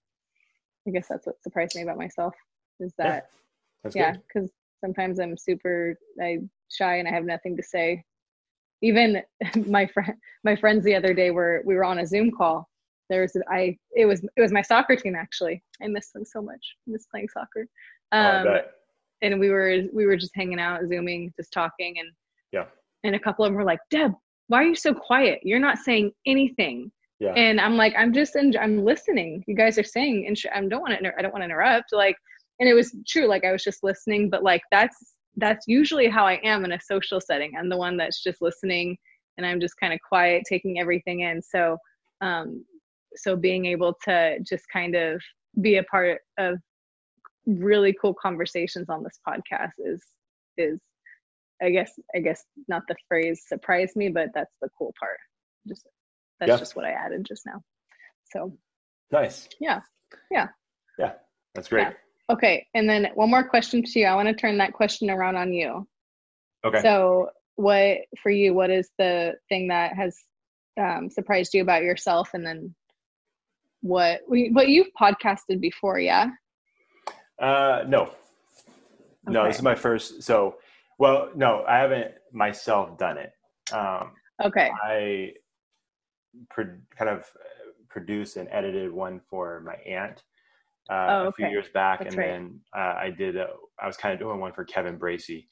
I 0.87 0.91
guess 0.91 1.07
that's 1.09 1.25
what 1.25 1.41
surprised 1.43 1.75
me 1.75 1.81
about 1.83 1.97
myself 1.97 2.33
is 2.79 2.93
that 2.97 3.29
yeah 3.93 4.13
because 4.33 4.49
sometimes 4.85 5.19
i'm 5.19 5.35
super 5.49 5.95
i 6.21 6.37
shy 6.77 6.93
and 6.99 7.07
i 7.07 7.11
have 7.11 7.25
nothing 7.25 7.55
to 7.57 7.63
say. 7.63 8.03
Even 8.81 9.21
my 9.77 9.85
friend 9.93 10.13
my 10.43 10.55
friends 10.55 10.83
the 10.83 10.95
other 10.99 11.13
day 11.21 11.29
were 11.31 11.61
we 11.65 11.75
were 11.75 11.85
on 11.91 11.99
a 11.99 12.07
zoom 12.13 12.29
call. 12.39 12.57
There 13.09 13.21
was 13.21 13.35
i 13.59 13.61
it 14.01 14.05
was 14.05 14.19
it 14.37 14.41
was 14.45 14.51
my 14.51 14.61
soccer 14.71 14.95
team 14.95 15.15
actually. 15.15 15.57
I 15.83 15.87
miss 15.87 16.07
them 16.13 16.25
so 16.33 16.41
much. 16.41 16.63
I 16.87 16.91
miss 16.91 17.05
playing 17.11 17.29
soccer. 17.37 17.63
Oh, 18.11 18.19
um 18.19 18.43
bet. 18.45 18.65
and 19.23 19.39
we 19.39 19.49
were 19.55 19.73
we 19.97 20.05
were 20.05 20.17
just 20.23 20.35
hanging 20.35 20.59
out 20.59 20.81
zooming 20.89 21.33
just 21.37 21.51
talking 21.53 21.93
and 22.01 22.09
Yeah. 22.51 22.65
and 23.05 23.15
a 23.15 23.19
couple 23.25 23.43
of 23.45 23.49
them 23.49 23.57
were 23.57 23.63
like 23.73 23.79
deb 23.89 24.11
why 24.47 24.57
are 24.61 24.67
you 24.71 24.75
so 24.87 24.93
quiet? 24.93 25.39
You're 25.47 25.65
not 25.69 25.79
saying 25.87 26.11
anything. 26.33 26.77
Yeah. 27.25 27.33
and 27.45 27.61
i'm 27.65 27.75
like 27.83 27.93
i'm 27.97 28.11
just 28.19 28.35
en- 28.35 28.57
i'm 28.65 28.77
listening. 28.91 29.29
You 29.47 29.55
guys 29.63 29.75
are 29.81 29.89
saying 29.97 30.17
and 30.27 30.37
sh- 30.37 30.53
i 30.53 30.59
don't 30.71 30.81
want 30.85 30.91
to 30.95 30.99
inter- 31.01 31.15
i 31.17 31.21
don't 31.21 31.31
want 31.35 31.43
to 31.43 31.49
interrupt. 31.51 31.89
Like 32.03 32.17
and 32.59 32.69
it 32.69 32.73
was 32.73 32.95
true 33.07 33.27
like 33.27 33.43
i 33.43 33.51
was 33.51 33.63
just 33.63 33.83
listening 33.83 34.29
but 34.29 34.43
like 34.43 34.61
that's 34.71 35.15
that's 35.37 35.65
usually 35.67 36.07
how 36.07 36.25
i 36.25 36.39
am 36.43 36.65
in 36.65 36.71
a 36.73 36.79
social 36.81 37.19
setting 37.19 37.51
i'm 37.57 37.69
the 37.69 37.77
one 37.77 37.97
that's 37.97 38.23
just 38.23 38.41
listening 38.41 38.97
and 39.37 39.45
i'm 39.45 39.59
just 39.59 39.75
kind 39.79 39.93
of 39.93 39.99
quiet 40.07 40.43
taking 40.47 40.79
everything 40.79 41.21
in 41.21 41.41
so 41.41 41.77
um 42.21 42.63
so 43.15 43.35
being 43.35 43.65
able 43.65 43.93
to 44.03 44.37
just 44.47 44.65
kind 44.71 44.95
of 44.95 45.21
be 45.61 45.77
a 45.77 45.83
part 45.83 46.19
of 46.37 46.57
really 47.45 47.95
cool 48.01 48.13
conversations 48.13 48.89
on 48.89 49.03
this 49.03 49.19
podcast 49.27 49.71
is 49.79 50.01
is 50.57 50.79
i 51.61 51.69
guess 51.69 51.91
i 52.15 52.19
guess 52.19 52.43
not 52.67 52.81
the 52.87 52.95
phrase 53.07 53.43
surprised 53.47 53.95
me 53.95 54.09
but 54.09 54.29
that's 54.33 54.55
the 54.61 54.69
cool 54.77 54.93
part 54.99 55.17
just 55.67 55.87
that's 56.39 56.49
Yeah. 56.49 56.57
just 56.57 56.75
what 56.75 56.85
i 56.85 56.91
added 56.91 57.25
just 57.25 57.45
now 57.45 57.61
so 58.31 58.51
nice. 59.11 59.47
yeah. 59.59 59.81
Yeah. 60.31 60.47
Yeah. 60.97 61.13
That's 61.53 61.67
great. 61.67 61.83
Yeah. 61.87 61.93
Okay 62.31 62.65
and 62.73 62.89
then 62.89 63.07
one 63.15 63.29
more 63.29 63.47
question 63.47 63.83
to 63.83 63.99
you. 63.99 64.05
I 64.05 64.15
want 64.15 64.27
to 64.27 64.33
turn 64.33 64.57
that 64.57 64.73
question 64.73 65.09
around 65.09 65.35
on 65.35 65.53
you. 65.53 65.87
Okay. 66.65 66.81
so 66.81 67.29
what 67.55 67.99
for 68.21 68.31
you 68.31 68.53
what 68.53 68.69
is 68.69 68.89
the 68.97 69.35
thing 69.49 69.67
that 69.67 69.93
has 69.95 70.17
um, 70.79 71.09
surprised 71.09 71.53
you 71.53 71.61
about 71.61 71.83
yourself? 71.83 72.29
And 72.33 72.45
then 72.45 72.75
what 73.81 74.21
we 74.27 74.49
what 74.49 74.69
you've 74.69 74.89
podcasted 74.99 75.61
before 75.61 75.99
yeah? 75.99 76.29
Uh, 77.39 77.83
no, 77.87 78.11
no, 79.27 79.45
this 79.45 79.57
is 79.57 79.61
my 79.61 79.75
first. 79.75 80.23
So, 80.23 80.55
well, 80.97 81.29
no, 81.35 81.63
I 81.67 81.77
haven't 81.77 82.11
myself 82.31 82.97
done 82.97 83.17
it. 83.17 83.33
Um, 83.73 84.11
okay. 84.43 84.71
I 84.83 85.33
pro- 86.49 86.77
kind 86.97 87.09
of 87.09 87.19
uh, 87.19 87.71
produced 87.89 88.37
and 88.37 88.47
edited 88.51 88.91
one 88.91 89.19
for 89.29 89.61
my 89.61 89.75
aunt 89.85 90.23
uh, 90.89 90.93
Oh, 91.09 91.27
a 91.27 91.31
few 91.33 91.47
years 91.47 91.67
back, 91.73 91.99
That's 91.99 92.09
and 92.09 92.17
right. 92.19 92.27
then 92.29 92.59
uh, 92.75 92.95
I 92.97 93.09
did. 93.09 93.35
A, 93.37 93.47
I 93.81 93.87
was 93.87 93.97
kind 93.97 94.13
of 94.13 94.19
doing 94.19 94.39
one 94.39 94.53
for 94.53 94.63
Kevin 94.65 94.97
Bracey 94.99 95.47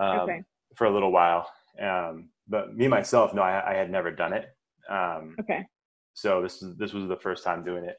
um, 0.00 0.20
Okay. 0.20 0.42
for 0.76 0.86
a 0.86 0.90
little 0.90 1.12
while. 1.12 1.50
Um, 1.80 2.30
but 2.48 2.74
me 2.74 2.88
myself, 2.88 3.32
no, 3.32 3.42
I, 3.42 3.72
I 3.72 3.74
had 3.74 3.90
never 3.90 4.10
done 4.10 4.32
it. 4.32 4.46
Um, 4.88 5.36
okay 5.40 5.64
so 6.14 6.42
this 6.42 6.60
is 6.62 6.76
this 6.76 6.92
was 6.92 7.08
the 7.08 7.16
first 7.16 7.44
time 7.44 7.64
doing 7.64 7.84
it. 7.84 7.96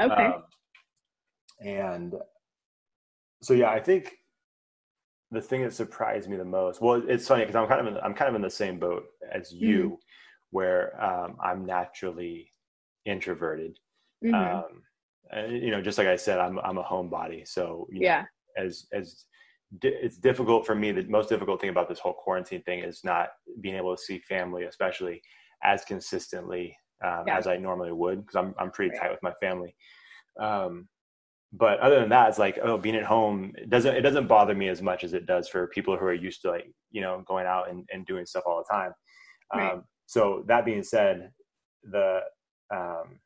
okay 0.00 0.26
Um, 0.26 0.42
and 1.64 2.14
so 3.42 3.54
yeah, 3.54 3.70
I 3.70 3.80
think 3.80 4.12
the 5.30 5.40
thing 5.40 5.62
that 5.62 5.72
surprised 5.72 6.28
me 6.28 6.36
the 6.36 6.44
most. 6.44 6.80
Well, 6.80 7.02
it's 7.08 7.26
funny 7.28 7.42
because 7.44 7.56
I'm 7.56 7.68
kind 7.68 7.86
of 7.86 7.94
in, 7.94 8.00
I'm 8.02 8.14
kind 8.14 8.28
of 8.28 8.34
in 8.34 8.42
the 8.42 8.50
same 8.50 8.78
boat 8.78 9.04
as 9.32 9.52
Mm-hmm. 9.52 9.64
you, 9.64 9.98
where 10.50 11.02
um, 11.02 11.36
I'm 11.42 11.64
naturally 11.64 12.50
introverted. 13.04 13.78
Mhm. 14.22 14.72
You 15.32 15.70
know, 15.70 15.80
just 15.82 15.98
like 15.98 16.06
I 16.06 16.16
said, 16.16 16.38
I'm 16.38 16.58
I'm 16.60 16.78
a 16.78 16.84
homebody, 16.84 17.46
so 17.46 17.86
you 17.90 18.00
know, 18.00 18.06
yeah 18.06 18.24
as 18.56 18.86
as 18.92 19.24
di- 19.80 19.88
it's 19.88 20.16
difficult 20.18 20.64
for 20.66 20.74
me. 20.74 20.92
The 20.92 21.02
most 21.04 21.28
difficult 21.28 21.60
thing 21.60 21.70
about 21.70 21.88
this 21.88 21.98
whole 21.98 22.12
quarantine 22.14 22.62
thing 22.62 22.80
is 22.80 23.00
not 23.04 23.28
being 23.60 23.74
able 23.76 23.96
to 23.96 24.02
see 24.02 24.18
family, 24.20 24.64
especially 24.64 25.20
as 25.64 25.84
consistently 25.84 26.76
um, 27.04 27.24
Yeah. 27.26 27.38
as 27.38 27.46
I 27.46 27.56
normally 27.56 27.92
would, 27.92 28.20
because 28.20 28.36
I'm 28.36 28.54
I'm 28.58 28.70
pretty 28.70 28.90
Right. 28.92 29.00
tight 29.00 29.10
with 29.10 29.22
my 29.22 29.32
family. 29.40 29.74
Um, 30.38 30.88
but 31.52 31.78
other 31.80 32.00
than 32.00 32.08
that, 32.10 32.28
it's 32.28 32.38
like 32.38 32.58
oh, 32.62 32.76
being 32.78 32.96
at 32.96 33.04
home 33.04 33.52
it 33.56 33.70
doesn't 33.70 33.94
it 33.96 34.02
doesn't 34.02 34.26
bother 34.28 34.54
me 34.54 34.68
as 34.68 34.82
much 34.82 35.04
as 35.04 35.14
it 35.14 35.26
does 35.26 35.48
for 35.48 35.66
people 35.68 35.96
who 35.96 36.04
are 36.04 36.12
used 36.12 36.42
to 36.42 36.50
like 36.50 36.70
you 36.90 37.00
know 37.00 37.22
going 37.26 37.46
out 37.46 37.70
and, 37.70 37.88
and 37.92 38.06
doing 38.06 38.26
stuff 38.26 38.44
all 38.46 38.58
the 38.62 38.72
time. 38.74 38.92
Right. 39.54 39.72
Um, 39.72 39.84
so 40.06 40.44
that 40.48 40.64
being 40.64 40.82
said, 40.82 41.30
the 41.82 42.20
um, 42.74 43.18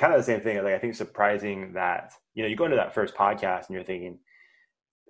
kind 0.00 0.14
of 0.14 0.18
the 0.18 0.24
same 0.24 0.40
thing. 0.40 0.56
Like 0.64 0.74
I 0.74 0.78
think 0.78 0.94
surprising 0.94 1.74
that 1.74 2.12
you 2.34 2.42
know 2.42 2.48
you 2.48 2.56
go 2.56 2.64
into 2.64 2.76
that 2.76 2.94
first 2.94 3.14
podcast 3.14 3.66
and 3.66 3.74
you're 3.74 3.84
thinking, 3.84 4.18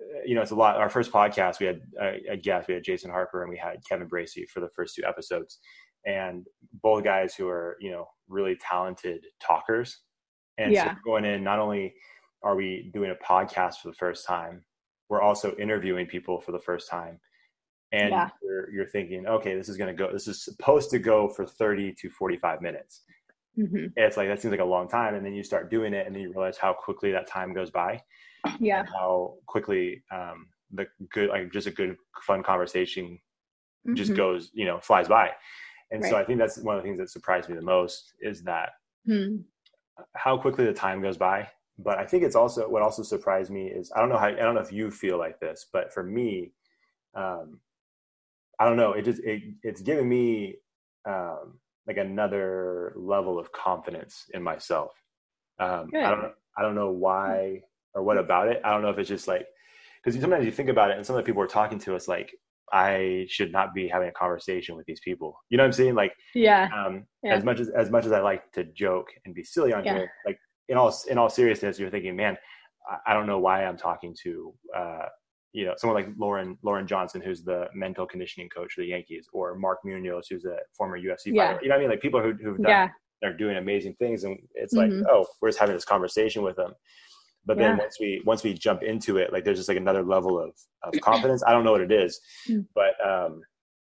uh, 0.00 0.22
you 0.26 0.34
know, 0.34 0.42
it's 0.42 0.50
a 0.50 0.56
lot. 0.56 0.76
Our 0.76 0.90
first 0.90 1.12
podcast, 1.12 1.60
we 1.60 1.66
had 1.66 1.80
a, 2.00 2.32
a 2.32 2.36
guest, 2.36 2.66
we 2.66 2.74
had 2.74 2.82
Jason 2.82 3.10
Harper 3.10 3.42
and 3.42 3.50
we 3.50 3.56
had 3.56 3.76
Kevin 3.88 4.08
Bracey 4.08 4.48
for 4.48 4.58
the 4.58 4.68
first 4.74 4.96
two 4.96 5.04
episodes, 5.06 5.60
and 6.04 6.44
both 6.82 7.04
guys 7.04 7.34
who 7.36 7.48
are 7.48 7.76
you 7.80 7.92
know 7.92 8.08
really 8.28 8.56
talented 8.60 9.24
talkers. 9.40 10.00
And 10.58 10.74
Yeah. 10.74 10.90
so 10.92 10.98
going 11.04 11.24
in, 11.24 11.44
not 11.44 11.60
only 11.60 11.94
are 12.42 12.56
we 12.56 12.90
doing 12.92 13.12
a 13.12 13.24
podcast 13.24 13.76
for 13.76 13.88
the 13.88 13.94
first 13.94 14.26
time, 14.26 14.64
we're 15.08 15.22
also 15.22 15.54
interviewing 15.56 16.06
people 16.06 16.40
for 16.40 16.52
the 16.52 16.58
first 16.58 16.90
time. 16.90 17.20
And 17.92 18.10
Yeah. 18.10 18.28
you're, 18.42 18.70
you're 18.72 18.86
thinking, 18.86 19.26
okay, 19.26 19.54
this 19.54 19.68
is 19.68 19.76
going 19.76 19.94
to 19.94 19.98
go, 19.98 20.12
this 20.12 20.28
is 20.28 20.44
supposed 20.44 20.90
to 20.90 20.98
go 20.98 21.28
for 21.28 21.46
30 21.46 21.94
to 22.00 22.10
45 22.10 22.60
minutes 22.60 23.02
hmm 23.56 23.86
it's 23.96 24.16
like 24.16 24.28
that 24.28 24.40
seems 24.40 24.52
like 24.52 24.60
a 24.60 24.64
long 24.64 24.88
time 24.88 25.14
and 25.14 25.24
then 25.24 25.34
you 25.34 25.42
start 25.42 25.70
doing 25.70 25.92
it 25.94 26.06
and 26.06 26.14
then 26.14 26.22
you 26.22 26.30
realize 26.30 26.56
how 26.56 26.72
quickly 26.72 27.10
that 27.10 27.26
time 27.26 27.52
goes 27.52 27.70
by 27.70 28.00
yeah. 28.60 28.84
how 28.84 29.34
quickly 29.46 30.02
um, 30.12 30.48
the 30.72 30.86
good 31.12 31.30
like 31.30 31.52
just 31.52 31.66
a 31.66 31.70
good 31.70 31.96
fun 32.22 32.42
conversation 32.42 33.18
just 33.94 34.12
Mhm. 34.12 34.16
goes 34.16 34.50
you 34.54 34.64
know 34.64 34.78
flies 34.80 35.08
by. 35.08 35.30
And 35.90 36.04
so 36.04 36.16
i 36.16 36.24
think 36.24 36.38
that's 36.38 36.58
one 36.58 36.76
of 36.76 36.82
the 36.82 36.88
things 36.88 36.98
that 36.98 37.10
surprised 37.10 37.48
me 37.48 37.56
the 37.56 37.62
most 37.62 38.14
is 38.20 38.42
that 38.44 38.70
Mhm. 39.08 39.44
how 40.14 40.38
quickly 40.38 40.64
the 40.64 40.72
time 40.72 41.02
goes 41.02 41.16
by. 41.16 41.48
But 41.78 41.98
i 41.98 42.04
think 42.06 42.22
it's 42.24 42.36
also 42.36 42.68
what 42.68 42.82
also 42.82 43.02
surprised 43.02 43.50
me 43.50 43.66
is 43.68 43.90
i 43.96 44.00
don't 44.00 44.10
know 44.10 44.18
how 44.18 44.26
i 44.28 44.32
don't 44.34 44.54
know 44.54 44.60
if 44.60 44.72
you 44.72 44.90
feel 44.90 45.18
like 45.18 45.40
this 45.40 45.66
but 45.72 45.92
for 45.92 46.02
me 46.02 46.52
um 47.14 47.60
i 48.58 48.64
don't 48.66 48.76
know. 48.76 48.92
It 48.92 49.02
just 49.02 49.20
it, 49.22 49.42
it's 49.62 49.80
given 49.80 50.08
me 50.08 50.56
um 51.06 51.58
like 51.90 51.98
another 52.08 52.92
level 52.96 53.34
of 53.42 53.46
confidence 53.66 54.14
in 54.36 54.42
myself. 54.50 54.92
Um 55.64 55.84
i 56.06 56.10
don't 56.10 56.22
know 56.24 56.32
i 56.58 56.60
don't 56.64 56.78
know 56.80 56.92
why 57.06 57.34
or 57.94 58.00
what 58.08 58.18
about 58.26 58.46
it. 58.52 58.58
I 58.64 58.68
don't 58.72 58.82
know 58.84 58.92
if 58.94 58.98
it's 59.02 59.08
just 59.16 59.28
like 59.32 59.46
because 59.98 60.12
sometimes 60.20 60.44
you 60.48 60.52
think 60.58 60.70
about 60.74 60.88
it 60.90 60.96
and 60.96 61.04
some 61.06 61.16
of 61.16 61.20
the 61.22 61.28
people 61.28 61.42
are 61.42 61.54
talking 61.58 61.80
to 61.86 61.90
us 61.96 62.04
like 62.16 62.30
i 62.72 63.26
should 63.34 63.52
not 63.58 63.68
be 63.78 63.84
having 63.94 64.08
a 64.08 64.16
conversation 64.22 64.72
with 64.76 64.86
these 64.86 65.02
people. 65.08 65.30
You 65.50 65.56
know 65.56 65.64
what 65.64 65.72
i'm 65.72 65.80
saying? 65.80 65.96
Like 66.02 66.14
yeah. 66.48 66.68
um, 66.78 66.94
Yeah. 67.26 67.34
as 67.36 67.42
much 67.48 67.58
as 67.64 67.68
as 67.82 67.88
much 67.94 68.04
as 68.08 68.12
I 68.18 68.20
like 68.30 68.42
to 68.56 68.62
joke 68.84 69.08
and 69.24 69.30
be 69.40 69.44
silly 69.54 69.72
on 69.76 69.82
Yeah. 69.84 69.94
here, 69.96 70.08
like 70.28 70.38
in 70.70 70.76
all 70.80 70.92
in 71.10 71.16
all 71.20 71.30
seriousness, 71.40 71.78
you're 71.80 71.90
thinking, 71.96 72.16
man, 72.22 72.34
I, 72.92 72.96
I 73.08 73.14
don't 73.14 73.28
know 73.30 73.40
why 73.46 73.56
I'm 73.66 73.76
talking 73.88 74.12
to 74.24 74.32
uh, 74.80 75.06
you 75.52 75.64
know 75.66 75.74
someone 75.76 76.02
like 76.02 76.12
Lauren 76.16 76.56
Lauren 76.62 76.86
Johnson, 76.86 77.20
who's 77.20 77.42
the 77.42 77.68
mental 77.74 78.06
conditioning 78.06 78.48
coach 78.48 78.74
for 78.74 78.82
the 78.82 78.88
Yankees, 78.88 79.26
or 79.32 79.54
Mark 79.56 79.78
Munoz, 79.84 80.26
who's 80.28 80.44
a 80.44 80.56
former 80.76 80.98
UFC 80.98 81.26
Yeah. 81.26 81.48
fighter. 81.54 81.60
You 81.62 81.68
know 81.68 81.74
what 81.74 81.78
I 81.78 81.82
mean? 81.82 81.90
Like 81.90 82.00
people 82.00 82.20
who 82.22 82.32
who've 82.34 82.56
done 82.58 82.70
yeah 82.70 82.88
they're 83.22 83.36
doing 83.36 83.58
amazing 83.58 83.94
things, 83.98 84.24
and 84.24 84.38
it's 84.54 84.72
like, 84.72 84.90
Mhm. 84.90 85.02
oh, 85.10 85.26
we're 85.42 85.48
just 85.50 85.58
having 85.58 85.74
this 85.76 85.84
conversation 85.84 86.42
with 86.42 86.56
them. 86.56 86.74
But 87.44 87.58
then 87.58 87.72
Yeah. 87.72 87.78
once 87.82 88.00
we 88.00 88.22
once 88.24 88.42
we 88.42 88.54
jump 88.54 88.82
into 88.82 89.18
it, 89.18 89.30
like 89.32 89.44
there's 89.44 89.58
just 89.58 89.68
like 89.68 89.76
another 89.76 90.02
level 90.02 90.38
of 90.40 90.56
of 90.82 90.94
confidence. 91.02 91.42
I 91.46 91.52
don't 91.52 91.64
know 91.64 91.72
what 91.72 91.82
it 91.82 91.92
is, 91.92 92.18
Mm. 92.48 92.66
but 92.74 92.94
um, 93.06 93.42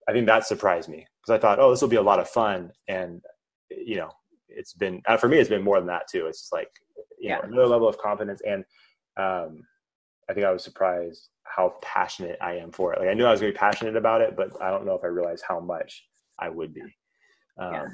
I 0.06 0.12
think 0.12 0.26
that 0.26 0.46
surprised 0.46 0.90
me 0.90 1.06
because 1.22 1.34
I 1.34 1.38
thought, 1.40 1.58
oh, 1.58 1.70
this 1.70 1.80
will 1.80 1.88
be 1.88 1.96
a 1.96 2.02
lot 2.02 2.20
of 2.20 2.28
fun, 2.28 2.70
and 2.88 3.22
you 3.70 3.96
know, 3.96 4.10
it's 4.48 4.74
been 4.74 5.00
uh, 5.06 5.16
for 5.16 5.28
me, 5.28 5.38
it's 5.38 5.48
been 5.48 5.62
more 5.62 5.78
than 5.78 5.86
that 5.86 6.06
too. 6.08 6.26
It's 6.26 6.40
just 6.40 6.52
like 6.52 6.68
you 7.18 7.30
know 7.30 7.40
another 7.40 7.66
level 7.66 7.88
of 7.88 7.96
confidence, 7.96 8.42
and 8.46 8.62
um, 9.16 9.62
I 10.28 10.34
think 10.34 10.46
I 10.46 10.50
was 10.52 10.64
surprised 10.64 11.28
how 11.44 11.74
passionate 11.82 12.38
I 12.40 12.54
am 12.56 12.70
for 12.72 12.92
it. 12.92 13.00
Like 13.00 13.08
I 13.08 13.14
knew 13.14 13.24
I 13.26 13.30
was 13.30 13.40
going 13.40 13.52
to 13.52 13.56
be 13.56 13.58
passionate 13.58 13.96
about 13.96 14.20
it, 14.22 14.36
but 14.36 14.50
I 14.60 14.70
don't 14.70 14.86
know 14.86 14.94
if 14.94 15.04
I 15.04 15.08
realized 15.08 15.44
how 15.46 15.60
much 15.60 16.04
I 16.38 16.48
would 16.48 16.72
be. 16.74 16.82
Um, 17.58 17.72
Yeah. 17.72 17.86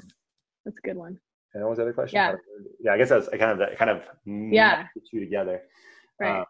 that's 0.65 0.77
a 0.77 0.87
good 0.87 0.97
one 0.97 1.19
And 1.53 1.63
what 1.63 1.69
was 1.71 1.77
the 1.77 1.83
other 1.83 1.93
question? 1.93 2.17
Yeah. 2.17 2.33
yeah. 2.79 2.93
I 2.93 2.97
guess 2.97 3.09
that's 3.09 3.27
kind 3.29 3.51
of 3.51 3.57
that 3.59 3.77
kind 3.77 3.91
of 3.91 4.03
Yeah. 4.25 4.87
the 4.95 5.01
two 5.09 5.19
together. 5.19 5.61
right 6.19 6.39
Um, 6.39 6.45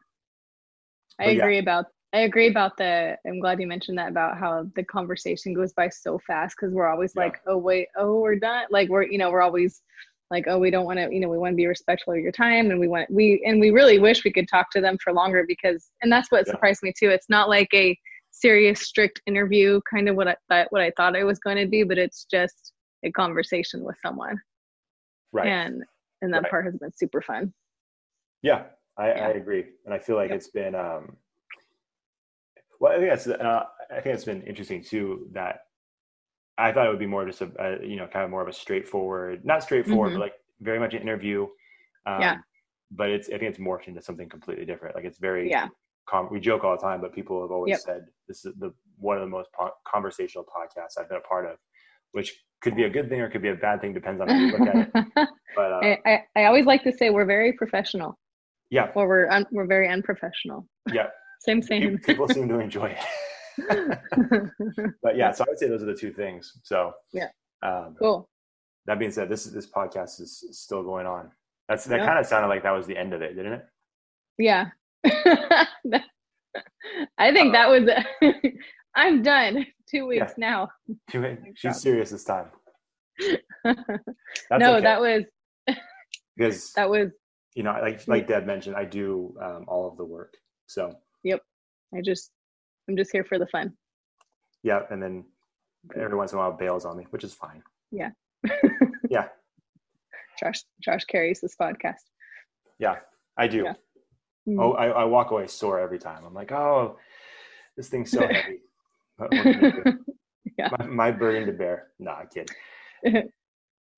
i 1.19 1.25
but 1.25 1.36
yeah. 1.36 1.43
agree 1.43 1.57
about 1.59 1.86
I 2.13 2.19
agree 2.21 2.47
about 2.49 2.75
the. 2.75 3.17
I'm 3.25 3.39
glad 3.39 3.61
you 3.61 3.67
mentioned 3.67 3.97
that 3.97 4.09
about 4.09 4.38
how 4.38 4.67
the 4.75 4.84
conversation 4.84 5.53
goes 5.53 5.71
by 5.71 5.88
so 5.88 6.19
fast 6.19 6.57
because 6.57 6.73
we're 6.73 6.88
always 6.89 7.13
Yeah. 7.15 7.23
like, 7.23 7.39
oh 7.47 7.57
wait, 7.57 7.88
oh 7.95 8.19
we're 8.19 8.36
done. 8.36 8.65
Like 8.69 8.89
we're 8.89 9.03
you 9.03 9.17
know 9.17 9.32
we're 9.32 9.41
always 9.41 9.82
like, 10.32 10.45
oh 10.47 10.57
we 10.57 10.71
don't 10.71 10.86
want 10.86 10.97
to 10.97 11.13
you 11.13 11.19
know 11.19 11.27
we 11.29 11.38
want 11.38 11.51
to 11.51 11.57
be 11.57 11.67
respectful 11.67 12.13
of 12.13 12.19
your 12.19 12.32
time 12.32 12.71
and 12.71 12.79
we 12.79 12.88
want 12.88 13.11
we 13.11 13.43
and 13.45 13.59
we 13.59 13.69
really 13.69 13.99
wish 13.99 14.23
we 14.23 14.32
could 14.32 14.47
talk 14.47 14.71
to 14.71 14.82
them 14.82 14.97
for 15.03 15.13
longer 15.13 15.43
because 15.47 15.91
and 16.01 16.11
that's 16.11 16.32
what 16.32 16.45
Yeah. 16.47 16.53
surprised 16.53 16.82
me 16.82 16.93
too. 16.97 17.09
It's 17.09 17.29
not 17.29 17.49
like 17.49 17.69
a 17.73 17.97
serious 18.32 18.82
strict 18.82 19.21
interview 19.27 19.82
kind 19.93 20.07
of 20.09 20.15
what 20.15 20.27
I 20.27 20.36
thought 20.49 20.67
what 20.71 20.82
I 20.82 20.91
thought 20.97 21.15
it 21.15 21.25
was 21.25 21.38
going 21.39 21.57
to 21.57 21.67
be, 21.67 21.84
but 21.84 21.97
it's 21.97 22.25
just 22.32 22.71
a 23.03 23.11
conversation 23.11 23.84
with 23.84 23.97
someone 24.03 24.39
Right. 25.34 25.47
and 25.47 25.84
and 26.21 26.34
that 26.34 26.43
Right. 26.43 26.51
part 26.51 26.65
has 26.65 26.77
been 26.77 26.91
super 26.95 27.21
fun. 27.21 27.53
Yeah, 28.41 28.63
I, 28.97 29.07
Yeah. 29.09 29.27
I 29.27 29.29
agree, 29.32 29.65
and 29.86 29.93
I 29.93 29.99
feel 29.99 30.15
like 30.15 30.32
it's 30.32 30.49
been. 30.49 30.75
Um, 30.75 31.17
well, 32.79 32.93
I 32.93 32.97
think 32.97 33.09
that's. 33.09 33.27
Uh, 33.27 33.65
I 33.91 34.01
think 34.01 34.15
it's 34.15 34.25
been 34.25 34.41
interesting 34.43 34.84
too 34.84 35.27
that 35.34 35.61
I 36.68 36.72
thought 36.72 36.86
it 36.88 36.89
would 36.89 36.99
be 36.99 37.14
more 37.16 37.26
just 37.26 37.41
a, 37.41 37.49
a 37.59 37.86
you 37.86 37.95
know 37.97 38.07
kind 38.07 38.24
of 38.26 38.30
more 38.32 38.41
of 38.41 38.47
a 38.47 38.53
straightforward, 38.53 39.43
not 39.45 39.64
straightforward, 39.64 40.12
Mhm. 40.12 40.16
but 40.16 40.22
like 40.22 40.34
very 40.62 40.80
much 40.80 40.93
an 40.93 41.01
interview. 41.01 41.39
Um, 42.05 42.22
Yeah. 42.22 42.36
But 42.99 43.09
it's 43.09 43.28
I 43.30 43.38
think 43.38 43.49
it's 43.51 43.59
morphed 43.59 43.88
into 43.88 44.01
something 44.01 44.28
completely 44.30 44.66
different. 44.66 44.95
Like 44.95 45.05
it's 45.05 45.20
very. 45.20 45.49
Yeah. 45.49 45.68
Com- 46.12 46.30
we 46.32 46.39
joke 46.39 46.64
all 46.66 46.76
the 46.78 46.82
time, 46.89 46.99
but 46.99 47.14
people 47.14 47.41
have 47.43 47.51
always 47.51 47.72
Yep. 47.72 47.80
said 47.80 48.01
this 48.28 48.43
is 48.45 48.53
the 48.64 48.74
one 48.97 49.16
of 49.18 49.22
the 49.22 49.30
most 49.38 49.49
po- 49.57 49.76
conversational 49.93 50.43
podcasts 50.55 50.93
I've 50.99 51.07
been 51.07 51.18
a 51.26 51.28
part 51.34 51.45
of, 51.51 51.55
which 52.12 52.30
could 52.64 52.76
be 52.76 52.84
a 52.84 52.89
good 52.89 53.07
thing 53.09 53.22
or 53.22 53.30
could 53.30 53.41
be 53.41 53.49
a 53.49 53.55
bad 53.68 53.82
thing, 53.82 53.93
depends 53.93 54.20
on 54.22 54.28
how 54.28 54.36
you 54.36 54.51
look 54.55 54.68
at 54.68 54.76
it. 54.76 54.89
But 55.55 55.70
uh, 55.74 55.80
I, 55.88 55.99
I, 56.12 56.14
I 56.39 56.41
always 56.45 56.66
like 56.66 56.84
to 56.84 56.91
say 56.91 57.09
we're 57.12 57.26
very 57.38 57.51
professional 57.53 58.18
yeah, 58.70 58.91
or 58.95 59.07
we're 59.07 59.30
un, 59.30 59.45
we're 59.51 59.68
very 59.68 59.88
unprofessional. 59.95 60.68
yeah, 60.91 61.07
Same 61.47 61.62
same. 61.62 61.97
people 61.99 62.28
seem 62.28 62.47
to 62.49 62.59
enjoy 62.59 62.88
it. 62.89 62.99
but 65.04 65.16
yeah, 65.16 65.32
so 65.32 65.43
I 65.43 65.49
would 65.49 65.60
say 65.60 65.68
those 65.68 65.84
are 65.84 65.88
the 65.88 65.95
two 65.95 66.12
things. 66.12 66.60
So 66.64 66.93
Yeah. 67.14 67.28
Um, 67.64 67.95
cool. 67.99 68.30
that 68.88 68.97
being 68.99 69.12
said, 69.12 69.30
this 69.30 69.45
this 69.45 69.68
podcast 69.70 70.20
is 70.22 70.43
still 70.52 70.84
going 70.84 71.06
on. 71.06 71.32
That's 71.70 71.86
that 71.86 71.99
Yeah. 71.99 72.06
kind 72.06 72.20
of 72.20 72.26
sounded 72.26 72.47
like 72.47 72.64
that 72.64 72.72
was 72.72 72.88
the 72.88 72.97
end 72.97 73.14
of 73.14 73.22
it, 73.22 73.36
didn't 73.36 73.54
it? 73.54 73.66
Yeah. 74.38 74.70
I 77.18 77.32
think 77.34 77.54
that 77.54 77.70
was 77.70 77.89
I'm 78.95 79.22
done. 79.22 79.66
Two 79.89 80.06
weeks 80.08 80.34
now. 80.38 80.70
Too- 81.10 81.22
God. 81.22 81.38
She's 81.56 81.82
serious 81.82 82.10
this 82.12 82.24
time. 82.24 82.47
no, 83.66 83.74
okay, 84.76 84.82
that 84.82 84.99
was 85.02 85.24
because 86.36 86.72
that 86.74 86.89
was 86.89 87.12
you 87.56 87.64
know, 87.64 87.72
like 87.82 88.08
like 88.08 88.28
Deb 88.28 88.45
mentioned, 88.45 88.76
I 88.78 88.86
do 88.86 89.36
um, 89.41 89.66
all 89.68 89.88
of 89.89 89.97
the 89.97 90.06
work. 90.06 90.34
So 90.68 90.93
Yep. 91.24 91.41
I 91.93 92.02
just 92.02 92.32
I'm 92.92 92.98
just 92.98 93.12
here 93.14 93.24
for 93.24 93.39
the 93.39 93.48
fun. 93.48 93.72
yeah, 94.64 94.82
and 94.89 95.02
then 95.02 95.24
every 95.96 96.18
once 96.18 96.34
in 96.34 96.38
a 96.38 96.42
while 96.42 96.52
bails 96.52 96.84
on 96.86 96.98
me, 96.98 97.06
which 97.12 97.24
is 97.24 97.34
fine. 97.34 97.64
Yeah. 97.89 98.10
yeah, 99.10 99.28
Josh 100.39 100.64
Josh 100.84 101.06
carries 101.06 101.39
this 101.39 101.56
podcast. 101.56 102.04
yeah, 102.80 102.98
I 103.38 103.48
do. 103.48 103.64
Yeah. 103.64 103.74
Mm. 104.50 104.60
Oh, 104.62 104.74
I, 104.74 104.88
I 104.88 105.04
walk 105.06 105.32
away 105.32 105.48
sore 105.48 105.80
every 105.80 106.00
time. 106.00 106.26
I'm 106.26 106.34
like, 106.34 106.52
oh, 106.52 106.98
this 107.78 107.88
thing's 107.88 108.12
so 108.12 108.20
heavy. 108.32 108.60
What- 109.18 109.32
what 109.34 109.44
can 109.44 109.66
I 109.66 109.70
do? 109.72 110.00
Yeah. 110.58 110.70
my, 110.80 110.86
my 110.88 111.12
burden 111.12 111.46
to 111.48 111.54
bear. 111.54 111.88
Nah, 112.00 112.18
I 112.24 112.26
kid. 112.26 112.50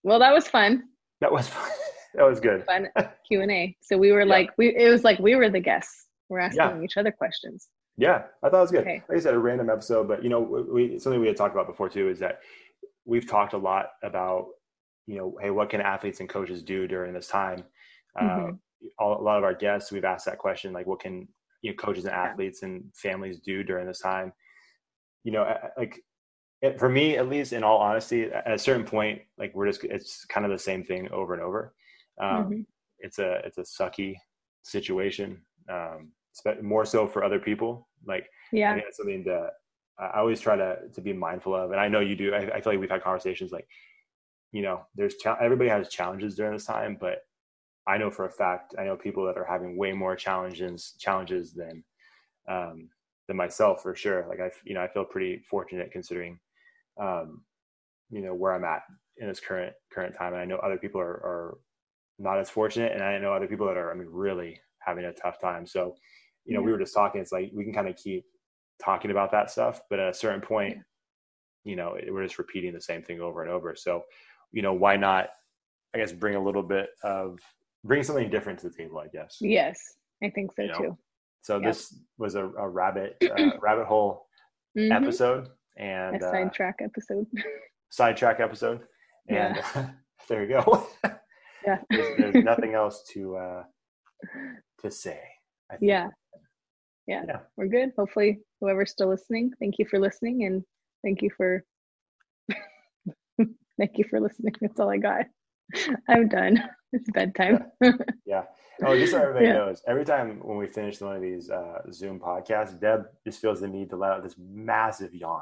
well, 0.04 0.20
that 0.20 0.34
was 0.34 0.48
fun. 0.48 0.84
That 1.22 1.32
was 1.32 1.48
fun. 1.48 1.70
that 2.14 2.24
was 2.24 2.40
good. 2.40 2.64
Fun 2.66 2.90
Q 3.28 3.42
and 3.42 3.52
A. 3.52 3.76
So 3.82 3.98
we 3.98 4.12
were 4.12 4.22
Yeah. 4.22 4.26
like 4.38 4.52
we 4.60 4.76
it 4.76 4.90
was 4.90 5.04
like 5.04 5.18
we 5.18 5.36
were 5.36 5.50
the 5.50 5.60
guests. 5.62 6.06
We're 6.30 6.40
asking 6.40 6.60
Yeah. 6.78 6.82
each 6.84 6.98
other 6.98 7.12
questions. 7.12 7.68
Yeah, 7.98 8.26
I 8.42 8.50
thought 8.50 8.58
it 8.58 8.62
was 8.62 8.72
good. 8.72 8.88
Okay. 8.88 9.04
Like 9.08 9.18
I 9.18 9.22
said, 9.22 9.34
a 9.36 9.40
random 9.40 9.70
episode, 9.70 10.08
but 10.08 10.24
you 10.24 10.30
know, 10.30 10.42
we, 10.42 10.98
something 11.00 11.22
we 11.22 11.28
had 11.28 11.38
talked 11.38 11.54
about 11.54 11.68
before 11.68 11.90
too 11.90 12.10
is 12.10 12.20
that 12.20 12.40
we've 13.06 13.28
talked 13.28 13.54
a 13.54 13.58
lot 13.58 13.92
about, 14.04 14.48
you 15.08 15.18
know, 15.18 15.38
hey, 15.42 15.52
what 15.52 15.70
can 15.70 15.82
athletes 15.82 16.20
and 16.20 16.30
coaches 16.30 16.64
do 16.64 16.88
during 16.88 17.14
this 17.14 17.28
time? 17.28 17.66
Uh, 18.20 18.48
Mhm. 18.48 18.60
all, 19.00 19.20
a 19.20 19.24
lot 19.24 19.38
of 19.38 19.44
our 19.44 19.54
guests, 19.54 19.92
we've 19.92 20.06
asked 20.06 20.26
that 20.26 20.40
question, 20.40 20.74
like, 20.74 20.88
what 20.88 21.00
can 21.02 21.28
you 21.62 21.72
know, 21.72 21.76
coaches 21.78 22.06
and 22.06 22.14
athletes 22.14 22.64
and 22.64 22.96
families 22.96 23.40
do 23.40 23.64
during 23.64 23.88
this 23.88 24.00
time? 24.00 24.34
You 25.24 25.32
know, 25.34 25.58
like 25.78 26.04
it, 26.62 26.80
for 26.80 26.90
me, 26.90 27.18
at 27.18 27.30
least, 27.30 27.54
in 27.54 27.64
all 27.64 27.80
honesty, 27.80 28.26
at 28.26 28.52
a 28.54 28.60
certain 28.60 28.86
point, 28.86 29.24
like 29.38 29.54
we're 29.56 29.68
just 29.68 29.84
it's 29.86 30.26
kind 30.26 30.46
of 30.46 30.52
the 30.52 30.60
same 30.60 30.84
thing 30.84 31.10
over 31.12 31.34
and 31.34 31.44
over. 31.44 31.76
Um, 32.22 32.46
Mhm. 32.50 32.66
It's 33.00 33.20
a 33.20 33.42
it's 33.46 33.58
a 33.58 33.64
sucky 33.64 34.16
situation. 34.64 35.46
Um, 35.70 36.14
more 36.62 36.86
so 36.86 37.08
for 37.08 37.24
other 37.24 37.40
people. 37.40 37.88
Like 38.06 38.24
I 38.24 38.58
Yeah. 38.58 38.76
that's 38.76 38.98
something 38.98 39.24
that 39.26 39.52
I 40.00 40.06
I 40.06 40.20
always 40.20 40.40
try 40.40 40.56
to 40.56 40.90
to 40.94 41.02
be 41.02 41.14
mindful 41.14 41.56
of, 41.56 41.72
and 41.72 41.80
I 41.80 41.88
know 41.88 42.00
you 42.00 42.16
do. 42.16 42.34
I, 42.34 42.56
I 42.56 42.62
feel 42.62 42.74
like 42.74 42.80
we've 42.80 42.90
had 42.90 43.04
conversations 43.04 43.52
like, 43.52 43.68
you 44.52 44.62
know, 44.62 44.86
there's 44.96 45.18
cha- 45.18 45.38
everybody 45.40 45.70
has 45.70 45.90
challenges 45.90 46.36
during 46.36 46.54
this 46.54 46.66
time, 46.66 46.98
but 47.00 47.20
I 47.86 47.98
know 47.98 48.10
for 48.10 48.26
a 48.26 48.32
fact 48.32 48.76
I 48.80 48.84
know 48.86 48.96
people 48.96 49.26
that 49.26 49.38
are 49.38 49.46
having 49.46 49.78
way 49.78 49.92
more 49.94 50.16
challenges 50.16 50.96
challenges 51.00 51.54
than 51.54 51.84
um, 52.48 52.90
than 53.28 53.38
myself 53.38 53.82
for 53.84 53.96
sure. 53.96 54.26
Like 54.28 54.40
I, 54.40 54.52
you 54.66 54.74
know, 54.74 54.82
I 54.82 54.88
feel 54.88 55.06
pretty 55.06 55.44
fortunate 55.50 55.92
considering, 55.92 56.40
um, 57.00 57.44
you 58.10 58.22
know, 58.22 58.34
where 58.34 58.54
I'm 58.54 58.64
at 58.66 58.84
in 59.18 59.28
this 59.28 59.40
current 59.40 59.74
current 59.92 60.16
time, 60.16 60.34
and 60.34 60.42
I 60.42 60.46
know 60.46 60.58
other 60.58 60.78
people 60.78 61.00
are 61.02 61.22
are 61.32 61.58
not 62.20 62.40
as 62.40 62.50
fortunate, 62.50 62.92
and 62.94 63.04
I 63.04 63.18
know 63.20 63.34
other 63.34 63.48
people 63.48 63.68
that 63.68 63.78
are, 63.78 63.92
I 63.92 63.96
mean, 63.96 64.08
really 64.10 64.60
having 64.80 65.06
a 65.06 65.14
tough 65.14 65.40
time. 65.40 65.66
So, 65.66 65.96
you 66.46 66.56
know, 66.56 66.62
we 66.62 66.72
were 66.72 66.80
just 66.80 66.94
talking. 66.94 67.22
It's 67.22 67.32
like 67.32 67.52
we 67.54 67.64
can 67.64 67.74
kind 67.74 67.88
of 67.88 67.96
keep 67.96 68.26
talking 68.84 69.12
about 69.12 69.32
that 69.32 69.50
stuff, 69.50 69.82
but 69.90 70.00
at 70.00 70.10
a 70.10 70.14
certain 70.14 70.42
point, 70.42 70.78
you 71.64 71.76
know, 71.76 71.94
it- 71.96 72.12
we're 72.14 72.24
just 72.24 72.38
repeating 72.40 72.74
the 72.74 72.82
same 72.82 73.02
thing 73.02 73.22
over 73.22 73.42
and 73.44 73.52
over. 73.52 73.76
So, 73.76 74.04
you 74.52 74.62
know, 74.62 74.74
why 74.74 74.98
not? 74.98 75.30
I 75.96 76.00
guess 76.00 76.12
bring 76.12 76.36
a 76.36 76.44
little 76.44 76.64
bit 76.64 76.90
of 77.04 77.40
bring 77.84 78.04
something 78.04 78.30
different 78.30 78.60
to 78.60 78.70
the 78.70 78.76
table. 78.76 78.98
I 79.00 79.08
guess. 79.08 79.38
Yes. 79.40 79.80
I 80.24 80.30
think 80.30 80.52
so 80.56 80.64
You 80.64 80.68
know, 80.70 80.78
too. 80.80 80.98
So 81.42 81.60
this 81.60 82.00
was 82.18 82.36
a, 82.36 82.46
a 82.46 82.68
rabbit 82.68 83.18
uh, 83.22 83.52
rabbit 83.62 83.86
hole 83.86 84.26
Mhm. 84.78 84.92
episode 84.96 85.50
A 85.78 85.82
and 85.82 86.24
uh, 86.24 86.32
sidetrack 86.32 86.76
episode. 86.82 87.28
sidetrack 87.90 88.40
episode, 88.40 88.82
and 89.28 89.62
there 90.30 90.44
you 90.44 90.50
go. 90.50 90.88
Yeah. 91.66 91.78
there's, 91.90 92.18
there's 92.18 92.44
nothing 92.46 92.74
else 92.74 93.04
to 93.14 93.36
uh, 93.38 93.64
to 94.80 94.90
say. 94.92 95.20
I 95.72 95.78
think. 95.78 95.90
Yeah. 95.90 96.08
Yeah. 97.08 97.24
Yeah. 97.28 97.40
We're 97.58 97.68
good. 97.68 97.92
Hopefully 97.98 98.40
whoever's 98.62 98.92
still 98.92 99.10
listening, 99.10 99.52
thank 99.60 99.76
you 99.80 99.86
for 99.86 100.00
listening 100.00 100.46
and 100.46 100.64
thank 101.04 101.22
you 101.22 101.30
for 101.36 101.64
thank 103.78 103.98
you 103.98 104.06
for 104.10 104.20
listening. 104.20 104.54
That's 104.62 104.80
all 104.80 104.90
I 104.90 104.98
got. 104.98 105.26
I'm 106.10 106.28
done. 106.28 106.64
It's 106.96 107.10
bedtime. 107.10 107.58
Yeah. 108.24 108.44
Oh, 108.86 108.96
just 108.96 109.14
so 109.14 109.20
everybody 109.20 109.48
Yeah. 109.48 109.54
knows, 109.54 109.82
every 109.88 110.06
time 110.06 110.40
when 110.44 110.58
we 110.58 110.68
finish 110.68 111.02
one 111.02 111.16
of 111.16 111.24
these 111.24 111.50
uh, 111.50 111.80
Zoom 111.92 112.20
podcasts, 112.20 112.80
Deb 112.80 113.06
just 113.26 113.42
feels 113.42 113.62
the 113.62 113.68
need 113.68 113.90
to 113.90 113.96
let 113.96 114.12
out 114.12 114.22
this 114.22 114.36
massive 114.38 115.12
yawn. 115.16 115.42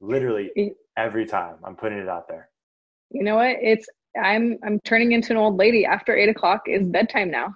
Literally 0.00 0.50
every 0.96 1.26
time. 1.26 1.56
I'm 1.64 1.76
putting 1.76 1.98
it 1.98 2.08
out 2.08 2.28
there. 2.28 2.48
you 3.10 3.24
know 3.24 3.36
what? 3.36 3.56
It's 3.60 3.86
I'm 4.18 4.56
I'm 4.64 4.80
turning 4.80 5.12
into 5.12 5.32
an 5.32 5.36
old 5.36 5.58
lady. 5.58 5.84
After 5.84 6.16
eight 6.16 6.30
o'clock 6.30 6.62
is 6.66 6.88
bedtime 6.88 7.30
now. 7.30 7.54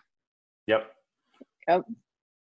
Yep. 0.67 0.93
Yep. 1.67 1.83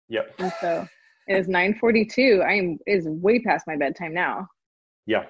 Yep. 0.08 0.34
And 0.40 0.52
so 0.60 0.88
it 1.30 1.36
is 1.38 1.48
nine 1.48 1.74
forty 1.80 2.04
two. 2.04 2.42
I 2.46 2.52
am 2.54 2.78
is 2.86 3.06
way 3.08 3.38
past 3.38 3.66
my 3.66 3.76
bedtime 3.76 4.12
now. 4.12 4.48
Yeah. 5.06 5.24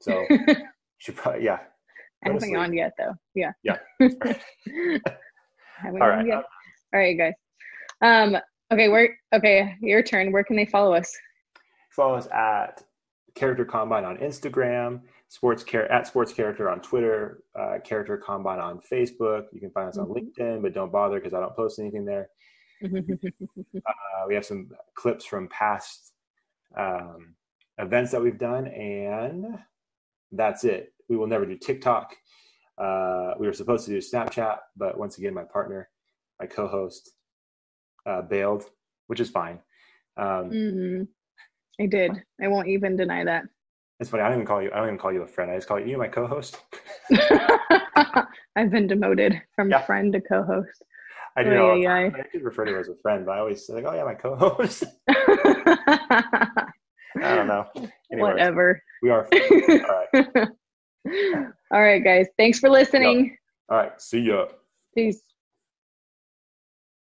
So 0.00 0.24
should 0.98 1.16
probably 1.16 1.44
yeah. 1.44 1.58
I 2.24 2.28
haven't 2.28 2.40
sleep. 2.40 2.52
yawned 2.54 2.74
yet 2.74 2.92
though. 2.98 3.12
Yeah. 3.34 3.52
Yeah. 3.62 3.76
All 5.84 6.08
right. 6.08 6.26
yet. 6.26 6.44
All 6.94 7.00
right, 7.00 7.18
guys. 7.18 7.34
Um, 8.02 8.36
okay, 8.72 8.88
where 8.88 9.16
okay, 9.34 9.74
your 9.80 10.02
turn. 10.02 10.32
Where 10.32 10.44
can 10.44 10.56
they 10.56 10.66
follow 10.66 10.94
us? 10.94 11.12
Follow 11.90 12.14
us 12.14 12.26
at 12.32 12.82
Character 13.34 13.64
Combine 13.64 14.04
on 14.04 14.16
Instagram, 14.18 15.00
Sports 15.28 15.62
Care 15.64 15.90
at 15.90 16.06
Sports 16.06 16.32
Character 16.32 16.70
on 16.70 16.80
Twitter, 16.80 17.42
uh, 17.58 17.78
Character 17.84 18.16
Combine 18.16 18.60
on 18.60 18.80
Facebook. 18.90 19.44
You 19.52 19.60
can 19.60 19.70
find 19.70 19.88
us 19.88 19.98
on 19.98 20.06
Mhm. 20.08 20.16
LinkedIn, 20.38 20.62
but 20.62 20.72
don't 20.74 20.92
bother 20.92 21.16
because 21.18 21.34
I 21.34 21.40
don't 21.40 21.54
post 21.56 21.78
anything 21.78 22.04
there. 22.04 22.28
Uh, 22.84 24.26
we 24.26 24.34
have 24.34 24.44
some 24.44 24.70
clips 24.94 25.24
from 25.24 25.48
past 25.48 26.12
um, 26.76 27.34
events 27.78 28.10
that 28.12 28.22
we've 28.22 28.38
done, 28.38 28.66
and 28.68 29.58
that's 30.32 30.64
it. 30.64 30.92
We 31.08 31.16
will 31.16 31.26
never 31.26 31.44
do 31.46 31.56
TikTok. 31.56 32.14
Uh, 32.78 33.34
we 33.38 33.46
were 33.46 33.52
supposed 33.52 33.84
to 33.86 33.90
do 33.92 33.98
Snapchat, 33.98 34.58
but 34.76 34.98
once 34.98 35.18
again, 35.18 35.34
my 35.34 35.44
partner, 35.44 35.88
my 36.40 36.46
co-host, 36.46 37.10
uh, 38.06 38.22
bailed, 38.22 38.64
which 39.06 39.20
is 39.20 39.30
fine. 39.30 39.58
Um, 40.16 40.50
Mhm. 40.50 41.08
I 41.80 41.86
did. 41.86 42.22
I 42.40 42.48
won't 42.48 42.68
even 42.68 42.96
deny 42.96 43.24
that. 43.24 43.44
It's 44.00 44.10
funny. 44.10 44.22
I 44.22 44.28
don't 44.28 44.38
even 44.38 44.46
call 44.46 44.62
you. 44.62 44.70
I 44.72 44.76
don't 44.76 44.88
even 44.88 44.98
call 44.98 45.12
you 45.12 45.22
a 45.22 45.26
friend. 45.26 45.50
I 45.50 45.56
just 45.56 45.68
call 45.68 45.78
you, 45.80 45.86
you 45.86 45.98
my 45.98 46.08
co-host. 46.08 46.60
I've 48.56 48.70
been 48.70 48.86
demoted 48.86 49.40
from 49.54 49.70
Yeah. 49.70 49.82
friend 49.82 50.12
to 50.12 50.20
co-host. 50.20 50.82
I 51.36 51.42
do 51.42 51.50
oh, 51.50 51.76
know. 51.76 52.12
I 52.14 52.22
could 52.30 52.42
refer 52.42 52.64
to 52.64 52.72
her 52.72 52.80
as 52.80 52.88
a 52.88 52.96
friend, 52.96 53.24
but 53.24 53.32
I 53.32 53.38
always 53.38 53.66
say, 53.66 53.74
like, 53.74 53.84
oh, 53.86 53.94
yeah, 53.94 54.04
my 54.04 54.14
co 54.14 54.36
host. 54.36 54.84
I 55.08 56.66
don't 57.16 57.46
know. 57.46 57.66
Anyways, 58.12 58.32
Whatever. 58.32 58.82
We 59.02 59.10
are. 59.10 59.24
Friends. 59.24 59.84
All 60.14 60.22
right. 60.24 60.48
All 61.72 61.80
right, 61.80 62.04
guys. 62.04 62.26
Thanks 62.36 62.58
for 62.58 62.68
listening. 62.68 63.24
Yep. 63.24 63.32
All 63.70 63.78
right. 63.78 64.00
See 64.00 64.20
ya. 64.20 64.46
Peace. 64.94 65.22